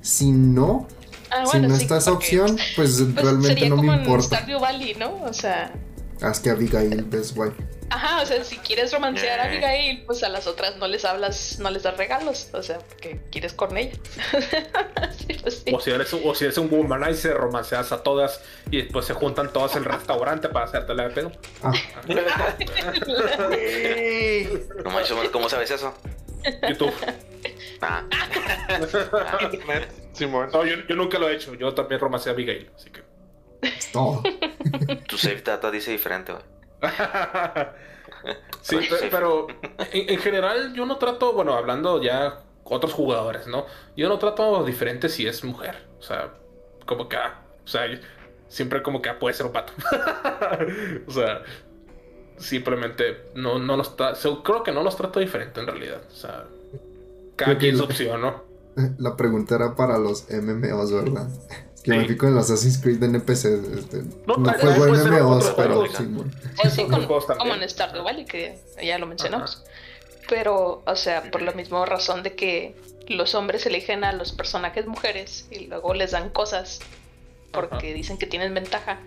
Si 0.00 0.30
no, 0.30 0.86
Ah, 1.34 1.46
si 1.46 1.58
no 1.60 1.74
sí, 1.76 1.82
está 1.82 1.96
esa 1.96 2.12
opción, 2.12 2.56
pues, 2.76 3.00
pues, 3.00 3.14
realmente 3.14 3.48
sería 3.48 3.68
no 3.70 3.76
como 3.76 3.90
me 3.90 3.94
en 3.96 4.00
importa. 4.04 4.36
Stardew 4.36 4.60
Valley, 4.60 4.94
¿no? 4.94 5.14
O 5.24 5.32
sea, 5.32 5.72
Haz 6.20 6.38
que 6.40 6.50
Abigail 6.50 7.02
Best 7.04 7.36
Wife. 7.36 7.56
Ajá, 7.94 8.22
o 8.22 8.26
sea, 8.26 8.44
si 8.44 8.56
quieres 8.58 8.92
romancear 8.92 9.40
a 9.40 9.44
Eh. 9.44 9.48
Abigail, 9.48 10.04
pues 10.06 10.22
a 10.22 10.28
las 10.28 10.46
otras 10.46 10.76
no 10.76 10.86
les 10.88 11.04
hablas, 11.04 11.58
no 11.58 11.70
les 11.70 11.82
das 11.82 11.96
regalos, 11.96 12.48
o 12.52 12.62
sea, 12.62 12.78
porque 12.78 13.20
quieres 13.30 13.52
con 13.52 13.76
ella. 13.76 13.92
sí, 15.18 15.34
pues 15.42 15.62
sí. 15.64 15.74
O 15.74 15.80
si, 15.80 15.90
eres, 15.90 16.12
o 16.14 16.34
si 16.34 16.44
eres 16.44 16.58
un 16.58 16.68
womanizer, 16.72 17.36
romanceas 17.36 17.92
a 17.92 18.02
todas 18.02 18.40
y 18.70 18.82
después 18.82 19.06
se 19.06 19.14
juntan 19.14 19.52
todas 19.52 19.76
en 19.76 19.84
el 19.84 19.90
restaurante 19.90 20.48
para 20.48 20.66
hacerte 20.66 20.94
la 20.94 21.08
de 21.08 21.14
pedo. 21.14 21.32
Ah, 21.62 21.72
No 24.84 24.90
manches, 24.90 25.16
¿cómo 25.30 25.48
sabes 25.48 25.70
eso? 25.70 25.94
YouTube. 26.68 26.92
Ah. 27.80 28.02
Simón. 30.12 30.50
No, 30.52 30.64
yo, 30.64 30.76
yo 30.88 30.96
nunca 30.96 31.18
lo 31.18 31.28
he 31.28 31.34
hecho. 31.34 31.54
Yo 31.54 31.72
también 31.74 32.00
romancé 32.00 32.30
a 32.30 32.32
Abigail, 32.32 32.70
así 32.76 32.90
que. 32.90 33.02
es 33.62 33.90
todo. 33.92 34.22
Tu 35.08 35.18
save 35.18 35.40
data 35.42 35.70
dice 35.70 35.90
diferente, 35.90 36.32
güey. 36.32 36.44
sí, 38.60 38.76
Pero- 38.76 39.00
pe- 39.00 39.08
pero 39.10 39.46
en, 39.92 40.10
en 40.10 40.18
general 40.18 40.72
yo 40.74 40.86
no 40.86 40.96
trato, 40.98 41.32
bueno, 41.32 41.54
hablando 41.54 42.02
ya 42.02 42.40
otros 42.64 42.92
jugadores, 42.92 43.46
¿no? 43.46 43.66
Yo 43.96 44.08
no 44.08 44.18
trato 44.18 44.64
diferente 44.64 45.08
si 45.08 45.26
es 45.26 45.44
mujer. 45.44 45.76
O 45.98 46.02
sea, 46.02 46.32
como 46.86 47.08
que, 47.08 47.16
ah, 47.16 47.40
o 47.64 47.68
sea, 47.68 47.82
siempre 48.48 48.82
como 48.82 49.02
que 49.02 49.08
ah, 49.10 49.18
puede 49.18 49.34
ser 49.34 49.46
un 49.46 49.52
pato. 49.52 49.72
o 51.06 51.10
sea, 51.10 51.42
simplemente 52.38 53.24
no, 53.34 53.58
no 53.58 53.76
los 53.76 53.90
creo 54.42 54.62
que 54.62 54.72
no 54.72 54.82
los 54.82 54.96
trato 54.96 55.20
diferente 55.20 55.60
en 55.60 55.66
realidad. 55.66 56.02
O 56.10 56.14
sea, 56.14 56.44
cada 57.36 57.58
quien 57.58 57.76
su 57.76 57.84
opción, 57.84 58.20
¿no? 58.20 58.42
La 58.98 59.16
pregunta 59.16 59.54
era 59.56 59.74
para 59.74 59.98
los 59.98 60.26
MMOs, 60.30 60.92
¿verdad? 60.92 61.28
Que 61.82 61.90
me 61.90 62.04
fui 62.06 62.16
con 62.16 62.30
el 62.32 62.38
Assassin's 62.38 62.78
Creed 62.78 62.98
de 62.98 63.06
NPC. 63.06 63.44
Este, 63.78 64.02
No, 64.26 64.36
no, 64.36 64.52
ser 64.58 65.10
MMOs, 65.10 65.52
pero 65.56 65.74
juego. 65.76 65.86
sí, 65.96 66.04
bueno. 66.04 66.30
Sí, 66.70 66.84
con- 66.84 67.06
como 67.38 67.54
en 67.54 67.68
Stardew 67.68 68.04
Valley, 68.04 68.24
que 68.24 68.58
ya 68.82 68.98
lo 68.98 69.06
mencionamos. 69.06 69.64
Pero, 70.28 70.82
o 70.86 70.96
sea, 70.96 71.30
por 71.30 71.42
la 71.42 71.52
misma 71.52 71.84
razón 71.84 72.22
de 72.22 72.34
que 72.36 72.76
los 73.08 73.34
hombres 73.34 73.66
eligen 73.66 74.04
a 74.04 74.12
los 74.12 74.32
personajes 74.32 74.86
mujeres 74.86 75.46
y 75.50 75.66
luego 75.66 75.92
les 75.94 76.12
dan 76.12 76.30
cosas 76.30 76.78
porque 77.50 77.88
Ajá. 77.88 77.94
dicen 77.96 78.16
que 78.16 78.26
tienen 78.26 78.54
ventaja, 78.54 79.00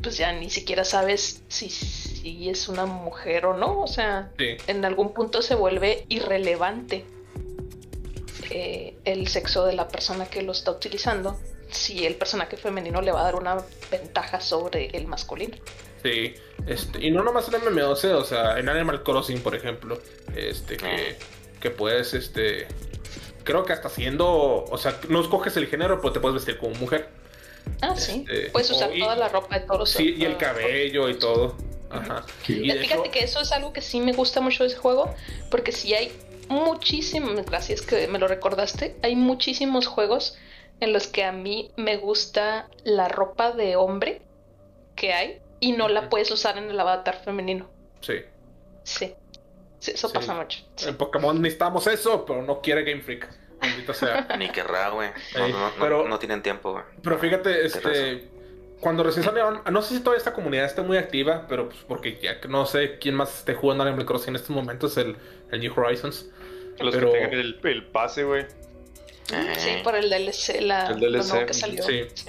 pues 0.00 0.16
ya 0.16 0.32
ni 0.32 0.48
siquiera 0.48 0.84
sabes 0.84 1.42
si, 1.48 1.68
si 1.68 2.48
es 2.48 2.68
una 2.68 2.86
mujer 2.86 3.44
o 3.46 3.56
no. 3.56 3.80
O 3.80 3.88
sea, 3.88 4.30
Sí. 4.38 4.56
en 4.68 4.84
algún 4.84 5.12
punto 5.12 5.42
se 5.42 5.54
vuelve 5.56 6.06
irrelevante 6.08 7.04
eh, 8.52 8.94
el 9.04 9.28
sexo 9.28 9.64
de 9.66 9.72
la 9.74 9.88
persona 9.88 10.26
que 10.26 10.42
lo 10.42 10.52
está 10.52 10.70
utilizando 10.70 11.38
si 11.70 12.04
el 12.06 12.14
personaje 12.16 12.56
femenino 12.56 13.00
le 13.00 13.12
va 13.12 13.20
a 13.20 13.24
dar 13.24 13.34
una 13.36 13.56
ventaja 13.90 14.40
sobre 14.40 14.86
el 14.92 15.06
masculino. 15.06 15.56
Sí, 16.02 16.34
este, 16.66 17.04
y 17.06 17.10
no 17.10 17.22
nomás 17.22 17.48
en 17.48 17.54
MMOs, 17.64 18.04
eh, 18.04 18.12
o 18.12 18.24
sea, 18.24 18.58
en 18.58 18.68
Animal 18.68 19.02
Crossing, 19.02 19.40
por 19.40 19.54
ejemplo, 19.54 19.98
este, 20.36 20.76
que, 20.76 21.16
que 21.60 21.70
puedes, 21.70 22.12
este, 22.12 22.66
creo 23.44 23.64
que 23.64 23.72
hasta 23.72 23.88
siendo, 23.88 24.64
o 24.64 24.76
sea, 24.78 24.98
no 25.08 25.20
escoges 25.22 25.56
el 25.56 25.66
género, 25.68 26.00
pues 26.00 26.12
te 26.12 26.20
puedes 26.20 26.34
vestir 26.34 26.58
como 26.58 26.74
mujer. 26.74 27.08
Ah, 27.80 27.94
sí. 27.96 28.24
Este, 28.28 28.50
Puedes 28.50 28.70
usar 28.70 28.90
o- 28.90 28.94
y- 28.94 29.00
toda 29.00 29.16
la 29.16 29.28
ropa 29.28 29.58
de 29.58 29.64
todos 29.66 29.78
los 29.80 29.90
Sí, 29.90 30.14
y 30.18 30.24
el 30.24 30.36
cabello 30.36 31.08
y 31.08 31.14
todo. 31.18 31.56
Ajá. 31.88 32.24
Y 32.48 32.54
Fíjate 32.54 32.84
hecho, 32.84 33.02
que 33.12 33.20
eso 33.24 33.40
es 33.40 33.52
algo 33.52 33.72
que 33.72 33.80
sí 33.82 34.00
me 34.00 34.12
gusta 34.12 34.40
mucho 34.40 34.64
de 34.64 34.70
ese 34.70 34.78
juego, 34.78 35.14
porque 35.50 35.72
sí 35.72 35.94
hay 35.94 36.10
muchísimos, 36.52 37.34
gracias 37.46 37.82
que 37.82 38.06
me 38.08 38.18
lo 38.18 38.28
recordaste, 38.28 38.96
hay 39.02 39.16
muchísimos 39.16 39.86
juegos 39.86 40.36
en 40.80 40.92
los 40.92 41.06
que 41.06 41.24
a 41.24 41.32
mí 41.32 41.70
me 41.76 41.96
gusta 41.96 42.68
la 42.84 43.08
ropa 43.08 43.52
de 43.52 43.76
hombre 43.76 44.22
que 44.96 45.12
hay 45.12 45.40
y 45.60 45.72
no 45.72 45.88
la 45.88 46.08
puedes 46.08 46.30
usar 46.30 46.58
en 46.58 46.70
el 46.70 46.78
avatar 46.78 47.22
femenino. 47.24 47.68
sí, 48.00 48.14
Sí, 48.84 49.14
sí 49.78 49.92
eso 49.92 50.08
Sí. 50.08 50.14
pasa 50.14 50.34
mucho. 50.34 50.58
Sí. 50.76 50.88
en 50.88 50.96
Pokémon 50.96 51.40
necesitamos 51.40 51.86
eso, 51.86 52.24
pero 52.26 52.42
no 52.42 52.60
quiere 52.60 52.82
Game 52.84 53.00
Freak. 53.02 53.28
Maldita 53.60 53.94
sea. 53.94 54.26
Ni 54.38 54.48
querrá, 54.50 54.88
güey. 54.88 55.10
No, 55.38 55.46
no, 55.48 55.58
no, 55.68 55.72
pero- 55.78 56.08
no 56.08 56.18
tienen 56.18 56.42
tiempo, 56.42 56.72
güey. 56.72 56.84
Pero 57.02 57.18
fíjate, 57.18 57.64
este. 57.64 58.28
Cuando 58.80 59.04
recién 59.04 59.22
salieron, 59.24 59.62
no 59.70 59.80
sé 59.82 59.94
si 59.94 60.00
todavía 60.00 60.18
esta 60.18 60.32
comunidad 60.32 60.64
esté 60.64 60.82
muy 60.82 60.96
activa, 60.96 61.46
pero 61.48 61.68
pues 61.68 61.78
porque 61.86 62.18
ya 62.20 62.40
que 62.40 62.48
no 62.48 62.66
sé 62.66 62.98
quién 62.98 63.14
más 63.14 63.38
esté 63.38 63.54
jugando 63.54 63.84
Animal 63.84 64.04
Crossing 64.04 64.30
en 64.30 64.36
estos 64.36 64.50
momentos, 64.50 64.96
el, 64.96 65.16
el 65.52 65.60
New 65.60 65.72
Horizons. 65.76 66.26
Los 66.80 66.94
Pero- 66.94 67.12
que 67.12 67.18
tengan 67.20 67.32
el, 67.38 67.60
el 67.62 67.84
pase, 67.86 68.24
güey. 68.24 68.42
Eh, 69.32 69.54
Sí, 69.56 69.70
por 69.84 69.94
el 69.94 70.10
DLC, 70.10 70.60
la, 70.60 70.88
El 70.88 71.00
lo 71.00 71.10
DLC, 71.10 71.28
nuevo 71.28 71.46
que 71.46 71.54
salió. 71.54 71.82
sí. 71.84 72.00
Sí. 72.14 72.26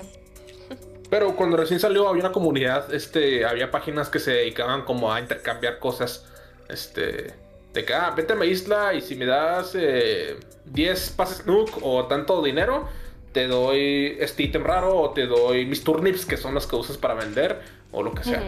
Pero 1.10 1.36
cuando 1.36 1.58
recién 1.58 1.80
salió 1.80 2.08
había 2.08 2.22
una 2.24 2.32
comunidad, 2.32 2.92
este, 2.94 3.46
había 3.46 3.70
páginas 3.72 4.10
que 4.10 4.20
se 4.20 4.32
dedicaban 4.32 4.84
como 4.84 5.12
a 5.14 5.20
intercambiar 5.20 5.78
cosas, 5.80 6.26
este, 6.70 7.34
de 7.74 7.86
que, 7.86 7.94
ah, 7.94 8.14
vete 8.16 8.34
a 8.34 8.36
mi 8.36 8.48
isla 8.48 8.94
y 8.96 9.02
si 9.02 9.16
me 9.16 9.26
das 9.26 9.74
eh, 9.76 10.38
10 10.66 11.10
pases 11.12 11.46
Nook 11.46 11.80
o 11.84 12.06
tanto 12.08 12.42
dinero, 12.42 12.88
te 13.32 13.48
doy 13.48 14.16
este 14.20 14.44
ítem 14.44 14.64
raro 14.64 14.96
o 14.98 15.10
te 15.12 15.28
doy 15.28 15.66
mis 15.66 15.84
turnips, 15.84 16.26
que 16.26 16.38
son 16.38 16.54
los 16.56 16.66
que 16.68 16.76
usas 16.78 16.98
para 16.98 17.14
vender 17.16 17.60
o 17.92 18.02
lo 18.02 18.14
que 18.14 18.24
sea. 18.24 18.42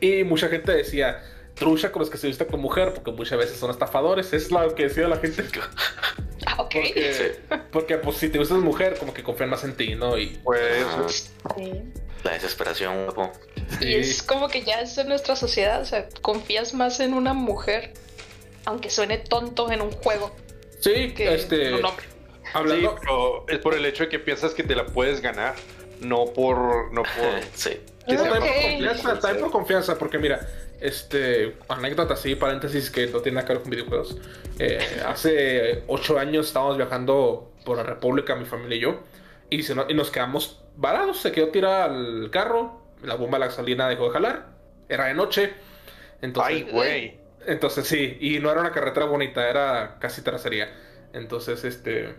Y 0.00 0.24
mucha 0.24 0.48
gente 0.48 0.72
decía, 0.72 1.22
trucha 1.60 1.92
con 1.92 2.00
los 2.00 2.10
que 2.10 2.18
se 2.18 2.26
visten 2.26 2.48
con 2.48 2.60
mujer, 2.60 2.92
porque 2.94 3.12
muchas 3.12 3.38
veces 3.38 3.56
son 3.56 3.70
estafadores, 3.70 4.32
es 4.32 4.50
lo 4.50 4.74
que 4.74 4.84
decía 4.84 5.06
la 5.06 5.18
gente. 5.18 5.44
Ah, 6.46 6.62
ok. 6.62 6.74
Porque, 6.74 7.36
porque 7.70 7.98
pues 7.98 8.16
si 8.16 8.30
te 8.30 8.40
usas 8.40 8.58
mujer, 8.58 8.96
como 8.98 9.12
que 9.12 9.22
confían 9.22 9.50
más 9.50 9.62
en 9.62 9.76
ti, 9.76 9.94
¿no? 9.94 10.18
Y 10.18 10.40
Pues. 10.42 11.30
Sí. 11.56 11.72
La 12.24 12.32
desesperación, 12.32 13.04
guapo. 13.04 13.30
Y 13.80 13.94
es 13.94 14.22
como 14.22 14.48
que 14.48 14.62
ya 14.62 14.80
es 14.80 14.96
de 14.96 15.04
nuestra 15.04 15.36
sociedad, 15.36 15.80
o 15.80 15.84
sea, 15.84 16.08
confías 16.22 16.74
más 16.74 17.00
en 17.00 17.14
una 17.14 17.34
mujer, 17.34 17.92
aunque 18.64 18.90
suene 18.90 19.18
tonto 19.18 19.70
en 19.70 19.80
un 19.80 19.90
juego, 19.90 20.34
sí, 20.80 21.12
que 21.14 21.34
este, 21.34 21.68
en 21.68 21.74
un 21.74 21.84
hombre. 21.84 22.04
sí, 22.06 22.50
hablando, 22.52 22.96
pero 23.00 23.46
es 23.48 23.58
por 23.58 23.74
el 23.74 23.86
hecho 23.86 24.04
de 24.04 24.08
que 24.10 24.18
piensas 24.18 24.52
que 24.52 24.62
te 24.62 24.74
la 24.74 24.86
puedes 24.86 25.20
ganar, 25.20 25.54
no 26.00 26.26
por. 26.26 26.92
No 26.92 27.02
por 27.02 27.40
Sí. 27.54 27.80
que 28.06 28.18
sea 28.18 28.30
también 28.30 28.40
por 28.40 28.70
confianza, 28.70 29.20
también 29.20 29.40
por 29.42 29.52
confianza, 29.52 29.98
porque 29.98 30.18
mira, 30.18 30.46
este, 30.80 31.56
anécdota 31.68 32.14
así, 32.14 32.34
paréntesis 32.34 32.90
que 32.90 33.06
no 33.06 33.20
tiene 33.20 33.36
nada 33.36 33.46
que 33.46 33.52
ver 33.54 33.62
con 33.62 33.70
videojuegos. 33.70 34.16
Eh, 34.58 34.78
hace 35.06 35.84
ocho 35.86 36.18
años 36.18 36.48
estábamos 36.48 36.76
viajando 36.76 37.52
por 37.64 37.76
la 37.76 37.82
República, 37.82 38.34
mi 38.36 38.44
familia 38.46 38.76
y 38.76 38.80
yo, 38.80 39.00
y, 39.50 39.62
se 39.62 39.74
no- 39.74 39.86
y 39.88 39.94
nos 39.94 40.10
quedamos 40.10 40.62
varados, 40.76 41.20
se 41.20 41.32
quedó 41.32 41.48
tirada 41.48 41.86
el 41.86 42.30
carro, 42.30 42.80
la 43.02 43.14
bomba 43.16 43.36
de 43.38 43.40
la 43.40 43.46
gasolina 43.46 43.88
dejó 43.88 44.04
de 44.06 44.10
jalar, 44.10 44.46
era 44.88 45.06
de 45.06 45.14
noche, 45.14 45.52
entonces, 46.22 46.54
Ay, 46.54 46.62
güey. 46.70 47.18
entonces 47.46 47.86
sí, 47.86 48.16
y 48.20 48.38
no 48.40 48.50
era 48.50 48.60
una 48.60 48.72
carretera 48.72 49.06
bonita, 49.06 49.48
era 49.48 49.98
casi 50.00 50.22
terracería, 50.22 50.72
entonces 51.12 51.64
este, 51.64 52.14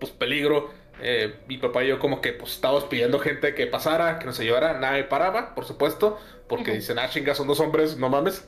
pues 0.00 0.12
peligro. 0.12 0.70
Eh, 1.00 1.36
mi 1.46 1.58
papá 1.58 1.84
y 1.84 1.88
yo 1.88 2.00
como 2.00 2.20
que 2.20 2.32
pues 2.32 2.54
estábamos 2.54 2.82
pidiendo 2.86 3.20
gente 3.20 3.54
que 3.54 3.68
pasara, 3.68 4.18
que 4.18 4.26
nos 4.26 4.40
ayudara, 4.40 4.80
nadie 4.80 5.04
paraba, 5.04 5.54
por 5.54 5.64
supuesto, 5.64 6.18
porque 6.48 6.72
dicen, 6.72 6.98
ah, 6.98 7.08
chinga, 7.08 7.34
son 7.34 7.46
dos 7.46 7.60
hombres, 7.60 7.96
no 7.96 8.08
mames. 8.08 8.46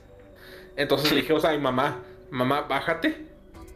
Entonces 0.76 1.10
le 1.12 1.20
dijimos 1.20 1.44
a 1.44 1.50
mi 1.52 1.58
mamá, 1.58 2.02
mamá, 2.30 2.62
bájate 2.62 3.26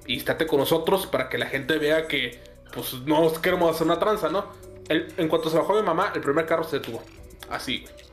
y 0.07 0.17
estate 0.17 0.47
con 0.47 0.59
nosotros 0.61 1.07
para 1.07 1.29
que 1.29 1.39
la 1.39 1.47
gente 1.47 1.79
vea 1.79 2.07
que 2.09 2.41
pues 2.73 2.95
no 3.05 3.33
queremos 3.41 3.75
hacer 3.75 3.87
una 3.87 3.99
tranza, 3.99 4.29
¿no? 4.31 4.47
El- 4.89 5.13
en 5.17 5.29
cuanto 5.29 5.49
se 5.51 5.57
bajó 5.59 5.75
mi 5.75 5.83
mamá, 5.83 6.13
el 6.15 6.21
primer 6.21 6.47
carro 6.47 6.65
se 6.65 6.79
detuvo. 6.79 7.03
Así, 7.51 7.85
güey. 7.85 8.05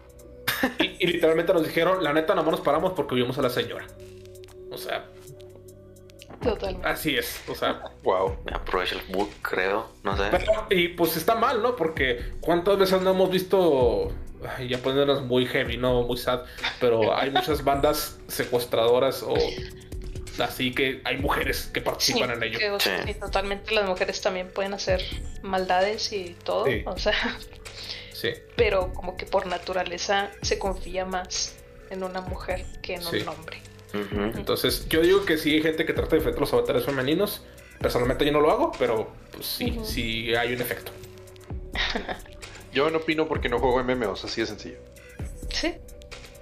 Y, 1.00 1.04
y 1.04 1.08
literalmente 1.08 1.54
nos 1.54 1.64
dijeron, 1.64 2.04
la 2.04 2.14
neta, 2.14 2.36
nomás 2.36 2.52
nos 2.52 2.62
paramos 2.62 2.94
porque 2.94 3.16
vimos 3.16 3.38
a 3.38 3.42
la 3.42 3.50
señora. 3.50 3.88
O 4.72 4.78
sea, 4.78 5.06
Totalmente. 6.42 6.88
así 6.88 7.18
es. 7.18 7.42
O 7.48 7.56
sea, 7.56 7.82
Wow. 8.04 8.38
Aprovecha 8.54 8.96
el 8.96 9.16
bug, 9.16 9.30
creo. 9.42 9.88
No 10.04 10.16
sé. 10.18 10.24
Pero- 10.32 10.68
y 10.70 10.90
pues 10.90 11.18
está 11.18 11.36
mal, 11.36 11.62
¿no? 11.62 11.76
Porque 11.76 12.34
cuántas 12.42 12.78
veces 12.78 13.02
no 13.02 13.12
hemos 13.12 13.30
visto, 13.30 14.12
ay, 14.58 14.68
ya 14.70 14.78
poniéndonos 14.80 15.24
muy 15.24 15.46
heavy, 15.46 15.78
no 15.78 16.04
muy 16.04 16.18
sad, 16.18 16.42
pero 16.80 17.16
hay 17.16 17.30
muchas 17.32 17.64
bandas 17.64 18.20
secuestradoras 18.28 19.24
o 19.24 19.34
así 20.40 20.74
que 20.74 21.02
hay 21.04 21.18
mujeres 21.18 21.70
que 21.74 21.80
Sí, 21.80 21.86
participan 21.86 22.32
en 22.32 22.44
ello. 22.44 22.58
que, 22.60 22.72
o 22.72 22.80
sea, 22.80 23.04
Sí. 23.04 23.14
sí, 23.14 23.20
totalmente 23.20 23.74
las 23.76 23.86
mujeres 23.88 24.22
también 24.22 24.50
pueden 24.50 24.74
hacer 24.74 25.02
maldades 25.44 26.12
y 26.14 26.36
todo, 26.44 26.66
Sí. 26.66 26.84
o 26.86 26.98
sea, 26.98 27.14
Sí, 28.14 28.30
pero 28.56 28.94
como 28.94 29.18
que 29.18 29.26
por 29.26 29.48
naturaleza 29.48 30.30
se 30.44 30.60
confía 30.60 31.06
más 31.06 31.56
en 31.90 32.04
una 32.04 32.22
mujer 32.22 32.66
que 32.84 32.94
en 32.96 33.02
Sí. 33.04 33.18
un 33.18 33.28
hombre. 33.30 33.62
Entonces 34.36 34.88
yo 34.88 35.02
digo 35.02 35.26
que 35.26 35.38
sí 35.38 35.54
hay 35.56 35.62
gente 35.62 35.86
que 35.86 35.92
trata 35.94 36.12
de 36.12 36.18
defender 36.18 36.40
los 36.40 36.54
avatares 36.54 36.86
femeninos. 36.86 37.42
Personalmente 37.80 38.24
yo 38.26 38.32
no 38.32 38.40
lo 38.40 38.50
hago, 38.52 38.72
pero 38.80 39.12
pues 39.34 39.46
sí, 39.46 39.80
sí 39.84 40.34
hay 40.36 40.54
un 40.54 40.62
efecto. 40.62 40.92
Yo 42.72 42.90
no 42.90 43.00
opino 43.00 43.28
porque 43.28 43.50
no 43.50 43.60
juego 43.60 43.84
MMOs, 43.84 44.26
así 44.26 44.42
de 44.42 44.48
sencillo. 44.48 44.78
Sí, 45.50 45.74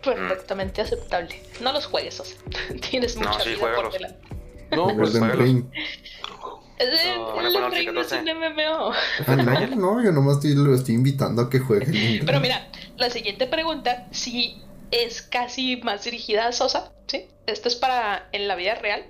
perfectamente 0.04 0.82
aceptable. 0.82 1.42
No 1.62 1.74
los 1.74 1.86
juegues, 1.88 2.20
o 2.20 2.26
sea, 2.26 2.38
tienes 2.90 3.16
No, 3.16 3.28
mucha 3.30 3.44
sí, 3.44 3.50
vida 3.56 3.76
por 3.76 3.92
delante. 3.92 4.28
No, 4.72 4.96
pues. 4.96 5.14
Ring. 5.14 5.66
El, 6.78 6.90
No, 7.18 7.42
el 7.42 7.54
no, 7.54 7.60
no, 7.60 7.70
Ring 7.70 7.92
no 7.92 8.02
es 8.02 8.12
un 8.12 8.26
14. 8.26 8.34
MMO. 8.34 8.92
Ah, 9.28 9.36
no, 9.36 9.76
no, 9.76 10.04
yo 10.04 10.12
nomás 10.12 10.36
estoy, 10.38 10.56
lo 10.56 10.74
estoy 10.74 10.96
invitando 10.96 11.42
a 11.42 11.50
que 11.50 11.60
jueguen. 11.60 12.22
Pero 12.26 12.40
mira, 12.40 12.70
la 12.98 13.10
siguiente 13.10 13.48
pregunta 13.48 14.08
sí 14.12 14.62
es 14.92 15.22
casi 15.22 15.78
más 15.78 16.04
dirigida 16.04 16.48
a 16.48 16.52
Sosa, 16.52 16.94
¿sí? 17.08 17.28
Esto 17.48 17.68
es 17.68 17.76
para 17.76 18.30
en 18.32 18.48
la 18.48 18.56
vida 18.56 18.76
real. 18.76 19.06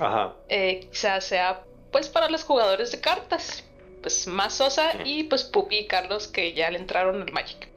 Ajá. 0.00 0.34
Eh, 0.48 0.88
quizás 0.90 1.24
sea 1.24 1.62
pues 1.92 2.08
para 2.08 2.28
los 2.28 2.42
jugadores 2.42 2.90
de 2.90 3.00
cartas. 3.00 3.62
Pues 4.04 4.26
más 4.26 4.52
Sosa 4.52 5.02
y 5.02 5.22
pues 5.24 5.44
Pupi 5.44 5.78
y 5.78 5.86
Carlos 5.86 6.28
que 6.28 6.52
ya 6.52 6.70
le 6.70 6.76
entraron 6.76 7.22
al 7.22 7.32
Magic. 7.32 7.68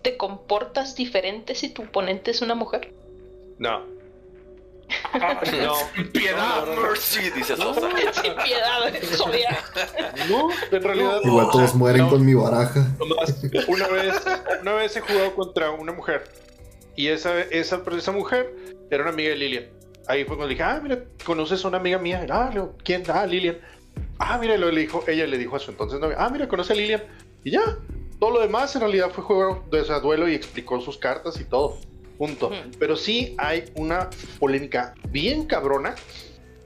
¿Te 0.00 0.16
comportas 0.16 0.96
diferente 0.96 1.54
si 1.54 1.68
tu 1.68 1.82
oponente 1.82 2.30
es 2.30 2.40
una 2.40 2.54
mujer? 2.54 2.90
No. 3.58 3.80
no. 5.12 5.74
Piedad, 6.10 6.64
No, 6.64 6.66
no, 6.66 6.74
no. 6.74 6.80
Mercy, 6.88 7.28
dice 7.36 7.54
Sosa. 7.54 7.82
Sin 8.22 8.34
piedad, 8.36 9.18
jodida. 9.18 9.62
No, 10.30 10.48
en 10.72 10.82
realidad. 10.82 11.20
Igual 11.22 11.48
todos 11.52 11.74
mueren 11.74 12.04
No. 12.04 12.08
con 12.08 12.24
mi 12.24 12.32
baraja. 12.32 12.86
Nomás, 12.98 13.36
una 13.68 13.88
vez, 13.88 14.14
una 14.62 14.72
vez 14.72 14.96
he 14.96 15.02
jugado 15.02 15.34
contra 15.34 15.70
una 15.70 15.92
mujer. 15.92 16.30
Y 16.94 17.08
esa, 17.08 17.40
esa, 17.42 17.82
esa 17.94 18.12
mujer 18.12 18.54
era 18.90 19.02
una 19.02 19.12
amiga 19.12 19.28
de 19.28 19.36
Lilian. 19.36 19.66
Ahí 20.06 20.24
fue 20.24 20.36
cuando 20.36 20.48
dije, 20.48 20.62
ah, 20.62 20.80
mira, 20.82 20.98
conoces 21.26 21.62
a 21.62 21.68
una 21.68 21.76
amiga 21.76 21.98
mía. 21.98 22.24
Ah, 22.30 22.50
¿quién? 22.82 23.02
Ah, 23.12 23.26
Lilian. 23.26 23.58
Ah, 24.18 24.38
mira, 24.38 24.56
lo 24.56 24.70
le 24.70 24.80
dijo, 24.80 25.04
ella 25.06 25.26
le 25.26 25.38
dijo 25.38 25.56
a 25.56 25.58
su 25.58 25.70
entonces 25.70 26.00
novia, 26.00 26.16
ah, 26.18 26.28
mira, 26.30 26.48
conoce 26.48 26.72
a 26.72 26.76
Lilian. 26.76 27.02
Y 27.44 27.52
ya. 27.52 27.78
Todo 28.18 28.30
lo 28.30 28.40
demás 28.40 28.74
en 28.74 28.80
realidad 28.80 29.10
fue 29.10 29.22
juego 29.24 29.64
de 29.70 29.82
o 29.82 29.84
sea, 29.84 30.00
duelo 30.00 30.26
y 30.28 30.34
explicó 30.34 30.80
sus 30.80 30.96
cartas 30.96 31.38
y 31.40 31.44
todo. 31.44 31.78
Punto. 32.16 32.50
Pero 32.78 32.96
sí 32.96 33.34
hay 33.36 33.64
una 33.74 34.08
polémica 34.38 34.94
bien 35.10 35.44
cabrona 35.46 35.94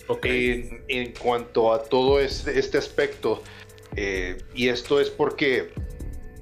Ok. 0.07 0.27
en, 0.27 0.85
en 0.87 1.13
cuanto 1.21 1.73
a 1.73 1.83
todo 1.83 2.21
este, 2.21 2.57
este 2.59 2.79
aspecto. 2.79 3.43
eh, 3.97 4.39
y 4.55 4.69
esto 4.69 5.01
es 5.01 5.11
porque, 5.11 5.73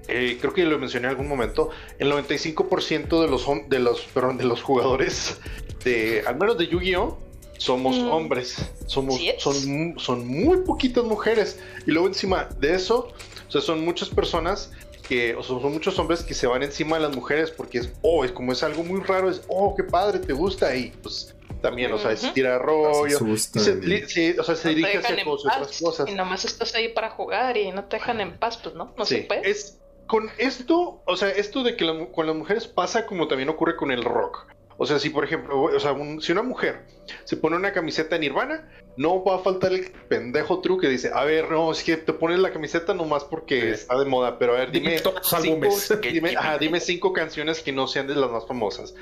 eh, 0.09 0.37
creo 0.39 0.53
que 0.53 0.65
lo 0.67 0.79
mencioné 0.79 1.07
en 1.07 1.11
algún 1.13 1.27
momento, 1.29 1.71
el 1.99 2.13
95% 2.13 3.23
de 3.23 3.29
los, 3.29 3.47
de, 3.71 3.79
los, 3.79 4.03
perdón, 4.13 4.37
de 4.37 4.45
los 4.45 4.63
jugadores, 4.63 5.41
de, 5.85 6.23
al 6.27 6.37
menos 6.37 6.59
de 6.59 6.67
Yu-Gi-Oh! 6.67 7.19
Somos 7.59 7.97
Mm. 7.99 8.09
hombres, 8.11 8.57
somos, 8.87 9.17
Sí 9.17 9.33
son, 9.39 9.95
son 9.99 10.27
muy 10.27 10.59
poquitas 10.63 11.05
mujeres. 11.05 11.59
Y 11.87 11.91
luego 11.91 12.07
encima 12.09 12.49
de 12.59 12.75
eso, 12.75 13.13
o 13.47 13.51
sea, 13.51 13.61
son 13.61 13.85
muchas 13.85 14.09
personas 14.09 14.71
que, 15.07 15.35
o 15.35 15.43
sea, 15.43 15.59
son 15.61 15.73
muchos 15.73 15.99
hombres 15.99 16.23
que 16.23 16.35
se 16.35 16.47
van 16.47 16.63
encima 16.63 16.97
de 16.97 17.03
las 17.03 17.15
mujeres 17.17 17.51
porque 17.51 17.79
es, 17.79 17.93
oh, 18.03 18.25
es 18.25 18.31
como 18.33 18.53
es 18.53 18.63
algo 18.63 18.85
muy 18.85 19.01
raro, 19.01 19.29
es, 19.31 19.43
oh, 19.49 19.75
qué 19.77 19.83
padre, 19.85 20.19
te 20.21 20.33
gusta. 20.33 20.75
Y 20.77 20.91
pues 21.03 21.35
también, 21.61 21.93
o 21.93 21.99
sea, 21.99 22.13
es 22.13 22.33
tirar 22.33 22.61
rollo. 22.63 23.09
Se 23.09 23.25
asustan. 23.25 23.63
Se, 23.65 23.75
li- 23.77 24.07
sí, 24.09 24.37
o 24.39 24.45
sea, 24.45 24.55
se 24.55 24.69
No 24.69 24.75
dirige 24.77 24.99
hacia 24.99 25.25
cosas, 25.25 25.53
otras 25.57 25.81
cosas. 25.81 26.09
Y 26.09 26.13
nomás 26.15 26.45
estás 26.45 26.75
ahí 26.77 26.89
para 26.91 27.11
jugar 27.11 27.57
y 27.57 27.73
no 27.73 27.85
te 27.85 27.97
dejan 27.97 28.21
en 28.21 28.39
paz, 28.39 28.59
pues 28.63 28.75
no, 28.77 28.93
no 28.97 29.05
se 29.05 29.17
Sí, 29.17 29.23
puede. 29.23 29.51
es 29.51 29.79
con 30.07 30.31
esto, 30.39 31.03
o 31.07 31.17
sea, 31.17 31.29
esto 31.31 31.63
de 31.65 31.75
que 31.77 31.85
la 31.85 31.93
mu- 31.95 32.13
con 32.13 32.27
las 32.27 32.37
mujeres 32.37 32.67
pasa 32.69 33.05
como 33.07 33.27
también 33.29 33.49
ocurre 33.49 33.77
con 33.77 33.91
el 33.91 34.05
rock. 34.05 34.47
O 34.81 34.87
sea, 34.87 34.99
si 35.01 35.11
por 35.11 35.25
ejemplo, 35.25 35.61
o 35.63 35.81
sea, 35.81 35.93
un- 35.93 36.23
si 36.23 36.31
una 36.33 36.43
mujer 36.43 36.83
se 37.25 37.37
pone 37.37 37.57
una 37.57 37.73
camiseta 37.73 38.15
de 38.15 38.21
Nirvana, 38.21 38.71
no 38.97 39.23
va 39.25 39.37
a 39.37 39.39
faltar 39.41 39.73
el 39.73 39.91
pendejo 40.09 40.61
truco 40.61 40.83
que 40.83 40.89
dice, 40.89 41.11
a 41.13 41.25
ver, 41.25 41.51
no, 41.51 41.71
es 41.73 41.83
que 41.83 41.97
te 41.97 42.13
pones 42.13 42.39
la 42.39 42.53
camiseta 42.53 42.95
nomás 42.95 43.25
porque 43.25 43.61
Sí. 43.61 43.67
está 43.69 43.99
de 43.99 44.05
moda, 44.05 44.39
pero 44.39 44.55
a 44.55 44.61
ver, 44.61 44.71
dime 44.71 44.91
Dime 44.91 44.99
cinco, 45.01 45.67
ajá, 46.39 46.59
dime 46.59 46.81
cinco 46.81 47.13
canciones 47.13 47.61
que 47.61 47.73
no 47.73 47.87
sean 47.89 48.07
de 48.07 48.15
las 48.15 48.31
más 48.31 48.47
famosas. 48.47 48.95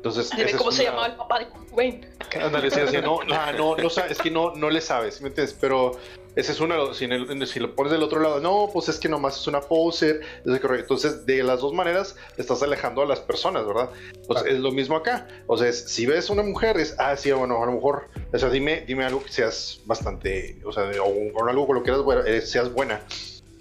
Entonces, 0.00 0.30
Dime 0.34 0.52
cómo 0.52 0.72
se 0.72 0.82
una- 0.84 0.90
llamaba 0.90 1.06
el 1.08 1.16
papá 1.16 1.38
de 1.40 1.48
Cobain. 1.50 2.06
Ándale, 2.40 2.70
sí, 2.70 2.80
así, 2.80 2.96
no, 3.02 3.22
no, 3.24 3.52
no, 3.52 3.76
no 3.76 3.88
es 3.88 4.18
que 4.18 4.30
no, 4.30 4.54
no 4.54 4.70
le 4.70 4.80
sabes, 4.80 5.16
¿sí 5.16 5.22
¿me 5.22 5.28
entiendes? 5.28 5.54
Pero 5.60 5.92
ese 6.36 6.52
es 6.52 6.60
una, 6.60 6.94
si, 6.94 7.04
en 7.04 7.12
el- 7.12 7.30
en 7.30 7.42
el- 7.42 7.46
si 7.46 7.60
lo 7.60 7.74
pones 7.74 7.92
del 7.92 8.02
otro 8.02 8.18
lado, 8.18 8.40
no, 8.40 8.70
pues 8.72 8.88
es 8.88 8.98
que 8.98 9.10
nomás 9.10 9.38
es 9.38 9.46
una 9.46 9.60
poser. 9.60 10.22
Entonces, 10.46 11.26
de 11.26 11.42
las 11.42 11.60
dos 11.60 11.74
maneras, 11.74 12.16
estás 12.38 12.62
alejando 12.62 13.02
a 13.02 13.06
las 13.06 13.20
personas, 13.20 13.66
¿verdad? 13.66 13.90
Pues 14.26 14.42
es 14.46 14.58
lo 14.60 14.72
mismo 14.72 14.96
acá. 14.96 15.28
O 15.46 15.58
sea, 15.58 15.68
es- 15.68 15.90
si 15.90 16.06
ves 16.06 16.30
una 16.30 16.42
mujer, 16.42 16.78
es, 16.78 16.96
ah, 16.98 17.14
sí, 17.14 17.30
bueno, 17.32 17.62
a 17.62 17.66
lo 17.66 17.72
mejor, 17.72 18.08
o 18.32 18.38
sea, 18.38 18.48
dime, 18.48 18.84
dime 18.86 19.04
algo 19.04 19.22
que 19.22 19.30
seas 19.30 19.80
bastante, 19.84 20.62
o 20.64 20.72
sea, 20.72 20.84
o, 21.02 21.08
o 21.34 21.46
algo 21.46 21.66
con 21.66 21.76
lo 21.76 21.82
que 21.82 21.90
eras 21.90 22.02
buena, 22.02 22.22
eh, 22.26 22.40
seas 22.40 22.72
buena. 22.72 23.02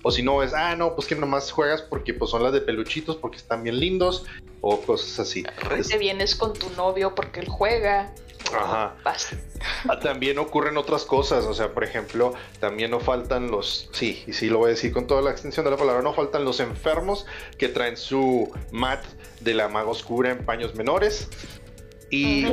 O 0.01 0.11
si 0.11 0.23
no, 0.23 0.43
es, 0.43 0.53
ah, 0.53 0.75
no, 0.75 0.95
pues 0.95 1.07
que 1.07 1.15
nomás 1.15 1.51
juegas 1.51 1.81
porque 1.81 2.13
pues 2.13 2.31
son 2.31 2.43
las 2.43 2.53
de 2.53 2.61
peluchitos, 2.61 3.17
porque 3.17 3.37
están 3.37 3.63
bien 3.63 3.79
lindos, 3.79 4.25
o 4.61 4.79
cosas 4.81 5.19
así. 5.19 5.43
Te 5.87 5.97
vienes 5.97 6.35
con 6.35 6.53
tu 6.53 6.69
novio 6.71 7.15
porque 7.15 7.41
él 7.41 7.49
juega. 7.49 8.13
Ajá. 8.53 8.95
Basta. 9.03 9.35
Ah, 9.87 9.99
También 9.99 10.39
ocurren 10.39 10.77
otras 10.77 11.03
cosas, 11.03 11.45
o 11.45 11.53
sea, 11.53 11.73
por 11.73 11.83
ejemplo, 11.83 12.33
también 12.59 12.91
no 12.91 12.99
faltan 12.99 13.51
los, 13.51 13.89
sí, 13.91 14.23
y 14.25 14.33
sí 14.33 14.49
lo 14.49 14.59
voy 14.59 14.67
a 14.67 14.69
decir 14.71 14.93
con 14.93 15.07
toda 15.07 15.21
la 15.21 15.31
extensión 15.31 15.65
de 15.65 15.71
la 15.71 15.77
palabra, 15.77 16.01
no 16.01 16.13
faltan 16.13 16.45
los 16.45 16.59
enfermos 16.59 17.25
que 17.57 17.67
traen 17.67 17.97
su 17.97 18.51
mat 18.71 19.03
de 19.41 19.53
la 19.53 19.67
maga 19.67 19.89
oscura 19.89 20.31
en 20.31 20.45
paños 20.45 20.75
menores. 20.75 21.27
Y, 22.11 22.45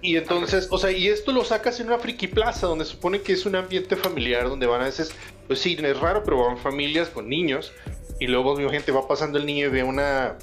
y 0.00 0.16
entonces, 0.16 0.68
o 0.70 0.78
sea, 0.78 0.90
y 0.90 1.08
esto 1.08 1.32
lo 1.32 1.44
sacas 1.44 1.80
en 1.80 1.88
una 1.88 1.98
friki 1.98 2.28
plaza 2.28 2.66
donde 2.66 2.84
se 2.84 2.92
supone 2.92 3.20
que 3.20 3.32
es 3.34 3.44
un 3.46 3.56
ambiente 3.56 3.94
familiar 3.96 4.48
donde 4.48 4.66
van 4.66 4.80
a 4.80 4.84
veces, 4.84 5.12
pues 5.46 5.58
sí, 5.60 5.76
es 5.78 6.00
raro, 6.00 6.22
pero 6.24 6.44
van 6.44 6.56
familias 6.58 7.08
con 7.08 7.28
niños 7.28 7.72
y 8.18 8.26
luego 8.26 8.56
mi 8.56 8.68
gente 8.70 8.90
va 8.92 9.06
pasando 9.06 9.38
el 9.38 9.46
niño 9.46 9.66
y 9.66 9.70
ve 9.70 9.82
una 9.82 10.36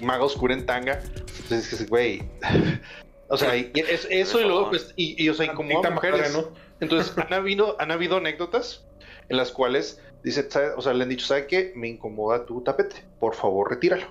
maga 0.00 0.24
oscura 0.24 0.54
en 0.54 0.64
tanga. 0.66 1.02
Entonces, 1.42 1.72
es 1.72 1.80
que, 1.80 1.86
güey, 1.86 2.22
o 3.28 3.36
sea, 3.36 3.56
y 3.56 3.70
es- 3.74 4.06
eso 4.10 4.40
y 4.40 4.44
luego, 4.44 4.70
pues, 4.70 4.92
y, 4.96 5.22
y, 5.22 5.28
o 5.28 5.34
sea, 5.34 5.46
incomoda 5.46 5.80
a 5.80 5.82
Tantita 5.82 5.94
mujeres. 6.10 6.32
¿no? 6.32 6.48
Entonces, 6.80 7.12
han 7.18 7.32
habido, 7.32 7.76
han 7.80 7.90
habido 7.90 8.16
anécdotas 8.16 8.84
en 9.28 9.36
las 9.36 9.52
cuales 9.52 10.00
dice, 10.24 10.48
o 10.76 10.80
sea, 10.82 10.94
le 10.94 11.02
han 11.02 11.10
dicho, 11.10 11.26
¿sabe 11.26 11.46
qué? 11.46 11.72
Me 11.76 11.88
incomoda 11.88 12.46
tu 12.46 12.62
tapete, 12.62 13.04
por 13.20 13.34
favor, 13.34 13.70
retíralo. 13.70 14.06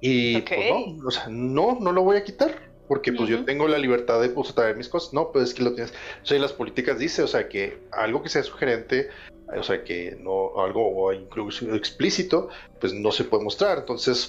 Y 0.00 0.40
pues 0.42 0.70
no, 0.70 1.06
o 1.06 1.10
sea, 1.10 1.26
no, 1.28 1.78
no 1.80 1.92
lo 1.92 2.02
voy 2.02 2.16
a 2.16 2.24
quitar. 2.24 2.74
Porque 2.88 3.12
pues 3.12 3.28
yo 3.28 3.44
tengo 3.44 3.66
la 3.66 3.78
libertad 3.78 4.20
de 4.20 4.28
pues, 4.28 4.54
traer 4.54 4.76
mis 4.76 4.88
cosas. 4.88 5.12
No, 5.12 5.32
pues 5.32 5.48
es 5.48 5.54
que 5.54 5.64
lo 5.64 5.74
tienes. 5.74 5.92
O 6.22 6.26
sea, 6.26 6.36
y 6.36 6.40
las 6.40 6.52
políticas 6.52 7.00
dice, 7.00 7.22
o 7.22 7.26
sea, 7.26 7.48
que 7.48 7.78
algo 7.90 8.22
que 8.22 8.28
sea 8.28 8.44
sugerente, 8.44 9.08
o 9.48 9.62
sea, 9.64 9.82
que 9.82 10.16
no, 10.20 10.52
algo 10.62 11.12
incluso 11.12 11.74
explícito, 11.74 12.48
pues 12.80 12.92
no 12.92 13.10
se 13.10 13.24
puede 13.24 13.42
mostrar. 13.42 13.78
Entonces, 13.78 14.28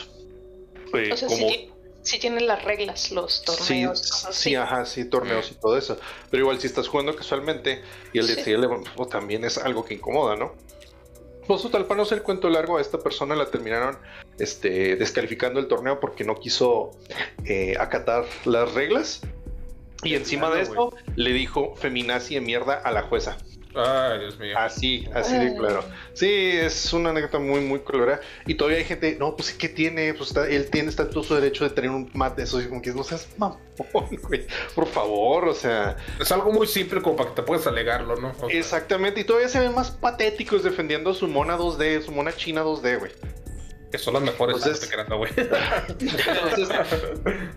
eh, 0.95 1.11
O 1.13 1.17
sea, 1.17 1.27
como... 1.27 1.47
sí, 1.49 1.53
ti- 1.53 1.69
sí 2.01 2.19
tienen 2.19 2.47
las 2.47 2.63
reglas, 2.63 3.11
los 3.11 3.35
Sí, 3.35 3.45
torneos. 3.45 3.99
sí, 4.01 4.27
así. 4.27 4.55
ajá, 4.55 4.85
sí, 4.85 5.05
torneos 5.05 5.51
y 5.51 5.55
todo 5.55 5.77
eso. 5.77 5.99
Pero 6.31 6.41
igual 6.41 6.59
si 6.59 6.65
estás 6.65 6.87
jugando 6.87 7.15
casualmente 7.15 7.83
y 8.11 8.17
el 8.17 8.25
Sí. 8.25 8.37
decirle, 8.37 8.67
pues, 8.95 9.09
también 9.09 9.43
es 9.45 9.59
algo 9.59 9.85
que 9.85 9.93
incomoda, 9.93 10.35
¿no? 10.35 10.53
Pues 11.47 11.61
total, 11.61 11.85
para 11.85 11.97
no 11.97 12.03
hacer 12.03 12.19
el 12.19 12.23
cuento 12.23 12.49
largo, 12.49 12.77
a 12.77 12.81
esta 12.81 12.99
persona 12.99 13.35
la 13.35 13.49
terminaron 13.49 13.97
este, 14.37 14.97
descalificando 14.97 15.59
el 15.59 15.67
torneo 15.67 15.99
porque 15.99 16.25
no 16.25 16.35
quiso 16.35 16.91
eh, 17.45 17.75
acatar 17.79 18.25
las 18.45 18.73
reglas. 18.73 19.21
Y 20.03 20.15
encima 20.15 20.53
de 20.53 20.61
eso 20.61 20.93
le 21.15 21.31
dijo 21.31 21.73
feminazi 21.75 22.35
de 22.35 22.41
mierda 22.41 22.75
a 22.75 22.91
la 22.91 23.03
jueza. 23.03 23.37
Ay, 23.75 24.19
Dios 24.19 24.39
mío. 24.39 24.57
Así, 24.57 25.07
así 25.13 25.37
de 25.37 25.55
claro. 25.55 25.83
Sí, 26.13 26.27
es 26.29 26.91
una 26.93 27.11
anécdota 27.11 27.37
muy, 27.39 27.59
muy 27.61 27.79
colorada. 27.81 28.21
Y 28.45 28.55
todavía 28.55 28.79
hay 28.79 28.85
gente, 28.85 29.15
no, 29.19 29.35
pues 29.35 29.51
¿qué 29.53 29.69
tiene? 29.69 30.13
Pues 30.15 30.29
está- 30.29 30.47
él 30.47 30.69
tiene 30.71 30.89
está 30.89 31.09
todo 31.09 31.23
su 31.23 31.35
derecho 31.35 31.63
de 31.63 31.69
tener 31.71 31.91
un 31.91 32.09
mat 32.13 32.35
de 32.35 32.43
esos. 32.43 32.63
Y 32.63 32.67
como 32.67 32.81
que 32.81 32.91
no 32.93 33.03
seas 33.03 33.27
mamón, 33.37 33.59
güey. 34.27 34.47
Por 34.73 34.87
favor, 34.87 35.47
o 35.47 35.53
sea. 35.53 35.95
Es 36.19 36.31
algo 36.31 36.51
muy 36.51 36.65
simple 36.67 37.01
como 37.01 37.15
para 37.17 37.29
que 37.29 37.35
te 37.35 37.43
puedas 37.43 37.67
alegarlo, 37.67 38.15
¿no? 38.15 38.33
O 38.41 38.49
sea, 38.49 38.57
Exactamente. 38.57 39.21
Y 39.21 39.23
todavía 39.25 39.49
se 39.49 39.59
ven 39.59 39.75
más 39.75 39.91
patéticos 39.91 40.63
defendiendo 40.63 41.13
su 41.13 41.27
mona 41.27 41.57
2D, 41.57 42.01
su 42.03 42.11
mona 42.11 42.35
china 42.35 42.63
2D, 42.63 42.99
güey. 42.99 43.11
que 43.91 43.97
son 43.97 44.15
las 44.15 44.23
mejores. 44.23 44.57
Entonces- 44.57 44.89
güey. 45.07 45.31
Entonces, 45.37 46.69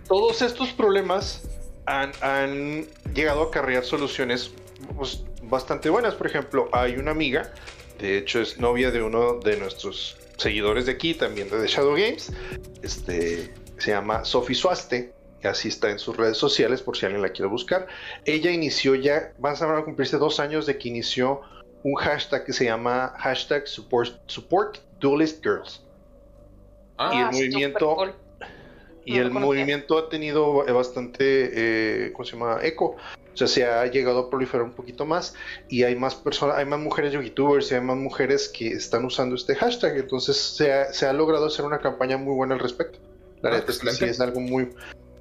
todos 0.07 0.41
estos 0.41 0.69
problemas 0.69 1.43
han, 1.85 2.11
han 2.21 2.85
llegado 3.13 3.43
a 3.43 3.45
acarrear 3.47 3.83
soluciones 3.83 4.51
pues, 4.95 5.23
bastante 5.51 5.89
buenas. 5.89 6.15
Por 6.15 6.25
ejemplo, 6.25 6.69
hay 6.71 6.95
una 6.95 7.11
amiga, 7.11 7.53
de 7.99 8.17
hecho 8.17 8.41
es 8.41 8.57
novia 8.57 8.89
de 8.89 9.03
uno 9.03 9.35
de 9.35 9.57
nuestros 9.57 10.17
seguidores 10.37 10.87
de 10.87 10.93
aquí, 10.93 11.13
también 11.13 11.49
de 11.49 11.59
The 11.59 11.67
Shadow 11.67 11.93
Games. 11.93 12.31
Este 12.81 13.53
se 13.77 13.91
llama 13.91 14.25
Sophie 14.25 14.55
Suaste. 14.55 15.13
y 15.43 15.47
Así 15.47 15.67
está 15.67 15.91
en 15.91 15.99
sus 15.99 16.15
redes 16.17 16.37
sociales 16.37 16.81
por 16.81 16.97
si 16.97 17.05
alguien 17.05 17.21
la 17.21 17.29
quiere 17.29 17.49
buscar. 17.49 17.87
Ella 18.25 18.49
inició 18.49 18.95
ya, 18.95 19.33
van 19.37 19.55
a 19.61 19.83
cumplirse 19.83 20.17
dos 20.17 20.39
años 20.39 20.65
de 20.65 20.77
que 20.77 20.87
inició 20.87 21.41
un 21.83 21.95
hashtag 21.95 22.45
que 22.45 22.53
se 22.53 22.65
llama 22.65 23.13
hashtag 23.17 23.67
support, 23.67 24.17
support 24.27 24.77
Duelist 24.99 25.43
Girls. 25.43 25.83
Ah, 26.97 27.11
y 27.13 27.17
el 27.17 27.25
movimiento 27.25 27.95
cool. 27.95 28.13
y 29.03 29.15
No 29.15 29.21
el 29.21 29.31
movimiento 29.31 29.97
ha 29.97 30.09
tenido 30.09 30.63
bastante, 30.73 32.05
eh, 32.05 32.13
¿cómo 32.13 32.23
se 32.23 32.37
llama? 32.37 32.59
Eco. 32.61 32.95
O 33.33 33.37
sea, 33.37 33.47
se 33.47 33.65
ha 33.65 33.85
llegado 33.87 34.19
a 34.19 34.29
proliferar 34.29 34.65
un 34.65 34.73
poquito 34.73 35.05
más 35.05 35.33
y 35.69 35.83
hay 35.83 35.95
más 35.95 36.15
personas, 36.15 36.57
hay 36.57 36.65
más 36.65 36.79
mujeres 36.79 37.13
youtubers 37.13 37.71
y 37.71 37.75
hay 37.75 37.81
más 37.81 37.95
mujeres 37.97 38.49
que 38.49 38.67
están 38.67 39.05
usando 39.05 39.35
este 39.35 39.55
hashtag. 39.55 39.97
Entonces 39.97 40.35
se 40.37 40.73
ha, 40.73 40.91
se 40.93 41.05
ha 41.05 41.13
logrado 41.13 41.45
hacer 41.45 41.63
una 41.65 41.79
campaña 41.79 42.17
muy 42.17 42.35
buena 42.35 42.55
al 42.55 42.59
respecto. 42.59 42.99
La 43.41 43.49
Ah, 43.49 43.53
neta 43.53 43.71
es 43.71 43.79
que 43.79 43.91
sí 43.91 44.05
es 44.05 44.19
algo 44.19 44.39
muy, 44.41 44.69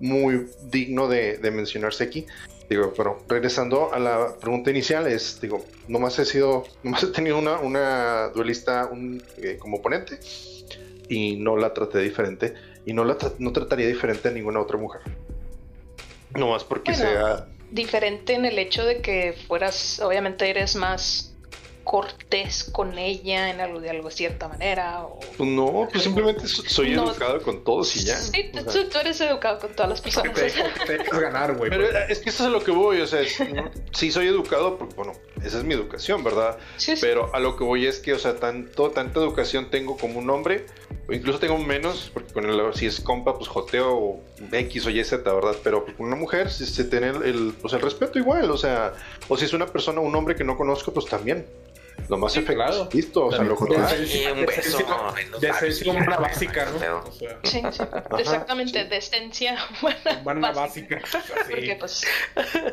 muy 0.00 0.46
digno 0.64 1.06
de, 1.08 1.38
de 1.38 1.50
mencionarse 1.52 2.02
aquí. 2.04 2.26
Digo, 2.68 2.92
pero 2.96 3.18
regresando 3.28 3.92
a 3.92 3.98
la 3.98 4.34
pregunta 4.40 4.70
inicial, 4.70 5.06
es, 5.08 5.40
digo, 5.40 5.64
nomás 5.88 6.18
he 6.18 6.24
sido, 6.24 6.64
nomás 6.82 7.02
he 7.02 7.08
tenido 7.08 7.38
una, 7.38 7.58
una 7.60 8.28
duelista 8.28 8.88
un, 8.92 9.22
eh, 9.38 9.56
como 9.58 9.78
oponente 9.78 10.20
y 11.08 11.36
no 11.36 11.56
la 11.56 11.72
traté 11.74 11.98
diferente 11.98 12.54
y 12.86 12.92
no 12.92 13.04
la 13.04 13.18
tra- 13.18 13.34
no 13.38 13.52
trataría 13.52 13.86
diferente 13.88 14.28
a 14.28 14.30
ninguna 14.30 14.60
otra 14.60 14.76
mujer. 14.78 15.00
No 16.36 16.48
más 16.50 16.62
porque 16.64 16.92
Bueno. 16.92 17.04
sea. 17.08 17.46
Diferente 17.70 18.34
en 18.34 18.44
el 18.44 18.59
hecho 18.59 18.84
de 18.84 19.01
que 19.01 19.32
fueras, 19.32 20.01
obviamente 20.01 20.51
eres 20.51 20.74
más 20.74 21.30
cortés 21.90 22.62
con 22.70 22.96
ella 22.98 23.50
en 23.50 23.60
algo 23.60 23.80
de 23.80 23.90
algo 23.90 24.12
cierta 24.12 24.46
manera. 24.46 25.02
O... 25.02 25.18
Pues 25.36 25.50
no, 25.50 25.88
pues 25.90 26.04
simplemente 26.04 26.46
so- 26.46 26.62
soy 26.68 26.90
No. 26.90 27.10
educado 27.10 27.42
con 27.42 27.64
todos 27.64 27.96
y 27.96 28.04
ya. 28.04 28.16
Sí, 28.16 28.52
O 28.56 28.62
tú, 28.64 28.70
sea, 28.70 28.88
tú 28.88 28.98
eres 29.00 29.20
educado 29.20 29.58
con 29.58 29.72
todas 29.74 29.90
las 29.90 30.00
personas. 30.00 30.32
te, 30.34 30.52
que 30.52 30.98
te 31.10 31.20
ganar, 31.20 31.56
güey. 31.56 31.68
pero 31.68 31.86
eh, 31.90 32.06
es 32.08 32.20
que 32.20 32.30
eso 32.30 32.44
es 32.44 32.48
a 32.48 32.52
lo 32.52 32.62
que 32.62 32.70
voy, 32.70 33.00
o 33.00 33.08
sea, 33.08 33.20
es- 33.22 33.40
no, 33.54 33.68
sí 33.92 34.12
soy 34.12 34.28
educado 34.28 34.78
porque, 34.78 34.94
bueno, 34.94 35.14
esa 35.44 35.58
es 35.58 35.64
mi 35.64 35.74
educación, 35.74 36.22
¿verdad? 36.22 36.58
Sí, 36.76 36.94
sí. 36.94 37.00
Pero 37.00 37.34
a 37.34 37.40
lo 37.40 37.56
que 37.56 37.64
voy 37.64 37.86
es 37.88 37.98
que, 37.98 38.12
o 38.12 38.18
sea, 38.20 38.36
tanto, 38.36 38.90
tanta 38.92 39.18
educación 39.18 39.68
tengo 39.68 39.96
como 39.96 40.20
un 40.20 40.30
hombre, 40.30 40.66
o 41.08 41.12
incluso 41.12 41.40
tengo 41.40 41.58
menos, 41.58 42.12
porque 42.14 42.32
con 42.32 42.44
el, 42.48 42.72
si 42.74 42.86
es 42.86 43.00
compa, 43.00 43.36
pues 43.36 43.48
joteo 43.48 43.96
o 43.96 44.20
X 44.52 44.86
o 44.86 44.90
Y, 44.90 45.02
Z, 45.02 45.32
¿verdad? 45.32 45.56
Pero 45.64 45.84
con 45.96 46.06
una 46.06 46.14
mujer, 46.14 46.52
si 46.52 46.66
se 46.66 46.84
tiene 46.84 47.08
el, 47.08 47.22
el, 47.24 47.54
pues 47.60 47.74
el 47.74 47.80
respeto 47.80 48.16
igual, 48.20 48.48
o 48.48 48.56
sea, 48.56 48.92
o 49.28 49.36
si 49.36 49.44
es 49.46 49.52
una 49.54 49.66
persona, 49.66 50.00
un 50.00 50.14
hombre 50.14 50.36
que 50.36 50.44
no 50.44 50.56
conozco, 50.56 50.92
pues 50.94 51.06
también. 51.06 51.46
Lo 52.08 52.16
más 52.18 52.32
Sí, 52.32 52.40
efectivo. 52.40 52.66
claro. 52.66 52.88
Listo, 52.92 53.26
o 53.26 53.30
sea, 53.30 53.42
lo 53.42 53.50
que 53.56 53.56
jotea. 53.56 53.96
Y 53.98 54.26
un 54.26 54.46
beso. 54.46 54.78
en 55.18 55.30
los 55.30 55.40
De 55.40 55.48
labios 55.48 55.76
ser 55.78 55.86
y 55.86 55.90
como 55.90 55.98
una 56.04 56.16
ya, 56.16 56.20
básica, 56.20 56.64
no 56.66 56.80
hay 56.80 57.38
Sí, 57.44 57.62
sí. 57.70 57.82
Exactamente, 58.18 58.82
sí. 58.82 58.88
decencia 58.88 59.56
humana. 60.22 60.52
Básica. 60.52 60.96
básica. 61.02 61.02
Porque 61.50 61.76
pues 61.78 62.02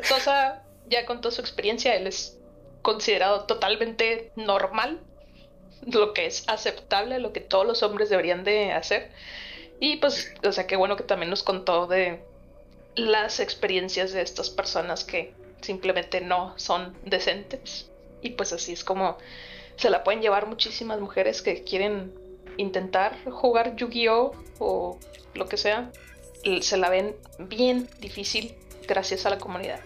Sosa, 0.02 0.62
ya 0.88 1.06
con 1.06 1.20
toda 1.20 1.32
su 1.34 1.40
experiencia, 1.40 1.94
él 1.94 2.06
es 2.06 2.36
considerado 2.82 3.44
totalmente 3.44 4.32
normal, 4.36 5.00
lo 5.86 6.12
que 6.14 6.26
es 6.26 6.44
aceptable, 6.48 7.18
lo 7.18 7.32
que 7.32 7.40
todos 7.40 7.66
los 7.66 7.82
hombres 7.82 8.08
deberían 8.10 8.44
de 8.44 8.72
hacer. 8.72 9.10
Y 9.80 9.96
pues, 9.98 10.32
o 10.44 10.50
sea, 10.52 10.66
qué 10.66 10.76
bueno 10.76 10.96
que 10.96 11.04
también 11.04 11.30
nos 11.30 11.42
contó 11.44 11.86
de 11.86 12.24
las 12.96 13.38
experiencias 13.38 14.12
de 14.12 14.22
estas 14.22 14.50
personas 14.50 15.04
que 15.04 15.32
simplemente 15.60 16.20
no 16.20 16.54
son 16.58 16.96
decentes. 17.04 17.87
Y 18.22 18.30
pues 18.30 18.52
así 18.52 18.72
es 18.72 18.84
como 18.84 19.16
se 19.76 19.90
la 19.90 20.02
pueden 20.04 20.20
llevar 20.22 20.46
muchísimas 20.46 21.00
mujeres 21.00 21.40
que 21.42 21.62
quieren 21.62 22.12
intentar 22.56 23.16
jugar 23.30 23.76
Yu-Gi-Oh 23.76 24.32
o 24.58 24.98
lo 25.34 25.48
que 25.48 25.56
sea. 25.56 25.92
Se 26.60 26.76
la 26.76 26.88
ven 26.90 27.14
bien 27.38 27.88
difícil 28.00 28.54
gracias 28.88 29.24
a 29.26 29.30
la 29.30 29.38
comunidad. 29.38 29.80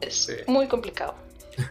Es 0.00 0.14
Sí. 0.26 0.32
muy 0.46 0.66
complicado. 0.68 1.14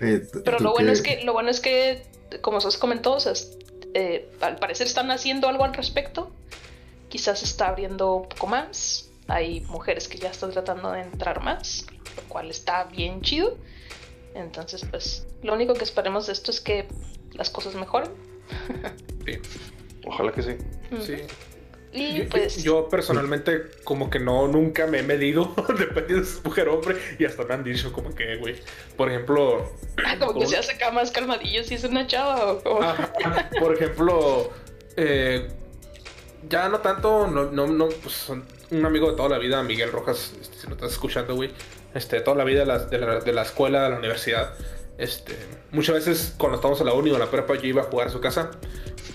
Eh, 0.00 0.22
Pero 0.44 0.60
lo 0.60 0.70
bueno 0.72 0.92
es 0.92 1.02
que, 1.02 1.24
lo 1.24 1.32
bueno 1.32 1.50
es 1.50 1.58
que, 1.60 2.04
como 2.40 2.60
se 2.60 2.78
comentó, 2.78 3.14
o 3.14 3.20
sea, 3.20 3.32
es- 3.32 3.58
eh, 3.94 4.30
al 4.40 4.54
parecer 4.56 4.86
están 4.86 5.10
haciendo 5.10 5.48
algo 5.48 5.64
al 5.64 5.74
respecto. 5.74 6.30
Quizás 7.08 7.40
se 7.40 7.46
está 7.46 7.66
abriendo 7.68 8.14
un 8.14 8.28
poco 8.28 8.46
más. 8.46 9.10
Hay 9.26 9.62
mujeres 9.62 10.06
que 10.06 10.18
ya 10.18 10.30
están 10.30 10.52
tratando 10.52 10.92
de 10.92 11.00
entrar 11.00 11.42
más, 11.42 11.84
lo 12.16 12.22
cual 12.28 12.48
está 12.50 12.84
bien 12.84 13.22
chido. 13.22 13.58
Entonces, 14.38 14.86
pues, 14.90 15.26
lo 15.42 15.54
único 15.54 15.74
que 15.74 15.84
esperemos 15.84 16.26
de 16.26 16.32
esto 16.32 16.50
es 16.50 16.60
que 16.60 16.86
las 17.32 17.50
cosas 17.50 17.74
mejoren. 17.74 18.10
Sí. 19.24 19.38
Ojalá 20.06 20.32
que 20.32 20.42
sí. 20.42 20.56
Sí. 21.00 21.16
Y 21.92 22.18
Yo, 22.18 22.28
pues, 22.28 22.62
yo 22.62 22.88
personalmente 22.88 23.62
como 23.82 24.10
que 24.10 24.18
no, 24.18 24.46
nunca 24.46 24.86
me 24.86 24.98
he 24.98 25.02
medido, 25.02 25.54
dependiendo 25.78 26.24
si 26.24 26.38
es 26.38 26.44
mujer 26.44 26.68
o 26.68 26.78
hombre, 26.78 26.96
y 27.18 27.24
hasta 27.24 27.44
me 27.44 27.54
han 27.54 27.64
dicho 27.64 27.92
como 27.92 28.14
que, 28.14 28.36
güey, 28.36 28.56
por 28.96 29.08
ejemplo... 29.08 29.72
ah, 30.04 30.16
como 30.18 30.38
que 30.38 30.46
se 30.46 30.58
hace 30.58 30.72
acá 30.72 30.90
más 30.90 31.10
calmadillo 31.10 31.64
si 31.64 31.74
es 31.74 31.84
una 31.84 32.06
chava 32.06 32.52
o 32.52 32.62
como... 32.62 32.82
Ajá, 32.82 33.12
por 33.58 33.74
ejemplo, 33.74 34.50
eh, 34.96 35.48
ya 36.48 36.68
no 36.68 36.80
tanto, 36.80 37.26
no, 37.26 37.50
no, 37.50 37.66
no, 37.66 37.88
pues 37.88 38.14
son 38.14 38.44
un 38.70 38.84
amigo 38.84 39.10
de 39.10 39.16
toda 39.16 39.30
la 39.30 39.38
vida, 39.38 39.62
Miguel 39.62 39.90
Rojas, 39.90 40.34
este, 40.40 40.58
si 40.58 40.66
no 40.66 40.74
estás 40.74 40.92
escuchando, 40.92 41.34
güey, 41.34 41.50
este, 41.94 42.20
toda 42.20 42.36
la 42.36 42.44
vida 42.44 42.60
de 42.60 42.66
la, 42.66 42.78
de 42.78 42.98
la, 42.98 43.20
de 43.20 43.32
la 43.32 43.42
escuela, 43.42 43.84
de 43.84 43.90
la 43.90 43.98
universidad, 43.98 44.54
este, 44.98 45.36
muchas 45.70 45.94
veces 45.94 46.34
cuando 46.36 46.56
estábamos 46.56 46.80
en 46.80 46.86
la 46.86 46.92
uni 46.92 47.10
o 47.10 47.14
en 47.14 47.20
la 47.20 47.30
prepa 47.30 47.54
yo 47.54 47.66
iba 47.66 47.82
a 47.82 47.84
jugar 47.84 48.08
a 48.08 48.10
su 48.10 48.20
casa 48.20 48.50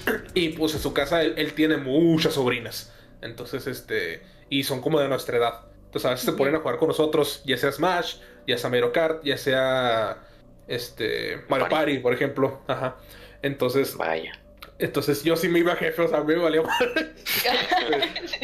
y 0.33 0.49
pues 0.49 0.73
en 0.73 0.79
su 0.79 0.93
casa 0.93 1.21
él, 1.21 1.33
él 1.37 1.53
tiene 1.53 1.77
muchas 1.77 2.33
sobrinas, 2.33 2.93
entonces, 3.21 3.67
este, 3.67 4.21
y 4.49 4.63
son 4.63 4.81
como 4.81 4.99
de 4.99 5.07
nuestra 5.07 5.37
edad, 5.37 5.61
entonces 5.85 6.05
a 6.05 6.11
veces 6.11 6.25
se 6.25 6.33
ponen 6.33 6.55
a 6.55 6.59
jugar 6.59 6.77
con 6.77 6.87
nosotros, 6.87 7.41
ya 7.45 7.57
sea 7.57 7.71
Smash, 7.71 8.17
ya 8.47 8.57
sea 8.57 8.69
Mario 8.69 8.91
Kart, 8.91 9.23
ya 9.23 9.37
sea, 9.37 10.23
este, 10.67 11.43
Mario 11.49 11.69
Party. 11.69 11.75
Party, 11.75 11.97
por 11.99 12.13
ejemplo, 12.13 12.61
ajá, 12.67 12.97
entonces... 13.41 13.95
Vaya. 13.95 14.42
Entonces 14.83 15.23
yo 15.23 15.37
sí 15.37 15.47
me 15.47 15.59
iba 15.59 15.77
jefe, 15.77 16.01
o 16.01 16.07
sea, 16.09 16.23
me 16.23 16.35
valía. 16.35 16.61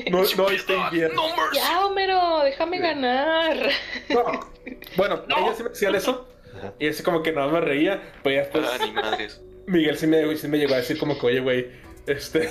No, 0.09 0.19
no 0.37 0.49
estoy 0.49 0.77
bien. 0.91 1.11
ya, 1.53 1.85
Homero, 1.85 2.39
déjame 2.43 2.79
ganar. 2.79 3.57
No. 4.07 4.49
Bueno, 4.95 5.23
ella 5.27 5.53
sí 5.55 5.63
me 5.63 5.69
decía 5.69 5.89
eso. 5.89 6.27
Y 6.79 6.87
así 6.87 7.03
como 7.03 7.21
que 7.21 7.33
no 7.33 7.49
me 7.49 7.59
reía. 7.59 8.01
Pues 8.23 8.35
ya 8.35 8.41
después 8.43 8.65
Ah, 8.71 8.77
ni 8.83 8.91
madres. 8.91 9.41
Miguel 9.67 9.97
sí 9.97 10.07
me, 10.07 10.35
sí 10.37 10.47
me 10.47 10.57
llegó 10.57 10.75
a 10.75 10.77
decir 10.77 10.97
como 10.97 11.19
que, 11.19 11.25
oye, 11.27 11.39
güey, 11.41 11.71
este... 12.07 12.49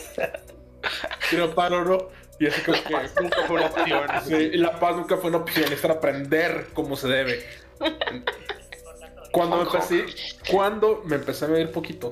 Quiero 1.31 1.55
paro, 1.55 1.85
¿no? 1.85 2.09
Y 2.39 2.47
así 2.47 2.61
como 2.61 2.77
que... 2.85 3.23
Nunca 3.23 3.43
fue 3.47 3.57
una 3.57 3.67
opción. 3.67 4.09
Sí, 4.27 4.35
y 4.35 4.57
la 4.59 4.79
paz 4.79 4.97
nunca 4.97 5.17
fue 5.17 5.31
una 5.31 5.39
opción, 5.39 5.73
es 5.73 5.81
para 5.81 5.95
aprender 5.95 6.67
cómo 6.75 6.95
se 6.95 7.09
debe. 7.09 7.43
Cuando 9.33 9.57
me 9.57 9.63
empecé, 9.63 10.07
cuando 10.51 11.03
me 11.05 11.17
empecé 11.17 11.45
a 11.45 11.49
medir 11.49 11.71
poquito, 11.71 12.09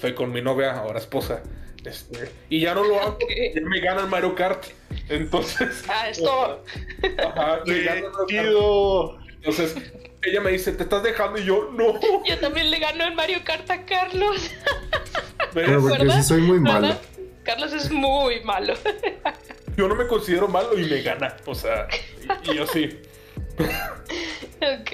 fue 0.00 0.14
con 0.14 0.32
mi 0.32 0.40
novia, 0.42 0.72
ahora 0.72 0.98
esposa. 0.98 1.42
Este, 1.84 2.30
y 2.50 2.60
ya 2.60 2.74
no 2.74 2.84
lo 2.84 3.00
hago, 3.00 3.12
Ok. 3.22 3.30
ya 3.54 3.60
me 3.62 3.80
gana 3.80 4.02
el 4.02 4.08
Mario 4.08 4.34
Kart. 4.34 4.64
Entonces, 5.08 5.84
Ah, 5.88 6.08
esto. 6.08 6.64
ajá, 7.24 7.60
me 7.66 7.74
¡Qué 7.74 7.82
gana 7.84 7.96
el 7.98 8.02
Mario 8.04 8.16
Kart. 8.16 8.28
chido! 8.28 9.18
Entonces, 9.36 9.74
ella 10.22 10.40
me 10.42 10.50
dice, 10.52 10.72
¿te 10.72 10.82
estás 10.82 11.02
dejando? 11.02 11.38
Y 11.40 11.44
yo, 11.44 11.70
no. 11.72 11.98
Yo 12.26 12.38
también 12.38 12.70
le 12.70 12.78
gano 12.78 13.04
el 13.04 13.14
Mario 13.14 13.38
Kart 13.44 13.70
a 13.70 13.84
Carlos. 13.86 14.50
Pero 15.54 15.80
porque 15.80 15.98
¿Verdad? 15.98 16.16
sí 16.16 16.22
soy 16.22 16.42
muy 16.42 16.58
¿Verdad? 16.58 16.80
malo. 16.82 16.96
Carlos 17.42 17.72
es 17.72 17.90
muy 17.90 18.40
malo. 18.44 18.74
Yo 19.76 19.88
no 19.88 19.94
me 19.94 20.06
considero 20.06 20.46
malo 20.46 20.78
y 20.78 20.84
me 20.84 21.00
gana. 21.00 21.34
O 21.46 21.54
sea, 21.54 21.88
y, 22.44 22.50
y 22.50 22.54
yo 22.56 22.66
sí. 22.66 23.00
ok. 24.60 24.92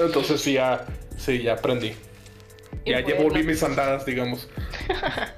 Entonces 0.00 0.40
sí, 0.40 0.54
ya, 0.54 0.84
sí, 1.16 1.42
ya 1.42 1.54
aprendí. 1.54 1.94
Ya, 2.84 3.00
ya 3.00 3.14
bueno. 3.14 3.22
volví 3.30 3.42
mis 3.44 3.62
andadas, 3.62 4.04
digamos. 4.06 4.48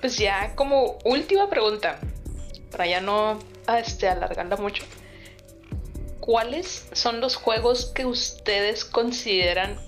Pues 0.00 0.16
ya 0.16 0.54
como 0.54 0.96
última 1.04 1.50
pregunta, 1.50 1.98
para 2.70 2.86
ya 2.86 3.00
no 3.00 3.36
este, 3.80 4.08
alargarla 4.08 4.56
mucho. 4.56 4.84
¿cuáles 6.20 6.86
son 6.92 7.20
los 7.20 7.36
juegos 7.36 7.86
que 7.94 8.04
ustedes 8.04 8.84
consideran 8.84 9.78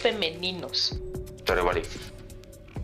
femeninos? 0.00 0.98
Stardew 1.42 1.64
Valley. 1.64 1.82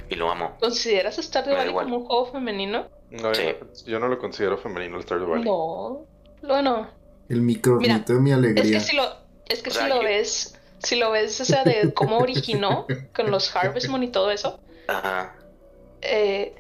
Y 0.09 0.15
lo 0.15 0.31
amo. 0.31 0.57
¿Consideras 0.61 1.17
Stardew 1.17 1.55
Valley 1.55 1.75
como 1.75 1.97
un 1.99 2.05
juego 2.07 2.33
femenino? 2.33 2.89
No, 3.11 3.35
Sí. 3.35 3.43
yo, 3.87 3.99
no, 3.99 4.07
lo 4.09 4.19
considero 4.19 4.57
femenino 4.59 4.97
el 4.97 5.03
Stardew 5.03 5.29
Valley. 5.29 5.45
No. 5.45 6.07
Bueno, 6.43 6.89
El 7.29 7.43
micronito 7.43 8.15
de 8.15 8.21
mi 8.21 8.31
es 8.31 8.37
alegría. 8.37 8.79
que 8.79 8.81
si 8.81 8.97
lo, 8.97 9.03
es 9.49 9.63
que 9.63 9.71
si 9.71 9.87
lo 9.89 10.03
ves, 10.03 10.57
si 10.83 10.97
lo 10.97 11.11
ves, 11.11 11.41
o 11.41 11.45
sea, 11.45 11.65
de 11.65 11.93
cómo 11.95 12.19
originó 12.19 12.87
con 13.15 13.31
los 13.31 13.55
Harvest 13.55 13.89
Moon 13.89 14.03
y 14.03 14.09
todo 14.09 14.31
eso, 14.31 14.61
Ajá. 14.89 15.35
eh, 16.03 16.55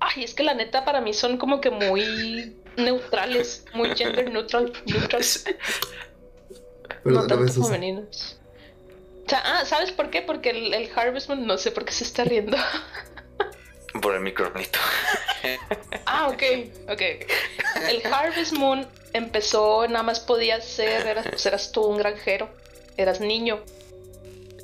ay, 0.00 0.24
es 0.24 0.34
que 0.34 0.42
la 0.42 0.54
neta 0.54 0.84
para 0.84 1.00
mí 1.00 1.12
son 1.14 1.36
como 1.38 1.60
que 1.60 1.70
muy 1.70 2.56
neutrales, 2.76 3.64
muy 3.74 3.94
gender 3.94 4.30
neutral, 4.30 4.72
neutral. 4.86 5.22
Pero 7.02 7.14
no 7.16 7.26
tanto 7.26 7.64
femeninos. 7.64 8.38
O 9.26 9.28
sea, 9.28 9.42
ah, 9.44 9.64
¿sabes 9.64 9.90
por 9.90 10.10
qué? 10.10 10.22
Porque 10.22 10.50
el, 10.50 10.72
el 10.72 10.90
Harvest 10.94 11.28
Moon, 11.28 11.46
no 11.46 11.58
sé 11.58 11.72
por 11.72 11.84
qué 11.84 11.92
se 11.92 12.04
está 12.04 12.24
riendo. 12.24 12.56
Por 14.02 14.14
el 14.14 14.20
micronito. 14.20 14.78
Ah, 16.08 16.28
ok, 16.28 16.42
ok. 16.88 17.02
El 17.88 18.02
Harvest 18.12 18.52
Moon 18.52 18.86
empezó, 19.12 19.86
nada 19.88 20.02
más 20.02 20.20
podías 20.20 20.64
ser, 20.64 21.06
eras, 21.06 21.26
pues 21.28 21.44
eras 21.46 21.72
tú 21.72 21.82
un 21.82 21.98
granjero, 21.98 22.48
eras 22.96 23.20
niño. 23.20 23.60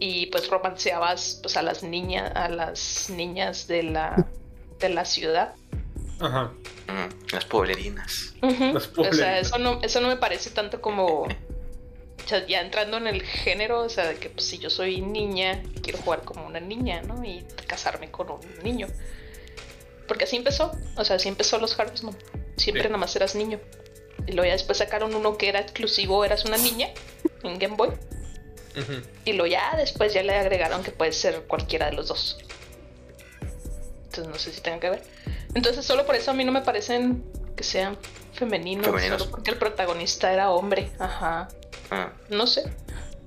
Y 0.00 0.26
pues 0.26 0.48
romanceabas 0.48 1.38
pues 1.42 1.56
a 1.56 1.62
las 1.62 1.82
niñas, 1.82 2.32
a 2.34 2.48
las 2.48 3.08
niñas 3.10 3.68
de 3.68 3.84
la, 3.84 4.26
de 4.80 4.88
la 4.88 5.04
ciudad. 5.04 5.54
Ajá. 6.20 6.52
Mm, 6.88 7.32
las 7.32 7.44
poblerinas. 7.44 8.34
Ujú. 8.42 8.72
Las 8.74 8.90
O 8.96 9.12
sea, 9.12 9.38
eso 9.38 9.58
no, 9.58 9.80
eso 9.82 10.00
no 10.00 10.08
me 10.08 10.16
parece 10.16 10.50
tanto 10.50 10.80
como. 10.80 11.22
O 11.22 12.28
sea, 12.28 12.46
ya 12.46 12.60
entrando 12.60 12.96
en 12.98 13.06
el 13.08 13.22
género, 13.22 13.80
o 13.80 13.88
sea, 13.88 14.06
de 14.08 14.16
que 14.16 14.30
pues, 14.30 14.46
si 14.46 14.58
yo 14.58 14.70
soy 14.70 15.00
niña, 15.00 15.62
quiero 15.82 15.98
jugar 15.98 16.22
como 16.22 16.46
una 16.46 16.60
niña, 16.60 17.02
¿no? 17.02 17.24
Y 17.24 17.44
casarme 17.66 18.10
con 18.10 18.30
un 18.30 18.40
niño. 18.62 18.86
Porque 20.06 20.24
así 20.24 20.36
empezó, 20.36 20.72
o 20.96 21.04
sea, 21.04 21.16
así 21.16 21.28
empezó 21.28 21.58
los 21.58 21.78
Harvest 21.78 22.04
Moon. 22.04 22.16
Siempre 22.56 22.82
Sí. 22.82 22.88
nada 22.88 22.98
más 22.98 23.14
eras 23.16 23.34
niño. 23.34 23.58
Y 24.26 24.32
luego 24.32 24.46
ya 24.46 24.52
después 24.52 24.78
sacaron 24.78 25.14
uno 25.14 25.36
que 25.36 25.48
era 25.48 25.60
exclusivo, 25.60 26.24
eras 26.24 26.44
una 26.44 26.58
niña, 26.58 26.88
en 27.42 27.58
Game 27.58 27.76
Boy. 27.76 27.90
Y 29.24 29.32
luego 29.32 29.46
ya 29.46 29.74
después 29.76 30.14
ya 30.14 30.22
le 30.22 30.34
agregaron 30.34 30.82
que 30.82 30.90
puede 30.90 31.12
ser 31.12 31.42
cualquiera 31.42 31.86
de 31.86 31.92
los 31.92 32.08
dos. 32.08 32.38
Entonces 34.04 34.28
no 34.28 34.38
sé 34.38 34.52
si 34.52 34.60
tengan 34.60 34.80
que 34.80 34.90
ver. 34.90 35.02
Entonces 35.54 35.84
solo 35.84 36.06
por 36.06 36.14
eso 36.14 36.30
a 36.30 36.34
mí 36.34 36.44
no 36.44 36.52
me 36.52 36.62
parecen 36.62 37.24
que 37.56 37.64
sean 37.64 37.96
femeninos. 38.32 38.86
Femeninos. 38.86 39.18
Solo 39.20 39.30
porque 39.30 39.50
el 39.50 39.58
protagonista 39.58 40.32
era 40.32 40.50
hombre. 40.50 40.90
Ajá. 40.98 41.48
Ah. 41.90 42.12
No 42.28 42.46
sé. 42.46 42.64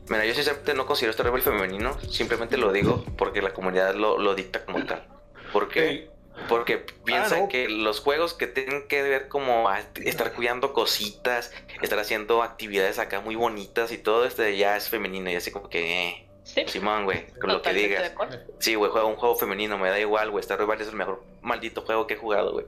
Mira, 0.08 0.26
yo 0.26 0.34
sinceramente 0.34 0.74
no 0.76 0.86
considero 0.86 1.12
este 1.12 1.24
rebel 1.24 1.42
femenino, 1.42 2.00
simplemente 2.12 2.58
lo 2.58 2.72
digo 2.72 3.04
porque 3.18 3.42
la 3.42 3.54
comunidad 3.54 3.96
lo, 3.96 4.20
lo 4.20 4.36
dicta 4.36 4.64
como 4.64 4.86
tal. 4.86 5.08
Porque, 5.52 5.90
Ey, 5.90 6.10
porque 6.50 6.78
piensan 7.06 7.44
no. 7.44 7.48
que 7.50 7.70
los 7.70 8.00
juegos 8.00 8.34
que 8.34 8.48
tienen 8.48 8.88
que 8.88 9.02
ver 9.04 9.28
como 9.28 9.70
estar 10.04 10.34
cuidando 10.34 10.74
cositas, 10.74 11.52
estar 11.82 12.00
haciendo 12.00 12.44
actividades 12.44 13.00
acá 13.00 13.22
muy 13.22 13.36
bonitas 13.36 13.92
y 13.92 13.98
todo 13.98 14.26
este 14.26 14.58
ya 14.58 14.78
es 14.78 14.90
femenino 14.90 15.30
y 15.30 15.36
así 15.36 15.52
como 15.52 15.70
que, 15.70 16.10
eh, 16.10 16.22
Sí. 16.44 16.64
Simón, 16.68 17.06
güey, 17.06 17.26
con 17.42 17.52
lo 17.52 17.62
que 17.64 17.74
digas. 17.74 18.12
acuerdo. 18.12 18.38
Sí, 18.60 18.76
güey, 18.76 18.92
juega 18.92 19.08
un 19.08 19.16
juego 19.16 19.36
femenino, 19.36 19.80
me 19.80 19.90
da 19.90 20.00
igual, 20.00 20.30
güey, 20.30 20.42
Star 20.42 20.64
Valley 20.64 20.84
es 20.84 20.90
el 20.90 20.96
mejor 20.96 21.24
maldito 21.42 21.82
juego 21.82 22.06
que 22.06 22.14
he 22.14 22.18
jugado, 22.18 22.54
güey. 22.54 22.68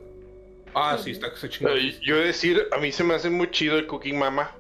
Ah, 0.73 0.98
sí, 0.98 1.11
está 1.11 1.35
se 1.35 1.48
chingó. 1.48 1.69
Eh, 1.69 1.95
Yo 2.02 2.15
he 2.15 2.22
de 2.22 2.26
decir, 2.26 2.68
a 2.72 2.77
mí 2.77 2.91
se 2.91 3.03
me 3.03 3.14
hace 3.14 3.30
muy 3.30 3.52
chido 3.52 3.77
el 3.77 3.85
Cooking 3.85 4.18
Mama. 4.18 4.52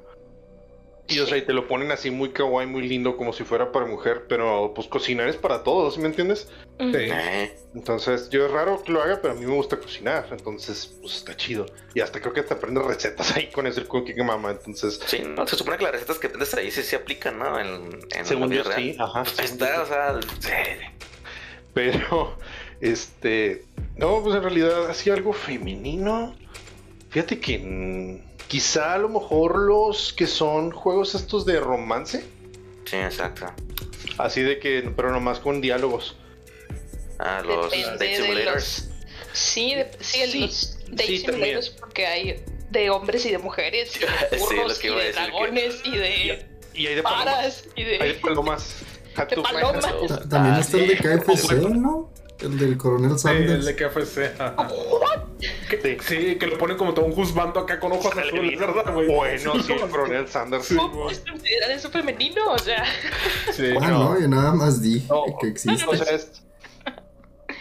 Y 1.09 1.19
o 1.19 1.25
sea, 1.25 1.37
y 1.37 1.41
te 1.43 1.53
lo 1.53 1.67
ponen 1.67 1.91
así 1.91 2.11
muy 2.11 2.29
kawaii, 2.31 2.67
muy 2.67 2.87
lindo, 2.87 3.15
como 3.15 3.31
si 3.31 3.45
fuera 3.45 3.71
para 3.71 3.85
mujer, 3.85 4.25
pero 4.27 4.73
pues 4.75 4.87
cocinar 4.87 5.29
es 5.29 5.37
para 5.37 5.63
todos, 5.63 5.93
¿sí 5.95 6.01
me 6.01 6.07
entiendes? 6.07 6.49
Sí. 6.79 6.91
Eh, 6.93 7.57
Entonces, 7.73 8.29
yo 8.29 8.45
es 8.45 8.51
raro 8.51 8.83
que 8.83 8.91
lo 8.91 9.01
haga, 9.01 9.19
pero 9.21 9.33
a 9.33 9.37
mí 9.37 9.45
me 9.45 9.53
gusta 9.53 9.77
cocinar, 9.79 10.27
entonces, 10.31 10.97
pues 11.01 11.15
está 11.15 11.35
chido. 11.37 11.65
Y 11.93 12.01
hasta 12.01 12.19
creo 12.19 12.33
que 12.33 12.43
te 12.43 12.53
aprendes 12.53 12.83
recetas 12.85 13.35
ahí 13.37 13.49
con 13.51 13.67
ese 13.67 13.85
Cooking 13.85 14.25
Mama, 14.25 14.51
entonces, 14.51 14.99
sí, 15.05 15.21
no, 15.25 15.47
se 15.47 15.55
supone 15.55 15.77
que 15.77 15.83
las 15.83 15.93
recetas 15.93 16.19
que 16.19 16.27
aprendes 16.27 16.53
ahí 16.55 16.71
sí 16.71 16.83
se 16.83 16.97
aplican, 16.97 17.39
¿no? 17.39 17.57
En, 17.59 17.99
en 18.13 18.25
según 18.25 18.49
la 18.49 18.55
yo 18.57 18.63
real. 18.63 18.83
sí, 18.83 18.95
ajá. 18.99 19.23
Ahí 19.37 19.47
según 19.47 19.47
está, 19.47 19.75
yo 19.75 19.83
o 19.83 19.85
sea, 19.85 20.19
sí. 20.39 20.49
Pero, 21.73 22.37
este, 22.81 23.65
no, 23.95 24.21
pues 24.23 24.35
en 24.35 24.41
realidad 24.43 24.89
así 24.89 25.09
algo 25.09 25.33
femenino. 25.33 26.35
Fíjate 27.09 27.39
que 27.39 27.59
mm, 27.59 28.26
quizá 28.47 28.93
a 28.93 28.97
lo 28.97 29.09
mejor 29.09 29.57
los 29.59 30.13
que 30.13 30.27
son 30.27 30.71
juegos 30.71 31.15
estos 31.15 31.45
de 31.45 31.59
romance, 31.59 32.23
Sí, 32.85 32.95
exacto. 32.97 33.45
así 34.17 34.41
de 34.41 34.59
que, 34.59 34.89
pero 34.95 35.11
nomás 35.11 35.39
con 35.39 35.59
diálogos. 35.61 36.15
Ah, 37.19 37.41
los 37.45 37.71
Depende 37.71 37.87
Date 37.93 38.05
de 38.07 38.15
Simulators. 38.17 38.53
los. 38.89 38.89
Sí, 39.33 39.75
de- 39.75 39.91
sí, 39.99 40.19
Sí, 40.27 40.39
los 40.41 40.79
Date 40.89 41.03
sí, 41.07 41.23
también. 41.23 41.25
Simulators, 41.25 41.69
porque 41.71 42.07
hay 42.07 42.43
de 42.69 42.89
hombres 42.89 43.25
y 43.25 43.31
de 43.31 43.37
mujeres, 43.39 43.95
y 43.95 43.99
de 43.99 44.07
Sí, 44.31 44.37
burros, 44.39 44.73
lo 44.75 44.79
que 44.79 44.87
y 44.87 44.91
iba 44.91 44.99
a 44.99 45.03
de 45.03 45.07
decir 45.07 45.21
que- 45.23 45.29
dragones, 45.31 45.75
y 45.85 45.97
de 45.97 46.45
Y 46.73 46.87
hay 46.87 46.95
de 46.95 47.03
palomas. 47.03 47.25
varas, 47.25 47.63
y 47.75 47.81
Hay 47.81 47.97
de 47.97 47.97
de. 48.07 48.13
palomas. 48.15 48.75
De 49.17 49.25
palomas. 49.41 50.29
También 50.29 50.55
Ah, 50.55 50.59
está 50.59 50.77
el 50.77 50.87
de 50.89 50.97
sí. 50.97 51.03
KFC, 51.03 51.55
¿no? 51.69 52.11
El 52.39 52.57
del 52.59 52.77
coronel 52.77 53.11
Sí, 53.13 53.19
Sanders. 53.19 53.51
el 53.51 53.65
de 53.65 53.75
KFC. 53.75 54.31
Sí. 55.81 55.97
Sí, 56.01 56.35
que 56.37 56.47
lo 56.47 56.57
ponen 56.57 56.77
como 56.77 56.93
todo 56.93 57.05
un 57.05 57.11
juzbando 57.13 57.59
acá 57.59 57.79
con 57.79 57.91
ojos 57.91 58.15
azules. 58.15 58.59
¿verdad, 58.59 58.93
güey? 58.93 59.07
Bueno, 59.07 59.53
sí, 59.63 59.73
el 59.73 59.89
coronel 59.89 60.27
Sanders. 60.27 60.65
Sí, 60.65 60.75
¿Cómo 60.75 61.03
puedes 61.03 61.19
considerar 61.19 61.71
eso 61.71 61.89
femenino? 61.89 62.51
O 62.51 62.57
sea, 62.59 62.83
Sí. 63.51 63.73
Ah, 63.81 63.89
no, 63.89 64.19
yo 64.19 64.27
nada 64.27 64.53
más 64.53 64.81
dije 64.81 65.07
No. 65.09 65.23
que 65.39 65.47
existe. 65.47 65.85
O 65.87 65.95
sea, 65.95 66.15
es- 66.15 66.43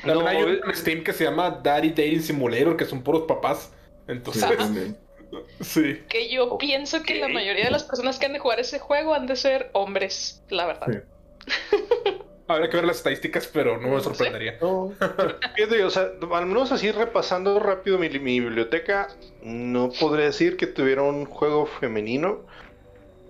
También 0.05 0.24
No, 0.24 0.27
hay 0.28 0.43
un 0.43 0.74
Steam 0.74 1.03
que 1.03 1.12
se 1.12 1.24
llama 1.24 1.51
Daddy 1.62 1.89
Dating 1.90 2.23
Simulator, 2.23 2.77
que 2.77 2.85
son 2.85 3.03
puros 3.03 3.23
papás. 3.27 3.70
Sí, 4.07 4.12
Entonces, 4.12 4.57
también. 4.57 4.97
sí. 5.61 6.03
que 6.09 6.28
yo 6.31 6.57
pienso 6.59 7.03
que 7.03 7.16
la 7.19 7.28
mayoría 7.28 7.65
de 7.65 7.70
las 7.70 7.82
personas 7.82 8.19
que 8.19 8.27
han 8.27 8.32
de 8.35 8.39
jugar 8.39 8.61
ese 8.61 8.78
juego 8.78 9.15
han 9.15 9.27
de 9.27 9.35
ser 9.36 9.70
hombres, 9.73 10.43
la 10.48 10.66
verdad. 10.66 10.86
Sí. 10.89 11.77
Habrá 12.48 12.70
que 12.70 12.77
ver 12.77 12.86
las 12.86 12.98
estadísticas, 12.98 13.48
pero 13.52 13.77
no 13.78 13.89
me 13.89 14.01
sorprendería. 14.01 14.56
No, 14.60 14.93
o 15.86 15.90
sea, 15.90 16.10
al 16.32 16.47
menos 16.47 16.70
así 16.70 16.93
repasando 16.93 17.59
rápido 17.59 17.98
mi, 17.98 18.09
mi 18.09 18.39
biblioteca, 18.39 19.09
no 19.43 19.90
podría 19.90 20.27
decir 20.27 20.56
que 20.56 20.66
tuviera 20.68 21.02
un 21.02 21.24
juego 21.24 21.66
femenino, 21.66 22.47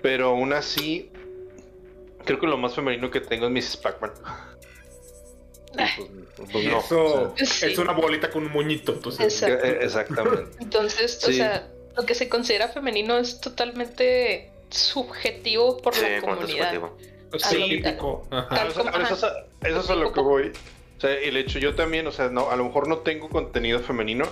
pero 0.03 0.29
aún 0.29 0.53
así, 0.53 1.11
creo 2.27 2.39
que 2.39 2.47
lo 2.47 2.59
más 2.59 2.75
femenino 2.75 3.11
que 3.11 3.21
tengo 3.21 3.47
es 3.47 3.53
Mrs. 3.53 3.77
Pac-Man. 3.79 4.13
Pues, 5.75 6.51
pues 6.53 6.65
no, 6.67 6.79
Eso 6.79 7.33
o 7.33 7.37
sea, 7.37 7.47
Sí. 7.47 7.67
es 7.73 7.79
una 7.79 7.93
bolita 7.93 8.31
con 8.31 8.45
un 8.47 8.53
moñito. 8.53 8.93
Entonces, 8.95 9.43
Exacto. 9.43 9.65
eh, 9.67 9.79
exactamente. 9.83 10.51
Entonces, 10.61 11.23
o 11.25 11.27
Sí. 11.29 11.35
sea, 11.35 11.69
lo 11.97 12.05
que 12.05 12.15
se 12.15 12.29
considera 12.29 12.69
femenino 12.69 13.19
es 13.19 13.41
totalmente 13.41 14.51
subjetivo 14.71 15.79
por 15.79 15.95
Sí, 15.95 16.03
la 16.03 16.21
comunidad. 16.21 16.75
Subjetivo. 17.39 17.67
sí, 17.67 17.83
típico. 17.83 18.27
Ajá. 18.31 18.67
Eso, 18.67 18.81
es 18.81 19.23
a, 19.25 19.47
eso 19.63 19.81
es 19.81 19.91
a 19.91 19.95
lo 19.95 20.13
que 20.13 20.21
voy. 20.21 20.53
O 20.97 21.01
sea, 21.01 21.13
el 21.13 21.37
hecho, 21.37 21.59
yo 21.59 21.75
también, 21.75 22.07
o 22.07 22.13
sea, 22.13 22.29
no, 22.29 22.51
a 22.51 22.57
lo 22.57 22.65
mejor 22.65 22.89
no 22.89 22.99
tengo 22.99 23.29
contenido 23.29 23.81
femenino, 23.81 24.25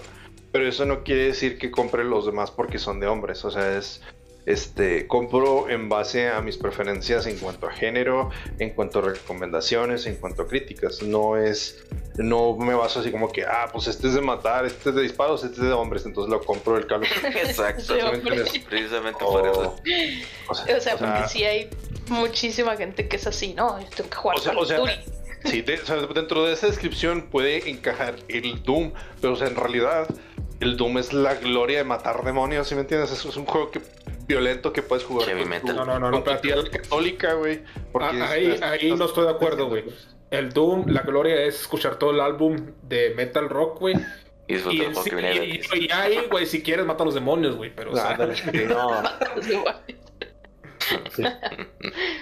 pero 0.51 0.67
eso 0.67 0.85
no 0.87 1.03
quiere 1.05 1.25
decir 1.25 1.59
que 1.59 1.71
compre 1.71 2.05
los 2.05 2.27
demás 2.27 2.51
porque 2.51 2.79
son 2.79 3.01
de 3.01 3.07
hombres. 3.07 3.45
O 3.45 3.51
sea, 3.51 3.77
es, 3.77 4.03
este, 4.47 5.07
compro 5.07 5.69
en 5.71 5.89
base 5.89 6.29
a 6.29 6.41
mis 6.43 6.57
preferencias 6.57 7.27
en 7.27 7.39
cuanto 7.39 7.67
a 7.67 7.73
género, 7.73 8.31
en 8.59 8.71
cuanto 8.71 8.99
a 8.99 9.03
recomendaciones, 9.03 10.07
en 10.07 10.17
cuanto 10.17 10.43
a 10.43 10.47
críticas. 10.47 11.03
No 11.03 11.37
es, 11.37 11.85
no 12.17 12.57
me 12.57 12.75
baso 12.75 13.01
así 13.01 13.11
como 13.11 13.31
que, 13.33 13.45
ah, 13.45 13.69
pues 13.73 13.87
este 13.87 14.09
es 14.09 14.15
de 14.15 14.21
matar, 14.21 14.67
este 14.67 14.91
es 14.91 14.95
de 14.95 15.03
disparos, 15.03 15.45
este 15.45 15.61
es 15.61 15.67
de 15.67 15.73
hombres, 15.73 16.05
entonces 16.07 16.31
lo 16.31 16.43
compro 16.43 16.75
del 16.75 16.87
calo. 16.87 17.05
Exacto. 17.25 17.95
Precisamente 18.69 19.25
por 19.25 19.47
eso. 19.47 19.77
O 20.49 20.55
sea, 20.55 20.65
O 20.65 20.67
sea, 20.67 20.77
o 20.77 20.81
sea, 20.81 20.97
porque 20.97 21.29
sí 21.29 21.45
hay 21.45 21.71
muchísima 22.09 22.77
gente 22.77 23.09
que 23.09 23.17
es 23.17 23.27
así, 23.27 23.55
¿no? 23.55 23.81
Yo 23.81 23.89
tengo 23.97 24.11
que 24.11 24.17
jugar 24.17 24.39
O 24.39 24.41
sea, 24.41 24.53
o 24.59 24.65
sea. 24.65 24.79
Sí, 25.45 25.61
de- 25.61 25.75
o 25.75 25.85
sea, 25.87 25.97
dentro 26.15 26.45
de 26.47 26.55
esa 26.55 26.67
descripción 26.69 27.29
puede 27.31 27.69
encajar 27.69 28.17
el 28.29 28.63
Doom, 28.63 28.93
pero 29.21 29.35
o 29.35 29.37
sea, 29.37 29.47
en 29.47 29.57
realidad 29.57 30.07
el 30.61 30.77
Doom 30.79 30.97
es 30.99 31.13
la 31.13 31.35
gloria 31.35 31.79
de 31.79 31.85
matar 31.85 32.25
demonios, 32.25 32.67
¿sí 32.69 32.75
me 32.75 32.81
entiendes? 32.83 33.11
Es, 33.11 33.25
es 33.27 33.37
un 33.37 33.45
juego 33.45 33.71
que, 33.71 33.83
violento 34.27 34.73
que 34.73 34.83
puedes 34.83 35.05
jugar 35.05 35.29
Heavy 35.29 35.41
con, 35.43 35.51
metal. 35.51 35.77
No, 35.77 35.85
no, 35.85 35.99
no, 35.99 36.11
no, 36.11 36.17
con 36.17 36.25
tu 36.25 36.31
espérate. 36.31 36.63
tía 36.71 36.73
la 36.73 36.83
católica, 36.83 37.33
güey. 37.35 37.63
Ah, 38.01 38.11
es- 38.15 38.23
ahí, 38.23 38.47
es- 38.53 38.63
ahí 38.63 38.93
no 38.93 39.05
estoy 39.07 39.25
de 39.25 39.31
acuerdo, 39.31 39.69
güey. 39.69 39.85
El 40.31 40.53
Doom, 40.53 40.87
la 40.89 41.03
gloria 41.03 41.43
es 41.43 41.61
escuchar 41.61 41.97
todo 41.99 42.11
el 42.11 42.21
álbum 42.21 42.57
de 42.83 43.15
metal 43.15 43.49
rock, 43.49 43.79
güey. 43.81 43.95
Y 44.47 44.55
Y, 44.55 44.57
el 44.57 44.63
sí- 44.63 44.71
y, 45.07 45.11
gratis. 45.11 45.69
y- 45.75 45.85
y 45.87 45.91
ahí, 45.91 46.19
güey, 46.31 46.45
si 46.47 46.63
quieres, 46.63 46.85
mata 46.85 47.03
a 47.03 47.07
los 47.07 47.15
demonios, 47.15 47.57
güey. 47.57 47.73
Pero, 47.75 47.93
o 47.93 47.97
sea, 47.97 48.17
sí, 48.35 48.51
no. 48.69 49.03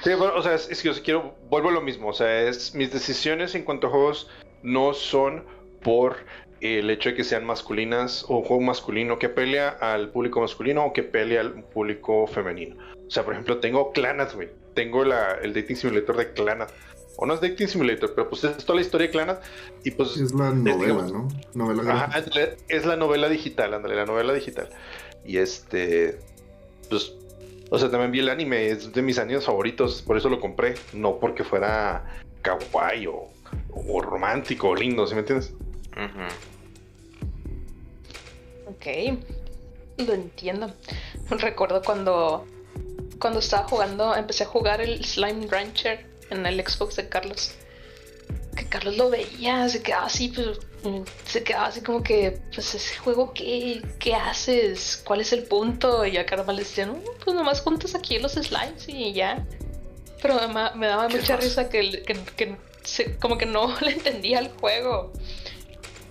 Sí, 0.05 0.15
bueno, 0.15 0.35
o 0.37 0.43
sea, 0.43 0.55
es, 0.55 0.69
es 0.71 0.83
que 0.83 0.93
yo 0.93 1.03
quiero, 1.03 1.35
vuelvo 1.49 1.71
a 1.71 1.73
lo 1.73 1.81
mismo, 1.81 2.09
o 2.09 2.13
sea, 2.13 2.43
es 2.43 2.75
mis 2.75 2.93
decisiones 2.93 3.55
en 3.55 3.65
cuanto 3.65 3.87
a 3.89 3.91
juegos 3.91 4.29
no 4.63 4.95
son 4.95 5.45
por 5.83 6.17
el 6.63 6.91
hecho 6.91 7.11
de 7.11 7.17
que 7.17 7.25
sean 7.25 7.45
masculinas 7.45 8.25
o 8.29 8.39
un 8.39 8.45
juego 8.45 8.63
masculino 8.63 9.19
que 9.19 9.29
pelea 9.29 9.69
al 9.69 10.11
público 10.11 10.41
masculino 10.41 10.85
o 10.87 10.93
que 10.93 11.03
pelea 11.03 11.41
al 11.41 11.65
público 11.65 12.27
femenino. 12.29 12.77
O 13.07 13.11
sea, 13.11 13.25
por 13.25 13.35
ejemplo, 13.35 13.59
tengo 13.59 13.93
Clanat, 13.93 14.33
güey. 14.35 14.49
Tengo 14.75 15.05
la, 15.05 15.33
el 15.43 15.53
dating 15.53 15.77
simulator 15.77 16.17
de 16.17 16.33
Clanat. 16.33 16.71
O 17.17 17.27
no 17.27 17.35
es 17.35 17.41
dating 17.41 17.67
simulator, 17.67 18.15
pero 18.15 18.31
pues 18.31 18.45
es 18.45 18.65
toda 18.65 18.77
la 18.77 18.83
historia 18.83 19.09
de 19.09 19.13
Clanat. 19.13 19.43
Y 19.83 19.91
pues. 19.91 20.17
Es 20.17 20.33
la 20.33 20.53
novela, 20.53 21.03
¿no? 21.13 21.29
Novela 21.53 21.93
Ajá, 21.93 22.25
es 22.69 22.87
la 22.87 22.97
novela 22.97 23.29
digital, 23.29 23.75
ándale, 23.75 23.97
la 23.97 24.07
novela 24.07 24.33
digital. 24.33 24.69
Y 25.27 25.39
este. 25.39 26.21
Pues. 26.89 27.13
O 27.71 27.79
sea, 27.79 27.91
también 27.91 28.13
vi 28.13 28.21
el 28.21 28.29
anime, 28.29 28.69
es 28.69 28.93
de 28.93 29.03
mis 29.03 29.19
animes 29.19 29.47
favoritos, 29.47 30.03
por 30.03 30.17
eso 30.17 30.29
lo 30.29 30.39
compré. 30.39 30.75
No 30.93 31.19
porque 31.19 31.43
fuera 31.43 32.05
kawaii 32.43 33.07
o, 33.09 33.29
o 33.75 34.01
romántico 34.01 34.69
o 34.69 34.75
lindo, 34.77 35.07
¿sí 35.07 35.15
me 35.15 35.21
entiendes? 35.21 35.55
Ok, 38.67 38.87
lo 39.99 40.15
entiendo. 40.15 40.75
Recuerdo 41.31 41.83
cuando, 41.83 42.47
cuando 43.19 43.41
estaba 43.41 43.69
jugando, 43.69 44.15
empecé 44.17 44.45
a 44.45 44.47
jugar 44.47 44.81
el 44.81 45.05
Slime 45.05 45.47
Rancher 45.49 46.07
en 46.31 46.47
el 46.47 46.67
Xbox 46.67 46.97
de 46.97 47.09
Carlos. 47.09 47.55
Que 48.57 48.67
Carlos 48.67 48.97
lo 48.97 49.11
veía, 49.11 49.69
se 49.69 49.83
quedaba 49.83 50.07
así, 50.07 50.29
pues, 50.29 50.59
se 51.27 51.43
quedaba 51.43 51.67
así 51.67 51.81
como 51.81 52.03
que, 52.03 52.39
pues 52.55 52.75
ese 52.75 52.97
juego, 52.99 53.33
¿qué, 53.33 53.83
qué 53.99 54.15
haces? 54.15 55.01
¿Cuál 55.05 55.21
es 55.21 55.33
el 55.33 55.45
punto? 55.45 56.05
Y 56.05 56.17
a 56.17 56.27
Carlos 56.27 56.47
le 56.49 56.63
decía, 56.63 56.87
no, 56.87 56.99
pues 57.25 57.35
nomás 57.35 57.61
juntas 57.61 57.95
aquí 57.95 58.19
los 58.19 58.33
slimes 58.33 58.89
y 58.89 59.13
ya. 59.13 59.47
Pero 60.21 60.37
me, 60.49 60.87
daba 60.87 61.09
mucha 61.09 61.37
risa 61.37 61.69
que, 61.69 62.03
que, 62.03 62.57
como 63.21 63.39
que 63.39 63.47
no 63.47 63.75
le 63.81 63.93
entendía 63.93 64.41
el 64.41 64.51
juego. 64.51 65.13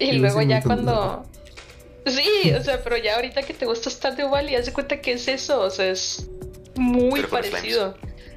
Y 0.02 0.14
luego 0.14 0.42
ya 0.42 0.62
cuando... 0.62 1.26
Sí, 2.06 2.52
o 2.52 2.64
sea, 2.64 2.84
pero 2.84 2.98
ya 2.98 3.16
ahorita 3.16 3.44
que 3.44 3.54
te 3.54 3.66
gusta 3.66 3.90
Stardew 3.90 4.30
Valley, 4.30 4.56
haz 4.56 4.66
de 4.66 4.74
cuenta 4.74 5.00
que 5.02 5.14
es 5.14 5.28
eso, 5.28 5.62
o 5.62 5.70
sea, 5.70 5.90
es 5.90 6.28
muy 6.76 7.22
parecido. 7.24 7.96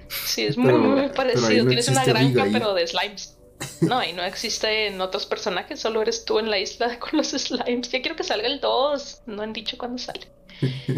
Sí, 0.09 0.45
es 0.45 0.59
muy, 0.59 0.75
muy 0.75 1.09
parecido. 1.09 1.67
Tienes 1.67 1.89
una 1.89 2.05
granja, 2.05 2.47
pero 2.53 2.75
de 2.75 2.87
slimes. 2.87 3.39
No, 3.81 4.05
y 4.05 4.13
no 4.13 4.23
existen 4.23 5.01
otros 5.01 5.25
personajes, 5.25 5.81
solo 5.81 6.03
eres 6.03 6.25
tú 6.25 6.39
en 6.39 6.51
la 6.51 6.59
isla 6.59 6.99
con 7.01 7.11
los 7.15 7.29
slimes. 7.29 7.91
Ya 7.91 8.03
quiero 8.03 8.17
que 8.17 8.25
salga 8.25 8.47
el 8.47 8.61
2, 8.61 9.23
no 9.27 9.43
han 9.43 9.53
dicho 9.53 9.79
cuándo 9.79 9.99
sale. 9.99 10.29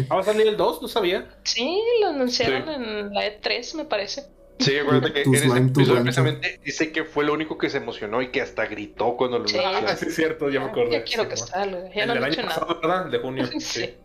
¿Ah, 0.09 0.15
¿Va 0.15 0.21
a 0.21 0.23
salir 0.23 0.47
el 0.47 0.57
2? 0.57 0.81
No 0.81 0.87
sabía. 0.87 1.27
Sí, 1.43 1.81
lo 2.01 2.09
anunciaron 2.09 2.69
en 2.69 3.13
la 3.13 3.25
E3, 3.25 3.75
me 3.75 3.85
parece. 3.85 4.25
Sí, 4.59 4.77
acuérdate 4.79 5.13
que 5.13 5.21
en 5.23 5.35
ese 5.35 5.57
episodio 5.57 6.01
precisamente 6.01 6.59
dice 6.63 6.91
que 6.91 7.03
fue 7.03 7.25
lo 7.25 7.33
único 7.33 7.57
que 7.57 7.69
se 7.69 7.77
emocionó 7.77 8.21
y 8.21 8.31
que 8.31 8.41
hasta 8.41 8.65
gritó 8.65 9.15
cuando 9.17 9.39
lo 9.39 9.47
sí. 9.47 9.57
Ah, 9.63 9.95
sí, 9.95 10.05
es 10.07 10.15
cierto, 10.15 10.49
ya 10.49 10.59
me 10.59 10.67
acuerdo. 10.67 10.91
Ya 10.91 11.03
quiero 11.03 11.27
que 11.27 11.37
salga. 11.37 11.91
Ya 11.93 12.05
no 12.05 12.13
han 12.13 12.29
dicho 12.29 12.43
nada. 12.43 12.65
¿verdad? 12.81 13.05
De 13.05 13.19
junio. 13.19 13.49
sí. 13.59 13.95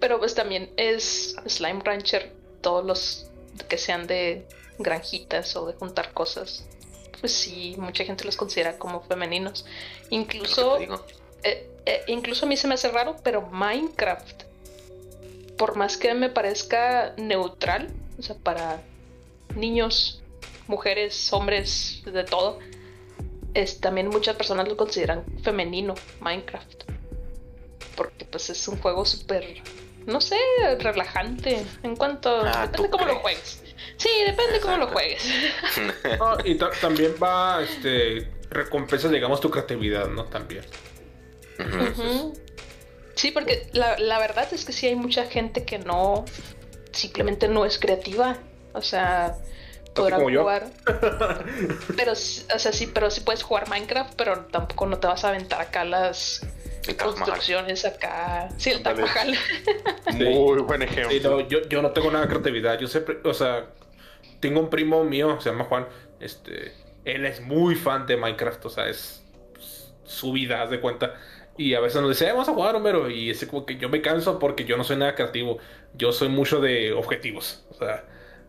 Pero 0.00 0.18
pues 0.18 0.34
también 0.34 0.70
es 0.76 1.36
Slime 1.46 1.80
Rancher, 1.82 2.32
todos 2.60 2.84
los 2.84 3.30
que 3.68 3.78
sean 3.78 4.06
de 4.06 4.46
granjitas 4.78 5.56
o 5.56 5.66
de 5.66 5.74
juntar 5.74 6.12
cosas. 6.12 6.66
Pues 7.20 7.32
sí, 7.32 7.74
mucha 7.78 8.04
gente 8.04 8.24
los 8.24 8.36
considera 8.36 8.76
como 8.76 9.02
femeninos. 9.02 9.64
Incluso, 10.10 10.78
eh, 11.42 11.70
eh, 11.86 12.02
incluso 12.08 12.44
a 12.44 12.48
mí 12.48 12.56
se 12.56 12.68
me 12.68 12.74
hace 12.74 12.90
raro, 12.90 13.16
pero 13.22 13.42
Minecraft, 13.42 14.42
por 15.56 15.76
más 15.76 15.96
que 15.96 16.12
me 16.12 16.28
parezca 16.28 17.14
neutral, 17.16 17.88
o 18.18 18.22
sea, 18.22 18.36
para 18.36 18.82
niños, 19.56 20.22
mujeres, 20.66 21.32
hombres, 21.32 22.02
de 22.04 22.24
todo. 22.24 22.58
Es, 23.54 23.80
también 23.80 24.08
muchas 24.08 24.36
personas 24.36 24.68
lo 24.68 24.76
consideran 24.76 25.24
femenino, 25.42 25.94
Minecraft. 26.20 26.84
Porque 27.96 28.24
pues 28.24 28.50
es 28.50 28.66
un 28.66 28.78
juego 28.78 29.04
súper, 29.04 29.62
no 30.06 30.20
sé, 30.20 30.38
relajante. 30.80 31.64
En 31.82 31.96
cuanto... 31.96 32.42
Ah, 32.44 32.66
depende 32.66 32.90
cómo 32.90 33.06
lo 33.06 33.16
juegues. 33.16 33.62
Sí, 33.96 34.08
depende 34.26 34.60
cómo 34.60 34.76
lo 34.78 34.88
juegues. 34.88 35.24
y 36.44 36.56
también 36.56 37.14
va, 37.22 37.62
este, 37.62 38.28
recompensa, 38.50 39.08
digamos, 39.08 39.40
tu 39.40 39.50
creatividad, 39.50 40.08
¿no? 40.08 40.24
También. 40.24 40.64
Sí, 43.14 43.30
porque 43.30 43.68
la, 43.72 43.96
la 43.98 44.18
verdad 44.18 44.48
es 44.52 44.64
que 44.64 44.72
sí 44.72 44.86
hay 44.88 44.96
mucha 44.96 45.26
gente 45.26 45.64
que 45.64 45.78
no, 45.78 46.24
simplemente 46.92 47.48
no 47.48 47.64
es 47.64 47.78
creativa. 47.78 48.38
O 48.74 48.82
sea, 48.82 49.34
podrá 49.94 50.18
jugar. 50.18 50.66
pero, 51.96 52.12
o 52.12 52.14
sea, 52.14 52.72
sí, 52.72 52.86
pero 52.92 53.10
sí 53.10 53.22
puedes 53.22 53.42
jugar 53.42 53.68
Minecraft, 53.68 54.14
pero 54.16 54.40
tampoco 54.46 54.86
no 54.86 54.98
te 54.98 55.06
vas 55.06 55.24
a 55.24 55.30
aventar 55.30 55.60
acá 55.60 55.84
las 55.84 56.46
construcciones 56.98 57.84
acá. 57.84 58.48
Sí, 58.58 58.70
el 58.70 58.82
Taj 58.82 58.98
Muy 60.14 60.60
buen 60.60 60.82
ejemplo. 60.82 61.40
yo, 61.48 61.62
yo 61.62 61.82
no 61.82 61.92
tengo 61.92 62.10
nada 62.10 62.26
de 62.26 62.30
creatividad. 62.30 62.78
Yo 62.78 62.86
siempre, 62.88 63.18
o 63.24 63.32
sea, 63.32 63.66
tengo 64.40 64.60
un 64.60 64.68
primo 64.68 65.02
mío, 65.04 65.40
se 65.40 65.50
llama 65.50 65.64
Juan. 65.64 65.86
Este, 66.20 66.72
él 67.04 67.24
es 67.24 67.40
muy 67.40 67.74
fan 67.74 68.06
de 68.06 68.16
Minecraft, 68.16 68.66
o 68.66 68.70
sea, 68.70 68.88
es 68.88 69.22
su 70.04 70.32
vida, 70.32 70.62
haz 70.62 70.70
de 70.70 70.80
cuenta. 70.80 71.14
Y 71.56 71.74
a 71.74 71.80
veces 71.80 72.00
nos 72.00 72.10
dice, 72.10 72.26
eh, 72.26 72.32
vamos 72.32 72.48
a 72.48 72.52
jugar, 72.52 72.74
Homero. 72.74 73.08
Y 73.08 73.30
es 73.30 73.44
como 73.46 73.64
que 73.64 73.76
yo 73.76 73.88
me 73.88 74.02
canso 74.02 74.38
porque 74.38 74.64
yo 74.64 74.76
no 74.76 74.84
soy 74.84 74.96
nada 74.96 75.14
creativo. 75.14 75.58
Yo 75.94 76.12
soy 76.12 76.28
mucho 76.28 76.60
de 76.60 76.92
objetivos. 76.92 77.64
O 77.70 77.74
sea, 77.74 78.04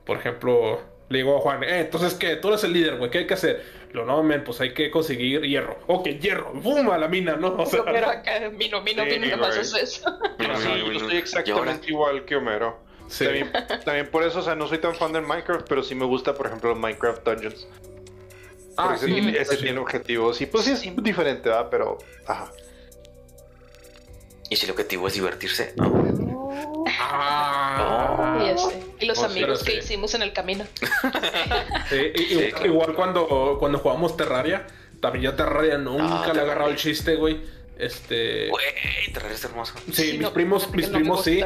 por 0.06 0.18
ejemplo, 0.18 0.82
le 1.10 1.20
digo 1.20 1.38
a 1.38 1.40
Juan, 1.40 1.64
eh, 1.64 1.82
entonces 1.82 2.14
que 2.14 2.36
tú 2.38 2.50
eres 2.50 2.64
el 2.64 2.74
líder, 2.74 2.98
güey, 2.98 3.12
¿qué 3.12 3.20
hay 3.20 3.28
que 3.28 3.34
hacer? 3.34 3.64
Lo 3.92 4.06
no, 4.06 4.22
men, 4.24 4.44
pues 4.44 4.60
hay 4.62 4.74
que 4.74 4.92
conseguir 4.92 5.42
hierro. 5.42 5.78
Ok, 5.88 6.08
hierro, 6.20 6.52
¡bum! 6.54 6.90
a 6.90 6.98
la 6.98 7.08
mina, 7.08 7.36
¿no? 7.36 7.56
O 7.56 7.66
sea, 7.66 7.84
pero 7.86 8.10
acá, 8.10 8.50
mino, 8.52 8.82
mino, 8.82 9.04
sí, 9.04 9.20
mino, 9.20 9.38
no 9.38 9.46
haces 9.46 9.74
eso. 9.74 10.20
yo 10.40 10.92
estoy 10.92 11.18
exactamente 11.18 11.90
igual 11.90 12.26
que 12.26 12.36
Homero. 12.36 12.84
Sí. 13.08 13.26
También, 13.26 13.52
también, 13.86 14.10
por 14.10 14.24
eso, 14.24 14.40
o 14.40 14.42
sea, 14.42 14.56
no 14.56 14.68
soy 14.68 14.80
tan 14.80 14.96
fan 14.96 15.14
del 15.14 15.24
Minecraft, 15.24 15.68
pero 15.70 15.84
sí 15.84 15.94
me 15.94 16.06
gusta, 16.06 16.34
por 16.34 16.48
ejemplo, 16.48 16.76
Minecraft 16.76 17.24
Dungeons. 17.24 17.68
Ah, 18.78 18.98
sí, 18.98 19.20
ese, 19.20 19.42
ese 19.42 19.58
tiene 19.58 19.80
objetivos. 19.80 20.42
Y 20.42 20.48
pues 20.48 20.66
sí 20.66 20.72
es 20.72 21.04
diferente, 21.04 21.50
¿verdad? 21.50 21.68
Pero, 21.70 21.98
ajá. 22.26 22.52
¿Y 24.50 24.56
si 24.56 24.66
el 24.66 24.72
objetivo 24.72 25.08
es 25.08 25.14
divertirse? 25.14 25.74
No. 25.78 26.05
Ah, 27.08 28.56
y, 29.00 29.06
los 29.06 29.20
amigos 29.24 29.64
que 29.64 29.78
hicimos 29.78 30.14
en 30.16 30.24
el 30.24 30.34
camino. 30.34 30.66
igual 32.66 32.94
cuando, 32.96 33.58
cuando 33.60 33.80
jugamos 33.80 34.18
Terraria, 34.18 34.66
también 35.00 35.24
yo 35.26 35.34
Terraria 35.36 35.78
nunca 35.78 36.34
le 36.34 36.40
he 36.40 36.44
agarrado 36.44 36.70
el 36.70 36.76
chiste, 36.76 37.16
güey. 37.16 37.42
Este. 37.78 38.50
Güey, 38.50 39.14
Terraria 39.14 39.36
es 39.36 39.44
hermoso. 39.44 39.74
Sí, 39.92 40.18
mis 40.18 40.30
primos, 40.30 40.72
mis 40.72 40.88
primos 40.88 41.24
sí. 41.24 41.44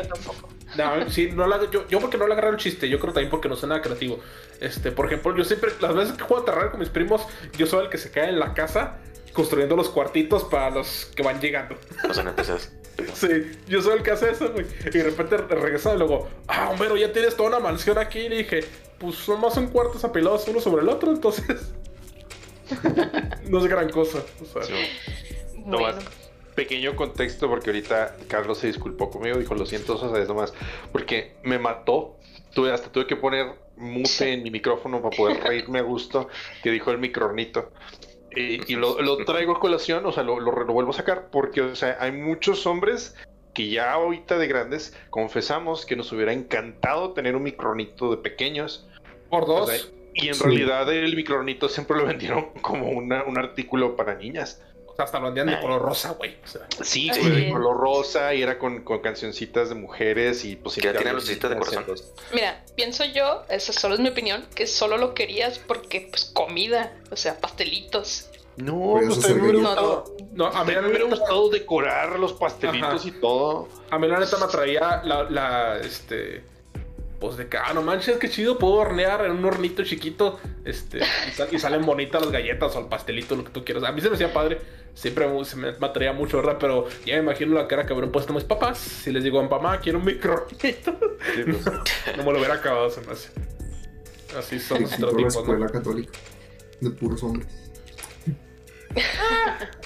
No, 0.77 1.09
sí, 1.09 1.31
no 1.33 1.47
la, 1.47 1.69
yo, 1.71 1.87
yo 1.87 1.99
porque 1.99 2.17
no 2.17 2.27
le 2.27 2.33
agarrado 2.33 2.53
el 2.53 2.59
chiste, 2.59 2.87
yo 2.87 2.99
creo 2.99 3.11
también 3.11 3.31
porque 3.31 3.49
no 3.49 3.55
soy 3.55 3.69
nada 3.69 3.81
creativo. 3.81 4.19
Este, 4.61 4.91
por 4.91 5.07
ejemplo, 5.07 5.35
yo 5.35 5.43
siempre, 5.43 5.71
las 5.81 5.95
veces 5.95 6.15
que 6.15 6.23
juego 6.23 6.43
a 6.43 6.45
Terraria 6.45 6.71
con 6.71 6.79
mis 6.79 6.89
primos, 6.89 7.23
yo 7.57 7.65
soy 7.65 7.85
el 7.85 7.89
que 7.89 7.97
se 7.97 8.11
cae 8.11 8.29
en 8.29 8.39
la 8.39 8.53
casa 8.53 8.99
construyendo 9.33 9.75
los 9.75 9.89
cuartitos 9.89 10.43
para 10.43 10.69
los 10.69 11.05
que 11.15 11.23
van 11.23 11.41
llegando. 11.41 11.75
Los 12.07 12.17
NPCs. 12.17 12.78
Sí, 13.13 13.51
yo 13.67 13.81
soy 13.81 13.97
el 13.97 14.03
que 14.03 14.11
hace 14.11 14.31
eso, 14.31 14.51
güey. 14.51 14.65
Y 14.85 14.97
de 14.97 15.03
repente 15.03 15.37
regresa 15.37 15.93
y 15.93 15.97
luego, 15.97 16.27
ah, 16.47 16.71
Homero, 16.71 16.97
ya 16.97 17.11
tienes 17.11 17.35
toda 17.35 17.49
una 17.49 17.59
mansión 17.59 17.97
aquí. 17.97 18.19
Y 18.19 18.29
le 18.29 18.37
dije, 18.37 18.63
pues 18.97 19.15
son 19.15 19.41
más 19.41 19.53
son 19.53 19.67
cuartos 19.67 20.03
apilados 20.03 20.47
uno 20.47 20.59
sobre 20.59 20.81
el 20.81 20.89
otro, 20.89 21.11
entonces. 21.11 21.73
no 23.49 23.59
es 23.59 23.65
gran 23.65 23.89
cosa. 23.89 24.23
O 24.41 24.45
sea, 24.45 24.75
no 25.65 25.79
más. 25.79 25.95
Pequeño 26.55 26.95
contexto, 26.95 27.47
porque 27.47 27.69
ahorita 27.69 28.17
Carlos 28.27 28.57
se 28.57 28.67
disculpó 28.67 29.09
conmigo, 29.09 29.37
dijo, 29.37 29.55
lo 29.55 29.65
siento, 29.65 29.95
o 29.95 30.15
sea, 30.15 30.25
nomás, 30.25 30.53
porque 30.91 31.35
me 31.43 31.59
mató. 31.59 32.15
Tuve, 32.53 32.71
hasta 32.71 32.91
tuve 32.91 33.05
que 33.05 33.15
poner 33.15 33.45
mute 33.77 34.33
en 34.33 34.41
mi 34.41 34.49
micrófono 34.49 35.01
para 35.01 35.15
poder 35.15 35.43
reírme 35.43 35.79
a 35.79 35.83
gusto, 35.83 36.27
que 36.63 36.71
dijo 36.71 36.89
el 36.91 36.97
micronito 36.97 37.71
y 38.39 38.75
lo, 38.75 39.17
traigo 39.25 39.53
a 39.53 39.59
colación, 39.59 40.05
o 40.05 40.11
sea, 40.11 40.23
lo, 40.23 40.39
lo, 40.39 40.51
vuelvo 40.65 40.91
a 40.91 40.93
sacar, 40.93 41.29
porque, 41.31 41.61
o 41.61 41.75
sea, 41.75 41.97
hay 41.99 42.11
muchos 42.11 42.65
hombres 42.65 43.15
que 43.53 43.69
ya 43.69 43.91
ahorita 43.93 44.37
de 44.37 44.47
grandes 44.47 44.95
confesamos 45.09 45.85
que 45.85 45.95
nos 45.95 46.11
hubiera 46.11 46.31
encantado 46.31 47.13
tener 47.13 47.35
un 47.35 47.43
micronito 47.43 48.11
de 48.11 48.17
pequeños. 48.17 48.87
Por 49.29 49.45
dos. 49.45 49.91
y 50.13 50.29
en 50.29 50.39
realidad 50.39 50.91
el 50.91 51.15
micronito 51.15 51.69
siempre 51.69 51.97
lo 51.97 52.05
vendieron 52.05 52.47
como 52.61 52.89
una, 52.89 53.23
un 53.23 53.37
artículo 53.37 53.95
para 53.95 54.15
niñas. 54.15 54.61
O 54.99 55.01
sea, 55.01 55.05
hasta 55.05 55.19
lo 55.19 55.31
de 55.31 55.61
color 55.61 55.81
rosa, 55.81 56.11
güey. 56.11 56.35
sí, 56.81 57.09
de 57.09 57.49
color 57.51 57.77
rosa 57.77 58.33
y 58.33 58.41
era 58.41 58.59
con, 58.59 58.83
con 58.83 58.99
cancioncitas 58.99 59.69
de 59.69 59.75
mujeres 59.75 60.43
y 60.43 60.57
pues... 60.57 60.75
Ya 60.75 60.93
tiene 60.93 61.13
lucecitas 61.13 61.51
de 61.51 61.57
corazón. 61.57 61.85
Mira, 62.33 62.63
pienso 62.75 63.05
yo, 63.05 63.43
esa 63.49 63.71
solo 63.71 63.95
es 63.95 64.01
mi 64.01 64.09
opinión, 64.09 64.45
que 64.53 64.67
solo 64.67 64.97
lo 64.97 65.13
querías 65.13 65.59
porque, 65.59 66.07
pues, 66.09 66.25
comida, 66.25 66.93
o 67.11 67.15
sea, 67.15 67.39
pastelitos. 67.39 68.29
No, 68.57 68.99
pues 69.05 69.23
a 69.23 69.29
mí 69.29 69.41
me 69.41 69.53
no, 69.53 70.47
a 70.47 70.65
mí 70.65 70.73
me 70.73 70.87
hubiera 70.87 71.05
gustado 71.05 71.49
decorar 71.49 72.19
los 72.19 72.33
pastelitos 72.33 73.05
y 73.05 73.11
todo. 73.11 73.69
A 73.89 73.97
mí 73.97 74.07
la 74.07 74.19
neta 74.19 74.37
me 74.37 74.45
atraía 74.45 75.01
la, 75.05 75.23
la, 75.29 75.79
este, 75.79 76.43
pues 77.19 77.37
de 77.37 77.47
que, 77.47 77.57
ah, 77.57 77.73
no 77.73 77.81
manches, 77.81 78.17
qué 78.17 78.29
chido, 78.29 78.57
puedo 78.57 78.75
hornear 78.75 79.25
en 79.25 79.31
un 79.31 79.43
hornito 79.45 79.83
chiquito, 79.83 80.39
este, 80.65 80.99
y, 80.99 81.31
sal- 81.31 81.49
y 81.51 81.59
salen 81.59 81.85
bonitas 81.85 82.21
las 82.21 82.31
galletas 82.31 82.75
o 82.75 82.79
el 82.79 82.85
pastelito, 82.85 83.35
lo 83.35 83.43
que 83.43 83.51
tú 83.51 83.65
quieras. 83.65 83.83
A 83.83 83.91
mí 83.91 83.99
se 84.01 84.09
me 84.09 84.15
hacía 84.15 84.31
padre, 84.33 84.59
siempre 84.93 85.27
me- 85.27 85.43
se 85.43 85.55
me, 85.57 85.69
atraía 85.69 86.13
mucho, 86.13 86.37
¿verdad? 86.37 86.57
Pero 86.59 86.87
ya 87.05 87.15
me 87.15 87.23
imagino 87.23 87.55
la 87.55 87.67
cara 87.67 87.85
que 87.85 87.93
habrán 87.93 88.11
puesto 88.11 88.33
mis 88.33 88.43
papás. 88.45 88.77
Si 88.77 89.11
les 89.11 89.23
digo, 89.23 89.41
mamá, 89.43 89.79
quiero 89.81 89.99
un 89.99 90.05
micro 90.05 90.47
Sí, 90.59 90.75
pues, 90.83 91.65
no 92.17 92.23
me 92.23 92.31
lo 92.31 92.37
hubiera 92.37 92.53
acabado, 92.55 92.89
se 92.89 93.01
me 93.01 93.11
hace. 93.11 93.29
Así 94.37 94.59
son 94.59 94.81
los 94.83 94.91
Éxito 94.91 95.11
la 95.11 95.27
escuela 95.27 95.65
¿no? 95.65 95.71
católica. 95.71 96.11
De 96.79 96.89
puros 96.91 97.21
hombres. 97.23 97.47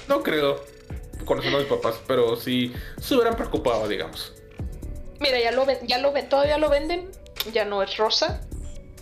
No 0.08 0.22
creo, 0.22 0.64
conociendo 1.24 1.58
a 1.58 1.60
mis 1.62 1.70
papás, 1.70 2.00
pero 2.06 2.36
sí 2.36 2.72
se 3.00 3.14
hubieran 3.14 3.36
preocupado, 3.36 3.88
digamos. 3.88 4.32
Mira, 5.20 5.40
ya 5.40 5.52
lo 5.52 5.64
ven, 5.64 5.78
ya 5.86 5.98
lo 5.98 6.12
ven, 6.12 6.28
todavía 6.28 6.58
lo 6.58 6.68
venden. 6.68 7.08
Ya 7.52 7.64
no 7.64 7.82
es 7.82 7.96
rosa. 7.96 8.40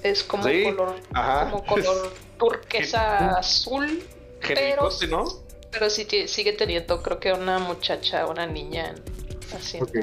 Es 0.02 0.24
como 0.24 0.44
Sí, 0.44 0.64
color, 0.64 0.96
ajá. 1.12 1.50
como 1.50 1.64
color 1.64 2.12
turquesa 2.38 3.38
azul. 3.38 4.02
genericote, 4.40 5.06
¿no? 5.06 5.24
Pero 5.70 5.88
sí 5.88 6.06
sigue 6.26 6.52
teniendo, 6.52 7.00
creo 7.02 7.20
que 7.20 7.32
una 7.32 7.58
muchacha, 7.60 8.26
una 8.26 8.46
niña 8.46 8.94
así. 9.56 9.80
Ok. 9.80 9.96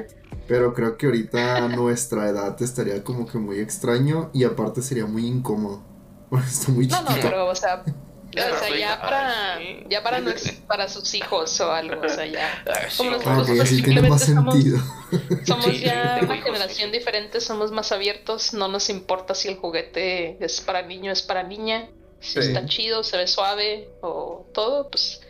Pero 0.48 0.72
creo 0.74 0.96
que 0.96 1.06
ahorita 1.06 1.56
a 1.58 1.68
nuestra 1.68 2.28
edad 2.28 2.60
estaría 2.62 3.04
como 3.04 3.26
que 3.26 3.38
muy 3.38 3.60
extraño 3.60 4.30
y 4.32 4.44
aparte 4.44 4.80
sería 4.82 5.06
muy 5.06 5.26
incómodo. 5.26 5.82
Está 6.48 6.72
muy 6.72 6.86
No, 6.86 7.02
no, 7.02 7.08
chiquito. 7.08 7.28
pero 7.28 7.48
o 7.48 7.54
sea, 7.54 7.84
Ya, 8.32 8.52
o 8.54 8.58
sea, 8.58 8.76
ya 8.78 9.00
para, 9.00 9.58
ya 9.88 10.02
para, 10.04 10.20
para 10.68 10.88
sus 10.88 11.12
hijos 11.14 11.60
o 11.60 11.72
algo, 11.72 12.00
o 12.00 12.08
sea, 12.08 12.26
ya. 12.26 12.62
Sí, 12.88 12.98
Como 12.98 13.10
no, 13.10 13.16
nosotros, 13.18 13.38
Ah, 13.38 13.40
ok, 13.42 13.46
pues, 13.56 13.60
así 13.60 13.82
tiene 13.82 14.08
más 14.08 14.22
simplemente 14.22 14.34
somos- 14.34 14.54
sentido. 14.54 15.44
Somos 15.46 15.64
Sí, 15.66 15.80
ya 15.80 16.18
una 16.22 16.34
hijos, 16.36 16.44
generación 16.46 16.90
sí. 16.92 16.98
diferente, 16.98 17.40
somos 17.40 17.72
más 17.72 17.90
abiertos, 17.90 18.52
no 18.54 18.68
nos 18.68 18.88
importa 18.88 19.34
si 19.34 19.48
el 19.48 19.56
juguete 19.56 20.36
es 20.44 20.60
para 20.60 20.82
niño, 20.82 21.10
es 21.10 21.22
para 21.22 21.42
niña, 21.42 21.88
si 22.20 22.34
Sí. 22.34 22.38
está 22.48 22.64
chido, 22.66 23.02
se 23.02 23.16
ve 23.16 23.26
suave 23.26 23.88
o 24.00 24.46
todo, 24.54 24.88
pues 24.90 25.20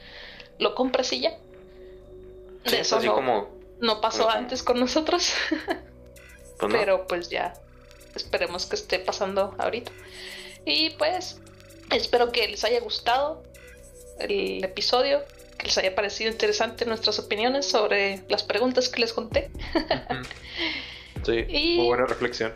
lo 0.58 0.74
compras 0.74 1.10
y 1.14 1.20
ya. 1.20 1.38
Sí, 2.66 2.76
Eso 2.76 2.98
así 2.98 3.06
no, 3.06 3.14
como. 3.14 3.48
no 3.80 4.00
pasó 4.02 4.28
antes 4.28 4.62
con 4.62 4.78
nosotros, 4.78 5.32
pues, 5.48 5.78
no. 6.60 6.68
pero 6.68 7.06
pues 7.06 7.30
ya 7.30 7.54
esperemos 8.14 8.66
que 8.66 8.76
esté 8.76 8.98
pasando 8.98 9.54
ahorita. 9.58 9.90
Y 10.66 10.90
pues 10.90 11.38
espero 11.90 12.32
que 12.32 12.48
les 12.48 12.64
haya 12.64 12.80
gustado 12.80 13.42
el 14.20 14.62
episodio, 14.64 15.22
que 15.58 15.66
les 15.66 15.78
haya 15.78 15.94
parecido 15.94 16.30
interesante 16.30 16.84
nuestras 16.86 17.18
opiniones 17.18 17.66
sobre 17.66 18.22
las 18.28 18.42
preguntas 18.42 18.88
que 18.88 19.00
les 19.00 19.12
conté. 19.12 19.50
Sí, 21.24 21.32
Y- 21.48 21.76
muy 21.78 21.86
buena 21.86 22.06
reflexión. 22.06 22.54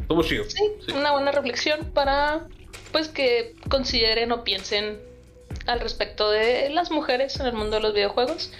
Estuvo 0.00 0.22
chido. 0.22 0.44
Sí, 0.44 0.62
Sí. 0.86 0.92
una 0.92 1.12
buena 1.12 1.32
reflexión 1.32 1.90
para 1.92 2.46
pues 2.92 3.08
que 3.08 3.54
consideren 3.68 4.30
o 4.32 4.44
piensen 4.44 5.00
al 5.66 5.80
respecto 5.80 6.30
de 6.30 6.70
las 6.70 6.90
mujeres 6.90 7.38
en 7.40 7.46
el 7.46 7.52
mundo 7.54 7.76
de 7.76 7.82
los 7.82 7.94
videojuegos, 7.94 8.52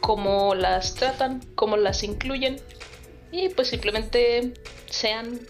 cómo 0.00 0.54
las 0.54 0.94
tratan, 0.94 1.40
cómo 1.54 1.76
las 1.76 2.02
incluyen 2.02 2.56
y 3.30 3.48
pues 3.50 3.68
simplemente 3.68 4.52
sean 4.88 5.40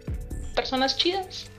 personas 0.54 0.96
chidas, 0.96 1.49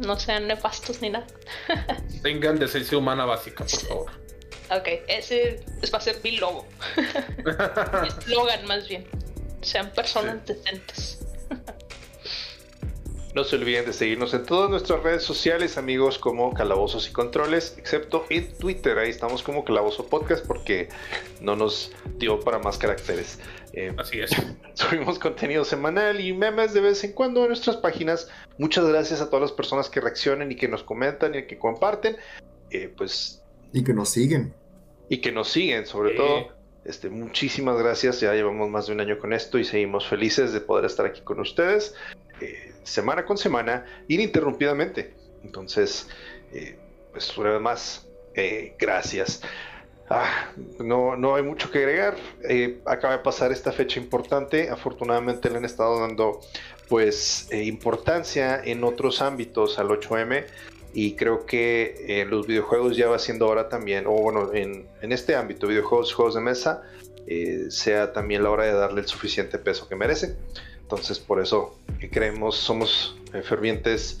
no 0.00 0.18
sean 0.18 0.46
nefastos 0.46 1.00
ni 1.02 1.10
nada. 1.10 1.26
Tengan 2.22 2.58
decencia 2.58 2.96
humana 2.98 3.24
básica, 3.24 3.64
por 3.64 3.80
favor. 3.80 4.10
Ok, 4.70 4.88
ese 5.08 5.62
es- 5.82 5.92
va 5.92 5.98
a 5.98 6.00
ser 6.00 6.18
mi 6.22 6.36
logo, 6.36 6.66
mi 6.96 8.08
eslogan 8.18 8.66
más 8.66 8.86
bien. 8.88 9.06
Sean 9.62 9.90
personas 9.92 10.44
decentes. 10.46 11.18
No 13.34 13.44
se 13.44 13.56
olviden 13.56 13.84
de 13.84 13.92
seguirnos 13.92 14.32
en 14.34 14.44
todas 14.46 14.70
nuestras 14.70 15.02
redes 15.02 15.22
sociales, 15.22 15.76
amigos, 15.76 16.18
como 16.18 16.52
Calabozos 16.54 17.08
y 17.08 17.12
Controles, 17.12 17.74
excepto 17.76 18.24
en 18.30 18.52
Twitter. 18.56 18.98
Ahí 18.98 19.10
estamos 19.10 19.42
como 19.42 19.64
Calabozo 19.64 20.06
Podcast 20.06 20.44
porque 20.46 20.88
no 21.40 21.54
nos 21.54 21.92
dio 22.16 22.40
para 22.40 22.58
más 22.58 22.78
caracteres. 22.78 23.38
Eh, 23.78 23.94
Así 23.96 24.18
es. 24.20 24.30
subimos 24.74 25.18
contenido 25.18 25.64
semanal 25.64 26.20
y 26.20 26.32
memes 26.32 26.74
de 26.74 26.80
vez 26.80 27.04
en 27.04 27.12
cuando 27.12 27.42
en 27.42 27.48
nuestras 27.48 27.76
páginas. 27.76 28.28
Muchas 28.58 28.84
gracias 28.86 29.20
a 29.20 29.26
todas 29.26 29.42
las 29.42 29.52
personas 29.52 29.88
que 29.88 30.00
reaccionan 30.00 30.50
y 30.50 30.56
que 30.56 30.66
nos 30.66 30.82
comentan 30.82 31.34
y 31.36 31.46
que 31.46 31.58
comparten. 31.58 32.16
Eh, 32.70 32.92
pues 32.96 33.42
Y 33.72 33.84
que 33.84 33.94
nos 33.94 34.08
siguen. 34.10 34.52
y 35.08 35.18
que 35.18 35.30
nos 35.32 35.48
siguen, 35.48 35.86
sobre 35.86 36.14
todo. 36.14 36.48
Este, 36.84 37.08
muchísimas 37.08 37.78
gracias. 37.78 38.20
Ya 38.20 38.32
llevamos 38.34 38.68
más 38.68 38.86
de 38.88 38.94
un 38.94 39.00
año 39.00 39.18
con 39.18 39.32
esto 39.32 39.58
y 39.58 39.64
seguimos 39.64 40.06
felices 40.06 40.52
de 40.52 40.60
poder 40.60 40.84
estar 40.84 41.06
aquí 41.06 41.20
con 41.20 41.38
ustedes 41.40 41.94
eh, 42.40 42.72
semana 42.82 43.24
con 43.24 43.38
semana, 43.38 43.84
ininterrumpidamente. 44.08 45.14
Entonces, 45.44 46.08
eh, 46.52 46.78
pues 47.12 47.36
una 47.36 47.50
vez 47.50 47.60
más, 47.60 48.08
eh, 48.34 48.74
gracias. 48.78 49.42
Ah, 50.10 50.50
no, 50.78 51.16
no 51.16 51.34
hay 51.34 51.42
mucho 51.42 51.70
que 51.70 51.78
agregar. 51.78 52.16
Eh, 52.48 52.80
acaba 52.86 53.16
de 53.16 53.22
pasar 53.22 53.52
esta 53.52 53.72
fecha 53.72 54.00
importante. 54.00 54.70
Afortunadamente 54.70 55.50
le 55.50 55.58
han 55.58 55.64
estado 55.64 56.00
dando 56.00 56.40
pues 56.88 57.48
eh, 57.50 57.64
importancia 57.64 58.62
en 58.64 58.84
otros 58.84 59.20
ámbitos 59.20 59.78
al 59.78 59.88
8M 59.88 60.46
y 60.94 61.14
creo 61.16 61.44
que 61.44 62.20
en 62.20 62.30
los 62.30 62.46
videojuegos 62.46 62.96
ya 62.96 63.08
va 63.08 63.18
siendo 63.18 63.46
hora 63.46 63.68
también, 63.68 64.06
o 64.06 64.12
bueno, 64.12 64.54
en, 64.54 64.86
en 65.02 65.12
este 65.12 65.36
ámbito, 65.36 65.66
videojuegos, 65.66 66.14
juegos 66.14 66.34
de 66.34 66.40
mesa, 66.40 66.82
eh, 67.26 67.66
sea 67.68 68.14
también 68.14 68.42
la 68.42 68.50
hora 68.50 68.64
de 68.64 68.72
darle 68.72 69.02
el 69.02 69.06
suficiente 69.06 69.58
peso 69.58 69.86
que 69.86 69.96
merece. 69.96 70.36
Entonces 70.80 71.18
por 71.18 71.38
eso 71.38 71.78
eh, 72.00 72.08
creemos, 72.10 72.56
somos 72.56 73.18
eh, 73.34 73.42
fervientes 73.42 74.20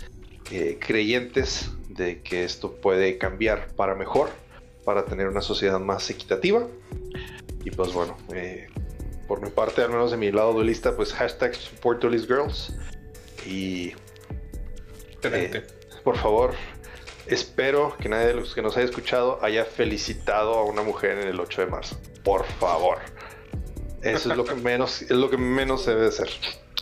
eh, 0.50 0.76
creyentes 0.78 1.70
de 1.88 2.20
que 2.20 2.44
esto 2.44 2.72
puede 2.72 3.16
cambiar 3.16 3.68
para 3.74 3.94
mejor, 3.94 4.28
para 4.88 5.04
tener 5.04 5.28
una 5.28 5.42
sociedad 5.42 5.78
más 5.78 6.08
equitativa. 6.08 6.66
Y 7.62 7.70
pues 7.72 7.92
bueno, 7.92 8.16
eh, 8.32 8.68
por 9.26 9.42
mi 9.42 9.50
parte, 9.50 9.82
al 9.82 9.90
menos 9.90 10.10
de 10.10 10.16
mi 10.16 10.32
lado 10.32 10.54
duelista, 10.54 10.96
pues 10.96 11.12
hashtag 11.12 11.54
support 11.54 12.00
Duelist 12.00 12.26
Girls. 12.26 12.72
Y 13.44 13.92
Excelente. 15.10 15.66
por 16.02 16.16
favor, 16.16 16.54
espero 17.26 17.94
que 18.00 18.08
nadie 18.08 18.28
de 18.28 18.34
los 18.36 18.54
que 18.54 18.62
nos 18.62 18.78
haya 18.78 18.86
escuchado 18.86 19.38
haya 19.42 19.66
felicitado 19.66 20.54
a 20.54 20.64
una 20.64 20.80
mujer 20.80 21.18
en 21.18 21.28
el 21.28 21.38
8 21.38 21.60
de 21.60 21.66
marzo. 21.66 22.00
Por 22.24 22.46
favor. 22.46 22.96
Eso 24.00 24.30
es 24.30 24.38
lo 24.38 24.46
que 24.46 24.54
menos, 24.70 25.02
es 25.02 25.10
lo 25.10 25.28
que 25.28 25.36
menos 25.36 25.84
se 25.84 25.90
debe 25.90 26.06
hacer. 26.06 26.30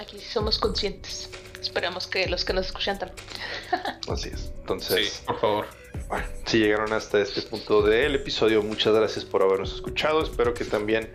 Aquí 0.01 0.20
sí 0.20 0.31
somos 0.33 0.61
conscientes. 0.61 1.28
Esperamos 1.61 2.07
que 2.07 2.28
los 2.28 2.45
que 2.45 2.53
nos 2.53 2.66
escuchan 2.66 3.01
también. 3.01 3.19
Así 4.09 4.28
es. 4.28 4.43
sí, 4.43 4.53
Entonces, 4.61 5.23
por 5.27 5.41
favor. 5.41 5.66
Bueno, 6.09 6.27
si 6.44 6.59
llegaron 6.59 6.93
hasta 6.93 7.20
este 7.20 7.43
punto 7.43 7.82
del 7.82 8.14
episodio, 8.14 8.62
muchas 8.62 8.94
gracias 8.94 9.24
por 9.24 9.43
habernos 9.43 9.74
escuchado. 9.74 10.23
Espero 10.23 10.55
que 10.55 10.64
también, 10.64 11.10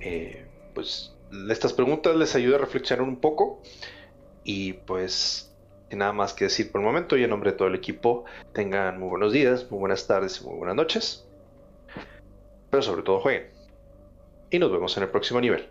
eh, 0.00 0.46
pues, 0.74 1.12
estas 1.50 1.72
preguntas 1.72 2.14
les 2.16 2.34
ayude 2.34 2.56
a 2.56 2.58
reflexionar 2.58 3.06
un 3.06 3.16
poco. 3.16 3.62
Y 4.44 4.74
pues, 4.74 5.52
sin 5.88 5.98
nada 5.98 6.12
más 6.12 6.34
que 6.34 6.44
decir 6.44 6.70
por 6.70 6.80
el 6.80 6.86
momento, 6.86 7.16
y 7.16 7.24
en 7.24 7.30
nombre 7.30 7.52
de 7.52 7.56
todo 7.56 7.68
el 7.68 7.74
equipo, 7.74 8.24
tengan 8.52 9.00
muy 9.00 9.08
buenos 9.08 9.32
días, 9.32 9.70
muy 9.70 9.80
buenas 9.80 10.06
tardes 10.06 10.40
y 10.40 10.44
muy 10.44 10.56
buenas 10.56 10.76
noches. 10.76 11.24
Pero 12.70 12.82
sobre 12.82 13.02
todo 13.02 13.20
jueguen. 13.20 13.50
Y 14.50 14.58
nos 14.58 14.70
vemos 14.70 14.96
en 14.96 15.04
el 15.04 15.08
próximo 15.08 15.40
nivel. 15.40 15.68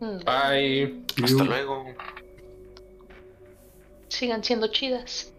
Mm, 0.00 0.18
Bye. 0.24 1.04
Hasta 1.22 1.44
luego. 1.44 1.84
Sigan 4.08 4.42
siendo 4.42 4.68
chidas. 4.68 5.32